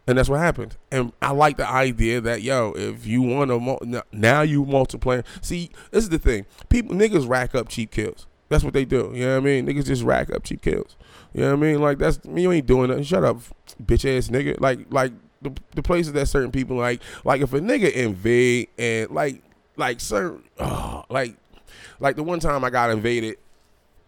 And 0.06 0.18
that's 0.18 0.28
what 0.28 0.38
happened. 0.38 0.76
And 0.92 1.12
I 1.20 1.32
like 1.32 1.56
the 1.56 1.68
idea 1.68 2.20
that, 2.20 2.42
yo, 2.42 2.74
if 2.76 3.06
you 3.06 3.22
want 3.22 3.50
to, 3.50 4.04
now 4.12 4.42
you 4.42 4.64
multiply. 4.64 5.22
See, 5.40 5.70
this 5.90 6.04
is 6.04 6.10
the 6.10 6.18
thing. 6.18 6.46
People, 6.68 6.94
niggas 6.94 7.28
rack 7.28 7.54
up 7.54 7.68
cheap 7.68 7.90
kills. 7.90 8.26
That's 8.48 8.62
what 8.62 8.74
they 8.74 8.84
do. 8.84 9.10
You 9.14 9.24
know 9.24 9.40
what 9.40 9.42
I 9.42 9.44
mean? 9.44 9.66
Niggas 9.66 9.86
just 9.86 10.04
rack 10.04 10.30
up 10.30 10.44
cheap 10.44 10.62
kills. 10.62 10.96
You 11.32 11.40
know 11.40 11.56
what 11.56 11.66
I 11.66 11.72
mean? 11.72 11.80
Like, 11.80 11.98
that's, 11.98 12.24
me, 12.24 12.42
you 12.42 12.52
ain't 12.52 12.66
doing 12.66 12.90
nothing. 12.90 13.02
Shut 13.02 13.24
up, 13.24 13.38
bitch 13.82 14.04
ass 14.16 14.28
nigga. 14.28 14.60
Like, 14.60 14.86
like, 14.90 15.12
the, 15.42 15.52
the 15.74 15.82
places 15.82 16.12
that 16.12 16.26
certain 16.26 16.52
people 16.52 16.76
like, 16.76 17.02
like 17.24 17.40
if 17.40 17.52
a 17.52 17.60
nigga 17.60 17.92
invade 17.92 18.68
and 18.78 19.10
like, 19.10 19.42
like 19.76 20.00
certain, 20.00 20.44
oh, 20.58 21.04
like 21.10 21.36
like 22.00 22.16
the 22.16 22.22
one 22.22 22.40
time 22.40 22.64
I 22.64 22.70
got 22.70 22.90
invaded 22.90 23.36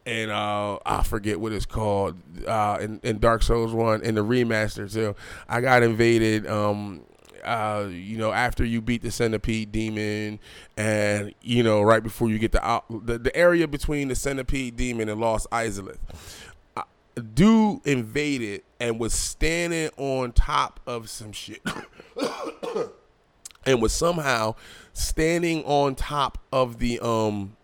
and 0.08 0.30
uh, 0.30 0.78
I 0.86 1.02
forget 1.02 1.38
what 1.38 1.52
it's 1.52 1.66
called 1.66 2.16
uh, 2.46 2.78
in, 2.80 2.98
in, 3.02 3.18
Dark 3.18 3.42
Souls 3.42 3.74
one 3.74 4.02
in 4.02 4.14
the 4.14 4.24
remaster 4.24 4.90
too. 4.90 5.14
I 5.48 5.60
got 5.60 5.82
invaded. 5.82 6.46
Um, 6.46 7.02
uh, 7.44 7.88
you 7.90 8.16
know, 8.16 8.32
after 8.32 8.64
you 8.64 8.80
beat 8.80 9.02
the 9.02 9.10
centipede 9.10 9.70
demon, 9.70 10.38
and 10.76 11.34
you 11.42 11.62
know, 11.62 11.82
right 11.82 12.02
before 12.02 12.30
you 12.30 12.38
get 12.38 12.52
the 12.52 12.66
out, 12.66 12.84
the, 13.06 13.18
the 13.18 13.34
area 13.36 13.68
between 13.68 14.08
the 14.08 14.14
centipede 14.14 14.76
demon 14.76 15.08
and 15.08 15.20
Lost 15.20 15.46
Izalith, 15.50 15.98
uh, 16.76 16.82
dude 17.34 17.86
invaded 17.86 18.62
and 18.80 18.98
was 18.98 19.12
standing 19.12 19.90
on 19.98 20.32
top 20.32 20.80
of 20.86 21.08
some 21.08 21.32
shit, 21.32 21.62
and 23.68 23.82
was 23.82 23.92
somehow 23.92 24.54
standing 24.94 25.62
on 25.64 25.94
top 25.94 26.38
of 26.50 26.78
the 26.78 26.98
um 27.00 27.54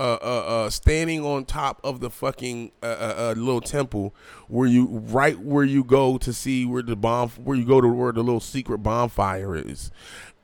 uh, 0.00 0.18
uh, 0.22 0.44
uh, 0.64 0.70
standing 0.70 1.24
on 1.24 1.44
top 1.44 1.78
of 1.84 2.00
the 2.00 2.08
fucking 2.08 2.72
uh, 2.82 2.86
uh, 2.86 3.14
uh, 3.18 3.34
little 3.36 3.60
temple 3.60 4.14
where 4.48 4.66
you 4.66 4.86
right 4.86 5.38
where 5.38 5.62
you 5.62 5.84
go 5.84 6.16
to 6.16 6.32
see 6.32 6.64
where 6.64 6.82
the 6.82 6.96
bomb 6.96 7.28
where 7.30 7.56
you 7.56 7.66
go 7.66 7.82
to 7.82 7.88
where 7.88 8.10
the 8.10 8.22
little 8.22 8.40
secret 8.40 8.78
bonfire 8.78 9.54
is, 9.54 9.90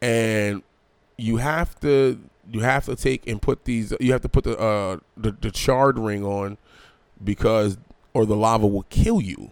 and 0.03 0.63
you 1.17 1.39
have 1.39 1.79
to 1.81 2.21
you 2.51 2.61
have 2.61 2.85
to 2.85 2.95
take 2.95 3.27
and 3.27 3.41
put 3.41 3.65
these 3.65 3.95
you 3.99 4.13
have 4.13 4.21
to 4.21 4.29
put 4.29 4.45
the 4.45 4.59
uh 4.59 4.99
the, 5.17 5.33
the 5.41 5.51
charred 5.51 5.99
ring 5.99 6.23
on 6.23 6.59
because 7.25 7.79
or 8.13 8.27
the 8.27 8.37
lava 8.37 8.67
will 8.67 8.87
kill 8.91 9.23
you. 9.23 9.51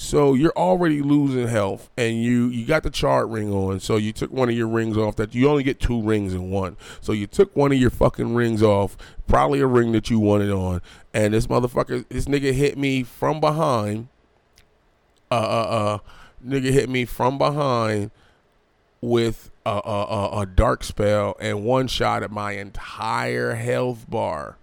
So 0.00 0.34
you're 0.34 0.56
already 0.56 1.02
losing 1.02 1.48
health, 1.48 1.90
and 1.96 2.22
you 2.22 2.46
you 2.46 2.64
got 2.64 2.84
the 2.84 2.90
charred 2.90 3.32
ring 3.32 3.52
on. 3.52 3.80
So 3.80 3.96
you 3.96 4.12
took 4.12 4.30
one 4.30 4.48
of 4.48 4.54
your 4.54 4.68
rings 4.68 4.96
off. 4.96 5.16
That 5.16 5.34
you 5.34 5.50
only 5.50 5.64
get 5.64 5.80
two 5.80 6.00
rings 6.00 6.32
in 6.32 6.52
one. 6.52 6.76
So 7.00 7.10
you 7.10 7.26
took 7.26 7.54
one 7.56 7.72
of 7.72 7.78
your 7.78 7.90
fucking 7.90 8.32
rings 8.32 8.62
off, 8.62 8.96
probably 9.26 9.58
a 9.58 9.66
ring 9.66 9.90
that 9.92 10.08
you 10.08 10.20
wanted 10.20 10.52
on, 10.52 10.82
and 11.12 11.34
this 11.34 11.48
motherfucker, 11.48 12.08
this 12.08 12.26
nigga 12.26 12.52
hit 12.52 12.78
me 12.78 13.02
from 13.02 13.40
behind. 13.40 14.06
Uh, 15.32 15.34
uh, 15.34 15.38
uh, 15.38 15.98
nigga 16.46 16.70
hit 16.70 16.88
me 16.88 17.04
from 17.04 17.36
behind 17.36 18.12
with 19.00 19.50
a, 19.66 19.80
a, 19.84 20.04
a, 20.04 20.40
a 20.42 20.46
dark 20.46 20.84
spell 20.84 21.36
and 21.40 21.64
one 21.64 21.88
shot 21.88 22.22
at 22.22 22.30
my 22.30 22.52
entire 22.52 23.56
health 23.56 24.08
bar 24.08 24.58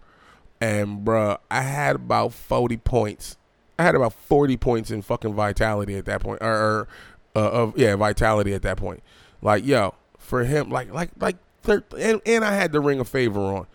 and 0.61 1.05
bruh, 1.05 1.37
I 1.51 1.61
had 1.61 1.97
about 1.97 2.33
forty 2.33 2.77
points. 2.77 3.35
I 3.77 3.83
had 3.83 3.95
about 3.95 4.13
forty 4.13 4.57
points 4.57 4.91
in 4.91 5.01
fucking 5.01 5.33
vitality 5.33 5.95
at 5.95 6.05
that 6.05 6.21
point, 6.21 6.41
or, 6.41 6.47
or 6.53 6.87
uh, 7.35 7.49
of 7.51 7.77
yeah, 7.77 7.95
vitality 7.95 8.53
at 8.53 8.61
that 8.63 8.77
point. 8.77 9.03
Like 9.41 9.65
yo, 9.65 9.95
for 10.17 10.43
him, 10.43 10.69
like 10.69 10.91
like 10.93 11.11
like, 11.19 11.37
thir- 11.63 11.83
and 11.97 12.21
and 12.25 12.45
I 12.45 12.53
had 12.53 12.71
the 12.71 12.79
ring 12.79 12.99
of 12.99 13.07
favor 13.07 13.39
on. 13.41 13.67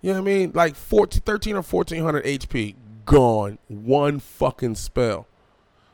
You 0.00 0.12
know 0.12 0.20
what 0.22 0.30
I 0.30 0.32
mean? 0.32 0.52
Like 0.54 0.76
14, 0.76 1.22
13 1.24 1.56
or 1.56 1.62
fourteen 1.62 2.02
hundred 2.02 2.24
HP 2.24 2.76
gone 3.04 3.58
one 3.68 4.20
fucking 4.20 4.76
spell. 4.76 5.26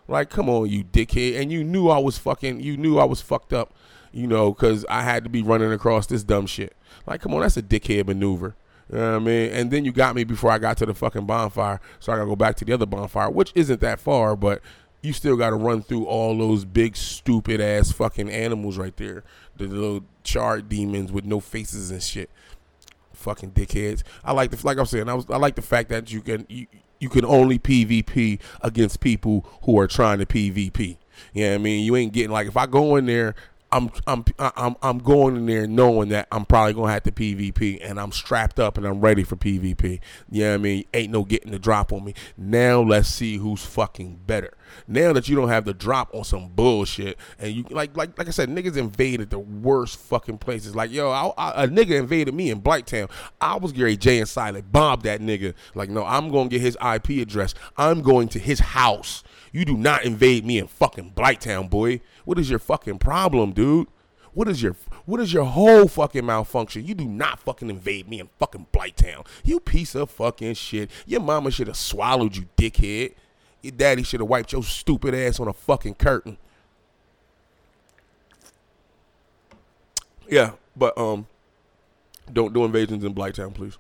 Like, 0.07 0.29
come 0.29 0.49
on, 0.51 0.69
you 0.69 0.85
dickhead. 0.85 1.41
And 1.41 1.51
you 1.51 1.65
knew 1.65 1.89
I 1.89 1.99
was 1.99 2.19
fucking, 2.19 2.61
you 2.61 2.77
knew 2.77 2.99
I 2.99 3.05
was 3.05 3.23
fucked 3.23 3.53
up, 3.53 3.73
you 4.13 4.27
know, 4.27 4.53
because 4.53 4.85
I 4.91 5.03
had 5.03 5.25
to 5.25 5.31
be 5.31 5.43
running 5.43 5.73
across 5.73 6.07
this 6.07 6.23
dumb 6.25 6.47
shit. 6.47 6.75
Like, 7.07 7.23
come 7.23 7.33
on, 7.35 7.41
that's 7.41 7.57
a 7.57 7.63
dickhead 7.63 8.07
maneuver. 8.07 8.55
You 8.91 8.99
know 8.99 9.13
what 9.13 9.17
I 9.17 9.19
mean? 9.25 9.51
And 9.53 9.71
then 9.71 9.85
you 9.85 9.93
got 9.93 10.15
me 10.15 10.25
before 10.25 10.51
I 10.51 10.59
got 10.59 10.77
to 10.79 10.87
the 10.87 10.95
fucking 10.95 11.27
bonfire. 11.27 11.81
So 12.01 12.13
I 12.13 12.17
got 12.17 12.23
to 12.23 12.29
go 12.29 12.37
back 12.37 12.57
to 12.57 12.65
the 12.65 12.73
other 12.73 12.87
bonfire, 12.87 13.31
which 13.31 13.53
isn't 13.55 13.81
that 13.81 14.01
far, 14.01 14.37
but 14.37 14.61
you 15.03 15.13
still 15.13 15.37
got 15.37 15.51
to 15.51 15.57
run 15.57 15.83
through 15.83 16.07
all 16.07 16.37
those 16.37 16.65
big, 16.65 16.97
stupid 16.97 17.61
ass 17.61 17.93
fucking 17.93 18.31
animals 18.31 18.79
right 18.79 18.97
there. 18.97 19.25
The 19.57 19.67
little 19.67 20.05
charred 20.23 20.69
demons 20.69 21.13
with 21.13 21.25
no 21.25 21.41
faces 21.41 21.91
and 21.91 22.03
shit 22.03 22.31
fucking 23.13 23.53
dickheads. 23.53 24.03
I 24.25 24.33
like 24.33 24.51
the 24.51 24.67
like 24.67 24.79
I'm 24.79 24.87
saying. 24.87 25.09
I 25.09 25.15
was 25.15 25.27
I 25.29 25.37
like 25.37 25.57
the 25.57 25.63
fact 25.63 25.89
that 25.89 26.13
you 26.13 26.21
can 26.21 26.47
you, 26.49 26.67
you 27.01 27.09
can 27.09 27.25
only 27.25 27.59
PvP 27.59 28.41
against 28.61 29.01
people 29.01 29.47
who 29.63 29.79
are 29.79 29.89
trying 29.89 30.19
to 30.19 30.27
PvP. 30.27 30.99
You 31.33 31.45
know 31.45 31.51
what 31.51 31.55
I 31.55 31.59
mean? 31.59 31.85
You 31.85 31.97
ain't 31.97 32.13
getting 32.13 32.31
like 32.31 32.47
if 32.47 32.57
I 32.57 32.67
go 32.67 32.97
in 32.97 33.07
there. 33.07 33.35
I'm 33.75 33.91
I'm 34.07 34.25
I'm 34.39 34.77
I'm 34.83 34.99
going 34.99 35.35
in 35.35 35.47
there 35.47 35.67
knowing 35.67 36.11
that 36.11 36.29
I'm 36.31 36.45
probably 36.45 36.75
gonna 36.75 36.93
have 36.93 37.03
to 37.03 37.11
PvP 37.11 37.81
and 37.83 37.99
I'm 37.99 38.13
strapped 38.13 38.61
up 38.61 38.79
and 38.79 38.87
I'm 38.87 39.01
ready 39.01 39.25
for 39.25 39.35
PvP. 39.35 39.99
You 40.31 40.45
know 40.45 40.51
what 40.51 40.55
I 40.55 40.59
mean? 40.59 40.85
Ain't 40.95 41.11
no 41.11 41.25
getting 41.25 41.51
the 41.51 41.59
drop 41.59 41.93
on 41.93 42.05
me. 42.05 42.15
Now 42.37 42.81
let's 42.81 43.09
see 43.09 43.37
who's 43.39 43.65
fucking 43.65 44.21
better. 44.29 44.57
Now 44.87 45.13
that 45.13 45.29
you 45.29 45.35
don't 45.35 45.49
have 45.49 45.65
the 45.65 45.75
drop 45.75 46.15
on 46.15 46.23
some 46.23 46.51
bullshit 46.51 47.19
and 47.41 47.53
you 47.53 47.65
like 47.69 47.97
like 47.97 48.17
like 48.17 48.29
I 48.29 48.31
said, 48.31 48.49
niggas 48.49 48.77
invaded 48.77 49.31
the 49.31 49.41
worst 49.41 49.99
fucking 49.99 50.39
places. 50.39 50.77
Like 50.77 50.93
yo, 50.93 51.11
I, 51.11 51.33
I, 51.37 51.65
a 51.65 51.69
nigga 51.69 51.99
invaded 51.99 52.33
me 52.33 52.51
in 52.51 52.63
Blighttown. 52.63 53.11
I 53.41 53.57
was 53.57 53.73
Gary 53.73 53.97
J 53.97 54.21
and 54.21 54.29
Silent 54.29 54.71
Bob 54.71 55.03
that 55.03 55.21
nigga. 55.21 55.53
Like 55.75 55.91
no, 55.91 56.05
I'm 56.05 56.31
gonna 56.31 56.49
get 56.49 56.61
his 56.61 56.77
IP 56.77 57.21
address. 57.21 57.55
I'm 57.77 58.03
going 58.03 58.29
to 58.29 58.39
his 58.39 58.61
house. 58.61 59.25
You 59.55 59.65
do 59.65 59.77
not 59.77 60.05
invade 60.05 60.45
me 60.45 60.59
in 60.59 60.67
fucking 60.67 61.13
Blighttown, 61.15 61.71
boy. 61.71 62.01
What 62.25 62.41
is 62.41 62.51
your 62.51 62.59
fucking 62.59 62.99
problem, 62.99 63.53
dude? 63.53 63.87
What 64.33 64.49
is 64.49 64.61
your 64.61 64.75
what 65.07 65.21
is 65.21 65.33
your 65.33 65.45
whole 65.45 65.87
fucking 65.87 66.27
malfunction? 66.27 66.85
You 66.85 66.95
do 66.97 67.05
not 67.05 67.39
fucking 67.39 67.71
invade 67.71 68.09
me 68.09 68.19
in 68.19 68.29
fucking 68.41 68.67
Blighttown. 68.73 69.25
You 69.45 69.61
piece 69.61 69.95
of 69.95 70.11
fucking 70.11 70.55
shit. 70.55 70.91
Your 71.07 71.21
mama 71.21 71.53
should 71.53 71.69
have 71.69 71.77
swallowed 71.77 72.35
you, 72.35 72.47
dickhead. 72.57 73.15
Your 73.63 73.71
daddy 73.71 74.03
should 74.03 74.19
have 74.19 74.29
wiped 74.29 74.51
your 74.51 74.65
stupid 74.65 75.15
ass 75.15 75.39
on 75.39 75.47
a 75.47 75.53
fucking 75.53 75.95
curtain. 75.95 76.37
Yeah, 80.29 80.55
but 80.75 80.99
um, 80.99 81.29
don't 82.33 82.53
do 82.53 82.65
invasions 82.65 83.05
in 83.05 83.15
Blighttown, 83.15 83.55
please. 83.55 83.79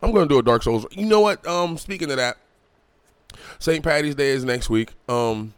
I'm 0.00 0.12
gonna 0.12 0.26
do 0.26 0.38
a 0.38 0.42
Dark 0.42 0.62
Souls. 0.62 0.86
You 0.92 1.04
know 1.04 1.20
what? 1.20 1.46
Um, 1.46 1.76
speaking 1.76 2.10
of 2.10 2.16
that, 2.16 2.38
St. 3.58 3.82
Patty's 3.82 4.14
Day 4.14 4.30
is 4.30 4.44
next 4.44 4.70
week. 4.70 4.94
Um, 5.08 5.54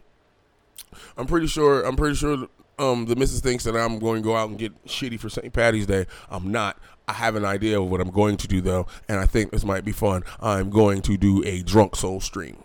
I'm 1.17 1.27
pretty 1.27 1.47
sure. 1.47 1.83
I'm 1.85 1.97
pretty 1.97 2.17
sure. 2.17 2.49
Um, 2.79 3.07
the 3.07 3.15
missus 3.15 3.41
thinks 3.41 3.63
that 3.65 3.77
I'm 3.77 3.99
going 4.01 4.23
to 4.23 4.27
go 4.27 4.37
out 4.37 4.49
and 4.49 4.59
get 4.59 4.85
shitty 4.85 5.21
for 5.21 5.29
St. 5.29 5.53
Patty's 5.53 5.87
Day. 5.87 6.07
I'm 6.29 6.51
not. 6.51 6.79
I 7.07 7.13
have 7.13 7.37
an 7.37 7.45
idea 7.45 7.81
of 7.81 7.89
what 7.89 8.01
I'm 8.01 8.11
going 8.11 8.37
to 8.39 8.49
do 8.49 8.61
though, 8.61 8.87
and 9.09 9.21
I 9.21 9.27
think 9.27 9.51
this 9.53 9.65
might 9.65 9.85
be 9.85 9.93
fun. 9.93 10.25
I'm 10.41 10.71
going 10.71 11.03
to 11.03 11.17
do 11.17 11.45
a 11.45 11.63
drunk 11.63 11.97
soul 11.97 12.21
stream. 12.21 12.57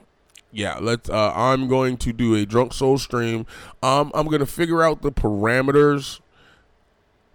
Yeah, 0.51 0.77
let's. 0.79 1.09
Uh, 1.09 1.31
I'm 1.35 1.67
going 1.67 1.97
to 1.97 2.13
do 2.13 2.35
a 2.35 2.45
drunk 2.45 2.73
soul 2.73 2.97
stream. 2.97 3.45
Um, 3.83 4.11
I'm 4.15 4.27
going 4.27 4.39
to 4.39 4.45
figure 4.45 4.81
out 4.81 5.01
the 5.01 5.11
parameters. 5.11 6.21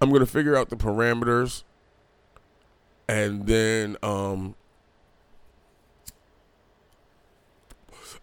I'm 0.00 0.08
going 0.08 0.20
to 0.20 0.26
figure 0.26 0.56
out 0.56 0.70
the 0.70 0.76
parameters, 0.76 1.62
and 3.08 3.46
then 3.46 3.96
um, 4.02 4.54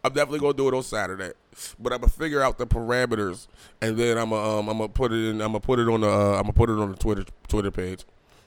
I'm 0.04 0.14
definitely 0.14 0.40
gonna 0.40 0.54
do 0.54 0.68
it 0.68 0.74
on 0.74 0.84
Saturday, 0.84 1.34
but 1.80 1.94
I'm 1.94 2.00
gonna 2.00 2.12
figure 2.12 2.42
out 2.42 2.58
the 2.58 2.66
parameters, 2.66 3.48
and 3.82 3.98
then 3.98 4.18
I'm 4.18 4.32
gonna 4.32 4.60
um, 4.60 4.70
I'm 4.70 4.78
gonna 4.78 4.90
put 4.90 5.12
it 5.12 5.30
in. 5.30 5.42
I'm 5.42 5.50
gonna 5.50 5.60
put 5.60 5.80
it 5.80 5.88
on 5.88 6.02
the 6.02 6.10
uh, 6.10 6.36
I'm 6.38 6.44
gonna 6.44 6.54
put 6.54 6.70
it 6.70 6.80
on 6.80 6.92
the 6.92 6.98
Twitter 6.98 7.26
Twitter 7.48 7.70
page. 7.70 8.06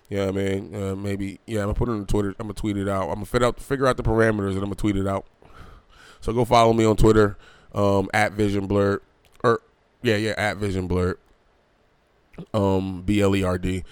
Yeah, 0.08 0.26
I 0.26 0.30
mean, 0.32 0.74
uh, 0.74 0.96
maybe 0.96 1.38
yeah. 1.46 1.60
I'm 1.60 1.66
gonna 1.66 1.74
put 1.74 1.88
it 1.88 1.92
on 1.92 2.06
Twitter. 2.06 2.30
I'm 2.40 2.46
gonna 2.46 2.54
tweet 2.54 2.76
it 2.76 2.88
out. 2.88 3.04
I'm 3.04 3.14
gonna 3.14 3.26
fit 3.26 3.42
out 3.42 3.60
figure 3.60 3.86
out 3.86 3.96
the 3.96 4.02
parameters, 4.02 4.50
and 4.50 4.58
I'm 4.58 4.64
gonna 4.64 4.74
tweet 4.74 4.96
it 4.96 5.06
out. 5.06 5.26
So 6.20 6.32
go 6.32 6.44
follow 6.44 6.72
me 6.72 6.84
on 6.84 6.96
Twitter 6.96 7.36
um, 7.72 8.08
at 8.12 8.32
Vision 8.32 8.66
Blerd, 8.66 9.00
or 9.44 9.60
yeah, 10.02 10.16
yeah, 10.16 10.34
at 10.36 10.56
Vision 10.56 10.88
Blerd, 10.88 11.16
um, 12.52 13.02
B 13.02 13.20
L 13.20 13.36
E 13.36 13.44
R 13.44 13.58
D. 13.58 13.84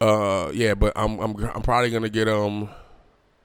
Uh, 0.00 0.50
yeah, 0.54 0.72
but 0.72 0.94
I'm 0.96 1.18
I'm 1.18 1.36
I'm 1.36 1.62
probably 1.62 1.90
gonna 1.90 2.08
get 2.08 2.28
um, 2.28 2.70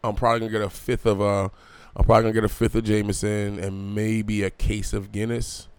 I'm 0.02 0.15
probably 0.15 0.39
gonna 0.39 0.52
get 0.52 0.61
a 0.61 0.69
fifth 0.69 1.06
of 1.06 1.19
uh 1.19 1.49
I'm 1.95 2.03
probably 2.03 2.23
gonna 2.23 2.34
get 2.34 2.43
a 2.43 2.49
fifth 2.49 2.76
of 2.76 2.84
Jameson 2.84 3.57
and 3.57 3.95
maybe 3.95 4.43
a 4.43 4.49
case 4.49 4.91
of 4.91 5.11
Guinness, 5.11 5.69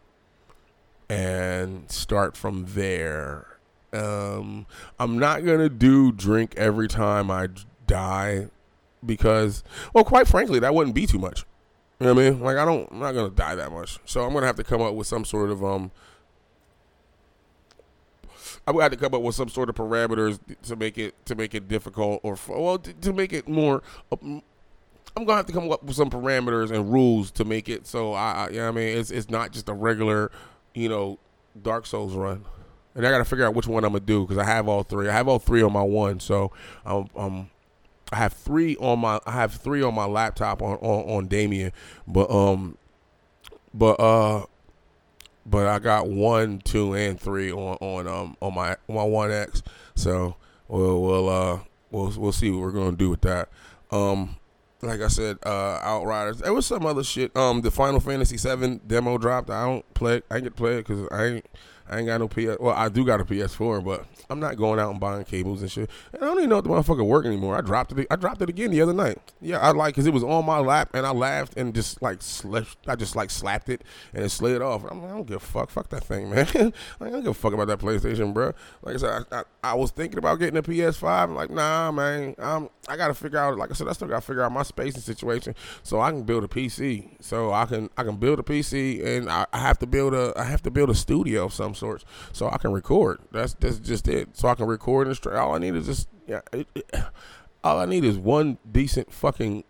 and 1.09 1.90
start 1.90 2.36
from 2.36 2.66
there. 2.70 3.59
Um, 3.93 4.66
I'm 4.98 5.18
not 5.18 5.44
gonna 5.44 5.68
do 5.68 6.12
drink 6.12 6.55
every 6.56 6.88
time 6.88 7.30
I 7.30 7.48
die 7.86 8.48
because, 9.05 9.62
well, 9.93 10.05
quite 10.05 10.26
frankly, 10.26 10.59
that 10.59 10.74
wouldn't 10.74 10.94
be 10.94 11.06
too 11.06 11.18
much. 11.18 11.44
You 12.01 12.06
know 12.06 12.14
what 12.14 12.24
I 12.24 12.30
mean? 12.30 12.40
Like 12.40 12.56
I 12.56 12.64
don't, 12.64 12.90
I'm 12.90 12.98
not 12.98 13.12
gonna 13.12 13.30
die 13.30 13.55
that 13.55 13.70
much, 13.70 13.98
so 14.06 14.24
I'm 14.24 14.32
gonna 14.32 14.47
have 14.47 14.56
to 14.56 14.64
come 14.64 14.80
up 14.80 14.94
with 14.94 15.06
some 15.06 15.24
sort 15.24 15.51
of 15.51 15.62
um. 15.62 15.90
I 18.66 18.72
would 18.72 18.82
have 18.82 18.90
to 18.90 18.98
come 18.98 19.14
up 19.14 19.22
with 19.22 19.34
some 19.36 19.48
sort 19.48 19.68
of 19.68 19.76
parameters 19.76 20.40
to 20.64 20.76
make 20.76 20.98
it 20.98 21.14
to 21.26 21.34
make 21.34 21.55
it 21.55 21.68
difficult, 21.68 22.20
or 22.22 22.38
well, 22.48 22.78
to, 22.78 22.93
to 22.93 23.12
make 23.12 23.32
it 23.32 23.47
more. 23.48 23.82
I'm 25.16 25.24
gonna 25.24 25.38
have 25.38 25.47
to 25.47 25.52
come 25.52 25.70
up 25.70 25.82
with 25.82 25.97
some 25.97 26.10
parameters 26.10 26.70
and 26.70 26.93
rules 26.93 27.30
to 27.32 27.44
make 27.44 27.68
it 27.68 27.86
so 27.86 28.12
I, 28.12 28.32
I 28.32 28.48
you 28.51 28.56
know 28.56 28.68
I 28.68 28.70
mean, 28.70 28.98
it's 28.98 29.10
it's 29.10 29.30
not 29.30 29.52
just 29.52 29.68
a 29.68 29.72
regular, 29.72 30.30
you 30.74 30.88
know, 30.88 31.18
Dark 31.60 31.86
Souls 31.86 32.14
run. 32.14 32.44
And 32.94 33.06
I 33.06 33.10
got 33.10 33.18
to 33.18 33.24
figure 33.24 33.44
out 33.44 33.55
which 33.55 33.66
one 33.66 33.84
I'm 33.84 33.93
gonna 33.93 34.05
do 34.05 34.22
because 34.22 34.38
I 34.38 34.44
have 34.44 34.68
all 34.68 34.82
three. 34.82 35.09
I 35.09 35.12
have 35.12 35.28
all 35.28 35.38
three 35.38 35.62
on 35.62 35.72
my 35.72 35.82
one, 35.82 36.18
so 36.18 36.51
um, 36.86 37.09
um, 37.14 37.51
I 38.12 38.16
have 38.16 38.32
three 38.32 38.76
on 38.76 39.01
my 39.01 39.20
I 39.26 39.32
have 39.32 39.55
three 39.55 39.82
on 39.82 39.94
my 39.94 40.06
laptop 40.06 40.62
on 40.62 40.76
on, 40.78 41.10
on 41.10 41.26
Damien, 41.28 41.72
but 42.06 42.30
um, 42.30 42.78
but 43.74 44.01
uh, 44.01 44.47
but 45.44 45.66
I 45.66 45.78
got 45.78 46.09
one, 46.09 46.60
two, 46.60 46.94
and 46.94 47.20
three 47.20 47.52
on 47.52 47.76
on 47.80 48.09
um 48.09 48.36
on 48.40 48.55
my 48.55 48.76
my 48.88 49.02
One 49.02 49.30
X. 49.30 49.62
So 49.94 50.36
we'll 50.68 51.02
we'll 51.02 51.28
uh 51.28 51.60
we'll 51.90 52.12
we'll 52.16 52.32
see 52.32 52.51
what 52.51 52.60
we're 52.60 52.72
gonna 52.72 52.97
do 52.97 53.10
with 53.10 53.22
that. 53.22 53.51
Um, 53.90 54.36
like 54.82 55.01
I 55.01 55.09
said, 55.09 55.39
uh, 55.44 55.81
Outriders. 55.82 56.39
There 56.39 56.53
was 56.53 56.66
some 56.66 56.85
other 56.86 57.05
shit. 57.05 57.36
Um, 57.36 57.62
the 57.62 57.70
Final 57.70 58.01
Fantasy 58.01 58.36
VII 58.36 58.81
demo 58.86 59.19
dropped. 59.19 59.51
I 59.51 59.65
don't 59.65 59.94
play. 59.94 60.23
I 60.31 60.40
get 60.40 60.51
to 60.51 60.55
play 60.55 60.78
it 60.78 60.86
because 60.86 61.09
I 61.11 61.24
ain't. 61.27 61.47
I 61.88 61.98
ain't 61.98 62.06
got 62.06 62.20
no 62.20 62.28
PS. 62.28 62.58
Well, 62.60 62.74
I 62.74 62.88
do 62.88 63.04
got 63.04 63.20
a 63.20 63.24
PS4, 63.24 63.84
but 63.84 64.06
I'm 64.28 64.40
not 64.40 64.56
going 64.56 64.80
out 64.80 64.90
and 64.90 64.98
buying 64.98 65.24
cables 65.24 65.62
and 65.62 65.70
shit. 65.70 65.88
And 66.12 66.22
I 66.22 66.26
don't 66.26 66.38
even 66.38 66.50
know 66.50 66.58
if 66.58 66.64
the 66.64 66.70
motherfucker 66.70 67.06
work 67.06 67.26
anymore. 67.26 67.56
I 67.56 67.60
dropped 67.60 67.92
it. 67.92 68.06
I 68.10 68.16
dropped 68.16 68.42
it 68.42 68.48
again 68.48 68.70
the 68.70 68.80
other 68.80 68.92
night. 68.92 69.18
Yeah, 69.40 69.58
I 69.58 69.70
like 69.70 69.94
because 69.94 70.06
it 70.06 70.12
was 70.12 70.24
on 70.24 70.44
my 70.44 70.58
lap 70.58 70.90
and 70.94 71.06
I 71.06 71.10
laughed 71.10 71.56
and 71.56 71.74
just 71.74 72.02
like 72.02 72.22
slept. 72.22 72.76
I 72.88 72.96
just 72.96 73.14
like 73.14 73.30
slapped 73.30 73.68
it 73.68 73.82
and 74.12 74.24
it 74.24 74.30
slid 74.30 74.62
off. 74.62 74.84
I'm 74.90 75.02
like, 75.02 75.10
I 75.10 75.14
don't 75.14 75.26
give 75.26 75.36
a 75.36 75.40
fuck. 75.40 75.70
Fuck 75.70 75.90
that 75.90 76.04
thing, 76.04 76.30
man. 76.34 76.46
I 77.00 77.10
don't 77.10 77.22
give 77.22 77.28
a 77.28 77.34
fuck 77.34 77.52
about 77.52 77.68
that 77.68 77.78
PlayStation, 77.78 78.34
bro. 78.34 78.52
Like 78.82 78.96
I 78.96 78.98
said, 78.98 79.24
I, 79.30 79.40
I, 79.40 79.42
I 79.62 79.74
was 79.74 79.92
thinking 79.92 80.18
about 80.18 80.38
getting 80.40 80.56
a 80.56 80.62
PS5. 80.62 81.08
I'm 81.08 81.34
like, 81.34 81.50
nah, 81.50 81.92
man. 81.92 82.34
Um, 82.38 82.68
I 82.88 82.96
got 82.96 83.08
to 83.08 83.14
figure 83.14 83.38
out. 83.38 83.56
Like 83.56 83.70
I 83.70 83.74
said, 83.74 83.88
I 83.88 83.92
still 83.92 84.08
got 84.08 84.16
to 84.16 84.26
figure 84.26 84.42
out 84.42 84.50
my 84.50 84.62
spacing 84.64 85.02
situation 85.02 85.54
so 85.82 86.00
I 86.00 86.10
can 86.10 86.24
build 86.24 86.42
a 86.42 86.48
PC. 86.48 87.10
So 87.20 87.52
I 87.52 87.66
can 87.66 87.90
I 87.96 88.02
can 88.02 88.16
build 88.16 88.40
a 88.40 88.42
PC 88.42 89.04
and 89.04 89.30
I, 89.30 89.46
I 89.52 89.58
have 89.58 89.78
to 89.80 89.86
build 89.86 90.14
a 90.14 90.32
I 90.36 90.44
have 90.44 90.62
to 90.62 90.70
build 90.70 90.90
a 90.90 90.94
studio 90.94 91.44
of 91.44 91.52
some 91.52 91.74
sorts 91.77 92.05
so 92.32 92.48
I 92.51 92.59
can 92.59 92.73
record. 92.73 93.19
That's 93.32 93.55
that's 93.55 93.78
just 93.78 94.09
it. 94.09 94.36
So 94.36 94.48
I 94.48 94.55
can 94.55 94.66
record 94.66 95.07
and 95.07 95.16
straight. 95.16 95.36
All 95.36 95.55
I 95.55 95.59
need 95.59 95.74
is 95.74 95.86
just 95.86 96.09
yeah. 96.27 96.40
It, 96.53 96.69
it, 96.74 96.94
all 97.65 97.78
I 97.78 97.86
need 97.86 98.05
is 98.05 98.19
one 98.19 98.59
decent 98.70 99.12
fucking 99.12 99.65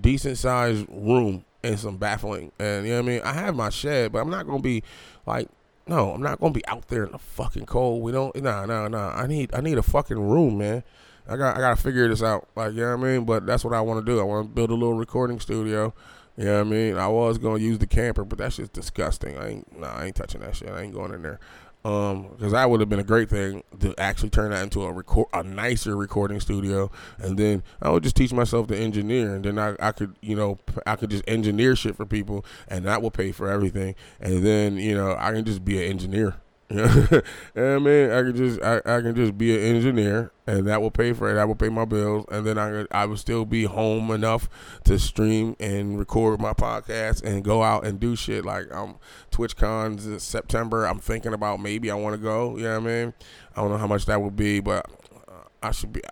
decent 0.00 0.38
sized 0.38 0.86
room 0.88 1.44
and 1.62 1.78
some 1.78 1.96
baffling. 1.96 2.52
And 2.58 2.86
you 2.86 2.92
know 2.92 3.02
what 3.02 3.10
I 3.10 3.12
mean. 3.12 3.20
I 3.22 3.32
have 3.32 3.54
my 3.54 3.70
shed, 3.70 4.12
but 4.12 4.20
I'm 4.20 4.30
not 4.30 4.46
gonna 4.46 4.62
be 4.62 4.82
like. 5.26 5.48
No, 5.86 6.10
I'm 6.12 6.20
not 6.20 6.38
gonna 6.38 6.52
be 6.52 6.66
out 6.66 6.88
there 6.88 7.04
in 7.04 7.12
the 7.12 7.18
fucking 7.18 7.64
cold. 7.64 8.02
We 8.02 8.12
don't. 8.12 8.36
Nah, 8.42 8.66
nah, 8.66 8.88
nah. 8.88 9.08
I 9.08 9.26
need. 9.26 9.54
I 9.54 9.62
need 9.62 9.78
a 9.78 9.82
fucking 9.82 10.20
room, 10.20 10.58
man. 10.58 10.82
I 11.26 11.38
got. 11.38 11.56
I 11.56 11.60
gotta 11.60 11.80
figure 11.80 12.06
this 12.06 12.22
out. 12.22 12.46
Like, 12.54 12.74
you 12.74 12.82
know 12.82 12.94
what 12.94 13.06
I 13.06 13.10
mean. 13.10 13.24
But 13.24 13.46
that's 13.46 13.64
what 13.64 13.72
I 13.72 13.80
want 13.80 14.04
to 14.04 14.12
do. 14.12 14.20
I 14.20 14.22
want 14.22 14.48
to 14.48 14.54
build 14.54 14.68
a 14.68 14.74
little 14.74 14.92
recording 14.92 15.40
studio. 15.40 15.94
You 16.38 16.44
know 16.44 16.58
what 16.58 16.68
I 16.68 16.70
mean? 16.70 16.96
I 16.96 17.08
was 17.08 17.36
gonna 17.36 17.58
use 17.58 17.78
the 17.78 17.86
camper, 17.88 18.24
but 18.24 18.38
that's 18.38 18.56
just 18.56 18.72
disgusting. 18.72 19.36
I 19.36 19.48
ain't. 19.48 19.80
Nah, 19.80 19.88
I 19.88 20.04
ain't 20.06 20.14
touching 20.14 20.40
that 20.42 20.54
shit. 20.54 20.70
I 20.70 20.82
ain't 20.82 20.94
going 20.94 21.12
in 21.12 21.22
there. 21.22 21.40
Um, 21.84 22.28
because 22.28 22.52
that 22.52 22.70
would 22.70 22.78
have 22.78 22.88
been 22.88 23.00
a 23.00 23.04
great 23.04 23.28
thing 23.28 23.64
to 23.80 23.92
actually 23.98 24.30
turn 24.30 24.52
that 24.52 24.62
into 24.62 24.84
a 24.84 24.92
record, 24.92 25.26
a 25.32 25.42
nicer 25.42 25.96
recording 25.96 26.38
studio, 26.38 26.92
and 27.18 27.36
then 27.36 27.64
I 27.82 27.90
would 27.90 28.04
just 28.04 28.14
teach 28.14 28.32
myself 28.32 28.68
to 28.68 28.76
engineer, 28.76 29.34
and 29.34 29.44
then 29.44 29.58
I, 29.58 29.74
I 29.80 29.90
could, 29.92 30.14
you 30.20 30.36
know, 30.36 30.58
I 30.86 30.94
could 30.94 31.10
just 31.10 31.24
engineer 31.26 31.74
shit 31.74 31.96
for 31.96 32.06
people, 32.06 32.44
and 32.68 32.84
that 32.84 33.02
will 33.02 33.10
pay 33.10 33.32
for 33.32 33.48
everything, 33.48 33.96
and 34.20 34.44
then 34.44 34.76
you 34.76 34.94
know 34.94 35.16
I 35.18 35.32
can 35.32 35.44
just 35.44 35.64
be 35.64 35.78
an 35.78 35.90
engineer. 35.90 36.36
What 36.70 37.24
I 37.56 37.78
mean? 37.78 38.10
I 38.10 38.22
can 38.22 38.36
just 38.36 38.60
I, 38.62 38.76
I 38.84 39.00
can 39.00 39.14
just 39.14 39.38
be 39.38 39.56
an 39.56 39.76
engineer 39.76 40.32
and 40.46 40.66
that 40.66 40.82
will 40.82 40.90
pay 40.90 41.14
for 41.14 41.34
it. 41.34 41.40
I 41.40 41.46
will 41.46 41.54
pay 41.54 41.70
my 41.70 41.86
bills 41.86 42.26
and 42.30 42.46
then 42.46 42.58
I 42.58 42.84
I 42.90 43.06
would 43.06 43.18
still 43.18 43.46
be 43.46 43.64
home 43.64 44.10
enough 44.10 44.50
to 44.84 44.98
stream 44.98 45.56
and 45.58 45.98
record 45.98 46.42
my 46.42 46.52
podcast 46.52 47.22
and 47.22 47.42
go 47.42 47.62
out 47.62 47.86
and 47.86 47.98
do 47.98 48.14
shit 48.14 48.44
like 48.44 48.70
um 48.74 48.98
TwitchCons 49.30 50.04
in 50.04 50.20
September. 50.20 50.84
I'm 50.84 50.98
thinking 50.98 51.32
about 51.32 51.58
maybe 51.58 51.90
I 51.90 51.94
want 51.94 52.16
to 52.16 52.20
go, 52.20 52.58
you 52.58 52.64
know 52.64 52.78
what 52.78 52.90
I 52.90 52.92
mean? 53.04 53.14
I 53.56 53.62
don't 53.62 53.70
know 53.70 53.78
how 53.78 53.86
much 53.86 54.04
that 54.04 54.20
would 54.20 54.36
be, 54.36 54.60
but 54.60 54.84
uh, 55.26 55.44
I 55.62 55.70
should 55.70 55.94
be 55.94 56.02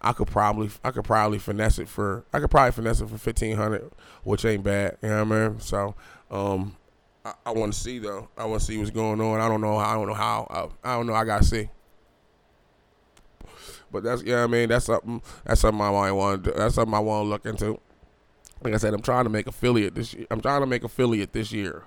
I 0.00 0.12
could 0.12 0.28
probably 0.28 0.70
I 0.84 0.92
could 0.92 1.04
probably 1.04 1.40
finesse 1.40 1.80
it 1.80 1.88
for 1.88 2.24
I 2.32 2.38
could 2.38 2.50
probably 2.50 2.70
finesse 2.70 3.00
it 3.00 3.08
for 3.08 3.18
fifteen 3.18 3.56
hundred, 3.56 3.90
which 4.22 4.44
ain't 4.44 4.62
bad. 4.62 4.98
You 5.02 5.08
know 5.08 5.24
what 5.24 5.36
I 5.36 5.48
mean? 5.48 5.60
So 5.60 5.96
um 6.30 6.76
I, 7.24 7.32
I 7.46 7.50
want 7.52 7.72
to 7.72 7.78
see 7.78 7.98
though. 7.98 8.28
I 8.36 8.44
want 8.44 8.60
to 8.60 8.66
see 8.66 8.76
what's 8.78 8.90
going 8.90 9.20
on. 9.20 9.40
I 9.40 9.48
don't 9.48 9.60
know. 9.60 9.76
I 9.76 9.94
don't 9.94 10.06
know 10.06 10.14
how. 10.14 10.46
I, 10.84 10.92
I 10.92 10.96
don't 10.96 11.06
know. 11.06 11.14
I 11.14 11.24
gotta 11.24 11.44
see. 11.44 11.68
But 13.90 14.02
that's 14.02 14.22
yeah. 14.22 14.44
I 14.44 14.46
mean, 14.46 14.68
that's 14.68 14.86
something. 14.86 15.22
That's 15.44 15.60
something 15.60 15.80
I 15.80 15.90
might 15.90 16.12
want. 16.12 16.44
to. 16.44 16.50
That's 16.52 16.74
something 16.74 16.94
I 16.94 16.98
want 16.98 17.24
to 17.24 17.28
look 17.28 17.46
into. 17.46 17.80
Like 18.62 18.74
I 18.74 18.76
said, 18.78 18.94
I'm 18.94 19.02
trying 19.02 19.24
to 19.24 19.30
make 19.30 19.46
affiliate 19.46 19.94
this. 19.94 20.14
year. 20.14 20.26
I'm 20.30 20.40
trying 20.40 20.60
to 20.60 20.66
make 20.66 20.84
affiliate 20.84 21.32
this 21.32 21.52
year. 21.52 21.82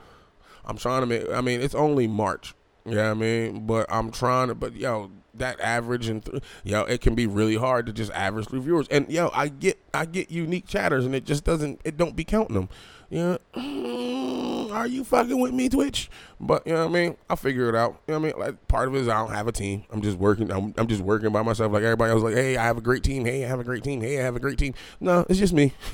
I'm 0.65 0.77
trying 0.77 1.01
to 1.01 1.07
make. 1.07 1.29
I 1.29 1.41
mean, 1.41 1.61
it's 1.61 1.75
only 1.75 2.07
March. 2.07 2.53
Yeah, 2.85 2.91
you 2.91 2.97
know 2.97 3.11
I 3.11 3.13
mean, 3.15 3.67
but 3.67 3.85
I'm 3.89 4.11
trying 4.11 4.47
to. 4.47 4.55
But 4.55 4.75
yo, 4.75 5.11
that 5.33 5.59
average 5.59 6.07
and 6.07 6.23
th- 6.23 6.41
yo, 6.63 6.83
it 6.83 7.01
can 7.01 7.15
be 7.15 7.27
really 7.27 7.55
hard 7.55 7.85
to 7.87 7.93
just 7.93 8.11
average 8.11 8.47
through 8.47 8.61
viewers. 8.61 8.87
And 8.89 9.09
yo, 9.09 9.29
I 9.33 9.49
get 9.49 9.77
I 9.93 10.05
get 10.05 10.31
unique 10.31 10.67
chatters, 10.67 11.05
and 11.05 11.13
it 11.13 11.25
just 11.25 11.43
doesn't. 11.43 11.81
It 11.83 11.97
don't 11.97 12.15
be 12.15 12.23
counting 12.23 12.55
them. 12.55 12.69
You 13.09 13.39
know, 13.55 14.69
are 14.73 14.85
you 14.85 15.03
fucking 15.05 15.39
with 15.39 15.53
me, 15.53 15.69
Twitch? 15.69 16.09
But 16.41 16.67
you 16.67 16.73
know 16.73 16.85
what 16.85 16.97
I 16.97 17.01
mean. 17.01 17.17
I'll 17.29 17.37
figure 17.37 17.69
it 17.69 17.75
out. 17.75 18.01
You 18.05 18.13
know 18.13 18.19
what 18.19 18.29
I 18.29 18.33
mean. 18.33 18.39
Like 18.45 18.67
part 18.67 18.89
of 18.89 18.95
it 18.95 18.99
is 18.99 19.07
I 19.07 19.17
don't 19.17 19.33
have 19.33 19.47
a 19.47 19.51
team. 19.51 19.85
I'm 19.91 20.01
just 20.01 20.17
working. 20.17 20.51
I'm, 20.51 20.73
I'm 20.77 20.87
just 20.87 21.01
working 21.01 21.31
by 21.31 21.41
myself. 21.41 21.71
Like 21.71 21.83
everybody 21.83 22.11
else. 22.11 22.21
Like, 22.21 22.35
hey, 22.35 22.57
I 22.57 22.63
have 22.65 22.77
a 22.77 22.81
great 22.81 23.03
team. 23.03 23.23
Hey, 23.23 23.45
I 23.45 23.47
have 23.47 23.61
a 23.61 23.63
great 23.63 23.83
team. 23.83 24.01
Hey, 24.01 24.19
I 24.19 24.23
have 24.23 24.35
a 24.35 24.39
great 24.39 24.57
team. 24.57 24.73
No, 24.99 25.25
it's 25.29 25.39
just 25.39 25.53
me. 25.53 25.73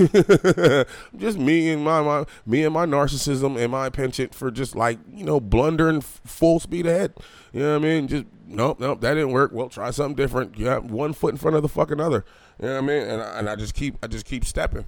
just 1.17 1.37
me 1.37 1.69
and 1.69 1.83
my, 1.83 2.01
my 2.01 2.25
me 2.47 2.63
and 2.63 2.73
my 2.73 2.85
narcissism 2.85 3.61
and 3.61 3.71
my 3.71 3.89
penchant 3.89 4.33
for 4.33 4.49
just 4.49 4.75
like 4.75 4.97
you 5.13 5.23
know 5.23 5.39
blundering 5.39 5.97
f- 5.97 6.21
full 6.25 6.59
speed 6.59 6.87
ahead. 6.87 7.13
You 7.51 7.61
know 7.61 7.77
what 7.77 7.85
I 7.85 7.87
mean? 7.87 8.07
Just 8.07 8.25
nope, 8.47 8.79
nope, 8.79 9.01
that 9.01 9.13
didn't 9.13 9.31
work. 9.31 9.51
Well, 9.53 9.69
try 9.69 9.91
something 9.91 10.15
different. 10.15 10.57
You 10.57 10.65
have 10.65 10.89
one 10.89 11.13
foot 11.13 11.33
in 11.33 11.37
front 11.37 11.55
of 11.55 11.61
the 11.61 11.69
fucking 11.69 11.99
other. 11.99 12.25
You 12.59 12.67
know 12.67 12.73
what 12.73 12.83
I 12.83 12.87
mean? 12.87 13.03
And 13.03 13.21
I, 13.21 13.39
and 13.39 13.49
I 13.49 13.55
just 13.55 13.75
keep 13.75 13.97
I 14.03 14.07
just 14.07 14.25
keep 14.25 14.45
stepping. 14.45 14.85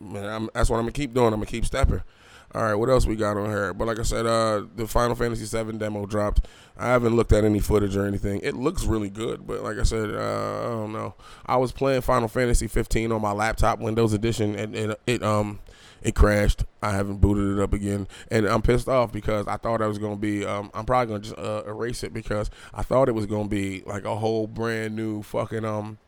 Man, 0.00 0.48
that's 0.54 0.70
what 0.70 0.76
I'm 0.76 0.82
gonna 0.82 0.92
keep 0.92 1.14
doing. 1.14 1.28
I'm 1.28 1.40
gonna 1.40 1.46
keep 1.46 1.64
stepping. 1.64 2.02
All 2.54 2.62
right, 2.62 2.74
what 2.74 2.88
else 2.88 3.06
we 3.06 3.16
got 3.16 3.36
on 3.36 3.50
here? 3.50 3.74
But 3.74 3.86
like 3.86 3.98
I 3.98 4.02
said, 4.02 4.24
uh, 4.24 4.62
the 4.76 4.86
Final 4.86 5.14
Fantasy 5.14 5.44
VII 5.44 5.78
demo 5.78 6.06
dropped. 6.06 6.46
I 6.78 6.86
haven't 6.86 7.16
looked 7.16 7.32
at 7.32 7.44
any 7.44 7.58
footage 7.58 7.96
or 7.96 8.06
anything. 8.06 8.40
It 8.42 8.54
looks 8.54 8.84
really 8.84 9.10
good, 9.10 9.46
but 9.46 9.62
like 9.62 9.78
I 9.78 9.82
said, 9.82 10.10
uh, 10.14 10.60
I 10.64 10.68
don't 10.68 10.92
know. 10.92 11.14
I 11.44 11.56
was 11.56 11.72
playing 11.72 12.02
Final 12.02 12.28
Fantasy 12.28 12.68
15 12.68 13.12
on 13.12 13.20
my 13.20 13.32
laptop, 13.32 13.80
Windows 13.80 14.12
Edition, 14.12 14.54
and, 14.54 14.74
and 14.74 14.96
it 15.06 15.22
um 15.22 15.58
it 16.02 16.14
crashed. 16.14 16.64
I 16.82 16.92
haven't 16.92 17.20
booted 17.20 17.58
it 17.58 17.62
up 17.62 17.72
again, 17.72 18.06
and 18.30 18.46
I'm 18.46 18.62
pissed 18.62 18.88
off 18.88 19.12
because 19.12 19.48
I 19.48 19.56
thought 19.56 19.82
I 19.82 19.86
was 19.86 19.98
gonna 19.98 20.16
be. 20.16 20.44
Um, 20.44 20.70
I'm 20.72 20.84
probably 20.84 21.08
gonna 21.08 21.24
just 21.24 21.38
uh, 21.38 21.64
erase 21.66 22.04
it 22.04 22.14
because 22.14 22.48
I 22.72 22.82
thought 22.82 23.08
it 23.08 23.14
was 23.14 23.26
gonna 23.26 23.48
be 23.48 23.82
like 23.86 24.04
a 24.04 24.16
whole 24.16 24.46
brand 24.46 24.94
new 24.94 25.22
fucking 25.22 25.64
um 25.64 25.98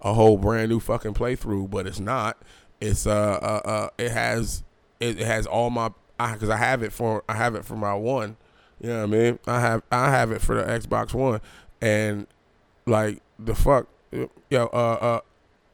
a 0.00 0.14
whole 0.14 0.36
brand 0.36 0.68
new 0.68 0.80
fucking 0.80 1.14
playthrough, 1.14 1.70
but 1.70 1.86
it's 1.86 2.00
not. 2.00 2.38
It's 2.86 3.06
uh 3.06 3.10
uh, 3.10 3.68
uh 3.68 3.88
it 3.98 4.10
has 4.12 4.62
it, 5.00 5.20
it 5.20 5.26
has 5.26 5.46
all 5.46 5.70
my 5.70 5.90
because 6.18 6.48
I 6.48 6.56
have 6.56 6.82
it 6.82 6.92
for 6.92 7.24
I 7.28 7.34
have 7.34 7.54
it 7.54 7.64
for 7.64 7.76
my 7.76 7.94
one. 7.94 8.36
You 8.80 8.90
know 8.90 8.98
what 8.98 9.02
I 9.04 9.06
mean? 9.06 9.38
I 9.46 9.60
have 9.60 9.82
I 9.90 10.10
have 10.10 10.32
it 10.32 10.40
for 10.40 10.54
the 10.54 10.62
Xbox 10.62 11.14
One, 11.14 11.40
and 11.80 12.26
like 12.86 13.22
the 13.38 13.54
fuck, 13.54 13.88
yo, 14.50 14.66
uh, 14.66 14.76
uh, 14.76 15.20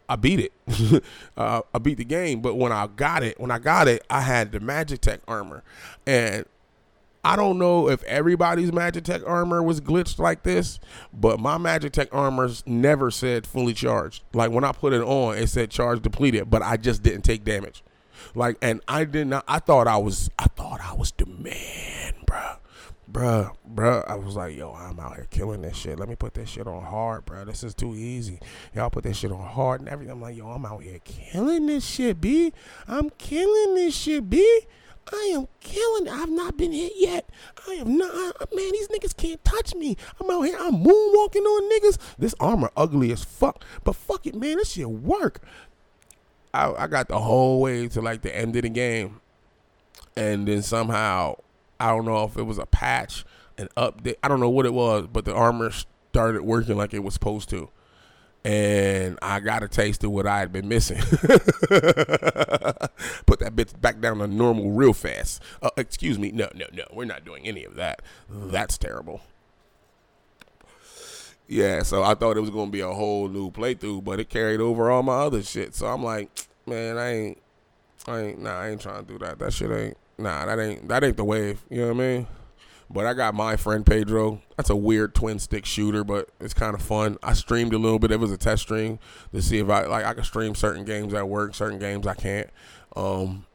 I 0.08 0.16
beat 0.16 0.40
it. 0.40 1.04
uh, 1.36 1.62
I 1.74 1.78
beat 1.78 1.98
the 1.98 2.04
game, 2.04 2.40
but 2.40 2.54
when 2.54 2.72
I 2.72 2.86
got 2.86 3.22
it, 3.22 3.40
when 3.40 3.50
I 3.50 3.58
got 3.58 3.88
it, 3.88 4.04
I 4.08 4.20
had 4.20 4.52
the 4.52 4.60
Magitech 4.60 5.20
armor, 5.26 5.62
and 6.06 6.46
I 7.24 7.36
don't 7.36 7.58
know 7.58 7.88
if 7.88 8.02
everybody's 8.04 8.72
Magitech 8.72 9.26
armor 9.28 9.62
was 9.62 9.80
glitched 9.80 10.18
like 10.18 10.42
this, 10.42 10.80
but 11.12 11.38
my 11.38 11.56
Magitech 11.56 12.08
armors 12.10 12.64
never 12.66 13.10
said 13.12 13.46
fully 13.46 13.74
charged. 13.74 14.24
Like 14.32 14.50
when 14.50 14.64
I 14.64 14.72
put 14.72 14.92
it 14.92 15.02
on, 15.02 15.36
it 15.36 15.48
said 15.48 15.70
charge 15.70 16.02
depleted, 16.02 16.50
but 16.50 16.62
I 16.62 16.76
just 16.76 17.02
didn't 17.02 17.22
take 17.22 17.44
damage. 17.44 17.84
Like, 18.34 18.56
and 18.60 18.80
I 18.88 19.04
did 19.04 19.28
not. 19.28 19.44
I 19.46 19.60
thought 19.60 19.86
I 19.86 19.98
was. 19.98 20.30
I 20.38 20.46
thought 20.46 20.80
I 20.80 20.94
was 20.94 21.12
the 21.12 21.26
man, 21.26 22.14
bruh. 22.26 22.58
Bruh, 23.10 23.54
bruh, 23.70 24.08
I 24.08 24.14
was 24.14 24.36
like, 24.36 24.56
yo, 24.56 24.72
I'm 24.72 24.98
out 24.98 25.16
here 25.16 25.26
killing 25.28 25.60
this 25.60 25.76
shit. 25.76 25.98
Let 25.98 26.08
me 26.08 26.14
put 26.14 26.32
this 26.32 26.48
shit 26.48 26.66
on 26.66 26.82
hard, 26.82 27.26
bruh. 27.26 27.44
This 27.44 27.62
is 27.62 27.74
too 27.74 27.94
easy. 27.94 28.38
Y'all 28.74 28.88
put 28.88 29.04
this 29.04 29.18
shit 29.18 29.30
on 29.30 29.44
hard 29.44 29.80
and 29.80 29.88
everything. 29.88 30.12
I'm 30.12 30.22
like, 30.22 30.34
yo, 30.34 30.48
I'm 30.48 30.64
out 30.64 30.82
here 30.82 30.98
killing 31.04 31.66
this 31.66 31.84
shit, 31.84 32.22
B. 32.22 32.54
I'm 32.88 33.10
killing 33.10 33.74
this 33.74 33.94
shit, 33.94 34.30
B. 34.30 34.62
I 35.10 35.32
am 35.34 35.48
killing 35.60 36.06
it. 36.06 36.12
I've 36.12 36.30
not 36.30 36.56
been 36.56 36.72
hit 36.72 36.92
yet. 36.96 37.28
I 37.68 37.72
am 37.72 37.96
not. 37.96 38.54
Man, 38.54 38.72
these 38.72 38.88
niggas 38.88 39.16
can't 39.16 39.42
touch 39.44 39.74
me. 39.74 39.96
I'm 40.20 40.30
out 40.30 40.42
here. 40.42 40.56
I'm 40.58 40.74
moonwalking 40.74 41.44
on 41.44 41.70
niggas. 41.72 41.98
This 42.18 42.34
armor 42.38 42.70
ugly 42.76 43.12
as 43.12 43.24
fuck. 43.24 43.64
But 43.84 43.96
fuck 43.96 44.26
it, 44.26 44.34
man. 44.34 44.58
This 44.58 44.72
shit 44.72 44.88
work. 44.88 45.42
I, 46.54 46.72
I 46.72 46.86
got 46.86 47.08
the 47.08 47.18
whole 47.18 47.60
way 47.60 47.88
to 47.88 48.00
like 48.00 48.22
the 48.22 48.36
end 48.36 48.54
of 48.56 48.62
the 48.62 48.68
game, 48.68 49.20
and 50.16 50.46
then 50.46 50.62
somehow 50.62 51.36
I 51.80 51.88
don't 51.88 52.04
know 52.04 52.24
if 52.24 52.36
it 52.36 52.42
was 52.42 52.58
a 52.58 52.66
patch, 52.66 53.24
an 53.58 53.68
update. 53.76 54.16
I 54.22 54.28
don't 54.28 54.40
know 54.40 54.50
what 54.50 54.66
it 54.66 54.74
was, 54.74 55.08
but 55.12 55.24
the 55.24 55.34
armor 55.34 55.70
started 55.70 56.42
working 56.42 56.76
like 56.76 56.94
it 56.94 57.00
was 57.00 57.14
supposed 57.14 57.48
to, 57.50 57.70
and 58.44 59.18
I 59.22 59.40
got 59.40 59.62
a 59.62 59.68
taste 59.68 60.02
of 60.04 60.10
what 60.10 60.26
I 60.26 60.40
had 60.40 60.52
been 60.52 60.68
missing. 60.68 60.98
Put 61.00 61.28
that 63.38 63.54
bitch 63.54 63.80
back 63.80 64.00
down 64.00 64.18
to 64.18 64.26
normal 64.26 64.70
real 64.72 64.92
fast. 64.92 65.42
Uh, 65.62 65.70
excuse 65.76 66.18
me. 66.18 66.32
No, 66.32 66.48
no, 66.54 66.66
no. 66.72 66.84
We're 66.92 67.04
not 67.04 67.24
doing 67.24 67.46
any 67.46 67.64
of 67.64 67.76
that. 67.76 68.02
That's 68.28 68.76
terrible. 68.78 69.20
Yeah, 71.46 71.82
so 71.82 72.02
I 72.02 72.14
thought 72.14 72.36
it 72.36 72.40
was 72.40 72.50
gonna 72.50 72.70
be 72.70 72.80
a 72.80 72.92
whole 72.92 73.28
new 73.28 73.50
playthrough, 73.50 74.04
but 74.04 74.18
it 74.18 74.28
carried 74.28 74.60
over 74.60 74.90
all 74.90 75.02
my 75.02 75.16
other 75.18 75.42
shit. 75.42 75.74
So 75.74 75.86
I'm 75.86 76.02
like, 76.02 76.30
man, 76.66 76.96
I 76.96 77.10
ain't, 77.10 77.38
I 78.06 78.20
ain't, 78.20 78.40
nah, 78.40 78.58
I 78.58 78.70
ain't 78.70 78.80
trying 78.80 79.04
to 79.04 79.12
do 79.12 79.18
that. 79.18 79.38
That 79.38 79.52
shit 79.52 79.70
ain't, 79.70 79.96
nah, 80.18 80.46
that 80.46 80.58
ain't, 80.58 80.88
that 80.88 81.04
ain't 81.04 81.16
the 81.16 81.24
wave. 81.24 81.62
You 81.68 81.82
know 81.82 81.88
what 81.88 81.94
I 81.94 81.98
mean? 81.98 82.26
But 82.92 83.06
I 83.06 83.14
got 83.14 83.34
my 83.34 83.56
friend 83.56 83.86
Pedro. 83.86 84.42
That's 84.56 84.68
a 84.68 84.76
weird 84.76 85.14
twin 85.14 85.38
stick 85.38 85.64
shooter, 85.64 86.04
but 86.04 86.28
it's 86.40 86.52
kind 86.52 86.74
of 86.74 86.82
fun. 86.82 87.16
I 87.22 87.32
streamed 87.32 87.72
a 87.72 87.78
little 87.78 87.98
bit. 87.98 88.10
It 88.10 88.20
was 88.20 88.30
a 88.30 88.36
test 88.36 88.62
stream 88.62 88.98
to 89.32 89.40
see 89.40 89.58
if 89.58 89.70
I 89.70 89.86
like 89.86 90.04
I 90.04 90.12
could 90.12 90.26
stream 90.26 90.54
certain 90.54 90.84
games 90.84 91.14
at 91.14 91.26
work, 91.28 91.54
certain 91.54 91.78
games 91.78 92.06
I 92.06 92.14
can't. 92.14 92.50
Um, 92.94 93.46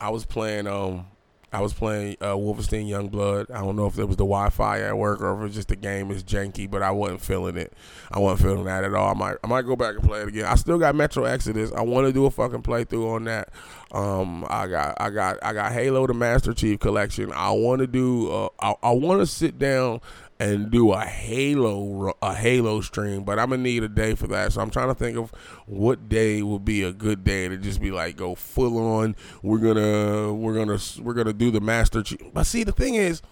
I 0.00 0.10
was 0.10 0.24
playing 0.24 0.68
um 0.68 1.06
I 1.52 1.60
was 1.60 1.74
playing 1.74 2.16
uh, 2.20 2.34
Wolfenstein 2.34 2.88
Youngblood. 2.88 3.50
I 3.50 3.60
don't 3.60 3.76
know 3.76 3.86
if 3.86 3.98
it 3.98 4.06
was 4.06 4.16
the 4.16 4.24
Wi-Fi 4.24 4.80
at 4.80 4.96
work 4.96 5.20
or 5.20 5.34
if 5.34 5.40
it 5.40 5.42
was 5.42 5.54
just 5.54 5.68
the 5.68 5.76
game 5.76 6.10
is 6.10 6.24
janky, 6.24 6.70
but 6.70 6.82
I 6.82 6.90
wasn't 6.90 7.20
feeling 7.20 7.56
it. 7.56 7.74
I 8.10 8.18
wasn't 8.18 8.48
feeling 8.48 8.64
that 8.64 8.84
at 8.84 8.94
all. 8.94 9.10
I 9.10 9.14
might 9.14 9.36
I 9.44 9.46
might 9.46 9.66
go 9.66 9.76
back 9.76 9.96
and 9.96 10.02
play 10.02 10.22
it 10.22 10.28
again. 10.28 10.46
I 10.46 10.54
still 10.54 10.78
got 10.78 10.94
Metro 10.94 11.24
Exodus. 11.24 11.70
I 11.72 11.82
want 11.82 12.06
to 12.06 12.12
do 12.12 12.24
a 12.24 12.30
fucking 12.30 12.62
playthrough 12.62 13.14
on 13.16 13.24
that. 13.24 13.50
Um, 13.92 14.46
I 14.48 14.66
got 14.66 14.96
I 14.98 15.10
got 15.10 15.38
I 15.42 15.52
got 15.52 15.72
Halo 15.72 16.06
the 16.06 16.14
Master 16.14 16.54
Chief 16.54 16.80
Collection. 16.80 17.30
I 17.32 17.50
want 17.50 17.80
to 17.80 17.86
do. 17.86 18.30
Uh, 18.30 18.48
I, 18.58 18.74
I 18.82 18.90
want 18.92 19.20
to 19.20 19.26
sit 19.26 19.58
down 19.58 20.00
and 20.42 20.72
do 20.72 20.90
a 20.92 21.04
Halo 21.04 22.14
a 22.20 22.34
Halo 22.34 22.80
stream, 22.80 23.22
but 23.22 23.38
I'm 23.38 23.50
gonna 23.50 23.62
need 23.62 23.84
a 23.84 23.88
day 23.88 24.16
for 24.16 24.26
that. 24.28 24.52
So 24.52 24.60
I'm 24.60 24.70
trying 24.70 24.88
to 24.88 24.94
think 24.94 25.16
of 25.16 25.30
what 25.66 26.08
day 26.08 26.42
would 26.42 26.64
be 26.64 26.82
a 26.82 26.92
good 26.92 27.22
day 27.22 27.48
to 27.48 27.56
just 27.56 27.80
be 27.80 27.92
like 27.92 28.16
go 28.16 28.34
full 28.34 28.76
on. 28.78 29.14
We're 29.42 29.58
gonna 29.58 30.34
we're 30.34 30.54
gonna 30.54 30.78
we're 31.00 31.14
gonna 31.14 31.32
do 31.32 31.52
the 31.52 31.60
Master 31.60 32.02
Chief. 32.02 32.20
But 32.34 32.44
see, 32.44 32.64
the 32.64 32.72
thing 32.72 32.96
is, 32.96 33.22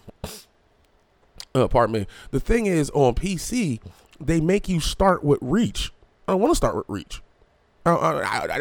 uh, 1.53 1.67
pardon 1.67 1.93
me. 1.93 2.07
The 2.31 2.39
thing 2.39 2.65
is, 2.65 2.89
on 2.91 3.15
PC, 3.15 3.81
they 4.19 4.39
make 4.39 4.69
you 4.69 4.79
start 4.79 5.21
with 5.21 5.39
Reach. 5.41 5.91
I 6.29 6.31
don't 6.31 6.41
want 6.41 6.51
to 6.51 6.55
start 6.55 6.75
with 6.77 6.85
Reach. 6.87 7.21
I, 7.85 7.93
I, 7.93 8.57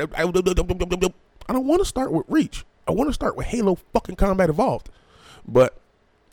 don't 1.53 1.67
want 1.67 1.81
to 1.81 1.85
start 1.85 2.11
with 2.11 2.25
Reach. 2.29 2.65
I 2.89 2.93
want 2.93 3.09
to 3.09 3.15
start 3.15 3.37
with 3.37 3.47
Halo 3.47 3.77
fucking 3.93 4.17
Combat 4.17 4.49
Evolved. 4.49 4.91
But 5.47 5.79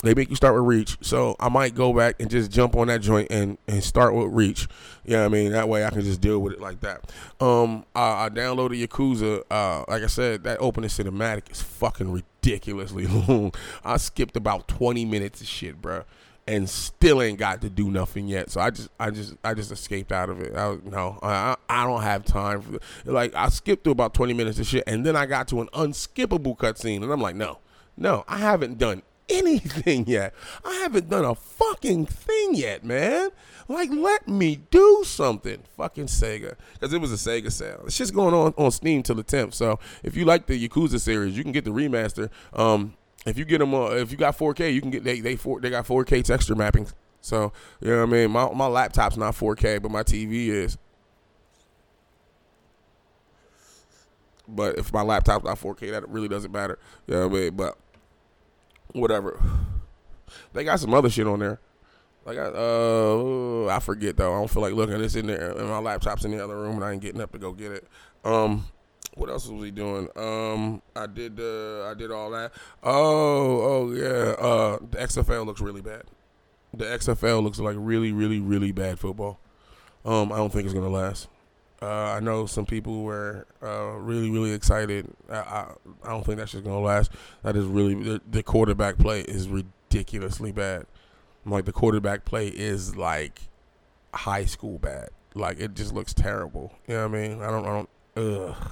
they 0.03 0.14
make 0.14 0.30
you 0.30 0.36
start 0.36 0.53
with 0.53 0.64
Reach, 0.65 0.95
so 1.02 1.36
I 1.40 1.49
might 1.49 1.74
go 1.74 1.91
back 1.91 2.18
and 2.19 2.30
just 2.30 2.52
jump 2.52 2.76
on 2.76 2.88
that 2.88 3.02
joint 3.02 3.30
and, 3.32 3.57
and 3.68 3.84
start 3.84 4.14
with 4.14 4.28
Reach. 4.32 4.68
You 5.03 5.14
know 5.14 5.22
what 5.22 5.26
I 5.26 5.30
mean? 5.30 5.52
That 5.53 5.68
way 5.68 5.84
I 5.86 5.90
can 5.90 6.02
just 6.02 6.22
deal 6.22 6.40
with 6.40 6.53
it 6.53 6.61
like 6.61 6.82
that. 6.82 7.11
Um, 7.41 7.84
I, 7.95 8.26
I 8.26 8.30
downloaded 8.30 8.86
Yakuza. 8.86 9.44
Uh, 9.49 9.86
like 9.88 10.03
I 10.03 10.07
said, 10.07 10.44
that 10.44 10.60
opening 10.60 10.90
cinematic 10.91 11.52
is 11.52 11.61
fucking 11.64 12.11
ridiculously 12.11 13.07
long. 13.28 13.53
I 13.84 13.98
skipped 13.98 14.38
about 14.38 14.68
twenty 14.68 15.03
minutes 15.03 15.41
of 15.41 15.48
shit, 15.48 15.82
bro. 15.82 16.03
and 16.48 16.69
still 16.69 17.22
ain't 17.22 17.40
got 17.40 17.61
to 17.61 17.69
do 17.69 17.90
nothing 17.90 18.28
yet. 18.28 18.52
So 18.52 18.61
I 18.61 18.69
just, 18.69 18.90
I 18.99 19.10
just, 19.10 19.36
I 19.44 19.53
just 19.56 19.72
escaped 19.72 20.11
out 20.11 20.30
of 20.30 20.40
it. 20.41 20.56
I 20.56 20.78
no, 20.86 21.18
I, 21.24 21.56
I 21.68 21.86
don't 21.86 22.03
have 22.03 22.24
time 22.24 22.61
for 22.61 22.80
like 23.06 23.34
I 23.34 23.49
skipped 23.49 23.84
through 23.84 23.94
about 23.94 24.14
twenty 24.14 24.34
minutes 24.34 24.60
of 24.60 24.68
shit, 24.68 24.84
and 24.86 25.03
then 25.03 25.15
I 25.15 25.26
got 25.26 25.48
to 25.48 25.61
an 25.61 25.69
unskippable 25.74 26.56
cutscene, 26.56 27.02
and 27.02 27.11
I'm 27.11 27.19
like, 27.22 27.36
no, 27.36 27.57
no, 27.98 28.24
I 28.28 28.38
haven't 28.38 28.78
done 28.78 29.02
anything 29.30 30.08
yet. 30.08 30.34
I 30.64 30.74
haven't 30.76 31.10
done 31.10 31.26
a 31.26 31.36
fucking 31.36 32.06
thing 32.06 32.56
yet, 32.56 32.84
man. 32.84 33.30
Like, 33.68 33.90
let 33.91 34.28
me 34.28 34.62
do 34.72 35.04
something. 35.06 35.64
Fucking 35.76 36.06
Sega. 36.06 36.56
Because 36.74 36.94
it 36.94 37.02
was 37.02 37.12
a 37.12 37.16
Sega 37.16 37.52
sale. 37.52 37.84
It's 37.86 37.98
just 37.98 38.14
going 38.14 38.34
on 38.34 38.54
on 38.58 38.72
Steam 38.72 39.04
till 39.04 39.16
the 39.16 39.24
10th. 39.24 39.54
So 39.54 39.80
if 40.04 40.16
you 40.16 40.26
like 40.26 40.48
the 40.48 40.68
Yakuza 40.68 40.99
series, 40.99 41.38
you 41.38 41.44
can 41.44 41.52
get 41.52 41.66
the 41.66 41.72
remaster. 41.72 42.30
Um, 42.54 42.95
if 43.26 43.38
you 43.38 43.44
get 43.44 43.58
them, 43.60 43.74
uh, 43.74 43.90
if 43.90 44.12
you 44.12 44.18
got 44.18 44.38
4K, 44.38 44.74
you 44.74 44.80
can 44.80 44.90
get 44.90 45.04
they 45.04 45.20
they 45.20 45.36
four, 45.36 45.60
they 45.60 45.70
got 45.70 45.86
4K 45.86 46.24
texture 46.24 46.56
mapping. 46.56 46.88
So 47.20 47.52
you 47.82 47.90
know 47.90 47.98
what 47.98 48.10
I 48.10 48.12
mean. 48.12 48.32
My 48.32 48.49
my 48.54 48.68
laptop's 48.68 49.18
not 49.18 49.36
4K, 49.36 49.82
but 49.82 49.91
my 49.91 50.04
TV 50.04 50.48
is. 50.48 50.78
But 54.48 54.78
if 54.78 54.94
my 54.94 55.02
laptop's 55.02 55.44
not 55.44 55.60
4K, 55.60 55.91
that 55.91 56.08
really 56.08 56.30
doesn't 56.30 56.54
matter. 56.54 56.80
You 57.06 57.16
know 57.16 57.28
what 57.28 57.38
I 57.38 57.41
mean? 57.41 57.56
But 57.58 57.78
whatever. 58.93 59.41
They 60.53 60.64
got 60.64 60.80
some 60.80 60.93
other 60.93 61.09
shit 61.09 61.27
on 61.27 61.39
there. 61.39 61.59
Like 62.26 62.38
I, 62.38 62.47
uh, 62.47 63.68
I 63.72 63.80
forget 63.80 64.18
though. 64.18 64.34
I 64.34 64.39
don't 64.39 64.49
feel 64.49 64.61
like 64.61 64.73
looking. 64.73 64.99
It's 65.01 65.15
in 65.15 65.27
there, 65.27 65.51
and 65.51 65.69
my 65.69 65.80
laptop's 65.80 66.26
in 66.26 66.31
the 66.31 66.43
other 66.43 66.57
room, 66.57 66.76
and 66.76 66.84
I 66.84 66.91
ain't 66.91 67.01
getting 67.01 67.22
up 67.22 67.31
to 67.31 67.38
go 67.38 67.53
get 67.53 67.72
it. 67.72 67.88
Um, 68.26 68.65
what 69.15 69.30
else 69.30 69.47
was 69.47 69.64
he 69.64 69.72
doing? 69.72 70.09
Um, 70.15 70.81
I 70.95 71.07
did, 71.07 71.39
uh, 71.39 71.85
I 71.89 71.93
did 71.93 72.11
all 72.11 72.30
that. 72.31 72.51
Oh, 72.84 73.61
oh 73.61 73.91
yeah. 73.93 74.35
Uh, 74.38 74.77
the 74.91 74.97
XFL 74.97 75.45
looks 75.45 75.61
really 75.61 75.81
bad. 75.81 76.03
The 76.73 76.85
XFL 76.85 77.41
looks 77.41 77.59
like 77.59 77.76
really, 77.80 78.11
really, 78.11 78.39
really 78.39 78.72
bad 78.72 78.99
football. 78.99 79.39
Um, 80.05 80.31
I 80.31 80.38
don't 80.38 80.51
think 80.51 80.65
it's 80.65 80.73
gonna 80.73 80.89
last. 80.89 81.30
Uh, 81.82 81.86
I 81.86 82.20
know 82.20 82.48
some 82.48 82.66
people 82.66 83.04
were 83.04 83.45
uh, 83.62 83.91
really, 83.98 84.32
really 84.32 84.52
excited. 84.52 85.14
I, 85.30 85.36
I, 85.36 85.74
I 86.04 86.10
don't 86.10 86.26
think 86.26 86.40
that's 86.40 86.52
just 86.52 86.64
gonna 86.64 86.80
last. 86.80 87.12
That 87.44 87.56
is 87.56 87.66
really 87.66 87.94
the, 87.94 88.22
the 88.30 88.41
quarterback 88.44 88.98
play 88.98 89.22
is 89.22 89.48
ridiculously 89.48 90.52
bad. 90.52 90.88
Like 91.45 91.66
the 91.66 91.72
quarterback 91.72 92.26
play 92.26 92.48
is 92.48 92.95
like 92.95 93.41
high 94.14 94.45
school 94.45 94.80
bad. 94.80 95.10
Like 95.36 95.60
it 95.60 95.76
just 95.76 95.94
looks 95.94 96.14
terrible. 96.14 96.74
You 96.88 96.95
know 96.95 97.08
what 97.08 97.18
I 97.18 97.28
mean? 97.28 97.41
I 97.41 97.52
don't. 97.52 97.66
I 97.66 97.70
don't. 97.70 97.90
Ugh. 98.16 98.72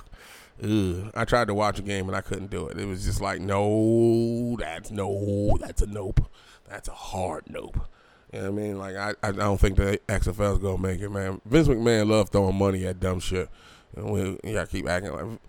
Ugh. 0.64 1.12
I 1.14 1.26
tried 1.26 1.48
to 1.48 1.54
watch 1.54 1.78
a 1.80 1.84
game 1.84 2.08
and 2.08 2.16
I 2.16 2.22
couldn't 2.22 2.50
do 2.50 2.68
it. 2.68 2.80
It 2.80 2.88
was 2.88 3.06
just 3.06 3.22
like, 3.22 3.40
no, 3.40 4.56
that's 4.58 4.90
no, 4.90 5.58
that's 5.60 5.82
a 5.82 5.88
nope. 5.88 6.22
That's 6.68 6.88
a 6.88 6.94
hard 6.94 7.44
nope. 7.50 7.88
You 8.34 8.42
know 8.42 8.52
what 8.52 8.60
I 8.60 8.64
mean? 8.64 8.78
Like 8.78 8.96
I, 8.96 9.14
I 9.24 9.32
don't 9.32 9.60
think 9.60 9.78
the 9.78 10.00
XFL's 10.08 10.60
gonna 10.60 10.78
make 10.78 11.02
it, 11.02 11.10
man. 11.10 11.42
Vince 11.46 11.68
McMahon 11.68 12.10
love 12.10 12.30
throwing 12.30 12.56
money 12.56 12.86
at 12.86 13.00
dumb 13.00 13.20
shit. 13.20 13.50
And 13.96 14.12
we, 14.12 14.54
gotta 14.54 14.68
keep 14.68 14.90
acting 14.90 15.14
like 15.14 15.40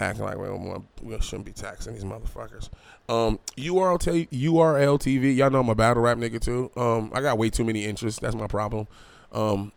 acting 0.00 0.24
like 0.24 0.38
we, 0.38 0.48
we 1.02 1.20
shouldn't 1.20 1.46
be 1.46 1.52
taxing 1.52 1.94
these 1.94 2.04
motherfuckers. 2.04 2.68
Um, 3.08 3.38
URL 3.56 4.00
t- 4.00 4.28
URL 4.32 4.98
TV, 4.98 5.36
y'all 5.36 5.50
know 5.50 5.60
I'm 5.60 5.68
a 5.68 5.74
battle 5.74 6.02
rap 6.02 6.18
nigga 6.18 6.40
too. 6.40 6.70
Um, 6.76 7.12
I 7.14 7.20
got 7.20 7.38
way 7.38 7.48
too 7.48 7.64
many 7.64 7.84
interests. 7.84 8.18
That's 8.18 8.34
my 8.34 8.48
problem. 8.48 8.88
Um, 9.30 9.72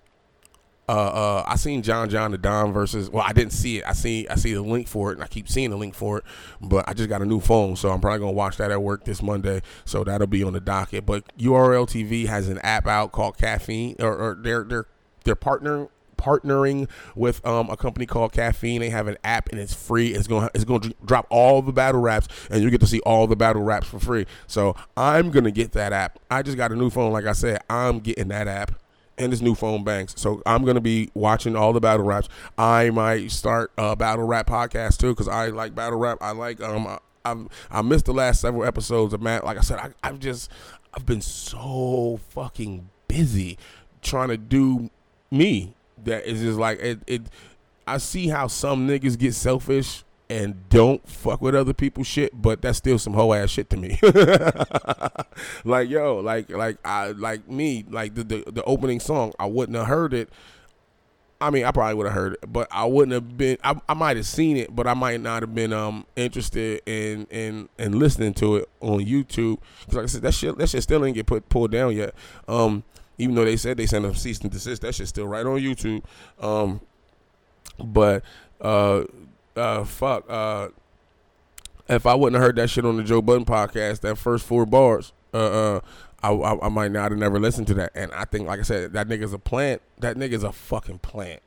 uh, 0.90 0.92
uh, 0.92 1.44
I 1.46 1.56
seen 1.56 1.84
John 1.84 2.10
John 2.10 2.32
Da 2.32 2.38
Don 2.38 2.74
versus. 2.74 3.12
Well, 3.12 3.24
I 3.26 3.32
didn't 3.32 3.54
see 3.54 3.78
it. 3.78 3.84
I 3.86 3.94
see 3.94 4.28
I 4.28 4.34
see 4.34 4.54
the 4.54 4.64
link 4.64 4.88
for 4.88 5.12
it, 5.12 5.16
and 5.16 5.24
I 5.24 5.28
keep 5.28 5.48
seeing 5.48 5.70
the 5.70 5.78
link 5.78 5.94
for 5.94 6.18
it. 6.18 6.24
But 6.60 6.90
I 6.90 6.94
just 6.94 7.10
got 7.10 7.22
a 7.22 7.26
new 7.26 7.40
phone, 7.40 7.76
so 7.76 7.92
I'm 7.92 8.02
probably 8.02 8.22
gonna 8.22 8.32
watch 8.32 8.58
that 8.58 8.72
at 8.72 8.82
work 8.82 9.04
this 9.04 9.22
Monday. 9.22 9.62
So 9.86 10.04
that'll 10.04 10.26
be 10.26 10.44
on 10.44 10.54
the 10.54 10.60
docket. 10.60 11.06
But 11.06 11.26
URL 11.38 11.86
TV 11.88 12.26
has 12.26 12.50
an 12.50 12.58
app 12.60 12.88
out 12.88 13.12
called 13.12 13.38
Caffeine, 13.38 13.98
or, 14.00 14.16
or 14.16 14.38
they're 14.42 14.64
they're 14.64 14.88
they're 15.26 15.36
partnering 15.36 15.90
partnering 16.18 16.90
with 17.16 17.46
um, 17.46 17.70
a 17.70 17.78
company 17.78 18.08
called 18.08 18.32
Caffeine. 18.32 18.82
They 18.82 18.90
have 18.90 19.08
an 19.08 19.18
app 19.24 19.50
and 19.50 19.60
it's 19.60 19.76
free. 19.76 20.16
It's 20.16 20.28
gonna 20.28 20.50
it's 20.56 20.66
to 20.66 20.96
drop 21.06 21.28
all 21.30 21.62
the 21.62 21.72
battle 21.72 22.02
raps 22.02 22.28
and 22.50 22.64
you 22.64 22.72
get 22.72 22.82
to 22.82 22.88
see 22.88 23.00
all 23.02 23.28
the 23.28 23.36
battle 23.36 23.62
raps 23.62 23.86
for 23.86 24.00
free. 24.00 24.26
So 24.48 24.76
I'm 24.98 25.30
gonna 25.30 25.52
get 25.52 25.74
that 25.74 25.94
app. 25.94 26.18
I 26.32 26.42
just 26.42 26.58
got 26.58 26.72
a 26.72 26.76
new 26.76 26.90
phone, 26.90 27.14
like 27.14 27.26
I 27.26 27.34
said. 27.34 27.62
I'm 27.70 28.00
getting 28.00 28.30
that 28.30 28.48
app 28.48 28.72
and 29.20 29.32
this 29.32 29.42
new 29.42 29.54
phone 29.54 29.84
banks. 29.84 30.16
So 30.18 30.42
I'm 30.46 30.66
gonna 30.66 30.82
be 30.82 31.12
watching 31.14 31.56
all 31.56 31.74
the 31.74 31.82
battle 31.82 32.06
raps. 32.06 32.30
I 32.58 32.90
might 32.90 33.32
start 33.32 33.72
a 33.78 33.96
battle 33.96 34.26
rap 34.26 34.48
podcast 34.48 34.98
too 34.98 35.10
because 35.10 35.28
I 35.28 35.48
like 35.48 35.76
battle 35.76 36.00
rap. 36.00 36.18
I 36.22 36.32
like 36.32 36.62
um 36.62 36.98
I, 37.26 37.36
I 37.70 37.82
missed 37.82 38.06
the 38.06 38.14
last 38.14 38.42
several 38.42 38.66
episodes 38.66 39.14
of 39.14 39.22
Matt. 39.22 39.44
Like 39.44 39.58
I 39.58 39.62
said, 39.62 39.78
I, 39.78 39.92
I've 40.02 40.20
just 40.20 40.50
I've 40.94 41.06
been 41.06 41.22
so 41.22 42.20
fucking 42.30 42.90
busy 43.08 43.58
trying 44.02 44.30
to 44.30 44.38
do 44.38 44.90
me 45.30 45.74
that 46.06 46.26
is 46.26 46.42
just 46.42 46.58
like 46.58 46.80
it. 46.80 47.00
it 47.06 47.22
I 47.86 47.98
see 47.98 48.28
how 48.28 48.48
some 48.48 48.88
niggas 48.88 49.18
get 49.18 49.34
selfish 49.34 50.04
and 50.30 50.70
don't 50.70 51.08
fuck 51.08 51.42
with 51.42 51.56
other 51.56 51.74
people's 51.74 52.08
shit, 52.08 52.40
but 52.40 52.62
that's 52.62 52.78
still 52.78 53.00
some 53.00 53.14
hoe 53.14 53.34
ass 53.34 53.50
shit 53.50 53.70
to 53.72 53.78
me. 53.78 54.00
like 55.66 55.90
yo, 55.90 56.18
like 56.20 56.50
like 56.52 56.78
I 56.86 57.08
like 57.12 57.50
me, 57.50 57.86
like 57.90 58.14
the, 58.16 58.24
the 58.24 58.44
the 58.52 58.64
opening 58.64 59.00
song, 59.00 59.34
I 59.40 59.48
wouldn't 59.48 59.78
have 59.78 59.88
heard 59.88 60.14
it. 60.14 60.30
I 61.42 61.52
mean, 61.52 61.64
I 61.64 61.72
probably 61.72 61.96
would 61.96 62.06
have 62.06 62.16
heard 62.16 62.34
it, 62.34 62.52
but 62.52 62.68
I 62.70 62.86
wouldn't 62.86 63.14
have 63.14 63.38
been. 63.38 63.58
I, 63.64 63.80
I 63.88 63.94
might 63.94 64.18
have 64.18 64.26
seen 64.26 64.58
it, 64.58 64.76
but 64.76 64.88
I 64.88 64.94
might 64.94 65.22
not 65.22 65.42
have 65.42 65.56
been 65.56 65.74
um 65.74 66.06
interested 66.16 66.82
in 66.86 67.26
in 67.32 67.70
in 67.80 67.98
listening 67.98 68.34
to 68.36 68.58
it 68.58 68.70
on 68.82 69.00
YouTube. 69.00 69.58
Cause 69.86 69.96
like 69.96 70.04
I 70.04 70.08
said, 70.08 70.22
that 70.22 70.34
shit 70.34 70.58
that 70.58 70.70
shit 70.70 70.84
still 70.84 71.04
ain't 71.04 71.16
get 71.16 71.26
put 71.26 71.50
pulled 71.50 71.72
down 71.72 71.96
yet. 71.96 72.14
Um, 72.48 72.84
even 73.18 73.36
though 73.36 73.46
they 73.46 73.58
said 73.58 73.78
they 73.78 73.86
sent 73.86 74.06
a 74.06 74.14
cease 74.14 74.40
and 74.40 74.52
desist, 74.52 74.82
that 74.84 74.94
shit's 74.94 75.10
still 75.10 75.28
right 75.28 75.46
on 75.46 75.60
YouTube. 75.60 76.04
Um, 76.40 76.82
but 77.84 78.24
uh, 78.62 79.04
uh, 79.60 79.84
fuck. 79.84 80.26
Uh, 80.30 80.70
if 81.88 82.06
I 82.06 82.16
wouldn't 82.16 82.36
have 82.36 82.46
heard 82.46 82.56
that 82.58 82.70
shit 82.70 82.86
on 82.86 82.98
the 82.98 83.04
Joe 83.04 83.22
Budden 83.22 83.46
podcast, 83.46 84.02
that 84.02 84.18
first 84.18 84.46
four 84.46 84.66
bars, 84.66 85.14
uh, 85.34 85.38
uh 85.38 85.80
I, 86.22 86.32
I, 86.32 86.66
I 86.66 86.70
might 86.70 86.92
not 86.92 87.12
have 87.12 87.20
never 87.20 87.40
listened 87.40 87.68
to 87.68 87.74
that. 87.76 87.92
And 87.96 88.12
I 88.12 88.26
think, 88.26 88.48
like 88.48 88.60
I 88.60 88.64
said, 88.64 88.94
that 88.94 89.08
nigga's 89.08 89.34
a 89.34 89.40
plant. 89.40 89.82
That 90.00 90.18
nigga's 90.18 90.44
a 90.44 90.52
fucking 90.52 91.00
plant. 91.00 91.42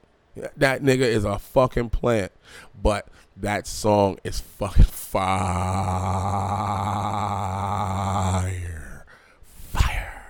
That 0.56 0.82
nigga 0.82 1.02
is 1.02 1.24
a 1.24 1.39
fucking 1.39 1.90
plant. 1.90 2.32
But 2.80 3.06
that 3.36 3.66
song 3.66 4.18
is 4.24 4.40
fucking 4.40 4.84
fire. 4.84 5.26
Fire. 9.44 10.24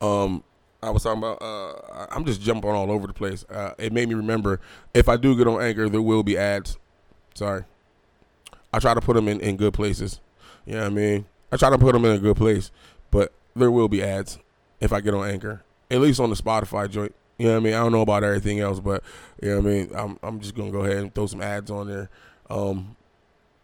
Um, 0.00 0.44
I 0.82 0.90
was 0.90 1.02
talking 1.02 1.18
about. 1.18 1.42
Uh, 1.42 2.06
I'm 2.10 2.24
just 2.24 2.40
jumping 2.40 2.70
all 2.70 2.90
over 2.90 3.06
the 3.06 3.12
place. 3.12 3.44
Uh, 3.50 3.74
it 3.78 3.92
made 3.92 4.08
me 4.08 4.14
remember 4.14 4.60
if 4.94 5.08
I 5.08 5.16
do 5.16 5.36
get 5.36 5.46
on 5.46 5.60
Anchor, 5.60 5.88
there 5.88 6.02
will 6.02 6.22
be 6.22 6.38
ads. 6.38 6.78
Sorry, 7.38 7.62
I 8.72 8.80
try 8.80 8.94
to 8.94 9.00
put 9.00 9.14
them 9.14 9.28
in, 9.28 9.40
in 9.40 9.56
good 9.56 9.72
places. 9.72 10.18
You 10.66 10.72
know 10.72 10.80
what 10.80 10.86
I 10.86 10.94
mean? 10.94 11.26
I 11.52 11.56
try 11.56 11.70
to 11.70 11.78
put 11.78 11.92
them 11.92 12.04
in 12.04 12.10
a 12.10 12.18
good 12.18 12.36
place, 12.36 12.72
but 13.12 13.32
there 13.54 13.70
will 13.70 13.88
be 13.88 14.02
ads 14.02 14.40
if 14.80 14.92
I 14.92 15.00
get 15.00 15.14
on 15.14 15.28
Anchor, 15.28 15.62
at 15.88 16.00
least 16.00 16.18
on 16.18 16.30
the 16.30 16.36
Spotify 16.36 16.90
joint. 16.90 17.14
You 17.38 17.46
know 17.46 17.52
what 17.52 17.58
I 17.58 17.62
mean? 17.62 17.74
I 17.74 17.76
don't 17.76 17.92
know 17.92 18.00
about 18.00 18.24
everything 18.24 18.58
else, 18.58 18.80
but 18.80 19.04
you 19.40 19.50
know 19.50 19.60
what 19.60 19.66
I 19.66 19.68
mean. 19.68 19.90
I'm 19.94 20.18
I'm 20.20 20.40
just 20.40 20.56
gonna 20.56 20.72
go 20.72 20.80
ahead 20.80 20.96
and 20.96 21.14
throw 21.14 21.28
some 21.28 21.40
ads 21.40 21.70
on 21.70 21.86
there. 21.86 22.10
Um, 22.50 22.96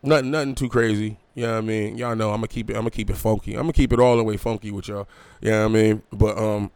nothing 0.05 0.31
nothing 0.31 0.55
too 0.55 0.69
crazy. 0.69 1.19
You 1.35 1.43
know 1.43 1.55
what 1.55 1.59
I 1.59 1.63
mean? 1.63 1.99
Y'all 1.99 2.15
know 2.15 2.31
I'm 2.31 2.37
gonna 2.37 2.47
keep 2.47 2.71
it. 2.71 2.75
I'm 2.75 2.83
gonna 2.83 2.91
keep 2.93 3.11
it 3.11 3.17
funky. 3.17 3.55
I'm 3.55 3.63
gonna 3.63 3.73
keep 3.73 3.93
it 3.93 3.99
all 3.99 4.17
the 4.17 4.23
way 4.23 4.37
funky 4.37 4.71
with 4.71 4.87
y'all. 4.87 5.09
You 5.41 5.51
know 5.51 5.63
what 5.69 5.77
I 5.77 5.83
mean? 5.83 6.03
But 6.13 6.39
um, 6.39 6.71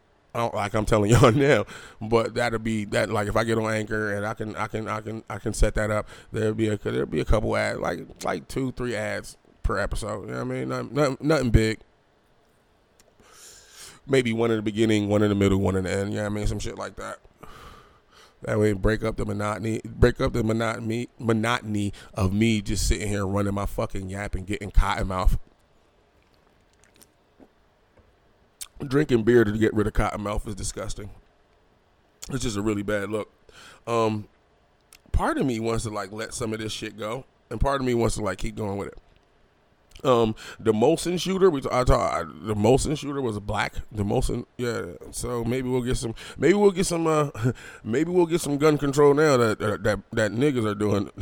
like 0.46 0.74
I'm 0.74 0.84
telling 0.84 1.10
y'all 1.12 1.32
now, 1.32 1.64
but 2.00 2.34
that'll 2.34 2.58
be 2.58 2.84
that. 2.86 3.10
Like 3.10 3.28
if 3.28 3.36
I 3.36 3.44
get 3.44 3.58
on 3.58 3.72
Anchor 3.72 4.14
and 4.14 4.26
I 4.26 4.34
can, 4.34 4.56
I 4.56 4.66
can, 4.66 4.88
I 4.88 5.00
can, 5.00 5.22
I 5.28 5.38
can 5.38 5.52
set 5.52 5.74
that 5.74 5.90
up. 5.90 6.08
There'll 6.32 6.54
be 6.54 6.68
a 6.68 6.76
there'll 6.76 7.06
be 7.06 7.20
a 7.20 7.24
couple 7.24 7.56
ads, 7.56 7.78
like 7.78 8.00
like 8.24 8.48
two, 8.48 8.72
three 8.72 8.94
ads 8.94 9.36
per 9.62 9.78
episode. 9.78 10.22
You 10.22 10.32
know 10.32 10.44
what 10.44 10.54
I 10.54 10.58
mean? 10.58 10.68
Nothing, 10.68 10.94
nothing, 10.94 11.16
nothing 11.20 11.50
big. 11.50 11.78
Maybe 14.06 14.32
one 14.32 14.50
in 14.50 14.56
the 14.56 14.62
beginning, 14.62 15.08
one 15.08 15.22
in 15.22 15.28
the 15.28 15.34
middle, 15.34 15.58
one 15.58 15.76
in 15.76 15.84
the 15.84 15.92
end. 15.92 16.10
You 16.10 16.16
know 16.16 16.22
what 16.22 16.32
I 16.32 16.34
mean? 16.34 16.46
Some 16.46 16.58
shit 16.58 16.78
like 16.78 16.96
that. 16.96 17.18
That 18.42 18.58
way, 18.58 18.72
break 18.72 19.02
up 19.02 19.16
the 19.16 19.26
monotony, 19.26 19.80
break 19.84 20.20
up 20.20 20.32
the 20.32 20.44
monotony, 20.44 21.08
monotony 21.18 21.92
of 22.14 22.32
me 22.32 22.62
just 22.62 22.86
sitting 22.86 23.08
here 23.08 23.26
running 23.26 23.54
my 23.54 23.66
fucking 23.66 24.08
yap 24.08 24.34
and 24.34 24.46
getting 24.46 24.70
cotton 24.70 25.08
mouth. 25.08 25.38
Drinking 28.86 29.24
beer 29.24 29.44
to 29.44 29.52
get 29.52 29.74
rid 29.74 29.86
of 29.86 29.92
cotton 29.92 30.22
mouth 30.22 30.46
is 30.46 30.54
disgusting. 30.54 31.10
It's 32.30 32.42
just 32.42 32.56
a 32.56 32.62
really 32.62 32.82
bad 32.82 33.10
look. 33.10 33.30
Um, 33.86 34.28
part 35.12 35.38
of 35.38 35.46
me 35.46 35.60
wants 35.60 35.84
to 35.84 35.90
like 35.90 36.12
let 36.12 36.34
some 36.34 36.52
of 36.52 36.60
this 36.60 36.72
shit 36.72 36.98
go, 36.98 37.24
and 37.50 37.60
part 37.60 37.80
of 37.80 37.86
me 37.86 37.94
wants 37.94 38.16
to 38.16 38.22
like 38.22 38.38
keep 38.38 38.56
going 38.56 38.76
with 38.76 38.88
it. 38.88 38.98
Um, 40.04 40.36
the 40.60 40.72
Molson 40.72 41.20
shooter, 41.20 41.50
we 41.50 41.60
I 41.72 41.82
thought 41.84 42.26
the 42.46 42.54
Molson 42.54 42.96
shooter 42.96 43.20
was 43.20 43.38
black. 43.40 43.74
The 43.90 44.04
Molson, 44.04 44.46
yeah. 44.56 44.82
So 45.10 45.44
maybe 45.44 45.68
we'll 45.68 45.82
get 45.82 45.96
some. 45.96 46.14
Maybe 46.36 46.54
we'll 46.54 46.70
get 46.70 46.86
some. 46.86 47.06
Uh, 47.06 47.30
maybe 47.84 48.10
we'll 48.10 48.26
get 48.26 48.40
some 48.40 48.58
gun 48.58 48.78
control 48.78 49.14
now 49.14 49.36
that 49.36 49.58
that 49.58 49.82
that, 49.82 50.00
that 50.12 50.32
niggas 50.32 50.64
are 50.64 50.74
doing. 50.74 51.06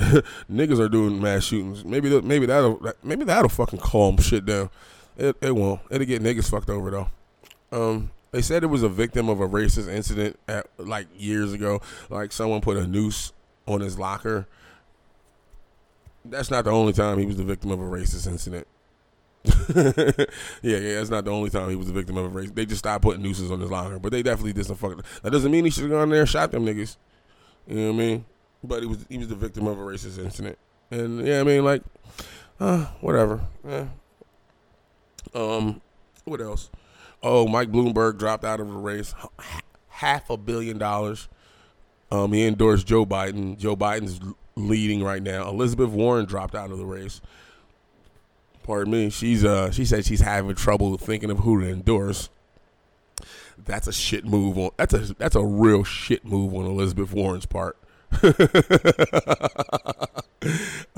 niggas 0.51 0.79
are 0.79 0.89
doing 0.89 1.21
mass 1.21 1.45
shootings. 1.45 1.85
Maybe 1.85 2.21
maybe 2.21 2.47
that'll 2.47 2.81
maybe 3.03 3.25
that'll 3.25 3.49
fucking 3.49 3.79
calm 3.79 4.19
shit 4.19 4.45
down. 4.45 4.71
It 5.17 5.37
it 5.41 5.55
won't. 5.55 5.81
It'll 5.91 6.07
get 6.07 6.23
niggas 6.23 6.51
fucked 6.51 6.69
over 6.69 6.91
though. 6.91 7.11
Um, 7.77 8.11
they 8.33 8.43
said 8.43 8.63
it 8.63 8.69
was 8.69 8.83
a 8.83 8.89
victim 8.89 9.29
of 9.29 9.41
a 9.41 9.49
racist 9.49 9.89
incident 9.89 10.39
at 10.49 10.67
like 10.79 11.07
years 11.17 11.53
ago. 11.53 11.81
Like 12.09 12.33
someone 12.33 12.61
put 12.61 12.77
a 12.77 12.87
noose 12.87 13.33
on 13.67 13.81
his 13.81 13.99
locker. 13.99 14.47
That's 16.25 16.51
not 16.51 16.65
the 16.65 16.71
only 16.71 16.93
time 16.93 17.19
he 17.19 17.27
was 17.27 17.37
the 17.37 17.45
victim 17.45 17.71
of 17.71 17.81
a 17.81 17.85
racist 17.85 18.27
incident. 18.27 18.67
yeah, 20.63 20.79
yeah, 20.79 20.95
that's 20.95 21.11
not 21.11 21.25
the 21.25 21.31
only 21.31 21.51
time 21.51 21.71
he 21.71 21.77
was 21.77 21.87
the 21.87 21.93
victim 21.93 22.17
of 22.17 22.25
a 22.25 22.29
race. 22.29 22.51
They 22.51 22.67
just 22.67 22.81
stopped 22.81 23.03
putting 23.03 23.23
nooses 23.23 23.51
on 23.51 23.61
his 23.61 23.71
locker, 23.71 23.99
but 23.99 24.11
they 24.11 24.23
definitely 24.23 24.55
did 24.55 24.67
some 24.67 24.77
fucking. 24.77 25.03
That 25.23 25.31
doesn't 25.31 25.53
mean 25.53 25.65
he 25.65 25.71
should 25.71 25.85
have 25.85 25.93
gone 25.93 26.09
there 26.09 26.21
and 26.21 26.29
shot 26.29 26.51
them 26.51 26.65
niggas. 26.65 26.97
You 27.69 27.77
know 27.77 27.93
what 27.93 27.95
I 27.95 28.07
mean? 28.07 28.25
But 28.65 28.83
he 28.83 28.87
was 28.89 29.07
he 29.09 29.19
was 29.19 29.29
the 29.29 29.37
victim 29.37 29.67
of 29.67 29.79
a 29.79 29.83
racist 29.83 30.19
incident, 30.19 30.59
and 30.91 31.25
yeah, 31.25 31.41
I 31.41 31.43
mean 31.45 31.65
like, 31.65 31.83
uh, 32.59 32.87
whatever. 33.01 33.41
Yeah. 33.65 33.87
Um, 35.33 35.81
what 36.25 36.41
else? 36.41 36.71
Oh, 37.29 37.49
Mike 37.49 37.73
Bloomberg 37.73 38.19
dropped 38.19 38.45
out 38.45 38.61
of 38.61 38.69
the 38.69 38.75
race. 38.75 39.13
Half 39.89 40.31
a 40.31 40.37
billion 40.37 40.79
dollars. 40.79 41.29
Um, 42.13 42.33
he 42.33 42.47
endorsed 42.47 42.87
Joe 42.87 43.05
Biden. 43.05 43.59
Joe 43.59 43.75
Biden's 43.75 44.21
leading 44.55 45.03
right 45.03 45.21
now. 45.21 45.49
Elizabeth 45.49 45.91
Warren 45.91 46.27
dropped 46.27 46.55
out 46.55 46.71
of 46.71 46.79
the 46.79 46.87
race. 46.87 47.21
Pardon 48.63 48.93
me. 48.93 49.11
She's 49.11 49.45
uh 49.45 49.73
she 49.73 49.85
said 49.85 50.05
she's 50.05 50.21
having 50.21 50.55
trouble 50.55 50.97
thinking 50.99 51.33
of 51.33 51.41
who 51.41 51.61
to 51.61 51.69
endorse. 51.69 52.29
That's 53.59 53.89
a 53.89 53.93
shit 53.93 54.25
move 54.25 54.57
on. 54.57 54.71
That's 54.77 54.95
a 54.95 54.99
that's 55.15 55.35
a 55.35 55.45
real 55.45 55.83
shit 55.83 56.25
move 56.25 56.55
on 56.55 56.65
Elizabeth 56.65 57.13
Warren's 57.13 57.47
part. 57.47 57.77
I 58.23 58.29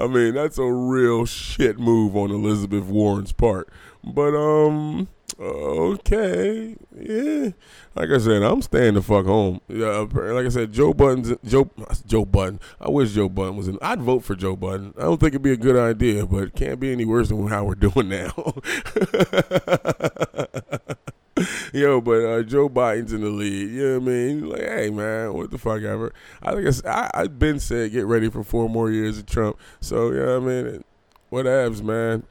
mean, 0.06 0.34
that's 0.34 0.59
a 0.59 0.70
real 0.70 1.24
shit 1.24 1.78
move 1.78 2.14
on 2.18 2.30
Elizabeth 2.30 2.84
Warren's 2.84 3.32
part. 3.32 3.70
But 4.05 4.34
um, 4.34 5.09
okay, 5.40 6.77
yeah. 6.98 7.51
Like 7.94 8.10
I 8.10 8.19
said, 8.19 8.43
I'm 8.43 8.62
staying 8.62 8.94
the 8.94 9.02
fuck 9.02 9.27
home. 9.27 9.60
Yeah, 9.69 10.06
like 10.12 10.47
I 10.47 10.48
said, 10.48 10.73
Joe 10.73 10.93
Button's 10.93 11.32
Joe 11.44 11.70
Joe 12.06 12.24
Budden. 12.24 12.60
I 12.81 12.90
wish 12.90 13.12
Joe 13.12 13.28
Budden 13.28 13.56
was 13.56 13.69
in. 13.69 13.78
I'd 13.81 14.01
vote 14.01 14.24
for 14.24 14.35
Joe 14.35 14.56
Budden. 14.56 14.94
I 14.98 15.02
don't 15.02 15.19
think 15.19 15.31
it'd 15.31 15.43
be 15.43 15.52
a 15.52 15.56
good 15.56 15.77
idea, 15.77 16.27
but 16.27 16.44
it 16.44 16.55
can't 16.55 16.81
be 16.81 16.93
any 16.93 17.05
worse 17.05 17.28
than 17.28 17.47
how 17.48 17.65
we're 17.65 17.74
doing 17.74 18.09
now. 18.09 18.32
Yo, 21.73 22.01
but 22.01 22.24
uh, 22.24 22.43
Joe 22.43 22.69
Biden's 22.69 23.12
in 23.12 23.20
the 23.20 23.28
lead. 23.28 23.70
You 23.70 23.82
know 23.82 23.98
what 23.98 24.02
I 24.02 24.12
mean? 24.12 24.48
Like, 24.48 24.62
hey 24.62 24.90
man, 24.90 25.35
what 25.35 25.51
the 25.51 25.59
fuck 25.59 25.82
ever. 25.82 26.12
I 26.43 26.55
think 26.55 26.86
I 26.86 27.10
I've 27.15 27.39
been 27.39 27.60
said 27.60 27.93
get 27.93 28.06
ready 28.06 28.28
for 28.28 28.43
four 28.43 28.69
more 28.69 28.90
years 28.90 29.19
of 29.19 29.27
Trump. 29.27 29.56
So 29.81 30.10
yeah, 30.10 30.19
you 30.19 30.27
know 30.27 30.36
I 30.36 30.40
mean, 30.40 30.85
what 31.28 31.47
whatevs, 31.47 31.82
man. 31.82 32.24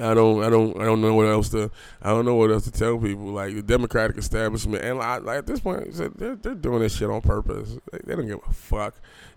I 0.00 0.14
don't, 0.14 0.42
I 0.42 0.48
don't, 0.48 0.80
I 0.80 0.84
don't 0.84 1.02
know 1.02 1.14
what 1.14 1.26
else 1.26 1.50
to, 1.50 1.70
I 2.00 2.10
don't 2.10 2.24
know 2.24 2.34
what 2.34 2.50
else 2.50 2.64
to 2.64 2.70
tell 2.70 2.98
people. 2.98 3.26
Like 3.26 3.54
the 3.54 3.62
Democratic 3.62 4.16
establishment, 4.16 4.82
and 4.82 4.98
like, 4.98 5.22
like 5.22 5.38
at 5.38 5.46
this 5.46 5.60
point, 5.60 5.92
they're, 5.92 6.36
they're 6.36 6.54
doing 6.54 6.80
this 6.80 6.96
shit 6.96 7.10
on 7.10 7.20
purpose. 7.20 7.76
They, 7.92 7.98
they 8.04 8.16
don't 8.16 8.26
give 8.26 8.40
a 8.48 8.52
fuck. 8.52 8.94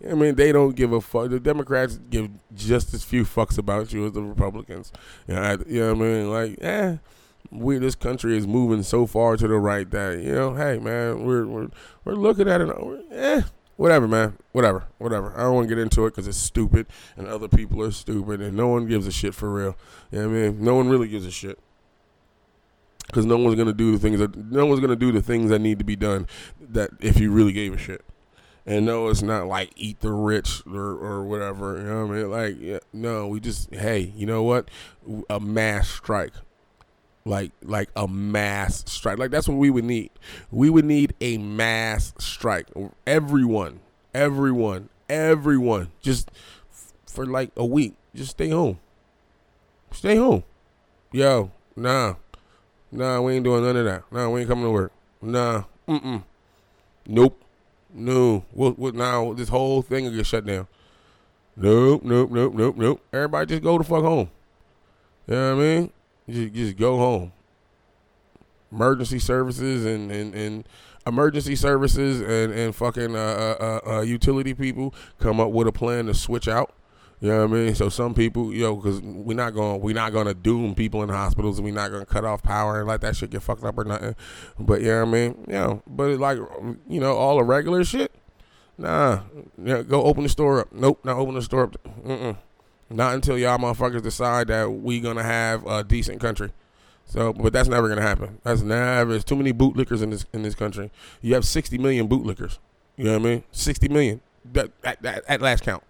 I 0.10 0.14
mean, 0.14 0.36
they 0.36 0.52
don't 0.52 0.76
give 0.76 0.94
a 0.94 1.02
fuck. 1.02 1.30
The 1.30 1.40
Democrats 1.40 2.00
give 2.10 2.30
just 2.54 2.94
as 2.94 3.04
few 3.04 3.26
fucks 3.26 3.58
about 3.58 3.92
you 3.92 4.06
as 4.06 4.14
the 4.14 4.24
Republicans. 4.24 4.94
You 5.28 5.36
know, 5.36 5.42
I, 5.42 5.52
you 5.68 5.80
know 5.82 5.94
what 5.94 6.06
I 6.06 6.08
mean? 6.08 6.32
Like, 6.32 6.58
eh, 6.62 6.98
we 7.52 7.78
this 7.78 7.96
country 7.96 8.38
is 8.38 8.48
moving 8.48 8.84
so 8.84 9.06
far 9.06 9.38
to 9.38 9.48
the 9.48 9.58
right 9.58 9.90
that 9.92 10.20
you 10.20 10.34
know, 10.34 10.56
hey 10.56 10.80
man, 10.80 11.26
we're 11.26 11.46
we're 11.46 11.68
we're 12.04 12.16
looking 12.16 12.48
at 12.48 12.62
it. 12.62 12.70
Eh, 13.12 13.42
whatever, 13.78 14.08
man. 14.08 14.38
Whatever, 14.52 14.86
whatever. 14.98 15.34
I 15.36 15.44
don't 15.44 15.56
want 15.56 15.70
to 15.70 15.76
get 15.76 15.82
into 15.82 16.06
it 16.06 16.12
because 16.12 16.28
it's 16.28 16.38
stupid 16.38 16.88
and 17.18 17.28
other 17.28 17.48
people 17.48 17.82
are 17.82 17.92
stupid 17.92 18.42
and 18.42 18.56
no 18.56 18.68
one 18.68 18.88
gives 18.88 19.08
a 19.08 19.12
shit 19.12 19.36
for 19.36 19.52
real. 19.54 19.78
You 20.12 20.20
know 20.20 20.30
what 20.30 20.36
I 20.36 20.40
mean? 20.40 20.64
No 20.64 20.76
one 20.76 20.90
really 20.90 21.08
gives 21.08 21.26
a 21.26 21.32
shit. 21.32 21.60
Because 23.08 23.26
no 23.26 23.38
one's 23.38 23.56
gonna 23.56 23.74
do 23.74 23.92
the 23.92 24.00
things 24.00 24.20
that 24.20 24.36
no 24.36 24.66
one's 24.66 24.80
gonna 24.80 24.96
do 24.96 25.12
the 25.12 25.22
things 25.22 25.50
that 25.52 25.60
need 25.60 25.78
to 25.80 25.86
be 25.86 25.96
done. 25.96 26.28
That 26.60 26.90
if 27.00 27.20
you 27.20 27.32
really 27.32 27.54
gave 27.54 27.74
a 27.74 27.78
shit. 27.78 28.04
And 28.66 28.84
no, 28.88 29.10
it's 29.10 29.22
not 29.22 29.46
like 29.46 29.72
eat 29.76 30.00
the 30.00 30.12
rich 30.12 30.64
or, 30.66 30.80
or 30.80 31.24
whatever. 31.24 31.78
You 31.78 31.84
know 31.84 32.06
what 32.08 32.16
I 32.16 32.18
mean? 32.18 32.32
Like, 32.32 32.56
yeah, 32.60 32.80
no, 32.92 33.28
we 33.28 33.40
just 33.40 33.74
hey, 33.74 34.12
you 34.16 34.26
know 34.26 34.42
what? 34.42 34.70
A 35.30 35.40
mass 35.40 35.88
strike 35.88 36.34
like 37.26 37.52
like 37.64 37.90
a 37.96 38.08
mass 38.08 38.84
strike. 38.88 39.18
Like 39.18 39.32
that's 39.32 39.48
what 39.48 39.58
we 39.58 39.70
would 39.70 39.84
need. 39.84 40.12
We 40.52 40.70
would 40.70 40.86
need 40.86 41.16
a 41.20 41.38
mass 41.38 42.14
strike. 42.20 42.68
Everyone, 43.06 43.80
everyone, 44.14 44.90
everyone, 45.10 45.92
just 46.02 46.30
f- 46.72 46.94
for 47.08 47.26
like 47.26 47.52
a 47.58 47.66
week, 47.66 47.96
just 48.14 48.32
stay 48.32 48.50
home. 48.50 48.80
Stay 49.92 50.16
home. 50.18 50.44
Yo, 51.12 51.52
nah, 51.76 52.16
nah, 52.92 53.22
we 53.22 53.34
ain't 53.34 53.44
doing 53.44 53.64
none 53.64 53.76
of 53.76 53.86
that. 53.86 54.04
Nah, 54.12 54.30
we 54.30 54.42
ain't 54.42 54.50
coming 54.50 54.66
to 54.66 54.72
work. 54.72 54.92
Nah, 55.22 55.64
mm 55.88 56.02
mm, 56.04 56.24
nope, 57.08 57.42
no. 57.92 58.46
What 58.52 58.78
what 58.78 58.94
now? 58.94 59.34
This 59.34 59.50
whole 59.50 59.82
thing 59.82 60.06
will 60.06 60.12
get 60.12 60.28
shut 60.28 60.46
down. 60.46 60.68
Nope, 61.58 62.04
nope, 62.04 62.30
nope, 62.30 62.54
nope, 62.54 62.76
nope. 62.78 63.02
Everybody 63.12 63.48
just 63.48 63.64
go 63.64 63.78
the 63.80 63.84
fuck 63.84 64.04
home. 64.04 64.30
You 65.28 65.34
know 65.36 65.56
what 65.56 65.64
I 65.64 65.66
mean? 65.66 65.92
Just, 66.30 66.54
just 66.54 66.78
go 66.78 66.98
home. 66.98 67.32
Emergency 68.72 69.20
services 69.20 69.86
and, 69.86 70.12
and, 70.12 70.34
and 70.34 70.68
emergency 71.08 71.56
services 71.56 72.22
and, 72.22 72.52
and 72.52 72.76
fucking 72.76 73.16
uh, 73.16 73.20
uh, 73.86 73.90
uh, 73.90 74.02
utility 74.02 74.54
people 74.54 74.94
come 75.20 75.40
up 75.40 75.52
with 75.52 75.68
a 75.68 75.72
plan 75.72 76.08
to 76.08 76.14
switch 76.14 76.48
out. 76.48 76.74
You 77.22 77.30
know 77.30 77.48
what 77.48 77.58
I 77.58 77.62
mean? 77.64 77.76
So 77.76 77.90
some 77.90 78.14
people, 78.14 78.54
yo, 78.54 78.72
know, 78.72 78.76
because 78.76 79.02
we're 79.02 79.38
not 79.38 79.52
going, 79.52 79.80
we're 79.80 79.96
not 79.96 80.12
going 80.12 80.28
to 80.28 80.34
doom 80.34 80.76
people 80.76 81.02
in 81.02 81.10
hospitals, 81.10 81.58
and 81.58 81.66
we're 81.66 81.74
not 81.74 81.90
going 81.90 82.06
to 82.06 82.12
cut 82.12 82.26
off 82.26 82.44
power 82.44 82.80
and 82.80 82.88
let 82.88 83.02
that 83.02 83.16
shit 83.16 83.30
get 83.30 83.42
fucked 83.42 83.64
up 83.64 83.78
or 83.78 83.86
nothing. 83.86 84.16
But 84.60 84.82
you 84.82 84.88
know 84.88 85.06
what 85.06 85.10
I 85.10 85.12
mean? 85.12 85.46
You 85.48 85.54
know, 85.54 85.84
but 85.88 86.20
like, 86.20 86.38
you 86.90 87.00
know, 87.00 87.16
all 87.16 87.38
the 87.38 87.44
regular 87.44 87.84
shit. 87.84 88.12
Nah, 88.78 89.22
yeah, 89.64 89.82
go 89.84 90.04
open 90.04 90.24
the 90.24 90.30
store 90.30 90.60
up. 90.60 90.74
Nope, 90.74 91.00
not 91.06 91.16
open 91.16 91.36
the 91.36 91.42
store 91.42 91.64
up. 91.64 91.78
Mm-mm. 92.06 92.36
Not 92.90 93.16
until 93.16 93.38
y'all 93.38 93.58
motherfuckers 93.58 94.04
decide 94.04 94.48
that 94.48 94.70
we 94.70 95.00
gonna 95.00 95.24
have 95.24 95.66
a 95.66 95.84
decent 95.84 96.22
country. 96.22 96.52
So, 97.06 97.34
but 97.34 97.54
that's 97.54 97.68
never 97.68 97.90
gonna 97.90 98.02
happen. 98.02 98.40
That's 98.44 98.62
never. 98.62 99.12
There's 99.12 99.24
too 99.24 99.36
many 99.36 99.54
bootlickers 99.54 100.04
in 100.04 100.12
this 100.12 100.26
in 100.34 100.44
this 100.44 100.56
country. 100.56 100.92
You 101.22 101.34
have 101.34 101.46
60 101.46 101.78
million 101.78 102.08
bootlickers. 102.08 102.60
You 102.98 103.06
know 103.06 103.14
what 103.14 103.22
I 103.22 103.30
mean? 103.30 103.44
60 103.52 103.90
million. 103.90 104.22
That 104.54 104.72
at, 104.84 105.04
at, 105.04 105.24
at 105.28 105.42
last 105.42 105.64
count, 105.64 105.84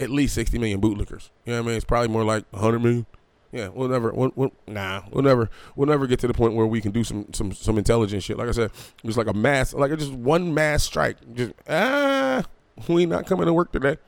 at 0.00 0.10
least 0.10 0.34
60 0.34 0.58
million 0.58 0.80
bootlickers. 0.80 1.30
You 1.44 1.52
know 1.52 1.60
what 1.60 1.64
I 1.64 1.68
mean? 1.68 1.76
It's 1.76 1.84
probably 1.84 2.08
more 2.08 2.24
like 2.24 2.44
100 2.50 2.80
million. 2.80 3.06
Yeah, 3.52 3.68
we'll 3.68 3.88
never. 3.88 4.12
We'll, 4.12 4.32
we'll, 4.34 4.52
nah, 4.66 5.02
we'll 5.12 5.22
never. 5.22 5.50
We'll 5.76 5.88
never 5.88 6.06
get 6.06 6.18
to 6.20 6.26
the 6.26 6.34
point 6.34 6.54
where 6.54 6.66
we 6.66 6.80
can 6.80 6.90
do 6.90 7.04
some 7.04 7.26
some 7.32 7.52
some 7.52 7.78
intelligent 7.78 8.22
shit. 8.24 8.36
Like 8.36 8.48
I 8.48 8.52
said, 8.52 8.72
just 9.04 9.18
like 9.18 9.28
a 9.28 9.34
mass, 9.34 9.74
like 9.74 9.96
just 9.96 10.12
one 10.12 10.54
mass 10.54 10.82
strike. 10.82 11.18
Just 11.34 11.52
ah, 11.68 12.42
we 12.88 13.06
not 13.06 13.26
coming 13.26 13.46
to 13.46 13.52
work 13.52 13.70
today 13.70 13.98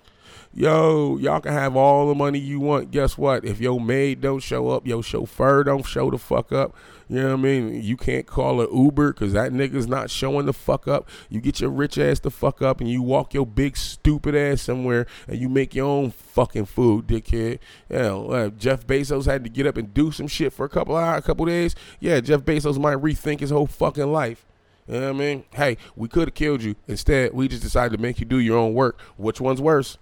yo, 0.54 1.18
y'all 1.18 1.40
can 1.40 1.52
have 1.52 1.76
all 1.76 2.08
the 2.08 2.14
money 2.14 2.38
you 2.38 2.60
want. 2.60 2.90
Guess 2.90 3.18
what? 3.18 3.44
If 3.44 3.60
your 3.60 3.80
maid 3.80 4.20
don't 4.20 4.40
show 4.40 4.70
up, 4.70 4.86
your 4.86 5.02
chauffeur 5.02 5.64
don't 5.64 5.84
show 5.84 6.10
the 6.10 6.18
fuck 6.18 6.52
up, 6.52 6.74
you 7.08 7.20
know 7.20 7.28
what 7.28 7.40
I 7.40 7.42
mean? 7.42 7.82
You 7.82 7.96
can't 7.96 8.26
call 8.26 8.60
an 8.60 8.68
Uber 8.74 9.12
because 9.12 9.34
that 9.34 9.52
nigga's 9.52 9.86
not 9.86 10.10
showing 10.10 10.46
the 10.46 10.52
fuck 10.52 10.88
up. 10.88 11.08
You 11.28 11.40
get 11.40 11.60
your 11.60 11.70
rich 11.70 11.98
ass 11.98 12.20
the 12.20 12.30
fuck 12.30 12.62
up 12.62 12.80
and 12.80 12.88
you 12.88 13.02
walk 13.02 13.34
your 13.34 13.46
big 13.46 13.76
stupid 13.76 14.34
ass 14.34 14.62
somewhere 14.62 15.06
and 15.28 15.38
you 15.38 15.48
make 15.48 15.74
your 15.74 15.86
own 15.86 16.10
fucking 16.10 16.66
food, 16.66 17.06
dickhead. 17.06 17.58
Yeah, 17.90 18.14
uh, 18.14 18.48
Jeff 18.48 18.86
Bezos 18.86 19.26
had 19.26 19.44
to 19.44 19.50
get 19.50 19.66
up 19.66 19.76
and 19.76 19.92
do 19.92 20.12
some 20.12 20.28
shit 20.28 20.52
for 20.52 20.64
a 20.64 20.68
couple 20.68 20.96
of 20.96 21.18
a 21.18 21.22
couple 21.22 21.44
days. 21.44 21.74
Yeah, 22.00 22.20
Jeff 22.20 22.40
Bezos 22.40 22.78
might 22.78 22.96
rethink 22.96 23.40
his 23.40 23.50
whole 23.50 23.66
fucking 23.66 24.10
life. 24.10 24.46
You 24.88 24.94
know 24.94 25.12
what 25.12 25.16
I 25.16 25.18
mean? 25.18 25.44
Hey, 25.54 25.76
we 25.96 26.08
could 26.08 26.28
have 26.28 26.34
killed 26.34 26.62
you. 26.62 26.76
Instead, 26.86 27.32
we 27.32 27.48
just 27.48 27.62
decided 27.62 27.96
to 27.96 28.02
make 28.02 28.18
you 28.18 28.26
do 28.26 28.38
your 28.38 28.58
own 28.58 28.74
work. 28.74 29.00
Which 29.16 29.40
one's 29.40 29.60
worse? 29.60 29.98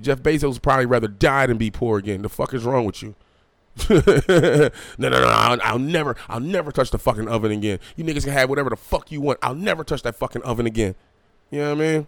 Jeff 0.00 0.20
Bezos 0.20 0.54
would 0.54 0.62
probably 0.62 0.86
rather 0.86 1.08
die 1.08 1.46
than 1.46 1.56
be 1.56 1.70
poor 1.70 1.98
again. 1.98 2.22
The 2.22 2.28
fuck 2.28 2.52
is 2.54 2.64
wrong 2.64 2.84
with 2.84 3.02
you? 3.02 3.14
no, 3.90 4.00
no, 4.98 5.08
no, 5.10 5.28
I'll, 5.28 5.58
I'll, 5.62 5.78
never, 5.78 6.16
I'll 6.28 6.40
never 6.40 6.72
touch 6.72 6.90
the 6.90 6.98
fucking 6.98 7.28
oven 7.28 7.52
again. 7.52 7.78
You 7.94 8.04
niggas 8.04 8.24
can 8.24 8.32
have 8.32 8.48
whatever 8.48 8.70
the 8.70 8.76
fuck 8.76 9.12
you 9.12 9.20
want. 9.20 9.38
I'll 9.42 9.54
never 9.54 9.84
touch 9.84 10.02
that 10.02 10.16
fucking 10.16 10.42
oven 10.42 10.66
again. 10.66 10.94
You 11.50 11.60
know 11.60 11.74
what 11.74 11.82
I 11.82 11.92
mean? 11.92 12.06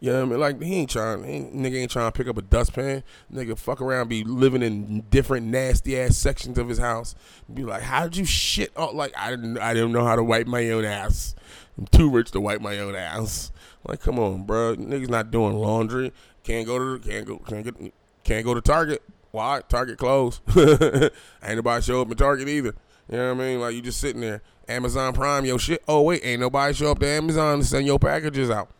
You 0.00 0.12
know 0.12 0.20
what 0.20 0.26
I 0.26 0.30
mean? 0.30 0.40
Like, 0.40 0.62
he 0.62 0.74
ain't 0.76 0.90
trying, 0.90 1.24
he 1.24 1.30
ain't, 1.32 1.56
nigga 1.56 1.76
ain't 1.76 1.90
trying 1.90 2.10
to 2.10 2.16
pick 2.16 2.28
up 2.28 2.36
a 2.36 2.42
dustpan. 2.42 3.02
Nigga 3.32 3.58
fuck 3.58 3.80
around, 3.80 4.08
be 4.08 4.22
living 4.22 4.62
in 4.62 5.00
different 5.10 5.46
nasty 5.46 5.98
ass 5.98 6.16
sections 6.16 6.58
of 6.58 6.68
his 6.68 6.78
house. 6.78 7.14
Be 7.52 7.64
like, 7.64 7.82
how 7.82 8.04
did 8.04 8.16
you 8.16 8.24
shit? 8.24 8.70
Oh, 8.76 8.94
like, 8.94 9.12
I 9.16 9.30
didn't, 9.30 9.58
I 9.58 9.74
didn't 9.74 9.92
know 9.92 10.04
how 10.04 10.14
to 10.14 10.22
wipe 10.22 10.46
my 10.46 10.68
own 10.70 10.84
ass. 10.84 11.34
I'm 11.78 11.86
too 11.86 12.10
rich 12.10 12.30
to 12.32 12.40
wipe 12.40 12.60
my 12.60 12.78
own 12.78 12.94
ass. 12.94 13.50
Like, 13.86 14.00
come 14.00 14.18
on, 14.18 14.44
bro. 14.44 14.76
Niggas 14.76 15.08
not 15.08 15.30
doing 15.30 15.54
laundry. 15.54 16.12
Can't 16.44 16.66
go 16.66 16.78
to 16.78 17.08
can't 17.08 17.26
go 17.26 17.38
can't 17.38 17.64
get 17.64 17.94
can't 18.22 18.44
go 18.44 18.54
to 18.54 18.60
Target. 18.60 19.02
Why? 19.32 19.62
Target 19.68 19.98
closed. 19.98 20.40
Ain't 20.56 21.56
nobody 21.56 21.82
show 21.82 22.02
up 22.02 22.10
at 22.10 22.18
Target 22.18 22.48
either. 22.48 22.74
You 23.10 23.16
know 23.16 23.34
what 23.34 23.42
I 23.42 23.46
mean? 23.46 23.60
Like 23.60 23.74
you 23.74 23.82
just 23.82 24.00
sitting 24.00 24.20
there. 24.20 24.42
Amazon 24.68 25.12
Prime 25.12 25.44
your 25.44 25.58
shit. 25.58 25.82
Oh 25.88 26.02
wait, 26.02 26.24
ain't 26.24 26.40
nobody 26.40 26.72
show 26.72 26.92
up 26.92 27.00
to 27.00 27.06
Amazon 27.06 27.58
to 27.58 27.64
send 27.64 27.86
your 27.86 27.98
packages 27.98 28.48
out. 28.48 28.70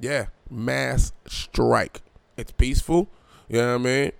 Yeah, 0.00 0.26
mass 0.50 1.12
strike. 1.26 2.02
It's 2.36 2.50
peaceful. 2.50 3.08
You 3.48 3.58
know 3.58 3.72
what 3.72 3.80
I 3.80 3.84
mean? 3.84 4.12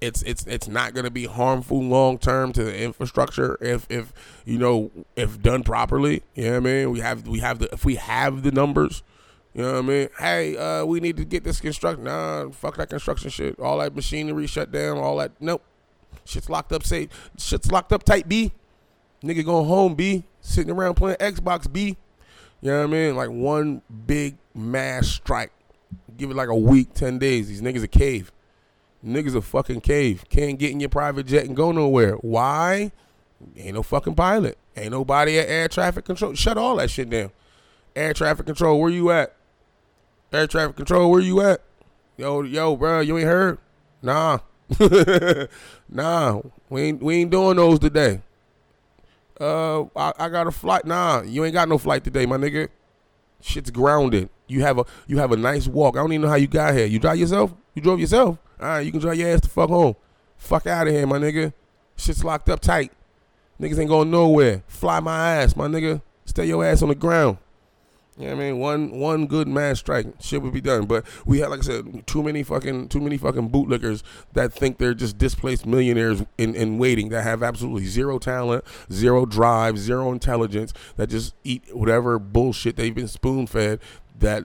it's 0.00 0.22
it's 0.22 0.46
it's 0.46 0.68
not 0.68 0.94
going 0.94 1.04
to 1.04 1.10
be 1.10 1.24
harmful 1.24 1.82
long 1.82 2.18
term 2.18 2.52
to 2.52 2.64
the 2.64 2.82
infrastructure 2.82 3.58
if 3.60 3.86
if 3.90 4.12
you 4.44 4.58
know 4.58 4.90
if 5.16 5.40
done 5.42 5.62
properly. 5.62 6.22
You 6.34 6.44
know 6.44 6.50
what 6.50 6.56
I 6.56 6.60
mean? 6.60 6.90
We 6.90 7.00
have 7.00 7.26
we 7.26 7.40
have 7.40 7.58
the 7.58 7.72
if 7.72 7.84
we 7.84 7.96
have 7.96 8.42
the 8.42 8.52
numbers. 8.52 9.02
You 9.58 9.64
know 9.64 9.72
what 9.72 9.78
I 9.78 9.82
mean? 9.82 10.08
Hey, 10.16 10.56
uh, 10.56 10.84
we 10.84 11.00
need 11.00 11.16
to 11.16 11.24
get 11.24 11.42
this 11.42 11.60
construction. 11.60 12.04
Nah, 12.04 12.48
fuck 12.50 12.76
that 12.76 12.90
construction 12.90 13.28
shit. 13.28 13.58
All 13.58 13.78
that 13.78 13.92
machinery 13.92 14.46
shut 14.46 14.70
down. 14.70 14.98
All 14.98 15.16
that. 15.16 15.32
Nope. 15.40 15.64
Shit's 16.24 16.48
locked 16.48 16.72
up. 16.72 16.84
Say 16.84 17.08
shit's 17.36 17.72
locked 17.72 17.92
up 17.92 18.04
tight. 18.04 18.28
B. 18.28 18.52
Nigga 19.20 19.44
going 19.44 19.66
home. 19.66 19.96
B. 19.96 20.22
Sitting 20.40 20.70
around 20.70 20.94
playing 20.94 21.16
Xbox. 21.16 21.70
B. 21.72 21.96
You 22.60 22.70
know 22.70 22.78
what 22.78 22.84
I 22.84 22.86
mean? 22.86 23.16
Like 23.16 23.30
one 23.30 23.82
big 24.06 24.36
mass 24.54 25.08
strike. 25.08 25.50
Give 26.16 26.30
it 26.30 26.36
like 26.36 26.50
a 26.50 26.56
week, 26.56 26.94
ten 26.94 27.18
days. 27.18 27.48
These 27.48 27.60
niggas 27.60 27.82
a 27.82 27.88
cave. 27.88 28.30
Niggas 29.04 29.34
a 29.34 29.42
fucking 29.42 29.80
cave. 29.80 30.24
Can't 30.28 30.56
get 30.56 30.70
in 30.70 30.78
your 30.78 30.88
private 30.88 31.26
jet 31.26 31.46
and 31.46 31.56
go 31.56 31.72
nowhere. 31.72 32.12
Why? 32.18 32.92
Ain't 33.56 33.74
no 33.74 33.82
fucking 33.82 34.14
pilot. 34.14 34.56
Ain't 34.76 34.92
nobody 34.92 35.36
at 35.40 35.48
air 35.48 35.66
traffic 35.66 36.04
control. 36.04 36.34
Shut 36.34 36.56
all 36.56 36.76
that 36.76 36.92
shit 36.92 37.10
down. 37.10 37.32
Air 37.96 38.14
traffic 38.14 38.46
control, 38.46 38.80
where 38.80 38.90
you 38.90 39.10
at? 39.10 39.34
Air 40.32 40.46
traffic 40.46 40.76
control, 40.76 41.10
where 41.10 41.20
you 41.20 41.40
at? 41.40 41.62
Yo, 42.16 42.42
yo, 42.42 42.76
bro, 42.76 43.00
you 43.00 43.16
ain't 43.16 43.26
heard? 43.26 43.58
Nah. 44.02 44.40
nah. 45.88 46.42
We 46.68 46.82
ain't 46.82 47.02
we 47.02 47.16
ain't 47.16 47.30
doing 47.30 47.56
those 47.56 47.78
today. 47.78 48.20
Uh 49.40 49.84
I, 49.96 50.12
I 50.18 50.28
got 50.28 50.46
a 50.46 50.50
flight. 50.50 50.84
Nah, 50.84 51.22
you 51.22 51.44
ain't 51.44 51.54
got 51.54 51.68
no 51.68 51.78
flight 51.78 52.04
today, 52.04 52.26
my 52.26 52.36
nigga. 52.36 52.68
Shit's 53.40 53.70
grounded. 53.70 54.28
You 54.48 54.62
have 54.62 54.78
a 54.78 54.84
you 55.06 55.18
have 55.18 55.32
a 55.32 55.36
nice 55.36 55.66
walk. 55.66 55.96
I 55.96 56.00
don't 56.00 56.12
even 56.12 56.22
know 56.22 56.28
how 56.28 56.34
you 56.34 56.48
got 56.48 56.74
here. 56.74 56.86
You 56.86 56.98
drive 56.98 57.18
yourself? 57.18 57.54
You 57.74 57.80
drove 57.80 58.00
yourself? 58.00 58.38
All 58.60 58.66
right, 58.66 58.80
you 58.80 58.90
can 58.90 59.00
drive 59.00 59.16
your 59.16 59.30
ass 59.30 59.40
the 59.40 59.48
fuck 59.48 59.70
home. 59.70 59.94
Fuck 60.36 60.66
out 60.66 60.88
of 60.88 60.92
here, 60.92 61.06
my 61.06 61.18
nigga. 61.18 61.52
Shit's 61.96 62.24
locked 62.24 62.48
up 62.50 62.60
tight. 62.60 62.92
Niggas 63.60 63.78
ain't 63.78 63.88
going 63.88 64.10
nowhere. 64.10 64.62
Fly 64.66 65.00
my 65.00 65.36
ass, 65.36 65.56
my 65.56 65.66
nigga. 65.66 66.02
Stay 66.24 66.46
your 66.46 66.64
ass 66.64 66.82
on 66.82 66.90
the 66.90 66.94
ground. 66.94 67.38
You 68.18 68.26
know 68.26 68.32
I 68.32 68.34
mean? 68.34 68.58
One 68.58 68.90
one 68.98 69.26
good 69.26 69.46
mass 69.46 69.78
strike, 69.78 70.06
shit 70.20 70.42
would 70.42 70.52
be 70.52 70.60
done. 70.60 70.86
But 70.86 71.06
we 71.24 71.38
had, 71.38 71.50
like 71.50 71.60
I 71.60 71.62
said, 71.62 72.06
too 72.06 72.22
many 72.22 72.42
fucking 72.42 72.88
too 72.88 73.00
many 73.00 73.16
fucking 73.16 73.50
bootlickers 73.50 74.02
that 74.32 74.52
think 74.52 74.78
they're 74.78 74.94
just 74.94 75.18
displaced 75.18 75.66
millionaires 75.66 76.24
in, 76.36 76.56
in 76.56 76.78
waiting 76.78 77.10
that 77.10 77.22
have 77.22 77.44
absolutely 77.44 77.86
zero 77.86 78.18
talent, 78.18 78.64
zero 78.90 79.24
drive, 79.24 79.78
zero 79.78 80.10
intelligence, 80.10 80.72
that 80.96 81.08
just 81.10 81.34
eat 81.44 81.62
whatever 81.72 82.18
bullshit 82.18 82.74
they've 82.74 82.94
been 82.94 83.06
spoon 83.06 83.46
fed 83.46 83.78
that 84.18 84.44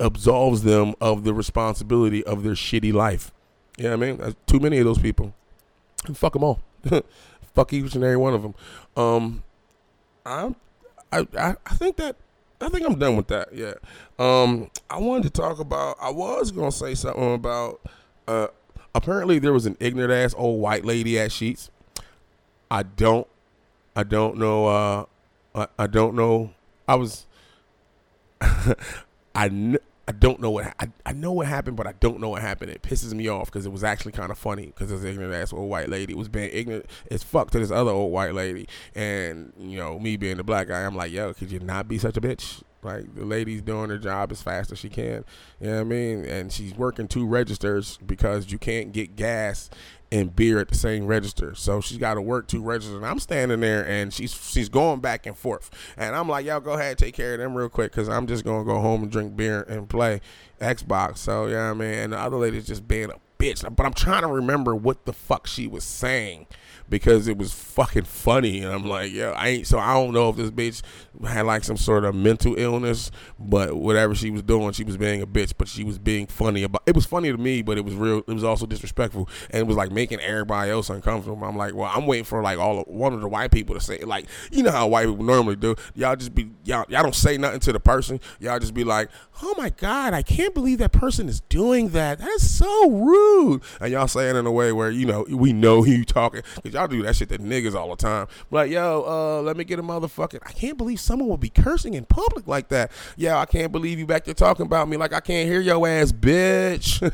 absolves 0.00 0.62
them 0.62 0.94
of 0.98 1.24
the 1.24 1.34
responsibility 1.34 2.24
of 2.24 2.42
their 2.42 2.54
shitty 2.54 2.92
life. 2.92 3.32
You 3.76 3.84
know 3.84 3.96
what 3.98 4.06
I 4.06 4.06
mean? 4.08 4.16
That's 4.16 4.36
too 4.46 4.60
many 4.60 4.78
of 4.78 4.86
those 4.86 4.98
people. 4.98 5.34
Fuck 6.14 6.32
them 6.32 6.44
all. 6.44 6.60
fuck 7.54 7.72
each 7.74 7.94
and 7.94 8.02
every 8.02 8.16
one 8.16 8.32
of 8.32 8.42
them. 8.42 8.54
Um, 8.96 9.42
I, 10.24 10.54
I 11.12 11.26
I 11.66 11.74
think 11.74 11.96
that 11.96 12.16
I 12.60 12.68
think 12.68 12.86
I'm 12.86 12.98
done 12.98 13.16
with 13.16 13.28
that. 13.28 13.54
Yeah. 13.54 13.74
Um, 14.18 14.70
I 14.88 14.98
wanted 14.98 15.24
to 15.24 15.30
talk 15.30 15.58
about. 15.58 15.96
I 16.00 16.10
was 16.10 16.50
gonna 16.50 16.72
say 16.72 16.94
something 16.94 17.34
about. 17.34 17.80
Uh, 18.28 18.48
apparently 18.94 19.38
there 19.38 19.52
was 19.52 19.66
an 19.66 19.76
ignorant 19.80 20.12
ass 20.12 20.34
old 20.36 20.60
white 20.60 20.84
lady 20.84 21.18
at 21.18 21.30
Sheetz. 21.30 21.70
I 22.70 22.82
don't. 22.82 23.26
I 23.96 24.02
don't 24.04 24.36
know. 24.36 24.66
Uh, 24.66 25.04
I, 25.54 25.66
I 25.78 25.86
don't 25.86 26.14
know. 26.14 26.52
I 26.86 26.94
was. 26.96 27.26
I 28.40 29.48
kn- 29.48 29.78
I 30.10 30.12
don't 30.12 30.40
know 30.40 30.50
what 30.50 30.74
I, 30.80 30.88
I 31.06 31.12
know 31.12 31.30
what 31.30 31.46
happened, 31.46 31.76
but 31.76 31.86
I 31.86 31.92
don't 31.92 32.18
know 32.18 32.30
what 32.30 32.42
happened. 32.42 32.72
It 32.72 32.82
pisses 32.82 33.14
me 33.14 33.28
off 33.28 33.46
because 33.46 33.64
it 33.64 33.70
was 33.70 33.84
actually 33.84 34.10
kind 34.10 34.32
of 34.32 34.38
funny 34.38 34.66
because 34.66 34.88
this 34.88 35.04
ignorant 35.04 35.32
ass 35.32 35.52
old 35.52 35.70
white 35.70 35.88
lady 35.88 36.14
was 36.14 36.28
being 36.28 36.50
ignorant 36.52 36.86
as 37.12 37.22
fuck 37.22 37.52
to 37.52 37.60
this 37.60 37.70
other 37.70 37.92
old 37.92 38.10
white 38.10 38.34
lady, 38.34 38.66
and 38.96 39.52
you 39.56 39.78
know 39.78 40.00
me 40.00 40.16
being 40.16 40.38
the 40.38 40.42
black 40.42 40.66
guy, 40.66 40.80
I'm 40.80 40.96
like, 40.96 41.12
yo, 41.12 41.32
could 41.32 41.52
you 41.52 41.60
not 41.60 41.86
be 41.86 41.96
such 41.96 42.16
a 42.16 42.20
bitch? 42.20 42.60
Like 42.82 43.14
the 43.14 43.24
lady's 43.24 43.62
doing 43.62 43.88
her 43.90 43.98
job 43.98 44.32
as 44.32 44.42
fast 44.42 44.72
as 44.72 44.80
she 44.80 44.88
can, 44.88 45.24
you 45.60 45.68
know 45.68 45.76
what 45.76 45.80
I 45.82 45.84
mean? 45.84 46.24
And 46.24 46.50
she's 46.50 46.74
working 46.74 47.06
two 47.06 47.24
registers 47.24 47.96
because 48.04 48.50
you 48.50 48.58
can't 48.58 48.90
get 48.90 49.14
gas 49.14 49.70
and 50.12 50.34
beer 50.34 50.58
at 50.58 50.68
the 50.68 50.74
same 50.74 51.06
register. 51.06 51.54
So 51.54 51.80
she's 51.80 51.98
got 51.98 52.14
to 52.14 52.22
work 52.22 52.48
two 52.48 52.62
registers. 52.62 52.96
And 52.96 53.06
I'm 53.06 53.18
standing 53.18 53.60
there 53.60 53.86
and 53.86 54.12
she's 54.12 54.32
she's 54.32 54.68
going 54.68 55.00
back 55.00 55.26
and 55.26 55.36
forth. 55.36 55.70
And 55.96 56.16
I'm 56.16 56.28
like, 56.28 56.46
y'all 56.46 56.60
go 56.60 56.72
ahead 56.72 56.98
take 56.98 57.14
care 57.14 57.34
of 57.34 57.40
them 57.40 57.54
real 57.54 57.68
quick 57.68 57.92
because 57.92 58.08
I'm 58.08 58.26
just 58.26 58.44
going 58.44 58.64
to 58.64 58.72
go 58.72 58.80
home 58.80 59.02
and 59.02 59.12
drink 59.12 59.36
beer 59.36 59.62
and 59.62 59.88
play 59.88 60.20
Xbox. 60.60 61.18
So, 61.18 61.46
yeah, 61.46 61.70
I 61.70 61.74
mean, 61.74 61.94
and 61.94 62.12
the 62.12 62.18
other 62.18 62.36
lady's 62.36 62.66
just 62.66 62.86
being 62.86 63.10
a 63.10 63.16
bitch. 63.38 63.64
But 63.74 63.86
I'm 63.86 63.94
trying 63.94 64.22
to 64.22 64.28
remember 64.28 64.74
what 64.74 65.04
the 65.06 65.12
fuck 65.12 65.46
she 65.46 65.66
was 65.66 65.84
saying 65.84 66.46
because 66.90 67.28
it 67.28 67.38
was 67.38 67.52
fucking 67.52 68.04
funny. 68.04 68.60
And 68.60 68.74
I'm 68.74 68.84
like, 68.84 69.12
yo, 69.12 69.30
I 69.30 69.48
ain't, 69.48 69.66
so 69.66 69.78
I 69.78 69.94
don't 69.94 70.12
know 70.12 70.28
if 70.28 70.36
this 70.36 70.50
bitch 70.50 70.82
had 71.26 71.46
like 71.46 71.64
some 71.64 71.76
sort 71.76 72.04
of 72.04 72.14
mental 72.14 72.58
illness, 72.58 73.10
but 73.38 73.76
whatever 73.76 74.14
she 74.14 74.30
was 74.30 74.42
doing, 74.42 74.72
she 74.72 74.84
was 74.84 74.96
being 74.96 75.22
a 75.22 75.26
bitch, 75.26 75.54
but 75.56 75.68
she 75.68 75.84
was 75.84 75.98
being 75.98 76.26
funny 76.26 76.64
about 76.64 76.82
it. 76.86 76.94
was 76.94 77.06
funny 77.06 77.30
to 77.30 77.38
me, 77.38 77.62
but 77.62 77.78
it 77.78 77.84
was 77.84 77.94
real, 77.94 78.18
it 78.18 78.32
was 78.32 78.44
also 78.44 78.66
disrespectful. 78.66 79.28
And 79.50 79.60
it 79.60 79.66
was 79.66 79.76
like 79.76 79.92
making 79.92 80.20
everybody 80.20 80.70
else 80.70 80.90
uncomfortable. 80.90 81.42
I'm 81.44 81.56
like, 81.56 81.74
well, 81.74 81.90
I'm 81.94 82.06
waiting 82.06 82.24
for 82.24 82.42
like 82.42 82.58
all 82.58 82.80
of, 82.80 82.88
one 82.88 83.12
of 83.14 83.20
the 83.20 83.28
white 83.28 83.52
people 83.52 83.74
to 83.76 83.80
say, 83.80 83.98
like, 83.98 84.26
you 84.50 84.62
know 84.64 84.72
how 84.72 84.88
white 84.88 85.06
people 85.06 85.24
normally 85.24 85.56
do. 85.56 85.76
Y'all 85.94 86.16
just 86.16 86.34
be, 86.34 86.50
y'all, 86.64 86.84
y'all 86.88 87.04
don't 87.04 87.14
say 87.14 87.38
nothing 87.38 87.60
to 87.60 87.72
the 87.72 87.80
person. 87.80 88.20
Y'all 88.40 88.58
just 88.58 88.74
be 88.74 88.82
like, 88.82 89.10
oh 89.42 89.54
my 89.56 89.70
God, 89.70 90.12
I 90.12 90.22
can't 90.22 90.54
believe 90.54 90.78
that 90.78 90.92
person 90.92 91.28
is 91.28 91.40
doing 91.42 91.90
that. 91.90 92.18
That 92.18 92.30
is 92.30 92.50
so 92.50 92.90
rude. 92.90 93.62
And 93.80 93.92
y'all 93.92 94.08
saying 94.08 94.36
in 94.36 94.44
a 94.44 94.52
way 94.52 94.72
where, 94.72 94.90
you 94.90 95.06
know, 95.06 95.24
we 95.28 95.52
know 95.52 95.82
who 95.82 95.92
you 95.92 96.04
talking. 96.04 96.42
Cause 96.62 96.74
y'all 96.80 96.88
do 96.88 97.02
that 97.02 97.16
shit 97.16 97.28
to 97.28 97.38
niggas 97.38 97.74
all 97.74 97.90
the 97.90 97.96
time. 97.96 98.26
Like, 98.50 98.70
yo, 98.70 99.04
uh, 99.06 99.42
let 99.42 99.56
me 99.56 99.64
get 99.64 99.78
a 99.78 99.82
motherfucking, 99.82 100.40
I 100.44 100.52
can't 100.52 100.78
believe 100.78 101.00
someone 101.00 101.28
would 101.28 101.40
be 101.40 101.50
cursing 101.50 101.94
in 101.94 102.04
public 102.06 102.46
like 102.46 102.68
that. 102.68 102.90
Yeah, 103.16 103.38
I 103.38 103.46
can't 103.46 103.72
believe 103.72 103.98
you 103.98 104.06
back 104.06 104.24
there 104.24 104.34
talking 104.34 104.66
about 104.66 104.88
me 104.88 104.96
like 104.96 105.12
I 105.12 105.20
can't 105.20 105.48
hear 105.48 105.60
your 105.60 105.86
ass, 105.86 106.12
bitch. 106.12 107.00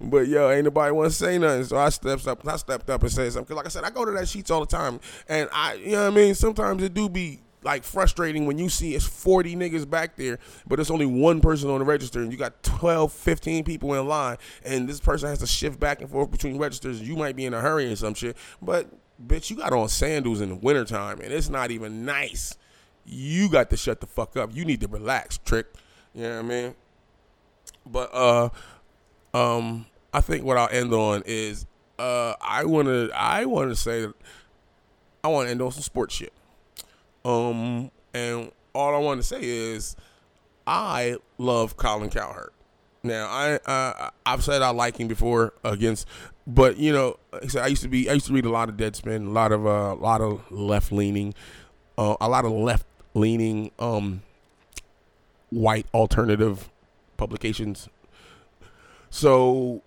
but 0.00 0.28
yo, 0.28 0.50
ain't 0.50 0.64
nobody 0.64 0.92
want 0.92 1.10
to 1.10 1.16
say 1.16 1.38
nothing. 1.38 1.64
So 1.64 1.78
I 1.78 1.88
stepped 1.88 2.26
up. 2.26 2.46
I 2.46 2.56
stepped 2.56 2.90
up 2.90 3.02
and 3.02 3.10
said 3.10 3.32
something. 3.32 3.48
Cause 3.48 3.56
like 3.56 3.66
I 3.66 3.70
said, 3.70 3.84
I 3.84 3.90
go 3.90 4.04
to 4.04 4.10
that 4.12 4.24
Sheetz 4.24 4.50
all 4.50 4.60
the 4.60 4.66
time, 4.66 5.00
and 5.28 5.48
I, 5.52 5.74
you 5.74 5.92
know 5.92 6.04
what 6.04 6.12
I 6.12 6.16
mean. 6.16 6.34
Sometimes 6.34 6.82
it 6.82 6.94
do 6.94 7.08
be 7.08 7.40
like 7.62 7.84
frustrating 7.84 8.46
when 8.46 8.58
you 8.58 8.68
see 8.68 8.94
it's 8.94 9.06
40 9.06 9.56
niggas 9.56 9.88
back 9.88 10.16
there, 10.16 10.38
but 10.66 10.80
it's 10.80 10.90
only 10.90 11.06
one 11.06 11.40
person 11.40 11.70
on 11.70 11.78
the 11.78 11.84
register, 11.84 12.20
and 12.20 12.32
you 12.32 12.38
got 12.38 12.62
12, 12.62 13.12
15 13.12 13.64
people 13.64 13.94
in 13.94 14.06
line, 14.06 14.36
and 14.64 14.88
this 14.88 15.00
person 15.00 15.28
has 15.28 15.38
to 15.38 15.46
shift 15.46 15.78
back 15.78 16.00
and 16.00 16.10
forth 16.10 16.30
between 16.30 16.58
registers. 16.58 17.00
You 17.00 17.16
might 17.16 17.36
be 17.36 17.44
in 17.44 17.54
a 17.54 17.60
hurry 17.60 17.86
and 17.86 17.98
some 17.98 18.14
shit, 18.14 18.36
but 18.60 18.88
bitch, 19.24 19.50
you 19.50 19.56
got 19.56 19.72
on 19.72 19.88
sandals 19.88 20.40
in 20.40 20.48
the 20.48 20.56
wintertime, 20.56 21.20
and 21.20 21.32
it's 21.32 21.48
not 21.48 21.70
even 21.70 22.04
nice. 22.04 22.56
You 23.04 23.48
got 23.48 23.70
to 23.70 23.76
shut 23.76 24.00
the 24.00 24.06
fuck 24.06 24.36
up. 24.36 24.54
You 24.54 24.64
need 24.64 24.80
to 24.80 24.88
relax, 24.88 25.38
trick. 25.38 25.66
You 26.14 26.22
know 26.22 26.36
what 26.36 26.44
I 26.44 26.48
mean? 26.48 26.74
But 27.86 28.14
uh 28.14 28.48
um 29.34 29.86
I 30.12 30.20
think 30.20 30.44
what 30.44 30.56
I'll 30.56 30.68
end 30.68 30.92
on 30.92 31.22
is 31.26 31.66
uh 31.98 32.34
I 32.40 32.64
wanna 32.64 33.08
I 33.14 33.44
wanna 33.44 33.74
say 33.74 34.02
that 34.02 34.14
I 35.24 35.28
wanna 35.28 35.50
end 35.50 35.62
on 35.62 35.72
some 35.72 35.82
sports 35.82 36.14
shit. 36.14 36.32
Um 37.24 37.90
and 38.14 38.50
all 38.74 38.94
I 38.94 38.98
want 38.98 39.20
to 39.20 39.26
say 39.26 39.40
is 39.42 39.96
I 40.66 41.16
love 41.38 41.76
Colin 41.76 42.10
Cowherd. 42.10 42.50
Now 43.02 43.26
I 43.28 43.54
uh, 43.70 44.10
I've 44.24 44.44
said 44.44 44.62
I 44.62 44.70
like 44.70 44.96
him 44.96 45.08
before 45.08 45.54
against, 45.64 46.06
but 46.46 46.76
you 46.76 46.92
know 46.92 47.16
I 47.32 47.58
I 47.58 47.66
used 47.66 47.82
to 47.82 47.88
be 47.88 48.08
I 48.08 48.12
used 48.14 48.26
to 48.26 48.32
read 48.32 48.46
a 48.46 48.50
lot 48.50 48.68
of 48.68 48.76
Deadspin, 48.76 49.26
a 49.26 49.30
lot 49.30 49.50
of 49.52 49.66
uh, 49.66 49.70
a 49.70 49.94
lot 49.94 50.20
of 50.20 50.50
left 50.50 50.92
leaning, 50.92 51.34
uh, 51.98 52.16
a 52.20 52.28
lot 52.28 52.44
of 52.44 52.52
left 52.52 52.86
leaning 53.14 53.72
um 53.78 54.22
white 55.50 55.86
alternative 55.92 56.70
publications. 57.16 57.88
So 59.10 59.82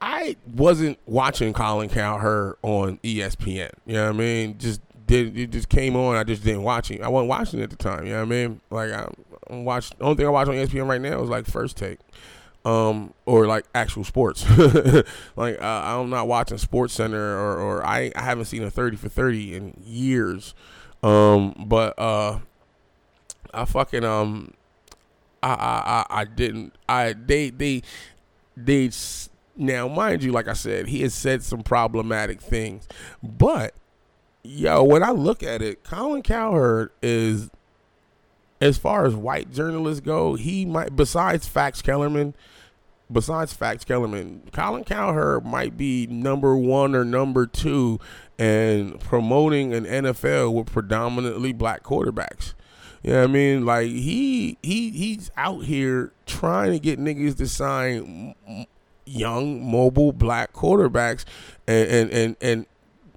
I 0.00 0.36
wasn't 0.54 0.98
watching 1.06 1.52
Colin 1.52 1.88
Cowherd 1.88 2.56
on 2.62 2.98
ESPN. 3.04 3.70
You 3.86 3.94
know 3.94 4.06
what 4.06 4.14
I 4.14 4.18
mean? 4.18 4.58
Just 4.58 4.80
did 5.06 5.36
it 5.36 5.50
just 5.50 5.68
came 5.68 5.96
on. 5.96 6.16
I 6.16 6.24
just 6.24 6.44
didn't 6.44 6.62
watch 6.62 6.90
it. 6.90 7.00
I 7.02 7.08
wasn't 7.08 7.28
watching 7.28 7.60
it 7.60 7.64
at 7.64 7.70
the 7.70 7.76
time. 7.76 8.06
You 8.06 8.12
know 8.12 8.20
what 8.20 8.26
I 8.26 8.46
mean? 8.46 8.60
Like 8.70 8.90
I, 8.90 9.08
I 9.50 9.56
watched. 9.56 9.98
The 9.98 10.04
only 10.04 10.16
thing 10.16 10.26
I 10.26 10.30
watch 10.30 10.48
on 10.48 10.54
ESPN 10.54 10.88
right 10.88 11.00
now 11.00 11.22
is 11.22 11.28
like 11.28 11.46
First 11.46 11.76
Take, 11.76 11.98
um, 12.64 13.12
or 13.26 13.46
like 13.46 13.64
actual 13.74 14.04
sports. 14.04 14.44
like 15.36 15.60
uh, 15.60 15.82
I'm 15.84 16.10
not 16.10 16.28
watching 16.28 16.58
Sports 16.58 16.94
Center 16.94 17.38
or, 17.38 17.58
or 17.58 17.86
I 17.86 18.12
I 18.16 18.22
haven't 18.22 18.46
seen 18.46 18.62
a 18.62 18.70
thirty 18.70 18.96
for 18.96 19.08
thirty 19.08 19.54
in 19.54 19.80
years. 19.84 20.54
Um, 21.02 21.54
but 21.66 21.98
uh, 21.98 22.38
I 23.52 23.64
fucking 23.66 24.04
um, 24.04 24.54
I 25.42 25.48
I 25.48 25.54
I, 25.54 26.20
I 26.20 26.24
didn't. 26.24 26.74
I 26.88 27.12
they 27.12 27.50
they 27.50 27.82
they 28.56 28.90
now 29.56 29.88
mind 29.88 30.22
you, 30.22 30.32
like 30.32 30.48
I 30.48 30.52
said, 30.54 30.88
he 30.88 31.02
has 31.02 31.14
said 31.14 31.42
some 31.42 31.62
problematic 31.62 32.40
things, 32.40 32.88
but 33.22 33.74
yo, 34.44 34.84
when 34.84 35.02
I 35.02 35.10
look 35.10 35.42
at 35.42 35.62
it, 35.62 35.82
Colin 35.82 36.22
Cowherd 36.22 36.90
is, 37.02 37.50
as 38.60 38.78
far 38.78 39.06
as 39.06 39.14
white 39.14 39.50
journalists 39.50 40.00
go, 40.00 40.34
he 40.34 40.64
might 40.64 40.94
besides 40.94 41.48
Fax 41.48 41.82
Kellerman, 41.82 42.34
besides 43.10 43.52
Fax 43.52 43.84
Kellerman, 43.84 44.42
Colin 44.52 44.84
Cowherd 44.84 45.44
might 45.44 45.76
be 45.76 46.06
number 46.06 46.56
one 46.56 46.94
or 46.94 47.04
number 47.04 47.46
two 47.46 47.98
in 48.38 48.98
promoting 48.98 49.72
an 49.72 49.84
NFL 49.84 50.52
with 50.52 50.66
predominantly 50.66 51.52
black 51.52 51.82
quarterbacks. 51.82 52.54
You 53.02 53.12
know 53.12 53.20
what 53.20 53.30
I 53.30 53.32
mean? 53.32 53.66
Like 53.66 53.88
he 53.88 54.56
he 54.62 54.90
he's 54.90 55.30
out 55.36 55.64
here 55.64 56.12
trying 56.26 56.72
to 56.72 56.78
get 56.78 56.98
niggas 56.98 57.36
to 57.36 57.46
sign 57.46 58.34
young, 59.04 59.70
mobile 59.70 60.12
black 60.12 60.52
quarterbacks, 60.54 61.24
and 61.66 61.88
and 61.88 62.10
and, 62.10 62.36
and 62.40 62.66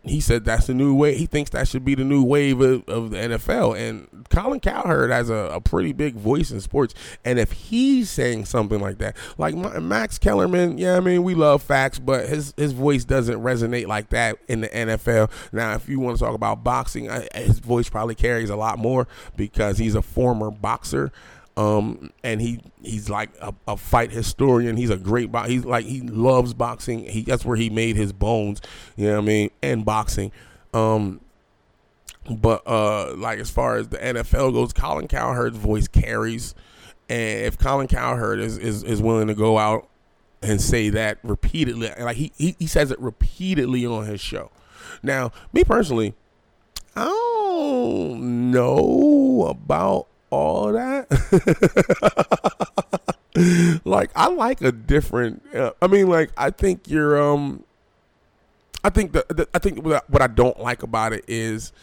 he 0.10 0.22
said 0.22 0.46
that's 0.46 0.68
the 0.68 0.74
new 0.74 0.94
way. 0.94 1.16
He 1.16 1.26
thinks 1.26 1.52
that 1.52 1.68
should 1.68 1.86
be 1.86 1.96
the 1.96 2.04
new 2.04 2.24
wave 2.24 2.62
of, 2.62 2.88
of 2.88 3.12
the 3.12 3.18
NFL. 3.18 3.78
And 3.78 4.08
Colin 4.30 4.60
Cowherd 4.60 5.12
has 5.12 5.30
a, 5.30 5.52
a, 5.54 5.62
pretty 5.62 5.94
big 5.94 6.16
voice 6.16 6.52
in 6.52 6.62
sports. 6.62 6.94
And 7.26 7.40
if 7.40 7.52
he's 7.52 8.10
saying 8.10 8.46
something 8.46 8.80
like 8.80 8.98
that, 9.00 9.16
like 9.38 9.56
Max 9.56 10.18
Kellerman, 10.18 10.78
yeah, 10.78 10.98
I 10.98 11.00
mean, 11.00 11.24
we 11.24 11.36
love 11.36 11.62
facts, 11.62 12.00
but 12.00 12.28
his, 12.28 12.54
his 12.58 12.72
voice 12.72 13.06
doesn't 13.06 13.40
resonate 13.42 13.88
like 13.88 14.10
that 14.10 14.38
in 14.48 14.62
the 14.62 14.70
NFL. 14.70 15.30
Now, 15.52 15.74
if 15.74 15.90
you 15.90 16.00
want 16.00 16.18
to 16.18 16.24
talk 16.24 16.36
about 16.36 16.64
boxing, 16.64 17.10
his 17.34 17.60
voice 17.60 17.90
probably 17.90 18.16
carries 18.16 18.50
a 18.50 18.56
lot 18.56 18.80
more 18.80 19.08
because 19.36 19.78
he's 19.78 19.96
a 19.96 20.02
former 20.02 20.52
boxer. 20.52 21.12
Um, 21.58 22.12
and 22.24 22.40
he 22.40 22.62
he's 22.84 23.10
like 23.10 23.32
a, 23.42 23.52
a, 23.68 23.76
fight 23.76 24.12
historian. 24.12 24.78
He's 24.78 24.92
a 24.92 24.98
great 24.98 25.32
bo- 25.32 25.44
he's 25.44 25.66
like 25.66 25.86
he 25.86 26.02
loves 26.02 26.54
boxing. 26.54 27.06
He 27.06 27.24
that's 27.24 27.44
where 27.44 27.58
he 27.58 27.72
made 27.72 27.96
his 27.96 28.14
bones. 28.14 28.62
You 28.96 29.08
know 29.08 29.14
what 29.14 29.24
I 29.24 29.26
mean? 29.26 29.50
And 29.64 29.84
boxing. 29.84 30.32
Um, 30.72 31.20
but 32.30 32.62
uh, 32.68 33.16
like 33.16 33.40
as 33.40 33.50
far 33.50 33.78
as 33.78 33.88
the 33.90 33.98
NFL 33.98 34.54
goes, 34.54 34.72
Colin 34.72 35.08
Cowherd's 35.08 35.58
voice 35.58 35.88
carries. 35.88 36.54
And 37.10 37.46
if 37.46 37.58
Colin 37.58 37.88
Cowherd 37.88 38.40
is, 38.40 38.58
is, 38.58 38.84
is 38.84 39.02
willing 39.02 39.28
to 39.28 39.34
go 39.34 39.58
out 39.58 39.88
and 40.42 40.62
say 40.62 40.90
that 40.90 41.20
repeatedly, 41.24 41.90
like 42.00 42.18
he, 42.18 42.34
he, 42.38 42.56
he 42.60 42.68
says 42.68 42.92
it 42.92 43.00
repeatedly 43.00 43.86
on 43.86 44.06
his 44.06 44.20
show. 44.20 44.52
Now, 45.02 45.32
me 45.54 45.64
personally, 45.64 46.14
I 46.96 47.06
don't 47.06 48.52
know 48.52 49.48
about 49.50 50.08
all 50.30 50.74
that. 50.74 51.08
like 53.86 54.12
I 54.16 54.28
like 54.28 54.62
a 54.62 54.72
different. 54.72 55.44
Uh, 55.54 55.72
I 55.82 55.88
mean, 55.88 56.08
like 56.08 56.32
I 56.38 56.50
think 56.50 56.88
you're. 56.88 57.22
Um, 57.22 57.64
I 58.84 58.90
think 58.90 59.12
the, 59.14 59.26
the 59.30 59.48
I 59.54 59.60
think 59.60 59.84
what 59.86 60.22
I 60.22 60.28
don't 60.28 60.60
like 60.60 60.84
about 60.84 61.14
it 61.14 61.26
is, 61.28 61.74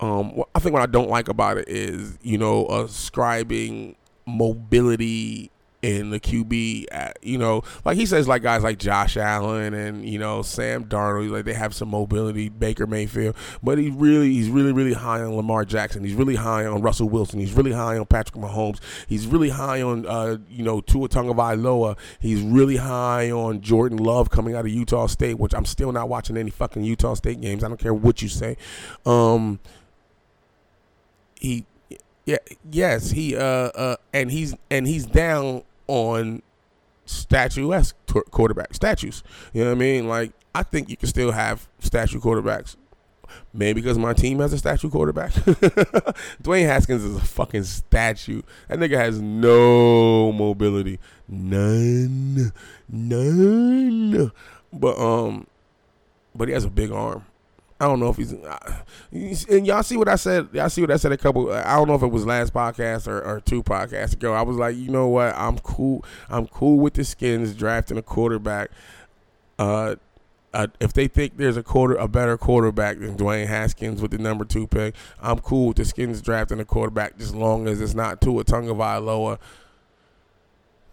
um, 0.00 0.42
I 0.54 0.58
think 0.58 0.72
what 0.72 0.82
I 0.82 0.86
don't 0.86 1.08
like 1.08 1.28
about 1.28 1.58
it 1.58 1.68
is 1.68 2.18
you 2.22 2.38
know 2.38 2.66
ascribing 2.66 3.96
mobility 4.26 5.50
in 5.82 6.10
the 6.10 6.20
QB. 6.20 6.86
At, 6.90 7.18
you 7.22 7.38
know, 7.38 7.62
like 7.84 7.96
he 7.96 8.06
says, 8.06 8.26
like 8.26 8.42
guys 8.42 8.62
like 8.62 8.78
Josh 8.78 9.16
Allen 9.16 9.74
and 9.74 10.08
you 10.08 10.18
know 10.18 10.42
Sam 10.42 10.84
Darnold, 10.84 11.30
like 11.30 11.44
they 11.44 11.54
have 11.54 11.74
some 11.74 11.88
mobility. 11.88 12.48
Baker 12.48 12.86
Mayfield, 12.86 13.36
but 13.62 13.78
he 13.78 13.90
really, 13.90 14.32
he's 14.32 14.48
really, 14.48 14.72
really 14.72 14.92
high 14.92 15.20
on 15.20 15.34
Lamar 15.34 15.64
Jackson. 15.64 16.04
He's 16.04 16.14
really 16.14 16.36
high 16.36 16.66
on 16.66 16.82
Russell 16.82 17.08
Wilson. 17.08 17.40
He's 17.40 17.52
really 17.52 17.72
high 17.72 17.96
on 17.98 18.06
Patrick 18.06 18.42
Mahomes. 18.42 18.80
He's 19.06 19.26
really 19.26 19.50
high 19.50 19.82
on 19.82 20.06
uh, 20.06 20.38
you 20.48 20.64
know 20.64 20.80
Tua 20.80 21.08
Tagovailoa. 21.08 21.96
He's 22.18 22.40
really 22.40 22.76
high 22.76 23.30
on 23.30 23.60
Jordan 23.60 23.98
Love 23.98 24.30
coming 24.30 24.54
out 24.54 24.64
of 24.64 24.70
Utah 24.70 25.06
State, 25.06 25.38
which 25.38 25.54
I'm 25.54 25.64
still 25.64 25.92
not 25.92 26.08
watching 26.08 26.36
any 26.36 26.50
fucking 26.50 26.82
Utah 26.82 27.14
State 27.14 27.40
games. 27.40 27.62
I 27.62 27.68
don't 27.68 27.80
care 27.80 27.94
what 27.94 28.22
you 28.22 28.28
say. 28.28 28.56
Um, 29.06 29.60
he 31.40 31.64
yeah, 32.28 32.36
yes, 32.70 33.12
he 33.12 33.34
uh 33.34 33.40
uh 33.40 33.96
and 34.12 34.30
he's 34.30 34.54
and 34.70 34.86
he's 34.86 35.06
down 35.06 35.62
on 35.86 36.42
statuesque 37.06 37.96
quarterback 38.30 38.74
statues. 38.74 39.22
You 39.54 39.64
know 39.64 39.70
what 39.70 39.76
I 39.76 39.78
mean? 39.78 40.08
Like 40.08 40.32
I 40.54 40.62
think 40.62 40.90
you 40.90 40.98
can 40.98 41.08
still 41.08 41.32
have 41.32 41.66
statue 41.78 42.20
quarterbacks. 42.20 42.76
Maybe 43.54 43.80
because 43.80 43.96
my 43.96 44.12
team 44.12 44.40
has 44.40 44.52
a 44.52 44.58
statue 44.58 44.90
quarterback. 44.90 45.32
Dwayne 46.42 46.66
Haskins 46.66 47.02
is 47.02 47.16
a 47.16 47.20
fucking 47.20 47.64
statue. 47.64 48.42
That 48.68 48.78
nigga 48.78 48.98
has 48.98 49.22
no 49.22 50.30
mobility. 50.30 50.98
None. 51.28 52.52
None. 52.90 54.32
But 54.70 54.98
um 54.98 55.46
but 56.34 56.48
he 56.48 56.52
has 56.52 56.64
a 56.64 56.70
big 56.70 56.92
arm. 56.92 57.24
I 57.80 57.86
don't 57.86 58.00
know 58.00 58.08
if 58.08 58.16
he's 58.16 58.32
and 59.44 59.66
y'all 59.66 59.84
see 59.84 59.96
what 59.96 60.08
I 60.08 60.16
said. 60.16 60.48
Y'all 60.52 60.68
see 60.68 60.80
what 60.80 60.90
I 60.90 60.96
said 60.96 61.12
a 61.12 61.16
couple. 61.16 61.52
I 61.52 61.76
don't 61.76 61.86
know 61.86 61.94
if 61.94 62.02
it 62.02 62.08
was 62.08 62.26
last 62.26 62.52
podcast 62.52 63.06
or, 63.06 63.22
or 63.22 63.40
two 63.40 63.62
podcasts 63.62 64.14
ago. 64.14 64.32
I 64.32 64.42
was 64.42 64.56
like, 64.56 64.76
you 64.76 64.90
know 64.90 65.06
what? 65.06 65.34
I'm 65.36 65.58
cool. 65.60 66.04
I'm 66.28 66.48
cool 66.48 66.78
with 66.78 66.94
the 66.94 67.04
Skins 67.04 67.54
drafting 67.54 67.96
a 67.96 68.02
quarterback. 68.02 68.70
Uh, 69.60 69.94
uh, 70.52 70.66
if 70.80 70.92
they 70.92 71.06
think 71.06 71.36
there's 71.36 71.56
a 71.56 71.62
quarter 71.62 71.94
a 71.94 72.08
better 72.08 72.36
quarterback 72.36 72.98
than 72.98 73.16
Dwayne 73.16 73.46
Haskins 73.46 74.02
with 74.02 74.10
the 74.10 74.18
number 74.18 74.44
two 74.44 74.66
pick, 74.66 74.96
I'm 75.20 75.38
cool 75.38 75.68
with 75.68 75.76
the 75.76 75.84
Skins 75.84 76.20
drafting 76.20 76.58
a 76.58 76.64
quarterback 76.64 77.14
as 77.20 77.32
long 77.32 77.68
as 77.68 77.80
it's 77.80 77.94
not 77.94 78.20
Tua 78.20 78.44
Tagovailoa. 78.44 79.38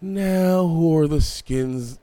Now, 0.00 0.68
who 0.68 0.96
are 0.98 1.08
the 1.08 1.20
Skins 1.20 1.98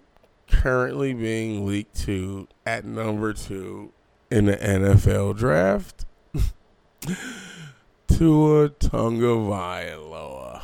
currently 0.50 1.14
being 1.14 1.66
leaked 1.66 1.96
to 2.02 2.50
at 2.66 2.84
number 2.84 3.32
two? 3.32 3.94
In 4.34 4.46
the 4.46 4.58
NFL 4.58 5.38
draft. 5.38 6.06
Tua 8.08 8.70
Tagovailoa, 8.70 10.64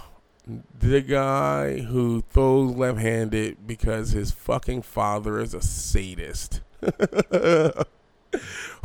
the 0.79 1.01
guy 1.01 1.81
who 1.81 2.23
throws 2.31 2.75
left-handed 2.75 3.67
because 3.67 4.09
his 4.09 4.31
fucking 4.31 4.81
father 4.81 5.39
is 5.39 5.53
a 5.53 5.61
sadist, 5.61 6.61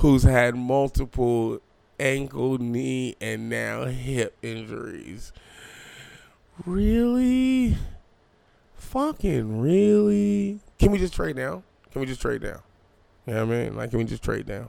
who's 0.00 0.24
had 0.24 0.54
multiple 0.54 1.60
ankle, 1.98 2.58
knee, 2.58 3.16
and 3.22 3.48
now 3.48 3.86
hip 3.86 4.36
injuries. 4.42 5.32
Really? 6.66 7.78
Fucking 8.76 9.62
really? 9.62 10.60
Can 10.78 10.92
we 10.92 10.98
just 10.98 11.14
trade 11.14 11.36
now? 11.36 11.62
Can 11.90 12.02
we 12.02 12.06
just 12.06 12.20
trade 12.20 12.42
now? 12.42 12.60
You 13.26 13.32
know 13.32 13.46
what 13.46 13.54
I 13.54 13.64
mean? 13.64 13.76
Like, 13.76 13.90
can 13.90 13.98
we 13.98 14.04
just 14.04 14.22
trade 14.22 14.44
down? 14.46 14.68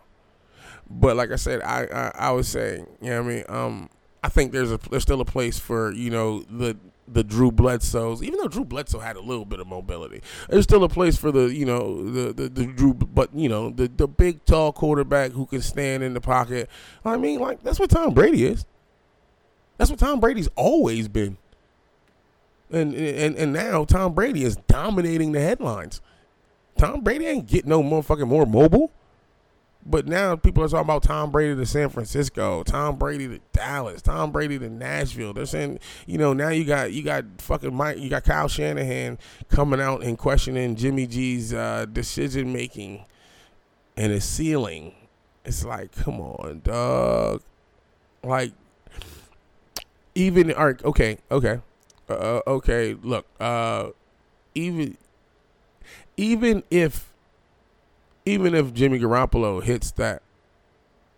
But 0.89 1.15
like 1.15 1.31
I 1.31 1.35
said, 1.35 1.61
I, 1.61 1.87
I, 1.91 2.11
I 2.27 2.31
was 2.31 2.47
saying, 2.47 2.87
you 3.01 3.09
know 3.09 3.23
what 3.23 3.31
I 3.31 3.35
mean? 3.35 3.43
Um, 3.49 3.89
I 4.23 4.29
think 4.29 4.51
there's 4.51 4.71
a 4.71 4.79
there's 4.89 5.03
still 5.03 5.21
a 5.21 5.25
place 5.25 5.59
for 5.59 5.91
you 5.91 6.09
know 6.09 6.41
the 6.43 6.77
the 7.07 7.23
Drew 7.23 7.51
Bledsoes, 7.51 8.23
even 8.23 8.39
though 8.39 8.47
Drew 8.47 8.65
Bledsoe 8.65 8.99
had 8.99 9.15
a 9.15 9.21
little 9.21 9.45
bit 9.45 9.59
of 9.59 9.67
mobility, 9.67 10.21
there's 10.49 10.63
still 10.63 10.83
a 10.83 10.89
place 10.89 11.17
for 11.17 11.31
the 11.31 11.53
you 11.53 11.65
know 11.65 12.03
the 12.03 12.33
the, 12.33 12.49
the 12.49 12.65
Drew, 12.65 12.93
but 12.93 13.33
you 13.35 13.49
know 13.49 13.69
the 13.69 13.87
the 13.87 14.07
big 14.07 14.43
tall 14.45 14.71
quarterback 14.71 15.31
who 15.31 15.45
can 15.45 15.61
stand 15.61 16.03
in 16.03 16.13
the 16.13 16.21
pocket. 16.21 16.69
I 17.03 17.17
mean, 17.17 17.39
like 17.39 17.63
that's 17.63 17.79
what 17.79 17.89
Tom 17.89 18.13
Brady 18.13 18.45
is. 18.45 18.65
That's 19.77 19.91
what 19.91 19.99
Tom 19.99 20.19
Brady's 20.19 20.49
always 20.55 21.07
been. 21.07 21.37
And 22.71 22.93
and 22.95 23.35
and 23.35 23.53
now 23.53 23.85
Tom 23.85 24.13
Brady 24.13 24.43
is 24.43 24.55
dominating 24.67 25.33
the 25.33 25.41
headlines. 25.41 26.01
Tom 26.77 27.01
Brady 27.01 27.25
ain't 27.27 27.47
getting 27.47 27.69
no 27.69 27.83
motherfucking 27.83 28.27
more 28.27 28.45
mobile. 28.45 28.91
But 29.85 30.07
now 30.07 30.35
people 30.35 30.63
are 30.63 30.67
talking 30.67 30.85
about 30.85 31.03
Tom 31.03 31.29
Brady 31.29 31.55
to 31.55 31.65
San 31.65 31.89
Francisco, 31.89 32.63
Tom 32.63 32.95
Brady 32.95 33.27
to 33.27 33.39
Dallas, 33.53 34.01
Tom 34.01 34.31
Brady 34.31 34.57
to 34.57 34.67
Nashville. 34.67 35.31
They're 35.31 35.45
saying, 35.45 35.79
you 36.07 36.17
know, 36.17 36.33
now 36.33 36.49
you 36.49 36.65
got 36.65 36.91
you 36.91 37.03
got 37.03 37.23
fucking 37.37 37.73
Mike, 37.73 37.99
you 37.99 38.09
got 38.09 38.23
Kyle 38.23 38.47
Shanahan 38.47 39.19
coming 39.47 39.79
out 39.79 40.03
and 40.03 40.17
questioning 40.17 40.75
Jimmy 40.75 41.05
G's 41.05 41.53
uh, 41.53 41.85
decision 41.85 42.51
making 42.51 43.05
and 43.95 44.11
his 44.11 44.23
ceiling. 44.23 44.93
It's 45.45 45.63
like, 45.63 45.91
come 45.91 46.19
on, 46.19 46.61
dog. 46.63 47.43
Like, 48.23 48.53
even 50.15 50.51
all 50.53 50.65
right, 50.65 50.83
okay, 50.83 51.19
okay, 51.29 51.59
uh, 52.09 52.41
okay. 52.47 52.95
Look, 53.03 53.27
uh, 53.39 53.89
even 54.55 54.97
even 56.17 56.63
if 56.71 57.13
even 58.25 58.55
if 58.55 58.73
Jimmy 58.73 58.99
Garoppolo 58.99 59.63
hits 59.63 59.91
that 59.91 60.21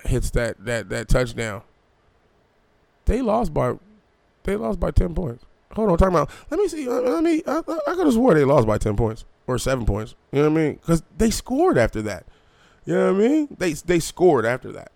hits 0.05 0.29
that 0.31 0.63
that 0.65 0.89
that 0.89 1.07
touchdown, 1.07 1.61
they 3.05 3.21
lost 3.21 3.53
by 3.53 3.75
they 4.43 4.55
lost 4.55 4.79
by 4.79 4.91
ten 4.91 5.13
points. 5.15 5.45
Hold 5.73 5.91
on, 5.91 5.97
talking 5.97 6.15
about. 6.15 6.29
Let 6.49 6.59
me 6.59 6.67
see. 6.67 6.87
Uh, 6.87 7.01
let 7.01 7.23
me. 7.23 7.43
I, 7.45 7.59
I 7.59 7.93
could 7.93 8.05
have 8.05 8.13
swore 8.13 8.33
they 8.33 8.45
lost 8.45 8.67
by 8.67 8.77
ten 8.77 8.95
points 8.95 9.25
or 9.45 9.57
seven 9.57 9.85
points. 9.85 10.15
You 10.31 10.41
know 10.41 10.49
what 10.49 10.59
I 10.59 10.63
mean? 10.63 10.73
Because 10.75 11.03
they 11.17 11.29
scored 11.29 11.77
after 11.77 12.01
that. 12.03 12.25
You 12.85 12.93
know 12.93 13.13
what 13.13 13.23
I 13.23 13.27
mean? 13.27 13.47
They 13.57 13.73
they 13.73 13.99
scored 13.99 14.45
after 14.45 14.71
that. 14.71 14.91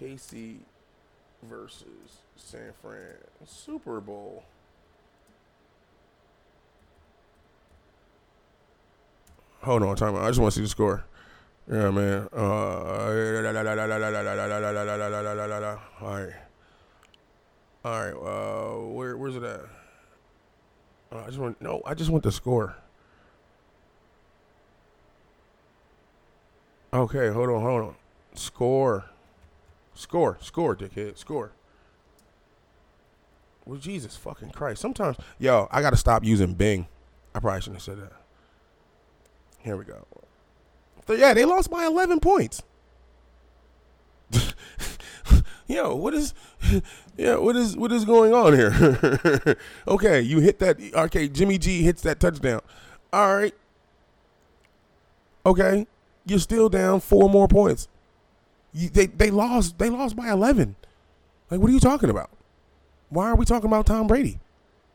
KC 0.00 0.56
versus 1.42 2.22
San 2.36 2.72
Fran 2.80 3.18
Super 3.46 4.00
Bowl. 4.00 4.44
Hold 9.62 9.82
on, 9.82 9.96
time. 9.96 10.16
I 10.16 10.28
just 10.28 10.38
want 10.38 10.54
to 10.54 10.58
see 10.58 10.62
the 10.62 10.68
score. 10.68 11.04
Yeah, 11.70 11.90
man. 11.90 12.28
Uh, 12.32 12.40
all 12.40 13.14
right. 16.16 16.32
All 17.84 18.04
right. 18.04 18.12
Uh, 18.12 18.88
where 18.88 19.16
where's 19.16 19.36
it 19.36 19.42
at? 19.42 19.60
Uh, 21.12 21.22
I 21.22 21.26
just 21.26 21.38
want 21.38 21.60
no. 21.60 21.82
I 21.84 21.94
just 21.94 22.10
want 22.10 22.22
the 22.24 22.32
score. 22.32 22.76
Okay, 26.92 27.28
hold 27.28 27.50
on, 27.50 27.62
hold 27.62 27.82
on. 27.82 27.94
Score, 28.34 29.04
score, 29.94 30.38
score, 30.40 30.74
dickhead, 30.74 31.16
score. 31.16 31.52
Well, 33.64 33.78
Jesus 33.78 34.16
fucking 34.16 34.50
Christ. 34.50 34.80
Sometimes, 34.80 35.16
yo, 35.38 35.68
I 35.70 35.82
gotta 35.82 35.96
stop 35.96 36.24
using 36.24 36.54
Bing. 36.54 36.88
I 37.32 37.38
probably 37.38 37.60
shouldn't 37.60 37.76
have 37.76 37.82
said 37.82 37.98
that. 38.02 38.19
Here 39.62 39.76
we 39.76 39.84
go. 39.84 40.06
So, 41.06 41.14
yeah, 41.14 41.34
they 41.34 41.44
lost 41.44 41.70
by 41.70 41.84
11 41.86 42.20
points. 42.20 42.62
yo, 45.66 45.94
what 45.94 46.14
is, 46.14 46.34
yeah, 47.16 47.36
what 47.36 47.56
is, 47.56 47.76
what 47.76 47.92
is 47.92 48.04
going 48.04 48.32
on 48.32 48.54
here? 48.54 49.56
okay, 49.88 50.20
you 50.20 50.40
hit 50.40 50.58
that. 50.60 50.78
Okay, 50.94 51.28
Jimmy 51.28 51.58
G 51.58 51.82
hits 51.82 52.02
that 52.02 52.20
touchdown. 52.20 52.60
All 53.12 53.34
right. 53.34 53.54
Okay, 55.44 55.86
you're 56.26 56.38
still 56.38 56.68
down 56.68 57.00
four 57.00 57.28
more 57.28 57.48
points. 57.48 57.88
You, 58.72 58.88
they 58.88 59.06
they 59.06 59.30
lost. 59.30 59.78
They 59.78 59.90
lost 59.90 60.14
by 60.14 60.30
11. 60.30 60.76
Like, 61.50 61.60
what 61.60 61.70
are 61.70 61.72
you 61.72 61.80
talking 61.80 62.10
about? 62.10 62.30
Why 63.08 63.26
are 63.26 63.34
we 63.34 63.44
talking 63.44 63.66
about 63.66 63.86
Tom 63.86 64.06
Brady? 64.06 64.38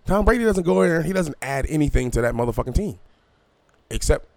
Tom 0.05 0.23
Brady 0.23 0.43
doesn't 0.43 0.63
go 0.63 0.83
in 0.83 0.89
there. 0.89 1.01
He 1.01 1.11
doesn't 1.11 1.35
add 1.41 1.65
anything 1.67 2.11
to 2.11 2.21
that 2.21 2.35
motherfucking 2.35 2.75
team, 2.75 2.99
except 3.89 4.27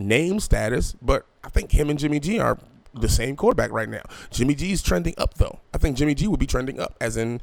name 0.00 0.40
status. 0.40 0.94
But 1.00 1.26
I 1.44 1.48
think 1.48 1.72
him 1.72 1.90
and 1.90 1.98
Jimmy 1.98 2.20
G 2.20 2.38
are 2.38 2.58
the 2.94 3.08
same 3.08 3.36
quarterback 3.36 3.70
right 3.70 3.88
now. 3.88 4.02
Jimmy 4.30 4.54
G 4.54 4.72
is 4.72 4.82
trending 4.82 5.14
up 5.18 5.34
though. 5.34 5.60
I 5.72 5.78
think 5.78 5.96
Jimmy 5.96 6.14
G 6.14 6.26
would 6.26 6.40
be 6.40 6.46
trending 6.46 6.80
up, 6.80 6.96
as 7.00 7.16
in, 7.16 7.40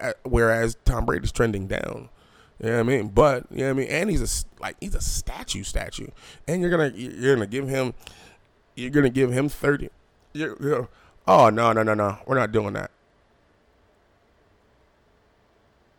uh, 0.00 0.12
whereas 0.24 0.76
Tom 0.84 1.06
Brady's 1.06 1.32
trending 1.32 1.66
down. 1.66 2.08
You 2.62 2.68
know 2.68 2.72
what 2.74 2.80
I 2.80 2.82
mean? 2.82 3.08
But 3.08 3.46
you 3.50 3.58
know 3.58 3.70
I 3.70 3.72
mean? 3.72 3.88
And 3.88 4.10
he's 4.10 4.22
a 4.22 4.60
like 4.60 4.76
he's 4.80 4.94
a 4.94 5.00
statue, 5.00 5.62
statue, 5.62 6.08
and 6.46 6.60
you're 6.60 6.70
gonna 6.70 6.92
you're 6.94 7.34
gonna 7.34 7.46
give 7.46 7.68
him 7.68 7.94
you're 8.74 8.90
gonna 8.90 9.08
give 9.08 9.32
him 9.32 9.48
thirty. 9.48 9.88
You're, 10.32 10.56
you're, 10.60 10.88
oh 11.26 11.48
no 11.48 11.72
no 11.72 11.82
no 11.82 11.94
no, 11.94 12.18
we're 12.26 12.38
not 12.38 12.52
doing 12.52 12.74
that. 12.74 12.90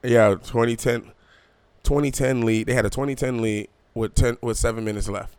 Yeah, 0.03 0.29
2010, 0.29 1.11
2010 1.83 2.41
lead. 2.41 2.65
They 2.65 2.73
had 2.73 2.85
a 2.85 2.89
2010 2.89 3.41
lead 3.41 3.67
with 3.93 4.15
ten 4.15 4.38
with 4.41 4.57
seven 4.57 4.83
minutes 4.83 5.07
left. 5.07 5.35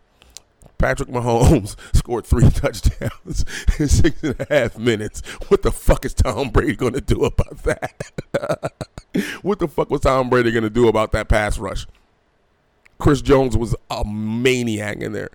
Patrick 0.83 1.11
Mahomes 1.11 1.77
scored 1.97 2.27
three 2.27 2.51
touchdowns 2.51 3.45
in 3.79 3.87
six 3.87 4.21
and 4.25 4.35
a 4.41 4.47
half 4.51 4.77
minutes. 4.77 5.21
What 5.47 5.63
the 5.63 5.71
fuck 5.71 6.05
is 6.05 6.13
Tom 6.13 6.51
Brady 6.51 6.75
going 6.75 6.95
to 6.95 7.01
do 7.01 7.25
about 7.25 7.63
that? 7.63 8.73
what 9.43 9.61
the 9.61 9.69
fuck 9.69 9.91
was 9.91 10.01
Tom 10.01 10.29
Brady 10.29 10.51
going 10.51 10.65
to 10.65 10.71
do 10.71 10.89
about 10.89 11.13
that 11.13 11.29
pass 11.29 11.57
rush? 11.57 11.87
Chris 12.99 13.23
Jones 13.23 13.57
was 13.57 13.77
a 13.91 14.05
maniac 14.05 14.97
in 14.97 15.13
there. 15.13 15.31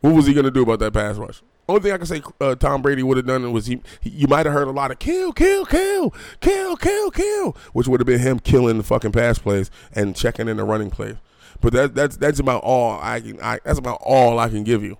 What 0.00 0.14
was 0.14 0.26
he 0.26 0.34
going 0.34 0.46
to 0.46 0.50
do 0.50 0.62
about 0.62 0.80
that 0.80 0.92
pass 0.92 1.16
rush? 1.16 1.42
Only 1.68 1.82
thing 1.82 1.92
I 1.92 1.98
can 1.98 2.06
say 2.06 2.22
uh, 2.40 2.56
Tom 2.56 2.82
Brady 2.82 3.04
would 3.04 3.18
have 3.18 3.26
done 3.26 3.52
was 3.52 3.66
he, 3.66 3.80
he 4.00 4.10
you 4.10 4.26
might 4.26 4.46
have 4.46 4.52
heard 4.52 4.66
a 4.66 4.72
lot 4.72 4.90
of 4.90 4.98
kill, 4.98 5.32
kill, 5.32 5.64
kill, 5.64 6.12
kill, 6.40 6.76
kill, 6.76 7.10
kill, 7.12 7.56
which 7.72 7.86
would 7.86 8.00
have 8.00 8.06
been 8.06 8.18
him 8.18 8.40
killing 8.40 8.78
the 8.78 8.84
fucking 8.84 9.12
pass 9.12 9.38
plays 9.38 9.70
and 9.92 10.16
checking 10.16 10.48
in 10.48 10.56
the 10.56 10.64
running 10.64 10.90
plays. 10.90 11.16
But 11.60 11.72
that 11.72 11.94
that's 11.94 12.16
that's 12.16 12.38
about 12.38 12.62
all 12.62 12.98
I 13.00 13.20
can. 13.20 13.40
I, 13.40 13.60
that's 13.64 13.78
about 13.78 14.00
all 14.02 14.38
I 14.38 14.48
can 14.48 14.64
give 14.64 14.82
you. 14.82 14.98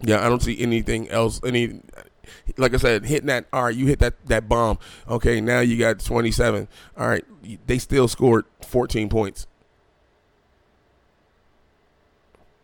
Yeah, 0.00 0.24
I 0.24 0.28
don't 0.28 0.42
see 0.42 0.60
anything 0.60 1.08
else. 1.10 1.40
Any, 1.44 1.80
like 2.56 2.74
I 2.74 2.76
said, 2.76 3.04
hitting 3.04 3.28
that. 3.28 3.46
All 3.52 3.64
right, 3.64 3.74
you 3.74 3.86
hit 3.86 4.00
that 4.00 4.14
that 4.26 4.48
bomb. 4.48 4.78
Okay, 5.08 5.40
now 5.40 5.60
you 5.60 5.78
got 5.78 6.00
twenty 6.00 6.30
seven. 6.30 6.68
All 6.96 7.08
right, 7.08 7.24
they 7.66 7.78
still 7.78 8.08
scored 8.08 8.44
fourteen 8.60 9.08
points. 9.08 9.46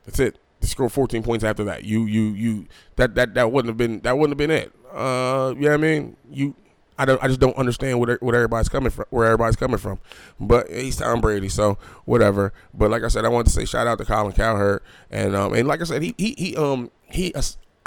That's 0.04 0.20
it. 0.20 0.38
They 0.60 0.66
scored 0.66 0.90
14 0.90 1.22
points 1.22 1.44
after 1.44 1.64
that. 1.64 1.84
You 1.84 2.06
you 2.06 2.30
you 2.30 2.66
that 2.96 3.14
that 3.14 3.34
that 3.34 3.52
wouldn't 3.52 3.68
have 3.68 3.76
been 3.76 4.00
that 4.00 4.16
wouldn't 4.16 4.32
have 4.32 4.48
been 4.48 4.50
it. 4.50 4.72
Uh, 4.90 5.54
you 5.54 5.68
know 5.68 5.74
I 5.74 5.76
mean? 5.76 6.16
You 6.30 6.54
I 6.98 7.04
don't 7.04 7.22
I 7.22 7.28
just 7.28 7.40
don't 7.40 7.56
understand 7.56 8.00
what 8.00 8.20
what 8.22 8.34
everybody's 8.34 8.68
coming 8.68 8.90
from 8.90 9.04
where 9.10 9.26
everybody's 9.26 9.56
coming 9.56 9.78
from. 9.78 10.00
But 10.40 10.70
he's 10.70 10.96
Tom 10.96 11.20
Brady, 11.20 11.48
so 11.48 11.78
whatever. 12.04 12.52
But 12.74 12.90
like 12.90 13.04
I 13.04 13.08
said, 13.08 13.24
I 13.24 13.28
wanted 13.28 13.44
to 13.46 13.52
say 13.52 13.64
shout 13.64 13.86
out 13.86 13.98
to 13.98 14.04
Colin 14.04 14.32
Cowherd 14.32 14.82
and 15.10 15.36
um 15.36 15.54
and 15.54 15.68
like 15.68 15.80
I 15.80 15.84
said, 15.84 16.02
he 16.02 16.14
he 16.18 16.34
he 16.36 16.56
um 16.56 16.90
he 17.04 17.32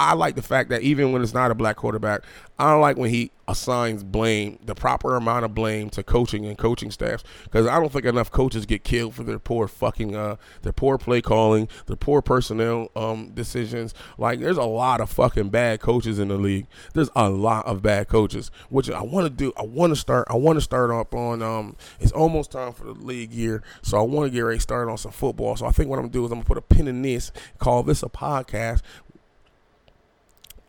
I 0.02 0.14
like 0.14 0.34
the 0.34 0.42
fact 0.42 0.70
that 0.70 0.82
even 0.82 1.12
when 1.12 1.22
it's 1.22 1.32
not 1.32 1.50
a 1.50 1.54
black 1.54 1.76
quarterback, 1.76 2.22
I 2.58 2.70
don't 2.70 2.80
like 2.80 2.96
when 2.96 3.10
he 3.10 3.30
assigns 3.46 4.02
blame, 4.02 4.58
the 4.64 4.74
proper 4.74 5.16
amount 5.16 5.44
of 5.44 5.54
blame 5.54 5.90
to 5.90 6.02
coaching 6.02 6.44
and 6.44 6.58
coaching 6.58 6.90
staffs, 6.90 7.22
because 7.44 7.66
I 7.66 7.78
don't 7.78 7.92
think 7.92 8.04
enough 8.04 8.30
coaches 8.30 8.66
get 8.66 8.82
killed 8.82 9.14
for 9.14 9.22
their 9.22 9.38
poor 9.38 9.68
fucking, 9.68 10.16
uh, 10.16 10.36
their 10.62 10.72
poor 10.72 10.98
play 10.98 11.20
calling, 11.20 11.68
their 11.86 11.96
poor 11.96 12.20
personnel 12.20 12.90
um, 12.96 13.30
decisions. 13.32 13.94
Like, 14.18 14.40
there's 14.40 14.56
a 14.56 14.64
lot 14.64 15.00
of 15.00 15.08
fucking 15.08 15.50
bad 15.50 15.80
coaches 15.80 16.18
in 16.18 16.28
the 16.28 16.36
league. 16.36 16.66
There's 16.94 17.10
a 17.14 17.30
lot 17.30 17.66
of 17.66 17.80
bad 17.80 18.08
coaches, 18.08 18.50
which 18.70 18.90
I 18.90 19.02
want 19.02 19.26
to 19.26 19.30
do. 19.30 19.52
I 19.56 19.62
want 19.62 19.92
to 19.92 19.96
start. 19.96 20.26
I 20.28 20.34
want 20.34 20.56
to 20.56 20.62
start 20.62 20.90
up 20.90 21.14
on. 21.14 21.42
Um, 21.42 21.76
it's 22.00 22.12
almost 22.12 22.50
time 22.50 22.72
for 22.72 22.84
the 22.84 22.92
league 22.92 23.32
year, 23.32 23.62
so 23.82 23.98
I 23.98 24.02
want 24.02 24.30
to 24.30 24.34
get 24.34 24.40
ready 24.40 24.58
started 24.58 24.90
on 24.90 24.98
some 24.98 25.12
football. 25.12 25.56
So 25.56 25.66
I 25.66 25.70
think 25.70 25.88
what 25.88 25.96
I'm 25.96 26.04
gonna 26.04 26.12
do 26.12 26.24
is 26.24 26.32
I'm 26.32 26.38
gonna 26.38 26.46
put 26.46 26.58
a 26.58 26.62
pin 26.62 26.88
in 26.88 27.02
this, 27.02 27.32
call 27.58 27.82
this 27.82 28.02
a 28.02 28.08
podcast 28.08 28.82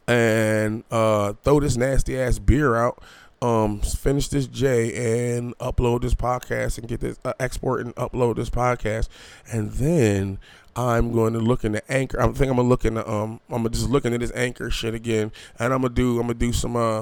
and 0.07 0.84
uh, 0.91 1.34
throw 1.43 1.59
this 1.59 1.77
nasty 1.77 2.19
ass 2.19 2.39
beer 2.39 2.75
out. 2.75 3.01
Um, 3.41 3.81
finish 3.81 4.30
this 4.30 4.47
J 4.47 5.35
and 5.35 5.57
upload 5.57 6.01
this 6.01 6.15
podcast 6.15 6.77
and 6.77 6.88
get 6.88 7.01
this 7.01 7.19
uh, 7.25 7.34
export 7.41 7.81
and 7.81 7.93
upload 7.95 8.38
this 8.38 8.49
podcast, 8.49 9.09
and 9.51 9.71
then 9.73 10.39
I'm 10.75 11.11
going 11.11 11.34
to 11.34 11.39
look 11.39 11.63
into 11.63 11.84
Anchor. 11.91 12.21
I 12.21 12.25
think 12.27 12.49
I'm 12.49 12.55
gonna 12.55 12.63
look 12.69 12.85
into 12.85 13.07
um, 13.09 13.41
I'm 13.49 13.69
just 13.69 13.89
look 13.89 14.05
into 14.05 14.17
this 14.17 14.31
Anchor 14.34 14.71
shit 14.71 14.93
again, 14.93 15.31
and 15.59 15.73
I'm 15.73 15.81
gonna 15.81 15.93
do 15.93 16.19
I'm 16.19 16.27
gonna 16.27 16.35
do 16.35 16.53
some 16.53 16.75
uh, 16.75 17.01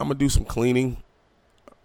I'm 0.00 0.08
gonna 0.08 0.14
do 0.14 0.28
some 0.28 0.44
cleaning. 0.44 0.98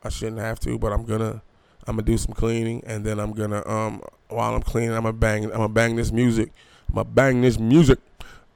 I 0.03 0.09
shouldn't 0.09 0.39
have 0.39 0.59
to, 0.61 0.77
but 0.77 0.91
I'm 0.91 1.05
gonna 1.05 1.41
I'm 1.88 1.95
gonna 1.95 2.01
do 2.01 2.17
some 2.17 2.33
cleaning, 2.33 2.83
and 2.85 3.05
then 3.05 3.19
I'm 3.19 3.33
gonna 3.33 3.65
um, 3.67 4.01
while 4.27 4.55
I'm 4.55 4.63
cleaning, 4.63 4.93
I'm 4.93 5.03
gonna 5.03 5.13
bang 5.13 5.45
I'm 5.45 5.51
gonna 5.51 5.69
bang 5.69 5.95
this 5.95 6.11
music. 6.11 6.51
I'm 6.89 6.95
gonna 6.95 7.05
bang 7.05 7.41
this 7.41 7.59
music. 7.59 7.99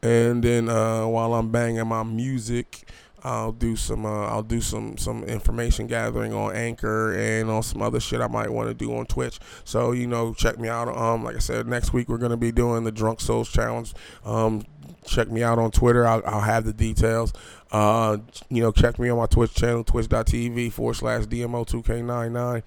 And 0.06 0.44
then 0.44 0.70
uh, 0.70 1.08
while 1.08 1.34
I'm 1.34 1.50
banging 1.50 1.88
my 1.88 2.04
music, 2.04 2.88
I'll 3.24 3.52
do 3.52 3.76
some 3.76 4.06
uh, 4.06 4.28
I'll 4.28 4.44
do 4.44 4.62
some 4.62 4.98
some 4.98 5.24
information 5.24 5.88
gathering 5.88 6.32
on 6.32 6.56
Anchor 6.56 7.16
and 7.16 7.50
on 7.50 7.64
some 7.64 7.82
other 7.82 8.00
shit 8.00 8.22
I 8.22 8.28
might 8.28 8.52
want 8.52 8.68
to 8.68 8.76
do 8.76 8.96
on 8.96 9.08
Twitch. 9.08 9.40
So 9.64 9.94
you 9.94 10.06
know, 10.06 10.36
check 10.36 10.60
me 10.60 10.70
out. 10.70 10.90
Um, 10.90 11.24
like 11.24 11.36
I 11.36 11.40
said, 11.40 11.66
next 11.68 11.92
week 11.92 12.08
we're 12.08 12.20
gonna 12.20 12.38
be 12.38 12.52
doing 12.52 12.84
the 12.84 12.92
Drunk 12.92 13.20
Souls 13.20 13.50
Challenge. 13.50 13.96
Um, 14.24 14.64
check 15.08 15.32
me 15.32 15.42
out 15.42 15.58
on 15.58 15.72
Twitter. 15.72 16.06
I'll, 16.06 16.22
I'll 16.24 16.42
have 16.42 16.66
the 16.66 16.74
details. 16.74 17.34
Uh, 17.72 18.18
you 18.50 18.62
know, 18.62 18.72
check 18.72 19.00
me 19.00 19.10
on 19.10 19.18
my 19.18 19.26
Twitch 19.26 19.56
channel, 19.56 19.84
twitch.tv 19.84 20.72
forward 20.72 20.98
slash 20.98 21.24
DMO2K99. 21.24 22.62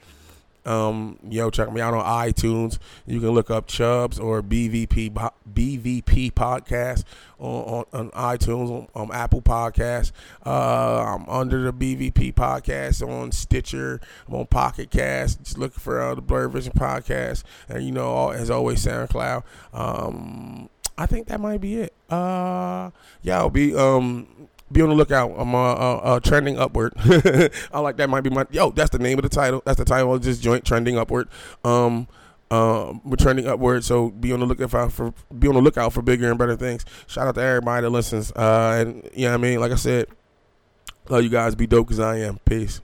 Um, 0.65 1.19
yo, 1.29 1.51
check 1.51 1.73
me 1.73 1.81
out 1.81 1.95
on 1.95 2.05
iTunes. 2.05 2.79
You 3.07 3.21
can 3.21 3.31
look 3.31 3.51
up 3.51 3.67
Chubbs 3.67 4.19
or 4.19 4.43
BVP 4.43 5.13
BVP 5.13 6.33
podcast 6.33 7.05
on, 7.39 7.63
on, 7.63 7.85
on 7.93 8.11
iTunes, 8.11 8.71
on, 8.71 8.89
on 8.95 9.11
Apple 9.13 9.43
Podcasts. 9.43 10.13
Uh, 10.45 11.17
I'm 11.17 11.29
under 11.29 11.71
the 11.71 11.73
BVP 11.73 12.35
podcast 12.35 13.07
on 13.07 13.33
Stitcher. 13.33 14.01
I'm 14.27 14.35
on 14.35 14.47
Pocket 14.47 14.91
Cast. 14.91 15.43
Just 15.43 15.59
looking 15.59 15.81
for 15.81 16.01
uh, 16.01 16.15
the 16.15 16.23
Blerd 16.23 16.53
Vision 16.53 16.73
podcast, 16.73 17.45
and 17.69 17.85
you 17.85 17.93
know, 17.93 18.07
all, 18.07 18.33
as 18.33 18.51
always, 18.51 18.85
SoundCloud. 18.85 19.45
Um, 19.73 20.69
I 20.99 21.07
think 21.07 21.29
that 21.29 21.41
might 21.41 21.61
be 21.61 21.77
it. 21.77 21.95
Uh, 22.11 22.91
yeah, 23.23 23.39
I'll 23.39 23.51
be 23.51 23.75
um 23.75 24.48
be 24.71 24.83
on 24.83 24.89
the 24.89 24.95
lookout. 24.95 25.35
I'm 25.37 25.55
uh, 25.55 25.73
uh, 25.73 26.01
uh 26.03 26.21
trending 26.21 26.59
upward. 26.59 26.93
I 27.73 27.81
like 27.81 27.97
that 27.97 28.09
might 28.09 28.23
be 28.23 28.31
my 28.31 28.47
yo. 28.51 28.71
That's 28.71 28.91
the 28.91 28.99
name 28.99 29.19
of 29.19 29.23
the 29.23 29.29
title. 29.29 29.63
That's 29.65 29.79
the 29.79 29.85
title 29.85 30.15
of 30.15 30.23
this 30.23 30.39
joint, 30.39 30.65
trending 30.65 30.99
upward. 30.99 31.29
Um, 31.65 32.09
uh, 32.51 32.95
we're 33.05 33.17
trending 33.17 33.47
upward, 33.47 33.85
so 33.85 34.11
be 34.11 34.33
on 34.33 34.41
the 34.41 34.47
lookout 34.47 34.71
for, 34.71 34.91
for 34.91 35.15
be 35.35 35.49
on 35.49 35.55
the 35.55 35.61
lookout 35.61 35.93
for 35.93 36.03
bigger 36.03 36.31
and 36.31 36.39
better 36.39 36.57
things. 36.57 36.85
Shout 37.07 37.29
out 37.29 37.35
to 37.35 37.43
everybody 37.43 37.83
that 37.83 37.91
listens. 37.91 38.33
Uh, 38.33 38.77
and 38.81 39.11
you 39.15 39.27
know 39.27 39.33
what 39.33 39.35
I 39.35 39.43
mean. 39.43 39.61
Like 39.61 39.73
I 39.73 39.77
said, 39.77 40.07
love 41.09 41.23
you 41.23 41.31
guys. 41.31 41.55
Be 41.55 41.67
dope 41.67 41.89
because 41.89 42.01
I 42.01 42.19
am. 42.19 42.39
Peace. 42.45 42.81